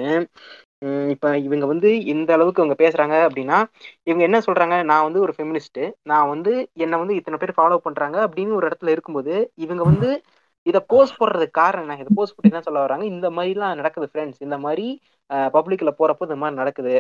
[1.12, 3.58] இப்ப இவங்க வந்து இந்த அளவுக்கு இவங்க பேசுறாங்க அப்படின்னா
[4.10, 4.76] இவங்க என்ன சொல்றாங்க?
[4.92, 5.80] நான் வந்து ஒரு ஃபெமினிஸ்ட்
[6.12, 6.52] நான் வந்து
[6.86, 9.34] என்ன வந்து இத்தனை பேர் ஃபாலோ பண்றாங்க அப்படின்னு ஒரு இடத்துல இருக்கும்போது
[9.66, 10.10] இவங்க வந்து
[10.66, 11.98] இதை போஸ்ட் போடுறதுக்கு காரணம் என்ன?
[12.02, 13.06] இதை போஸ்ட் போட்டு என்ன சொல்ல வராங்க?
[13.14, 14.88] இந்த மாதிரிலாம் நடக்குது ஃப்ரெண்ட்ஸ் இந்த மாதிரி
[15.56, 16.94] பப்ளிக்ல போறப்போ இந்த மாதிரி நடக்குது.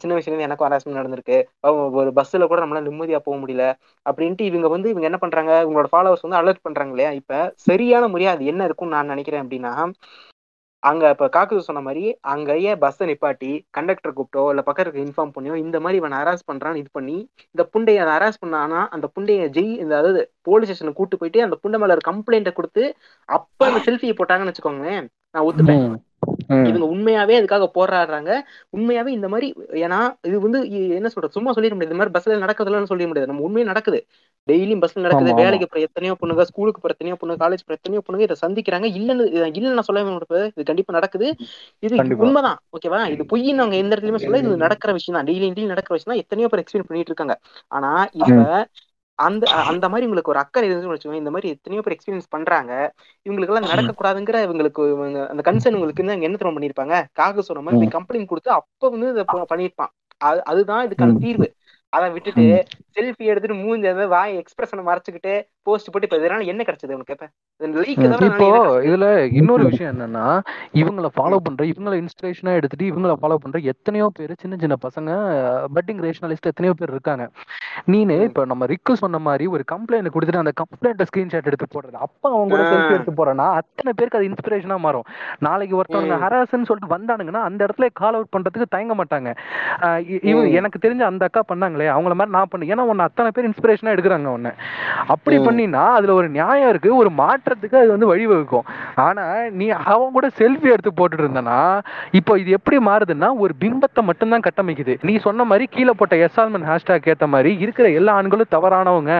[0.00, 1.38] சின்ன வயசுலேருந்து எனக்கும் ஹராஸ்மெண்ட் நடந்திருக்கு.
[2.00, 3.64] ஒரு பஸ்ஸில் கூட நம்மளால நிம்மதியாக போக முடியல.
[4.06, 5.52] அப்படின்ட்டு இவங்க வந்து இவங்க என்ன பண்றாங்க?
[5.64, 7.12] இவங்களோட ஃபாலோவர்ஸ் வந்து அலர்ட் பண்றாங்க இல்லையா?
[7.20, 9.74] இப்போ சரியான முறையாக அது என்ன இருக்கும்னு நான் நினைக்கிறேன் அப்படின்னா
[10.82, 12.02] அங்க இப்ப காக்கு சொன்ன மாதிரி
[12.32, 16.90] அங்கேயே பஸ்ஸை நிப்பாட்டி கண்டக்டர் கூப்பிட்டோ இல்ல பக்கத்துக்கு இன்ஃபார்ம் பண்ணியோ இந்த மாதிரி இவன் ஹராஸ் பண்றான்னு இது
[16.92, 17.16] பண்ணி
[17.54, 21.58] இந்த புண்டையை அதை ஹராஸ் பண்ணானா அந்த புண்டைய ஜெய் இந்த அதாவது போலீஸ் ஸ்டேஷனுக்கு கூட்டு போயிட்டு அந்த
[21.64, 22.84] புண்டை மேல கம்ப்ளைண்ட்டை கொடுத்து
[23.28, 25.86] அப்ப அந்த செல்ஃபியை போட்டாங்கன்னு வச்சுக்கோங்களேன் நான் ஒத்துப்பேன்.
[26.68, 28.30] இவங்க உண்மையாவே அதுக்காக போராடுறாங்க.
[28.72, 29.48] உண்மையாவே இந்த மாதிரி
[29.84, 29.98] ஏன்னா
[30.28, 30.60] இது வந்து
[30.98, 31.90] என்ன சொல்றது சும்மா சொல்லிட முடியாது.
[31.90, 33.30] இந்த மாதிரி பஸ்ல நடக்குதுன்னு சொல்லிட முடியாது.
[33.32, 34.00] நம்ம உண்மையா நடக்குது.
[34.48, 35.30] டெய்லியும் பஸ்ல நடக்குது.
[35.40, 38.86] வேலைக்கு போற எத்தனையோ பொண்ணுங்க ஸ்கூலுக்கு போற எத்தனையோ பொண்ணுங்க காலேஜ் போற எத்தனையோ பொண்ணுங்க இதை சந்திக்கிறாங்க.
[38.98, 40.26] இல்லன்னு இல்லன்னு நான் சொல்லவே மாட்டேன்.
[40.54, 41.28] இது கண்டிப்பா நடக்குது.
[41.82, 41.94] இது.
[42.24, 42.58] உண்மைதான்.
[42.76, 46.12] ஓகேவா இது பொய்ன்னு அவங்க எந்த இடத்துலயுமே சொல்ல இது நடக்கிற விஷயம் தான் டெய்லி டெய்லி நடக்கிற விஷயம்
[46.12, 47.36] தான் எத்தனையோ பேர் எக்ஸ்பீரியன்ஸ் பண்ணிட்டு இருக்காங்க.
[47.70, 47.90] ஆனா
[48.22, 48.40] இப்ப
[49.18, 52.72] அந்த அந்த மாதிரி உங்களுக்கு ஒரு அக்கறை இருந்துச்சுன்னு வச்சுக்கோங்க இந்த மாதிரி எத்தனையோ பேர் எக்ஸ்பீரியன்ஸ் பண்றாங்க.
[53.26, 57.64] இவங்களுக்கு எல்லாம் நடக்கக்கூடாதுங்கிற இவங்களுக்கு இவங்க அந்த கன்சர்ன் உங்களுக்கு இருந்து அங்க என்ன தெரியுமா பண்ணிருப்பாங்க காக சொன்ன
[57.66, 61.48] மாதிரி கம்ப்ளைண்ட் கொடுத்து அப்ப வந்து இதை பண்ணிருப்பான் அது அதுதான் இதுக்கான தீர்வு.
[61.92, 62.44] அதை விட்டுட்டு
[62.96, 65.34] செல்ஃபி எடுத்துட்டு மூஞ்சி வாய் எக்ஸ்பிரஷனை மறைச்சுக்கிட்டு
[65.68, 67.28] போஸ்ட் போட்டு இப்ப இதனால என்ன கிடைச்சது உனக்கு இப்ப?
[68.88, 69.06] இதுல
[69.38, 70.24] இன்னொரு விஷயம் என்னன்னா
[70.80, 75.10] இவங்கள ஃபாலோ பண்ற இவங்கள இன்ஸ்பிரேஷனா எடுத்துட்டு இவங்கள ஃபாலோ பண்ற எத்தனையோ பேர் சின்ன சின்ன பசங்க
[75.76, 77.24] பட்டிங் ரேஷனலிஸ்ட் எத்தனையோ பேர் இருக்காங்க
[77.88, 78.16] நீனு.
[78.28, 82.50] இப்ப நம்ம ரிக்கு சொன்ன மாதிரி ஒரு கம்ப்ளைண்ட் கொடுத்துட்டு அந்த கம்ப்ளைண்ட் ஸ்கிரீன்ஷாட் எடுத்து போடுறது அப்ப அவங்க
[82.54, 82.94] கூட செல்ஃபி.
[82.96, 85.06] எடுத்து போறேன்னா அத்தனை பேருக்கு அது இன்ஸ்பிரேஷனா மாறும்
[85.46, 86.18] நாளைக்கு ஒருத்தவங்க.
[86.24, 89.28] ஹராசன் சொல்லிட்டு வந்தானுங்கன்னா அந்த இடத்துல கால் அவுட் பண்றதுக்கு தயங்க மாட்டாங்க.
[90.58, 94.30] எனக்கு தெரிஞ்ச அந்த அக்கா பண்ணாங்களே அவங்கள மாதிரி நான் பண்ணு ஏன்னா உன்னை அத்தனை பேர் இன்ஸ்பிரேஷனா எடுக்கிறாங்க
[94.36, 94.52] உன்னை
[95.14, 95.46] அப்படி ம்.
[95.58, 98.66] பண்ணினா அதுல ஒரு நியாயம் இருக்கு ஒரு மாற்றத்துக்கு அது வந்து வழிவகுக்கும்
[99.04, 99.24] ஆனா
[99.58, 101.58] நீ அவன் கூட செல்ஃபி எடுத்து போட்டுட்டு இருந்தனா
[102.18, 107.08] இப்போ இது எப்படி மாறுதுன்னா ஒரு பிம்பத்தை மட்டும்தான் கட்டமைக்குது நீ சொன்ன மாதிரி கீழே போட்ட எஸ்ஆல்மன் ஹேஷ்டாக்
[107.10, 109.12] ஏத்த மாதிரி இருக்கிற எல்லா ஆண்களும் தவறானவங்க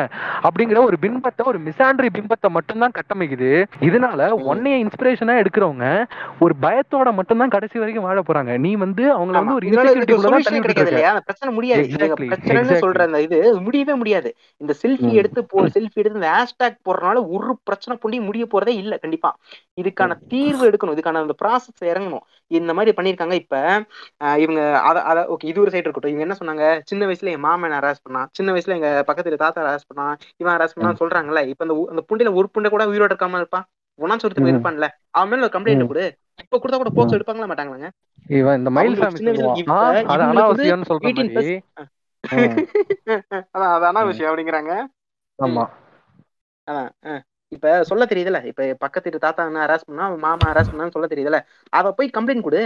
[0.46, 3.50] அப்படிங்கிற ஒரு பிம்பத்தை ஒரு மிசாண்ட்ரி பிம்பத்தை மட்டும்தான் கட்டமைக்குது
[3.88, 4.44] இதனால ம்.
[4.50, 5.86] உன்னைய இன்ஸ்பிரேஷனா எடுக்கிறவங்க
[6.42, 9.34] ஒரு பயத்தோட மட்டும்தான் கடைசி வரைக்கும் வாழ போறாங்க நீ வந்து அவங்கள.
[9.38, 9.66] வந்து ஒரு
[12.28, 12.82] பிரச்சனை முடியாது.
[12.82, 13.36] சொல்ற அந்த இது
[13.66, 15.10] முடியவே முடியாது இந்த செல்ஃபி.
[15.20, 19.30] எடுத்து போ செல்ஃபி எடுத்து இந்த ஹேஷ்டேக் போடுறதுனால ஒரு பிரச்சனை புண்டி முடிய போறதே இல்ல கண்டிப்பா.
[19.80, 20.94] இதுக்கான தீர்வு எடுக்கணும்.
[20.96, 22.24] இதுக்கான அந்த ப்ராசஸ் இறங்கணும்.
[22.50, 23.56] இந்த மாதிரி பண்ணிருக்காங்க இப்ப
[24.36, 26.12] இவங்க அத ஓகே இது ஒரு சைடு இருக்கட்டும்.
[26.12, 26.66] இவங்க என்ன சொன்னாங்க?
[26.84, 28.28] சின்ன வயசுல என் மாமன் ஹராஸ் பண்ணான்.
[28.32, 30.14] சின்ன வயசுல எங்க பக்கத்துல தாத்தா ஹராஸ் பண்ணான்.
[30.36, 33.66] இவன் ஹராஸ் பண்ணான்னு சொல்றாங்கல்ல இப்ப அந்த அந்த புண்டையில ஒரு புண்டை கூட உயிரோட இருக்காம இருப்பான்.
[33.98, 34.50] ஒருத்தர் ம்.
[34.50, 35.88] இருப்பான்ல அவன் மேல கம்ப்ளைண்ட் ம்.
[35.88, 36.04] கொடு.
[36.42, 37.14] இப்ப கொடுத்தா கூட ம்.
[37.18, 37.88] எடுப்பாங்களா மாட்டாங்களாங்க?
[38.30, 39.60] இவன் இந்த மயில் அவங்களுக்கு சாமி சின்ன வயசுல சொல்லுவான்.
[39.62, 41.34] இப்ப ஆ, அது இவங்களுக்கு வந்து அனாவசியம்னு சொல்ற 18 மாதிரி.
[41.34, 41.52] பிளஸ்
[42.32, 42.56] ம்,
[43.54, 44.72] அதான் அது அனாவசியம் அப்படிங்கிறாங்க.
[45.38, 45.64] ஆமா.
[46.68, 47.20] அதான்.
[47.52, 51.38] இப்ப சொல்ல தெரியுதுல இப்ப பக்கத்து வீட்டு தாத்தா என்ன ஹராஸ் பண்ணா மாமா ஹராஸ் பண்ணான்னு சொல்ல தெரியுதுல
[51.72, 52.60] அத போய் கம்ப்ளைண்ட் கொடு.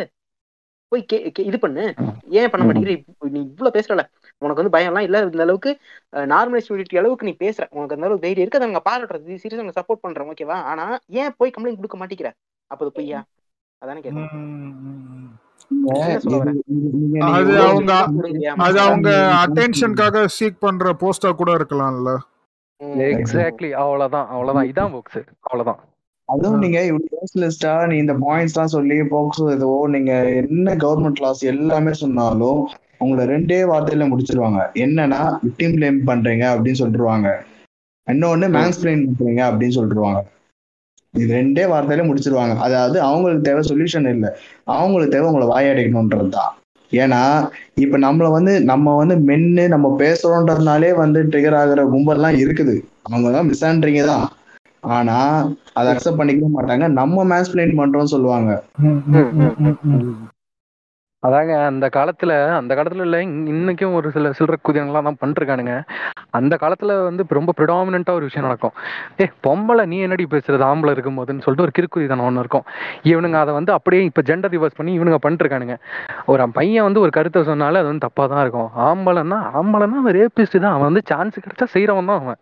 [0.93, 1.85] போய் கே கே- இது பண்ணு.
[2.31, 2.63] ஏன் பண்ண.
[2.65, 2.95] மாட்டேங்கிற
[3.31, 4.03] நீ இவ்வளவு பேசுறல
[4.43, 5.71] உனக்கு வந்து பயம் எல்லாம் இல்ல இந்த அளவுக்கு
[6.33, 7.65] நார்மலைசிட்டி அளவுக்கு நீ பேசுற.
[7.71, 11.35] உனக்கு அந்த அளவுக்கு தைரியம் இருக்கு அதை அவங்க பாராட்டுறது சீரியஸ் அவங்க சப்போர்ட் பண்றோம் ஓகேவா ஆனா ஏன்
[11.37, 12.31] போய் கம்ப்ளைண்ட் கொடுக்க மாட்டேங்கிற?
[12.71, 13.21] அப்ப அது பொய்யா?
[13.83, 14.01] அதானே
[16.35, 16.51] வர?
[17.29, 17.93] அது அவங்க
[18.59, 19.09] அது அவங்க
[19.43, 22.13] அட்டென்ஷனுக்காக சீக் பண்ற போஸ்டா கூட இருக்கலாம்ல.
[23.07, 24.69] எக்ஸாக்ட்லி அவ்வளவுதான் அவ்வளவுதான்.
[24.73, 25.81] இதான் புக்ஸ் அவ்வளவுதான்.
[26.29, 31.43] அதுவும் நீங்க இவ்வளவு லிஸ்டா நீ இந்த பாயிண்ட்ஸ் எல்லாம் சொல்லி போக்சோ எதுவோ நீங்க என்ன கவர்மெண்ட் லாஸ்
[31.53, 32.61] எல்லாமே சொன்னாலும்
[32.99, 34.61] உங்களை ரெண்டே வார்த்தையில முடிச்சிருவாங்க.
[34.85, 37.31] என்னன்னா விக்டிம் பிளேம் பண்றீங்க அப்படின்னு சொல்லிடுவாங்க
[38.07, 40.21] இன்னொன்னு மேன்ஸ்பிளைன் பண்றீங்க அப்படின்னு சொல்லிடுவாங்க
[41.15, 42.55] இது ரெண்டே வார்த்தையில முடிச்சிருவாங்க.
[42.67, 44.31] அதாவது அவங்களுக்கு தேவை சொல்யூஷன் இல்லை.
[44.65, 46.53] அவங்களுக்கு தேவை உங்களை வாயடைக்கணுன்றது தான்.
[46.93, 47.21] ஏன்னா
[47.85, 52.75] இப்ப நம்மள வந்து நம்ம வந்து மென்னு நம்ம பேசுறோன்றதுனாலே வந்து ட்ரிகர் ஆகுற கும்பல்லாம் இருக்குது.
[53.09, 54.27] அவங்க தான் மிஸ்ஆண்ட்ரிங்க தான்.
[54.97, 55.17] ஆனா
[55.79, 56.87] அதை அக்செப்ட் பண்ணிக்கவே மாட்டாங்க.
[57.01, 58.51] நம்ம மேன்ஸ்பிளைன் பண்றோம்னு சொல்லுவாங்க.
[61.23, 65.75] அதாங்க அந்த காலத்துல அந்த காலத்துல இல்ல இன்- இன்னைக்கும் ஒரு சில சில்லற குதிரங்கள்லாம் தான் பண்ணிட்டுருக்கானுங்க
[66.31, 68.75] அந்த காலத்துல வந்து இப்ப ரொம்ப ப்ரிடாமினா ஒரு விஷயம் நடக்கும்.
[69.21, 72.67] ஏ பொம்பளை நீ என்னடி பேசுறது ஆம்பளை இருக்கும் போதுன்னு சொல்லிட்டு ஒரு கிறுக்குதிதானம் ஒன்று இருக்கும்.
[73.03, 75.77] இவனுங்க அதை வந்து அப்படியே இப்ப ஜெண்டர் ரிவர்ஸ் பண்ணி இவனுங்க பண்ணிருக்கானுங்க
[76.27, 78.71] ஒரு பையன் வந்து ஒரு கருத்தை சொன்னாலே அது வந்து தப்பா தான் இருக்கும்.
[78.89, 80.73] ஆம்பளைன்னா ஆம்பளைன்னா அவன் ரேபிஸ்ட் தான்.
[80.73, 82.41] அவன் வந்து சான்ஸ் கிடைச்சா செய்யறவன் தான் அவன்.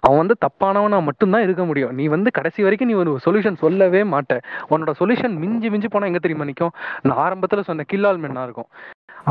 [0.00, 1.94] அவன் வந்து தப்பானவனா மட்டும்தான் இருக்க முடியும்.
[2.00, 4.34] நீ வந்து கடைசி வரைக்கும் நீ ஒரு சொல்யூஷன் சொல்லவே மாட்ட.
[4.72, 6.76] உன்னோட சொல்யூஷன் மிஞ்சி மிஞ்சி போனா எங்க தெரியுமா நிக்கும்?
[7.02, 8.70] நான் ஆரம்பத்துல சொன்ன கில்லால் மென்னா இருக்கும்.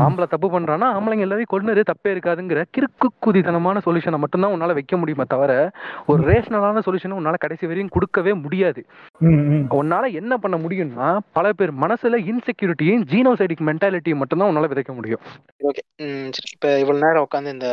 [0.02, 5.24] ஆம்பளை தப்பு பண்றான்னா ஆம்பளைங்க எல்லாரையும் கொண்டுரு தப்பே இருக்காதுங்கிற கிறுக்கு குதித்தனமான சொல்யூஷனை மட்டும்தான் உன்னால வைக்க முடியுமே
[5.28, 5.52] தவிர
[6.06, 8.80] ஒரு ரேஷனலான சொல்யூஷனை உன்னால கடைசி வரையும் கொடுக்கவே முடியாது.
[9.80, 11.08] உன்னால என்ன பண்ண முடியும்னா
[11.38, 15.22] பல பேர் மனசுல இன்செக்யூரிட்டியும் ஜீனோசைடிக் மென்டாலிட்டியும் மட்டும்தான் உன்னால விதைக்க முடியும்.
[15.70, 15.84] ஓகே
[16.54, 17.70] இப்போ இவ்வளவு நேரம் உட்காந்து இந்த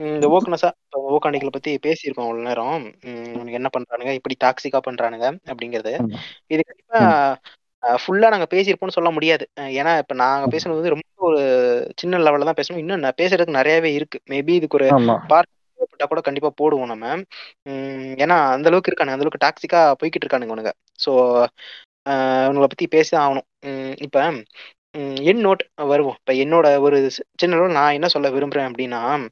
[0.00, 0.68] இந்த ஓக்கனஸா
[1.12, 2.76] ஓக்காண்டிகளை பத்தி பேசியிருக்கோம் இவ்வளவு நேரம்.
[3.04, 4.12] ம், இவனுங்க என்ன பண்றானுங்க?
[4.18, 5.92] இப்படி டாக்ஸிக்கா பண்றானுங்க அப்படிங்கிறது.
[6.48, 7.00] இது கண்டிப்பா
[7.82, 9.44] ஃபுல்லா நாங்க பேசியிருப்போம்னு சொல்ல முடியாது.
[9.78, 11.40] ஏன்னா இப்ப நாங்க பேசுனது வந்து ரொம்ப ஒரு
[11.96, 12.76] சின்ன லெவல்ல தான் பேசணும்.
[12.76, 14.18] இன்னும் நான் பேசுறதுக்கு நிறையவே இருக்கு.
[14.30, 14.88] மேபி இதுக்கு ஒரு
[15.28, 15.54] பார்ட்
[16.10, 17.06] கூட கண்டிப்பா போடுவோம் நம்ம.
[17.64, 19.16] உம் ஏன்னா அந்த அளவுக்கு இருக்கானுங்க.
[19.16, 20.72] அந்த அளவுக்கு டாக்ஸிக்கா போய்கிட்டு இருக்கானுங்க இவனுங்க.
[21.04, 21.10] ஸோ
[22.44, 23.46] இவங்களை பத்தி பேசி ஆகணும்.
[23.66, 24.18] உம் இப்ப
[24.94, 26.16] உம் என் நோட் வருவோம்.
[26.20, 26.98] இப்ப என்னோட ஒரு
[27.34, 29.28] சின்ன நான் என்ன சொல்ல விரும்புறேன் அப்படின்னா உம்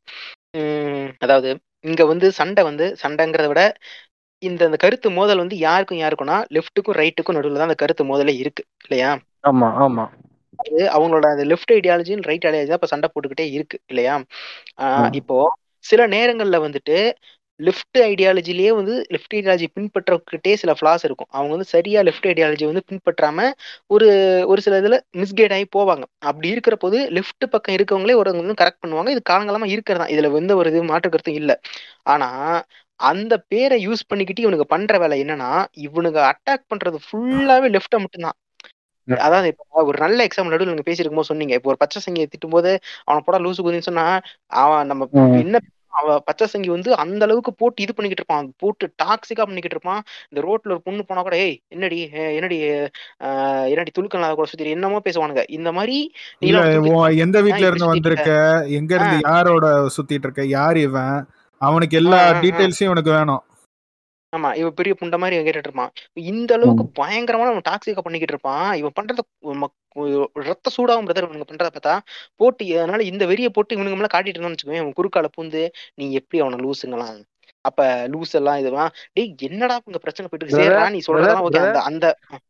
[1.24, 1.50] அதாவது
[1.84, 3.62] இங்க வந்து சண்டை வந்து சண்டைங்கிறத விட
[4.42, 8.62] இந்த இந்த கருத்து மோதல் வந்து யாருக்கும் யாருக்கும்னா லெஃப்ட்டுக்கும் ரைட்டுக்கும் நடுவில் தான் அந்த கருத்து மோதலே இருக்கு
[8.84, 9.10] இல்லையா?
[9.44, 10.04] ஆமா ஆமா.
[10.58, 14.14] அது அவங்களோட அந்த லெஃப்ட் ஐடியாலஜியும் ரைட் ஐடியாலஜி தான் இப்போ சண்டை போட்டுக்கிட்டே இருக்கு இல்லையா.
[15.20, 15.38] இப்போ
[15.84, 16.96] சில நேரங்கள்ல வந்துட்டு
[17.60, 21.28] லெஃப்ட் ஐடியாலஜிலேயே வந்து லெஃப்ட் ஐடியாலஜி பின்பற்றக்கிட்டே சில ஃபிளாஸ் இருக்கும்.
[21.36, 23.38] அவங்க வந்து சரியா லெஃப்ட் ஐடியாலஜி வந்து பின்பற்றாம
[23.94, 24.08] ஒரு
[24.52, 26.04] ஒரு சில இதுல மிஸ்கைட் ஆகி போவாங்க.
[26.30, 29.12] அப்படி இருக்கிற போது லெஃப்ட் பக்கம் இருக்கவங்களே ஒரு வந்து கரெக்ட் பண்ணுவாங்க.
[29.16, 31.52] இது காலங்காலமா இருக்கிறதா இதுல எந்த ஒரு இது மாற்று கருத்தும் இல்ல.
[32.06, 32.28] ஆனா
[33.00, 35.50] அந்த பேரை யூஸ் பண்ணிக்கிட்டு இவனுங்க பண்ற வேலை என்னன்னா
[35.86, 38.36] இவனுங்க அட்டாக் பண்றது ஃபுல்லாவே லெஃப்ட்டை மட்டும்தான்.
[39.08, 41.54] அதாவது இப்போ ஒரு நல்ல எக்ஸாம்பிள் நடுவில் நீங்க பேசியிருக்கும் போது சொன்னீங்க.
[41.58, 42.70] இப்போ ஒரு பச்சை சங்கியை திட்டும் போது
[43.06, 44.04] அவனை போடா லூசு குதின்னு சொன்னா
[44.62, 45.08] அவன் நம்ம.
[45.42, 45.56] என்ன
[46.01, 48.48] அவன் பச்சை சங்கி வந்து அந்த அளவுக்கு போட்டு இது பண்ணிக்கிட்டு இருப்பான்.
[48.62, 50.02] போட்டு டாக்ஸிக்கா பண்ணிக்கிட்டு இருப்பான்.
[50.31, 51.98] இந்த ரோட்ல ஒரு பொண்ணு போனா கூட ஏய் என்னடி
[52.39, 52.59] என்னடி
[53.73, 55.44] என்னடி துளுக்கன் கூட சுத்தி என்னமோ பேசுவானுங்க.
[55.59, 55.98] இந்த மாதிரி
[57.27, 58.31] எந்த வீட்ல இருந்து வந்திருக்க?
[58.78, 59.66] எங்க இருந்து யாரோட
[59.97, 60.44] சுத்திட்டு இருக்க?
[60.59, 61.18] யார் இவன்?
[61.60, 62.20] அவனுக்கு எல்லா.
[62.43, 63.43] டீடைல்ஸையும் இவனுக்கு வேணும்.
[64.32, 65.92] ஆமா இவன் பெரிய புண்ட மாதிரி இவன் கேட்டுட்டு இருப்பான்.
[66.26, 68.68] இந்த அளவுக்கு பயங்கரமான அவன் டாக்ஸிக்கா பண்ணிக்கிட்டு இருப்பான்.
[68.80, 69.22] இவன் பண்றத
[70.46, 71.94] ரத்த சூடாகும் பிரதர் இவனுங்க பண்றத பார்த்தா
[72.40, 75.62] போட்டு அதனால இந்த வெறியை போட்டு இவனுங்க மேல காட்டிட்டு இருந்தோம்னு வச்சுக்கோங்க இவன் குறுக்கால பூந்து
[75.98, 77.22] நீ எப்படி அவனை லூசுங்களாம்
[77.64, 77.82] அப்ப
[78.12, 78.82] லூஸ் எல்லாம் இதுவா
[79.16, 80.92] டேய் என்னடா உங்க பிரச்சனை போயிட்டு இருக்கு?
[80.92, 82.06] நீ சொல்றதெல்லாம் ஓகே அந்த அந்த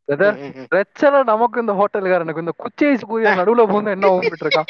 [0.09, 0.67] Brother, ம், ம், ம்.
[0.71, 4.69] பிரச்சனை நமக்கு இந்த ஹோட்டலுக்காரனுக்கு இந்த குச்சி ஐஸ் கூதிய நடுவுல போந்து என்ன ஓம்பிட்டு இருக்கான்?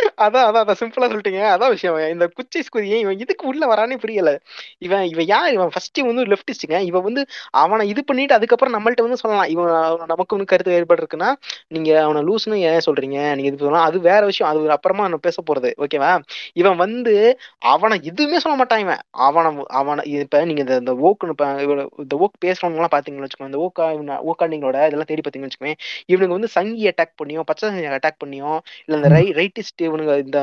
[0.00, 1.40] அதான் அதான் அதான் சிம்பிளா சொல்லிட்டீங்க.
[1.54, 2.10] அதான் விஷயம்.
[2.12, 4.40] இந்த குச்சி ஸ்குதியை இவன் இதுக்கு உள்ள வரானே புரியல.
[4.78, 5.52] இவன் இவன் யார்?
[5.52, 9.48] இவன் ஃபர்ஸ்ட் வந்து லெஃப்டிஸ்டுங்க இவன் வந்து அவனை இது பண்ணிட்டு அதுக்கப்புறம் நம்மள்ட்ட வந்து சொல்லலாம்.
[9.48, 9.66] இவன்
[10.06, 11.32] நமக்கு வந்து கருத்து வேறுபாடு இருக்குன்னா
[11.68, 13.34] நீங்க அவனை லூஸ்னு ஏன் சொல்றீங்க?
[13.34, 13.86] நீங்க இது சொல்லலாம்.
[13.86, 14.56] அது வேற விஷயம்.
[14.56, 15.72] அது அப்புறமா நம்ம பேச போறது.
[15.78, 18.98] ஓகேவா இவன் வந்து அவனை எதுவுமே சொல்ல மாட்டான் இவன்.
[19.10, 23.44] அவனை அவனை இப்ப நீங்க இந்த இந்த ஓக்கு இப்ப இவன- இந்த ஓக் பேசுறவங்க எல்லாம் பாத்தீங்கன்னு வச்சுக்கோங்க.
[23.44, 23.90] இந்த ஓக்கா
[24.30, 25.72] ஓக்காண்டிங்களோட இதெல்லாம் தேடி பாத்தீங்கன்னு வச்சுக்கோங்க
[26.12, 30.38] இவனுங்க வந்து சங்கி அட்டாக் பண்ணியும் பச்சை சங்கி அட்டாக் பண்ணியும் இல்ல இந்த ரை ரைட்டிஸ்ட் இவனுங்க இந்த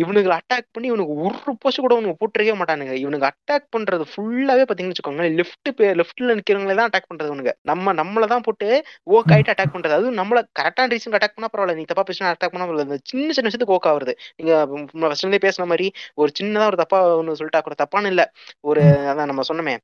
[0.00, 2.94] இவனுங்களை அட்டாக் பண்ணி இவனுக்கு ஒரு போஸ்ட் கூட இவனுக்கு போட்டுருக்கவே மாட்டானுங்க.
[3.02, 5.70] இவனுங்க அட்டாக் பண்றது ஃபுல்லாவே பாத்தீங்கன்னு வச்சுக்கோங்க லெஃப்ட்
[6.00, 7.52] லெஃப்ட்ல நிக்கிறவங்களே தான் அட்டாக் பண்றது இவனுங்க.
[7.70, 8.68] நம்ம நம்மள தான் போட்டு
[9.14, 9.96] ஓக் ஆயிட்டு அட்டாக் பண்றது.
[9.98, 11.76] அதுவும் நம்மள கரெக்டான ரீசன் அட்டாக் பண்ணா பரவாயில்ல.
[11.80, 12.98] நீ தப்பா பேசினா அட்டாக் பண்ணா பரவாயில்ல.
[13.10, 14.14] சின்ன சின்ன விஷயத்துக்கு ஓக் ஆகுறது.
[14.38, 14.52] நீங்க
[14.94, 15.86] ஃபர்ஸ்ட் இருந்தே பேசின மாதிரி
[16.18, 18.22] ஒரு சின்னதா ஒரு தப்பா ஒன்று சொல்லிட்டா கூட தப்பான்னு இல்ல.
[18.64, 19.74] ஒரு அதான் நம்ம சொன்னோமே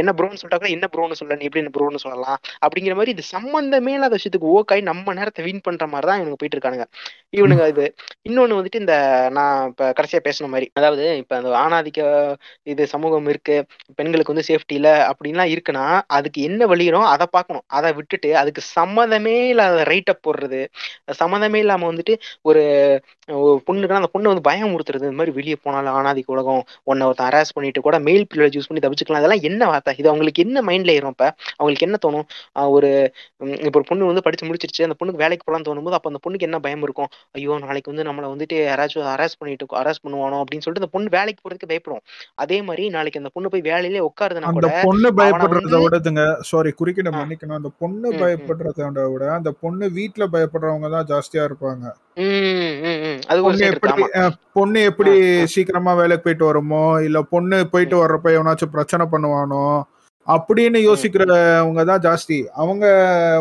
[0.00, 2.38] என்ன ப்ரோன்னு சொல்லிட்டா கூட என்ன ப்ரோன்னு சொல்ல நீ எப்படி என்ன ப்ரோன்னு சொல்லலாம்?
[2.64, 6.58] அப்படிங்கிற மாதிரி இது சம்பந்தமே இல்லாத விஷயத்துக்கு ஓக்காய் நம்ம நேரத்தை வீண் பண்ற மாதிரி தான் இவனுங்க போயிட்டு
[6.58, 6.86] இருக்கானுங்க.
[7.38, 7.81] இவனுங்க இது
[8.26, 8.94] இன்னொன்னு வந்துட்டு இந்த
[9.36, 12.00] நான் இப்ப கடைசியா பேசின மாதிரி அதாவது இப்ப அந்த ஆணாதிக்க
[12.66, 13.56] இது சமூகம் இருக்கு
[13.98, 15.84] பெண்களுக்கு வந்து சேஃப்டி இல்ல அப்படின்லாம் இருக்குன்னா
[16.16, 20.60] அதுக்கு என்ன வழியினோ அதை பார்க்கணும் அதை விட்டுட்டு அதுக்கு சம்மதமே இல்லாத ரைட்டை போடுறது
[21.20, 22.14] சம்மதமே இல்லாம வந்துட்டு
[22.44, 22.62] ஒரு
[23.66, 27.80] பொண்ணுக்குன்னா அந்த பொண்ணை வந்து பயமுறுத்துறது இந்த மாதிரி வெளியே போனாலும் ஆணாதிக்க உலகம் உன்னை ஒருத்தன் ஹராஸ் பண்ணிட்டு
[27.82, 29.22] கூட மெயில் ப்ரிவிலேஜ் யூஸ் பண்ணி தப்பிச்சுக்கலாம்.
[29.22, 29.94] அதெல்லாம் என்ன வார்த்தை?
[30.00, 31.26] இது அவங்களுக்கு என்ன மைண்ட்ல ஏறும் இப்ப?
[31.54, 32.26] அவங்களுக்கு என்ன தோணும்?
[32.76, 32.90] ஒரு
[33.36, 36.48] இப்போ இப்ப ஒரு பொண்ணு வந்து படிச்சு முடிச்சிருச்சு அந்த பொண்ணுக்கு வேலைக்கு போகலான்னு தோணும்போது அப்போ அந்த பொண்ணுக்கு
[36.48, 37.10] என்ன பயம் இருக்கும்?
[37.34, 41.42] ஐயோ நாளைக்கு வந்து நம்மளை வந்துட்டு யாராச்சும் ஹராஸ் பண்ணிட்டு ஹராஸ் பண்ணுவானோ அப்படின்னு சொல்லிட்டு அந்த பொண்ணு வேலைக்கு
[41.44, 42.02] போறதுக்கு பயப்படும்
[42.44, 47.10] அதே மாதிரி நாளைக்கு அந்த பொண்ணு போய் வேலையிலே உட்காருதுன்னா கூட பொண்ணு பயப்படுறத விடதுங்க சாரி குறுக்கிட.
[47.18, 47.58] மன்னிக்கணும்.
[47.60, 48.08] அந்த பொண்ணு.
[48.22, 51.84] பயப்படுறத விட அந்த பொண்ணு வீட்ல பயப்படுறவங்க தான் ஜாஸ்தியா இருப்பாங்க.
[54.56, 55.12] பொண்ணு எப்படி
[55.54, 56.84] சீக்கிரமா வேலைக்கு போயிட்டு வருமோ?
[57.08, 59.64] இல்ல பொண்ணு போயிட்டு வர்றப்ப எவனாச்சும் பிரச்சனை பண்ணுவானோ?
[60.26, 62.38] அப்படின்னு யோசிக்கிறவங்க தான் ஜாஸ்தி.
[62.54, 62.84] அவங்க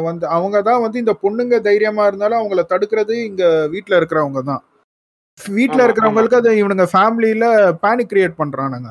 [0.04, 3.44] வந்து அவங்க தான் வந்து இந்த பொண்ணுங்க தைரியமா இருந்தாலும் அவங்கள தடுக்கிறது இங்க
[3.74, 4.62] வீட்ல இருக்கிறவங்க தான்
[5.38, 7.46] வீட்ல ஆமா, இருக்கிறவங்களுக்கு அது இவனுங்க ஃபேமிலியில
[7.84, 8.90] பேனிக் கிரியேட் பண்றானுங்க.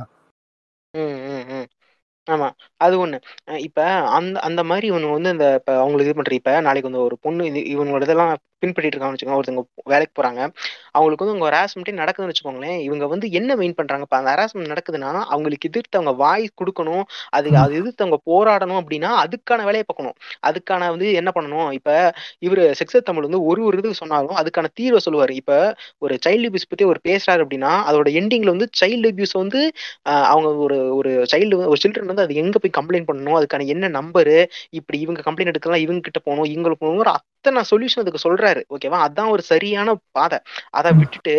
[2.27, 2.49] ஆமா.
[2.81, 3.19] அது ஒண்ணு.
[3.49, 3.81] அஹ் இப்ப
[4.17, 7.49] அந்த அந்த மாதிரி இவனுங்க வந்து இந்த இப்ப அவங்களுக்கு இது பண்ற இப்ப நாளைக்கு வந்து ஒரு பொண்ணு
[7.51, 8.33] இது இவங்களோட இதெல்லாம்
[8.63, 9.41] பின்பற்றிட்டு இருக்காங்கன்னு வச்சுக்கோங்க.
[9.41, 10.41] ஒருத்தவங்க வேலைக்கு போறாங்க.
[10.95, 12.79] அவங்களுக்கு வந்து உங்க ஹராஸ்மெண்ட்டே நடக்குதுன்னு வச்சுக்கோங்களேன்.
[12.87, 14.05] இவங்க வந்து என்ன மெயின் பண்றாங்க?
[14.07, 19.11] இப்ப அந்த ஹராஸ்மெண்ட் நடக்குதுன்னா அவங்களுக்கு எதிர்த்து அவங்க வாய்ஸ் கொடுக்கணும் அது அது எதிர்த்து அவங்க போராடணும் அப்படின்னா
[19.23, 20.17] அதுக்கான வேலையை பார்க்கணும்.
[20.49, 21.49] அதுக்கான வந்து என்ன பண்ணணும்?
[21.79, 21.91] இப்ப
[22.43, 25.35] இவரு செக்ஸர் தமிழ் வந்து ஒரு ஒரு இது சொன்னாலும் அதுக்கான தீர்வை சொல்லுவாரு.
[25.41, 25.55] இப்ப
[26.03, 29.63] ஒரு சைல்டு அபியூஸ் பத்தி ஒரு பேசுறாரு அப்படின்னா அதோட எண்டிங்ல வந்து சைல்டு அபியூஸ் வந்து
[30.31, 33.37] அவங்க ஒரு ஒரு சைல்டு ஒரு சில்ட்ரன் வந்து அது எங்க போய் எப்படி கம்ப்ளைண்ட் பண்ணணும்.
[33.41, 34.37] அதுக்கான என்ன நம்பரு
[34.71, 38.63] இப்படி இவங்க கம்ப்ளைண்ட் எடுக்கலாம் இவங்க கிட்ட போகணும் இவங்களுக்கு போகணும் அத்தனை சொல்யூஷன் அதுக்கு சொல்றாரு.
[38.71, 40.39] ஓகேவா அதான் ஒரு சரியான பாதை.
[40.71, 41.35] அதை விட்டுட்டு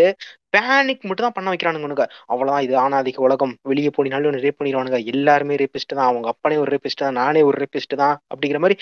[0.54, 3.54] பேனிக் மட்டும் தான் பண்ண வைக்கிறானுங்க அவ்வளவுதான் இது ஆணாதிக்க உலகம்.
[3.72, 5.00] வெளியே போனினாலும் ஒன்று ரேப் பண்ணிடுவானுங்க.
[5.14, 6.08] எல்லாருமே ரேபிஸ்ட் தான்.
[6.10, 7.18] அவங்க அப்பனே ஒரு ரேபிஸ்ட் தான்.
[7.22, 8.16] நானே ஒரு ரேபிஸ்ட் தான்.
[8.34, 8.78] அப்படிங்கிற மாதிரி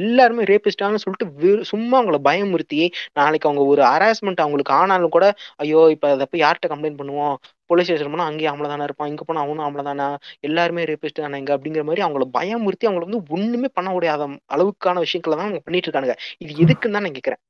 [0.00, 1.26] எல்லாருமே ரேபிஸ்டான்னு சொல்லிட்டு
[1.72, 2.80] சும்மா அவங்கள பயமுறுத்தி
[3.20, 5.26] நாளைக்கு அவங்க ஒரு ஹராஸ்மெண்ட் அவங்களுக்கு ஆனாலும் கூட
[5.64, 7.34] ஐயோ இப்ப அதை போய் யார்கிட்ட கம்ப்ளைண்ட் பண்ணுவோம்?
[7.70, 9.10] போலீஸ் ஸ்டேஷன் போனா அங்கேயும் ஆம்பளை தானே இருப்பான்.
[9.12, 10.06] இங்க போனா அவனும் ஆம்பளை தானே
[10.48, 11.52] எல்லாருமே ரேபிஸ்ட் தானே இங்க?
[11.56, 14.22] அப்படிங்கிற மாதிரி அவங்கள பயமுறுத்தி அவங்கள வந்து ஒண்ணுமே பண்ண முடியாத
[14.56, 16.16] அளவுக்கான விஷயங்களை தான் அவங்க பண்ணிட்டு இருக்கானுங்க.
[16.44, 17.42] இது எதுக்குன்னு தான் நான் கேட்கிறேன்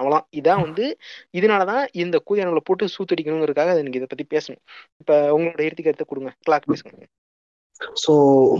[0.00, 0.26] அவ்வளோதான்.
[0.40, 0.84] இதான் வந்து
[1.38, 4.62] இதனால தான் இந்த கூதியானங்களை போட்டு சூத்தடிக்கணுங்கிறதுக்காக எனக்கு இதை பற்றி பேசணும்.
[5.02, 6.32] இப்போ உங்களோட இறுதி கருத்தை கொடுங்க.
[6.46, 7.08] கிளாக் பேசுங்க.
[8.02, 8.12] ஸோ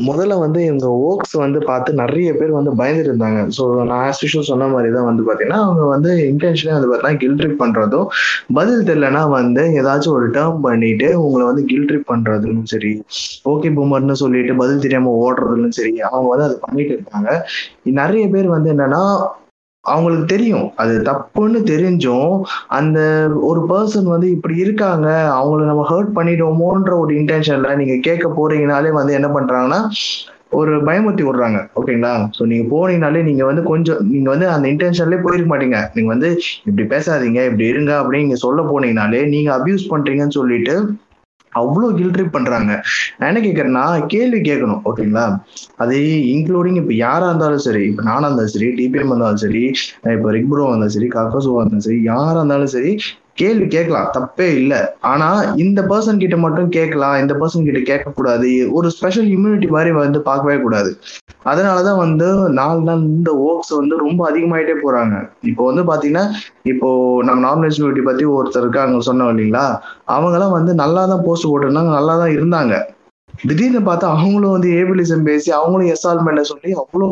[0.07, 4.49] முதல்ல வந்து இந்த ஓக்ஸ் வந்து பார்த்து நிறைய பேர் வந்து பயந்துட்டு இருந்தாங்க ஸோ நான் ஆஸ் யூஷுவல்
[4.51, 8.07] சொன்ன மாதிரி தான் வந்து பார்த்தீங்கன்னா அவங்க வந்து இன்டென்ஷனே வந்து பார்த்தீங்கன்னா கில் ட்ரிப் பண்ணுறதும்
[8.55, 12.09] பதில் தெரியலனா வந்து ஏதாச்சும் ஒரு டேர்ம் பண்ணிட்டு உங்களை வந்து கில் ட்ரிப்
[12.67, 12.93] சரி
[13.45, 17.31] ஓகே பூமர்னு சொல்லிட்டு பதில் தெரியாமல் ஓடுறதுலும் சரி அவங்க வந்து அதை பண்ணிட்டு இருக்காங்க
[17.93, 19.03] நிறைய பேர் வந்து என்னன்னா
[19.85, 20.67] அவங்களுக்கு தெரியும்.
[20.77, 22.33] அது தப்புன்னு தெரிஞ்சும்
[22.69, 22.99] அந்த
[23.41, 25.09] ஒரு பர்சன் வந்து இப்படி இருக்காங்க
[25.39, 29.81] அவங்கள நம்ம ஹர்ட் பண்ணிடுவோமோன்ற ஒரு இன்டென்ஷன்ல நீங்க கேட்க போறீங்கனாலே வந்து என்ன பண்றாங்கன்னா
[30.51, 31.59] ஒரு பயமுறுத்தி விடுறாங்க.
[31.75, 32.13] ஓகேங்களா?
[32.37, 35.79] ஸோ நீங்க போனீங்கனாலே நீங்க வந்து கொஞ்சம் நீங்க வந்து அந்த இன்டென்ஷன்லேயே போயிருக்க மாட்டீங்க.
[35.95, 36.31] நீங்க வந்து
[36.65, 40.75] இப்படி பேசாதீங்க இப்படி இருங்க அப்படின்னு நீங்க சொல்ல போனீங்கனாலே நீங்க அபியூஸ் பண்றீங்கன்னு சொல்லிட்டு
[41.53, 42.73] அவ்வளோ கில்ட்ரிப் பண்றாங்க.
[43.19, 45.25] நான் என்ன கேட்கறேன்னா கேள்வி கேட்கணும் ஓகேங்களா
[45.79, 45.97] அது
[46.35, 49.65] இன்க்ளூடிங் இப்போ யாரா இருந்தாலும் சரி இப்போ நானா இருந்தாலும் சரி டிபிஎம் இருந்தாலும் சரி
[50.15, 52.93] இப்போ ரிக்ப்ரோ இருந்தாலும் சரி கக்கசுவா இருந்தாலும் சரி யாரா இருந்தாலும் சரி
[53.37, 54.81] கேள்வி கேட்கலாம் தப்பே இல்லை.
[55.11, 55.29] ஆனா
[55.65, 58.51] இந்த பர்சன் கிட்ட மட்டும் கேட்கலாம் இந்த பர்சன் கிட்ட கேட்கக்கூடாது.
[58.79, 60.93] ஒரு ஸ்பெஷல் இம்யூனிட்டி மாதிரி வந்து பார்க்கவே கூடாது.
[61.51, 62.29] அதனாலதான் வந்து
[62.61, 65.17] நாலு நாள் இந்த ஓக்ஸ் வந்து ரொம்ப அதிகமாயிட்டே போறாங்க.
[65.51, 66.25] இப்போ வந்து பாத்தீங்கன்னா
[66.73, 66.89] இப்போ
[67.29, 69.67] நம்ம நார்மலேஜ் இம்யூனிட்டி பத்தி ஒருத்தர் இருக்காங்க சொன்னோம் இல்லைங்களா?
[70.17, 72.77] அவங்கெல்லாம் வந்து நல்லா தான் போஸ்ட் போட்டிருந்தாங்க நல்லா தான் இருந்தாங்க.
[73.49, 77.07] திடீர்னு பார்த்தா அவங்களும் வந்து ஏபிலிசம் பேசி அவங்களும் எஸ்ஆல் சொல்லி அவ்வளோ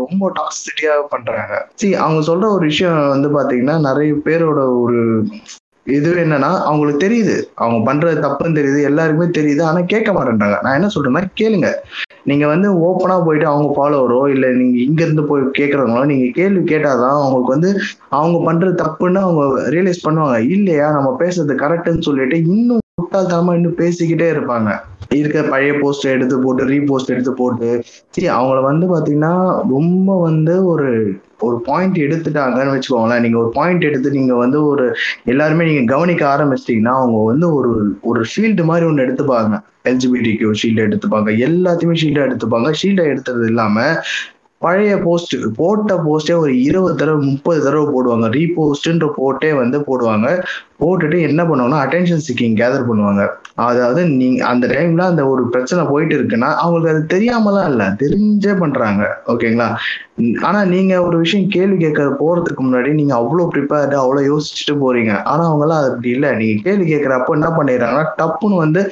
[0.00, 1.54] ரொம்ப டாக்ஸிட்டியா பண்றாங்க.
[1.80, 5.00] சரி அவங்க சொல்ற ஒரு விஷயம் வந்து பாத்தீங்கன்னா நிறைய பேரோட ஒரு
[5.86, 7.34] இது என்னன்னா அவங்களுக்கு தெரியுது.
[7.54, 8.80] அவங்க பண்றது தப்புன்னு தெரியுது.
[8.82, 9.62] எல்லாருக்குமே தெரியுது.
[9.62, 10.58] ஆனா கேட்க மாட்டேன்றாங்க.
[10.62, 11.68] நான் என்ன சொல்றேன்னா கேளுங்க.
[12.24, 17.16] நீங்க வந்து ஓப்பனா போயிட்டு அவங்க ஃபாலோவரோ இல்ல நீங்க இங்க இருந்து போய் கேக்குறவங்களோ நீங்க கேள்வி கேட்டாதான்
[17.18, 17.70] அவங்களுக்கு வந்து
[18.10, 20.38] அவங்க பண்றது தப்புன்னு அவங்க ரியலைஸ் பண்ணுவாங்க.
[20.54, 24.70] இல்லையா நம்ம பேசுறது கரெக்ட்னு சொல்லிட்டு இன்னும் முட்டாள்தனமா இன்னும் பேசிக்கிட்டே இருப்பாங்க.
[25.14, 27.68] இருக்க பழைய போஸ்ட் எடுத்து போட்டு ரீபோஸ்ட் எடுத்து போட்டு.
[28.10, 29.34] சரி அவங்கள வந்து பாத்தீங்கன்னா
[29.72, 30.88] ரொம்ப வந்து ஒரு
[31.42, 33.20] ஒரு பாயிண்ட் எடுத்துட்டாங்கன்னு வச்சுக்கோங்களேன்.
[33.20, 34.86] நீங்க ஒரு பாயிண்ட் எடுத்து நீங்க வந்து ஒரு
[35.24, 39.56] எல்லாருமே நீங்க கவனிக்க ஆரம்பிச்சிட்டீங்கன்னா அவங்க வந்து ஒரு ஒரு ஷீல்டு மாதிரி ஒன்று எடுத்துப்பாங்க.
[39.84, 41.30] எல்ஜிபிடிக்கு ஷீல்டு எடுத்துப்பாங்க.
[41.48, 42.70] எல்லாத்தையுமே ஷீல்டா எடுத்துப்பாங்க.
[42.82, 43.86] ஷீல்டை எடுத்தது இல்லாம
[44.62, 48.26] பழைய போஸ்ட் போட்ட போஸ்டே ஒரு இருபது தடவை முப்பது தடவை போடுவாங்க.
[48.36, 50.28] ரீபோஸ்ட்ன்ற போட்டே வந்து போடுவாங்க.
[50.82, 53.24] போட்டுட்டு என்ன பண்ணுவாங்கன்னா அட்டென்ஷன் சிக்கிங் கேதர் பண்ணுவாங்க.
[53.68, 57.86] அதாவது நீங்க அந்த டைம்ல அந்த ஒரு பிரச்சனை போயிட்டு இருக்குன்னா அவங்களுக்கு அது தெரியாமலாம் இல்லை.
[58.02, 59.02] தெரிஞ்சே பண்றாங்க.
[59.26, 59.68] ஓகேங்களா?
[60.46, 65.12] ஆனா நீங்க ஒரு விஷயம் கேள்வி கேட்க போறதுக்கு முன்னாடி நீங்க அவ்வளவு ப்ரிப்பேர்டு அவ்வளவு யோசிச்சுட்டு போறீங்க.
[65.22, 66.30] ஆனா அவங்களாம் அது அப்படி இல்லை.
[66.40, 68.82] நீங்க கேள்வி கேட்கறப்போ என்ன பண்ணிடுறாங்கன்னா டப்புன்னு வந்து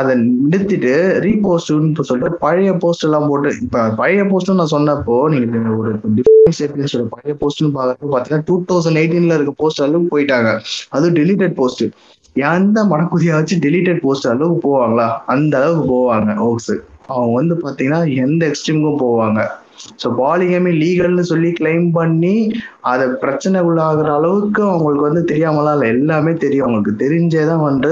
[0.00, 0.14] அதை
[0.50, 0.94] நிறுத்திட்டு
[1.26, 7.34] ரீபோஸ்ட்னு சொல்லிட்டு பழைய போஸ்ட் எல்லாம் போட்டு இப்ப பழைய போஸ்ட்னு நான் சொன்னப்போ நீங்க ஒரு டிஃபரன்ஸ் பழைய
[7.42, 10.50] போஸ்ட்னு பாக்குறப்ப பாத்தீங்கன்னா டூ தௌசண்ட் எயிட்டீன்ல இருக்க போஸ்ட் அளவுக்கு போயிட்டாங்க.
[10.88, 11.84] அதுவும் டெலிட்டட் போஸ்ட்
[12.52, 15.08] எந்த மடக்குதியா வச்சு டெலிட்டட் போஸ்ட் அளவுக்கு போவாங்களா?
[15.34, 16.74] அந்த அளவுக்கு போவாங்க ஓக்ஸ்
[17.14, 19.40] அவங்க வந்து பாத்தீங்கன்னா எந்த எக்ஸ்ட்ரீமுக்கும் போவாங்க.
[20.00, 22.34] ஸோ பாலிகமி லீகல்னு சொல்லி கிளைம் பண்ணி
[22.90, 26.92] அதை பிரச்சனை உள்ளாகிற அளவுக்கு அவங்களுக்கு வந்து தெரியாமலாம் இல்லை எல்லாமே தெரியும் அவங்களுக்கு.
[27.04, 27.90] தெரிஞ்சே தான் வந்து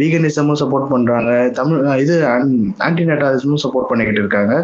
[0.00, 2.16] வீகனிசமும் சப்போர்ட் பண்றாங்க தமிழ் இது
[2.86, 4.54] ஆன்டி நட்டாலிசமும் சப்போர்ட் பண்ணிக்கிட்டு இருக்காங்க.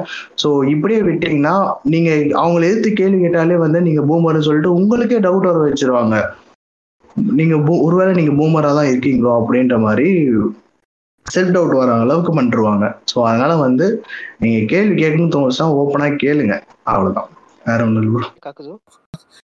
[0.43, 1.57] ஸோ இப்படியே விட்டீங்கன்னா
[1.95, 6.17] நீங்கள் அவங்களை எதிர்த்து கேள்வி கேட்டாலே வந்து நீங்கள் பூமர்னு சொல்லிட்டு உங்களுக்கே டவுட் வர வச்சிருவாங்க.
[7.15, 10.29] நீங்க பூ- ஒருவேளை நீங்க பூமரா தான் இருக்கீங்களோ அப்படின்ற மாதிரி
[11.35, 12.97] செல்ஃப் டவுட் வர அளவுக்கு பண்ணிருவாங்க.
[13.15, 14.05] ஸோ அதனால வந்து
[14.39, 16.63] நீங்க கேள்வி கேட்கணும்னு தோணுச்சுன்னா ஓப்பனா கேளுங்க.
[16.83, 17.29] அவ்வளவுதான்.
[17.65, 18.81] வேற ஒன்றும்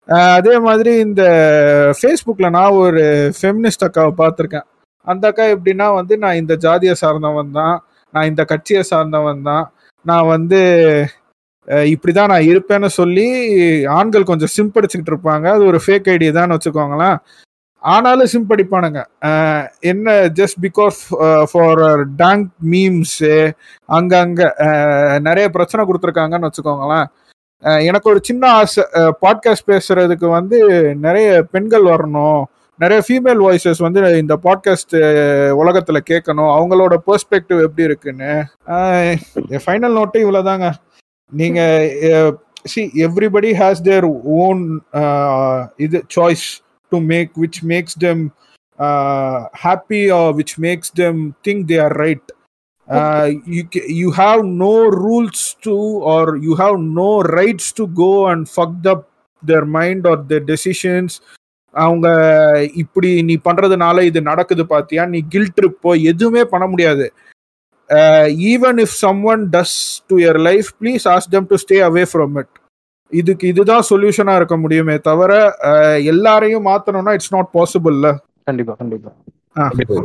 [0.08, 1.22] அதே மாதிரி இந்த
[2.02, 4.66] ஃபேஸ்புக்ல நான் ஒரு ஃபெமினிஸ்ட் அக்காவை பார்த்துருக்கேன்.
[5.00, 7.84] அந்த அக்கா எப்படின்னா வந்து நான் இந்த ஜாதியை சார்ந்தவன் தான்.
[8.10, 9.72] நான் இந்த கட்சியை சார்ந்தவன் தான்.
[10.02, 10.60] நான் வந்து
[11.66, 15.48] இப்படிதான் நான் இருப்பேன்னு சொல்லி ஆண்கள் கொஞ்சம் சிம்படிச்சுக்கிட்டு இருப்பாங்க.
[15.48, 17.16] அது ஒரு ஃபேக் ஐடி தான் வச்சுக்கோங்களேன்.
[17.78, 19.04] ஆனாலும் சிம்படிப்பானுங்க.
[19.20, 23.52] அஹ் என்ன just because for tank memes
[23.88, 27.06] அங்கங்க நிறைய பிரச்சனை கொடுத்துருக்காங்கன்னு வச்சுக்கோங்களேன்.
[27.84, 28.84] எனக்கு ஒரு சின்ன ஆசை.
[28.94, 32.42] பாட்காஸ்ட் பேசுறதுக்கு வந்து நிறைய பெண்கள் வரணும்.
[32.78, 36.56] நிறைய ஃபீமேல் வாய்ஸஸ் வந்து இந்த பாட்காஸ்ட் உலகத்தில் கேட்கணும்.
[36.56, 38.44] அவங்களோட பெர்ஸ்பெக்டிவ் எப்படி இருக்குன்னு.
[39.48, 40.70] ஃபைனல் நோட்டு இவ்வளோதாங்க
[41.32, 41.60] நீங்க
[42.72, 44.06] see everybody has their
[44.42, 44.62] own
[45.86, 46.46] இது choice
[46.92, 48.22] to make which makes them
[49.64, 50.02] happy
[50.40, 52.30] which makes them think they are right
[54.02, 54.72] you have no
[55.02, 55.74] rules to
[56.14, 59.00] or you have no rights to go and fucked up
[59.42, 61.12] their mind or their decisions.
[61.74, 62.08] அவங்க
[62.82, 65.04] இப்படி நீ பண்றதுனால இது நடக்குது பாத்தியா?
[65.12, 67.06] நீ guilt ட்ரிப்போ எதுவுமே பண்ண முடியாது.
[68.48, 68.96] Even if
[69.26, 69.76] someone does
[70.10, 72.52] to your life please ask them to stay away from it
[73.12, 75.32] இதுக்கு இதுதான் சொல்யூஷனா இருக்க முடியுமே தவிர
[75.68, 78.10] அஹ், எல்லாரையும் மாத்தணும்னா இட்ஸ் நாட் பாசிபிள்ல
[78.78, 79.10] கண்டிப்பா
[79.68, 80.04] கண்டிப்பா.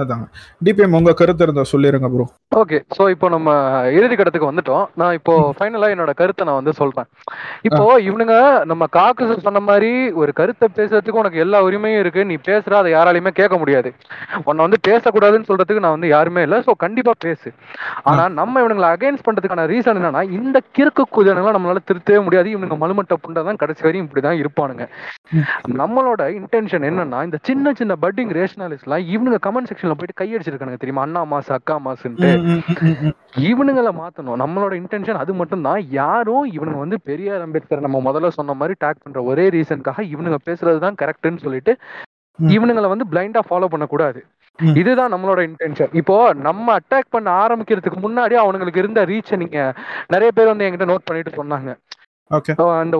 [0.00, 0.22] அதான்
[0.66, 2.26] டிபிஎம் உங்க கருத்து இருந்தா சொல்லிருங்க ப்ரோ
[2.60, 3.50] ஓகே சோ இப்போ நம்ம
[3.96, 4.84] இறுதி கட்டத்துக்கு வந்துட்டோம்.
[5.00, 7.08] நான் இப்போ ஃபைனலா என்னோட கருத்தை நான் வந்து சொல்றேன்.
[7.68, 8.36] இப்போ இவனுங்க
[8.70, 9.90] நம்ம காக்கு சொன்ன மாதிரி
[10.22, 12.22] ஒரு கருத்தை பேசுறதுக்கு உனக்கு எல்லா உரிமையும் இருக்கு.
[12.30, 13.90] நீ பேசுற அதை யாராலையுமே கேட்க முடியாது.
[14.48, 16.58] உன்னை வந்து பேசக்கூடாதுன்னு சொல்றதுக்கு நான் வந்து யாருமே இல்லை.
[16.66, 17.50] ஸோ கண்டிப்பா பேசு.
[18.10, 22.50] ஆனா நம்ம இவனுங்களை அகைன்ஸ்ட் பண்றதுக்கான ரீசன் என்னன்னா இந்த கிறுக்கு குதிரங்களை நம்மளால திருத்தவே முடியாது.
[22.54, 24.86] இவனுங்க மலுமட்ட புண்டை தான் கடைசி வரையும் இப்படிதான் இருப்பானுங்க.
[25.82, 31.04] நம்மளோட இன்டென்ஷன் என்னன்னா இந்த சின்ன சின்ன பட்டிங் ரேஷனாலிஸ்ட்லாம் இவனுங்க கமெண்ட் செக்ஷன்ல போயிட்டு கையடிச்சிருக்கானுங்க தெரியுமா?
[31.06, 32.30] அண்ணா மாசு அக்கா மாசுன்ட்டு.
[33.50, 34.38] இவனுங்களை மாத்தணும்.
[34.42, 39.02] நம்மளோட இன்டென்ஷன் அது மட்டும் தான் யாரும் இவனுங்க வந்து பெரியார் அம்பேத்கர் நம்ம முதல்ல சொன்ன மாதிரி டேக்
[39.04, 41.74] பண்ற ஒரே ரீசனுக்காக இவனுங்க பேசுறது தான் கரெக்ட்னு சொல்லிட்டு
[42.38, 44.20] இவனுங்களை வந்து பிளைண்டா ஃபாலோ பண்ணக்கூடாது.
[44.80, 49.58] இதுதான் நம்மளோட இன்டென்ஷன் இப்போ நம்ம அட்டாக் பண்ண ஆரம்பிக்கிறதுக்கு முன்னாடி அவனுங்களுக்கு இருந்த ரீச்சை நீங்க
[50.14, 51.70] நிறைய பேர் வந்து என்கிட்ட நோட் பண்ணிட்டு சொன்னாங்க.
[52.32, 52.96] அந்த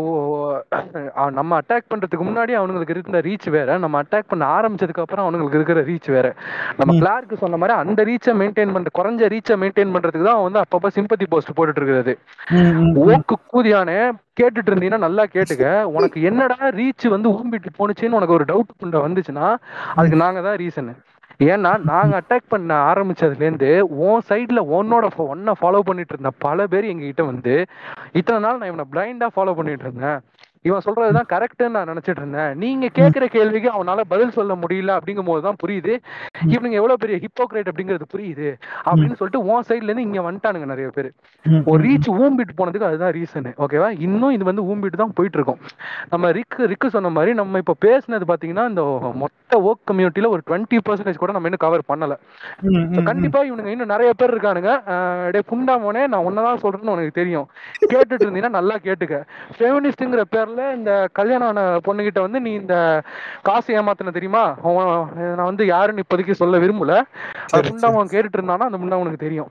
[1.38, 3.78] நம்ம அட்டாக் பண்றதுக்கு முன்னாடி அவனுங்களுக்கு இருந்த ரீச் வேற.
[3.78, 6.26] நம்ம அட்டாக் பண்ண ஆரம்பிச்சதுக்கு அப்புறம் அவனுங்களுக்கு இருக்கிற ரீச் வேற.
[6.78, 6.96] நம்ம.
[6.98, 10.90] கிளார்க்கு சொன்ன மாதிரி அந்த ரீச்சை மெயின்டைன் பண்ற குறைஞ்ச ரீச்சை மெயின்டைன் பண்றதுக்கு தான் அவன் வந்து அப்பப்ப
[10.98, 12.14] சிம்பத்தி போஸ்ட் போட்டுட்டு இருக்கிறது.
[13.06, 13.98] ஓக்கு கூதியானே
[14.40, 15.66] கேட்டுட்டு இருந்தீங்கன்னா நல்லா கேட்டுக்க.
[15.96, 19.48] உனக்கு என்னடா ரீச் வந்து ஊம்பிட்டு போனுச்சுன்னு உனக்கு ஒரு டவுட் புண்ட வந்துச்சுன்னா
[19.96, 20.92] அதுக்கு நாங்க தான் ரீசன்
[21.38, 26.84] ஏன்னா நாங்க அட்டாக் பண்ண ஆரம்பிச்சதுல இருந்து உன் சைட்ல உன்னோட ஒன்ன ஃபாலோ பண்ணிட்டு இருந்த பல பேர்
[26.84, 27.66] எங்ககிட்ட வந்து
[28.12, 30.20] இத்தனை நாள் நான் இவனை பிளைண்டா ஃபாலோ பண்ணிட்டு இருந்தேன்.
[30.62, 32.56] இவன் சொல்றதுதான் கரெக்ட்னு நான் நினைச்சிட்டு இருந்தேன்.
[32.56, 35.98] நீங்க கேக்குற கேள்விக்கு அவனால பதில் சொல்ல முடியல அப்படிங்கும் போதுதான் புரியுது.
[36.46, 38.54] இவனுங்க எவ்வளவு பெரிய ஹிப்போக்ரேட் அப்படிங்கிறது புரியுது.
[38.84, 41.12] அப்படின்னு சொல்லிட்டு உன் சைடுல இருந்து இங்க வந்துட்டானுங்க நிறைய பேர்.
[41.64, 45.58] ஒரு ரீச் ஊம்பிட்டு போனதுக்கு அதுதான் ரீசன் ஓகேவா இன்னும் இது வந்து ஊம்பிட்டு தான் போயிட்டு இருக்கும்.
[46.10, 50.78] நம்ம ரிக்கு ரிக்கு சொன்ன மாதிரி நம்ம இப்போ பேசுனது பாத்தீங்கன்னா இந்த மொத்த ஒர்க் கம்யூனிட்டியில ஒரு டுவெண்ட்டி
[50.88, 53.04] பர்சன்டேஜ் கூட நம்ம இன்னும் கவர் பண்ணல.
[53.04, 54.80] கண்டிப்பா இவனுங்க இன்னும் நிறைய பேர் இருக்கானுங்க.
[54.86, 57.48] அஹ் டேய் புண்டா மோனே நான் ஒன்னதான் சொல்றேன்னு உனக்கு தெரியும்.
[57.92, 59.22] கேட்டுட்டு இருந்தீங்கன்னா நல்லா கேட்டுக்க.
[59.58, 62.76] ஃபெமினிஸ்ட்ங்கிற பேர்ல இந்த கல்யாணம் ஆன பொண்ணுகிட்ட வந்து நீ இந்த
[63.42, 64.42] காசு ஏமாத்தின தெரியுமா?
[65.36, 66.94] நான் வந்து யாருன்னு இப்போதைக்கு சொல்ல விரும்பல.
[67.52, 68.68] அது புண்டா அவன் கேட்டுட்டு இருந்தானா?
[68.70, 69.50] அந்த முண்டா உனக்கு தெரியும்.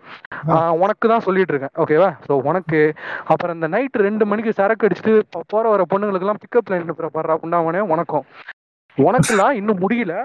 [0.84, 1.76] உனக்கு தான் சொல்லிட்டு இருக்கேன்.
[1.84, 2.80] ஓகேவா ஸோ உனக்கு
[3.26, 5.16] அப்புறம் இந்த நைட் ரெண்டு மணிக்கு சரக்கு அடிச்சுட்டு
[5.54, 8.26] போற வர பொண்ணுங்களுக்கு எல்லாம் பிக்கப் லைன் பாடுறா புண்டாவனே உனக்கும்.
[8.98, 10.16] உனக்குலாம் இன்னும் முடியல.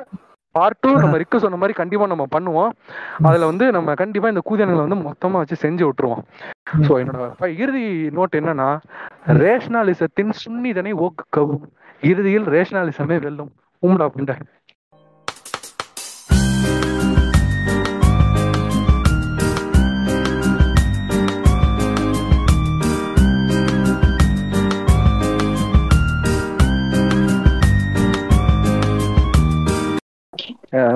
[0.56, 2.72] பார்ட் டூ நம்ம ரிக்கு சொன்ன மாதிரி கண்டிப்பா நம்ம பண்ணுவோம்.
[3.28, 6.24] அதுல வந்து நம்ம கண்டிப்பா இந்த கூதியன்களை வந்து மொத்தமா வச்சு செஞ்சு விட்டுருவோம்.
[6.86, 7.86] சோ என்னோட இறுதி
[8.18, 8.68] நோட் என்னன்னா
[9.44, 11.64] ரேஷனாலிசத்தின் சுன்னிதனை ஓக்குக்கவும்.
[12.10, 13.50] இறுதியில் ரேஷனாலிசமே வெல்லும்.
[13.82, 14.36] உம்டா புண்டை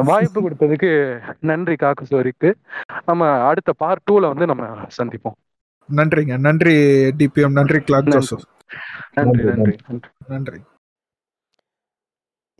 [0.09, 0.91] வாய்ப்பு கொடுத்ததுக்கு
[1.51, 2.51] நன்றி காக்கு சோரிக்கு.
[3.07, 4.65] நம்ம அடுத்த பார்ட் டூல வந்து நம்ம
[4.99, 5.39] சந்திப்போம்.
[5.89, 6.35] நன்றிங்க.
[6.47, 6.75] நன்றி
[7.19, 8.19] டிபிஎம் நன்றி கிளாக் நன்றி.
[8.19, 8.45] ஜோசப்
[9.19, 9.77] நன்றி
[10.29, 10.61] நன்றி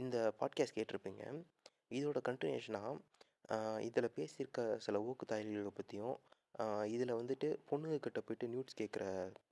[0.03, 1.23] இந்த பாட்காஸ்ட் கேட்டிருப்பீங்க.
[1.99, 6.17] இதோட கண்டினியூஷனாக இதில் பேசியிருக்க சில ஊக்கு தாயல்களை பற்றியும்
[6.95, 9.05] இதில் வந்துட்டு பொண்ணுங்க கிட்ட போயிட்டு நியூட்ஸ் கேட்குற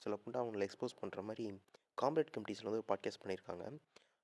[0.02, 1.46] சில புண்டா அவங்களை எக்ஸ்போஸ் பண்ணுற மாதிரி
[2.02, 3.64] காம்ரேட் கமிட்டிஸில் வந்து ஒரு பாட்காஸ்ட் பண்ணியிருக்காங்க.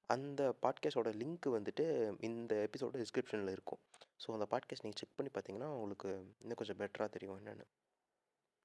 [0.06, 1.84] அந்த பாட்காஸ்டோட லிங்க் வந்துட்டு
[2.20, 3.80] இந்த எபிசோட டிஸ்கிரிப்ஷனில் இருக்கும்.
[4.22, 6.08] ஸோ அந்த பாட்காஸ்ட் நீங்கள் செக் பண்ணி பார்த்தீங்கன்னா உங்களுக்கு
[6.40, 7.66] இன்னும் கொஞ்சம் பெட்டராக தெரியும் என்னென்னு.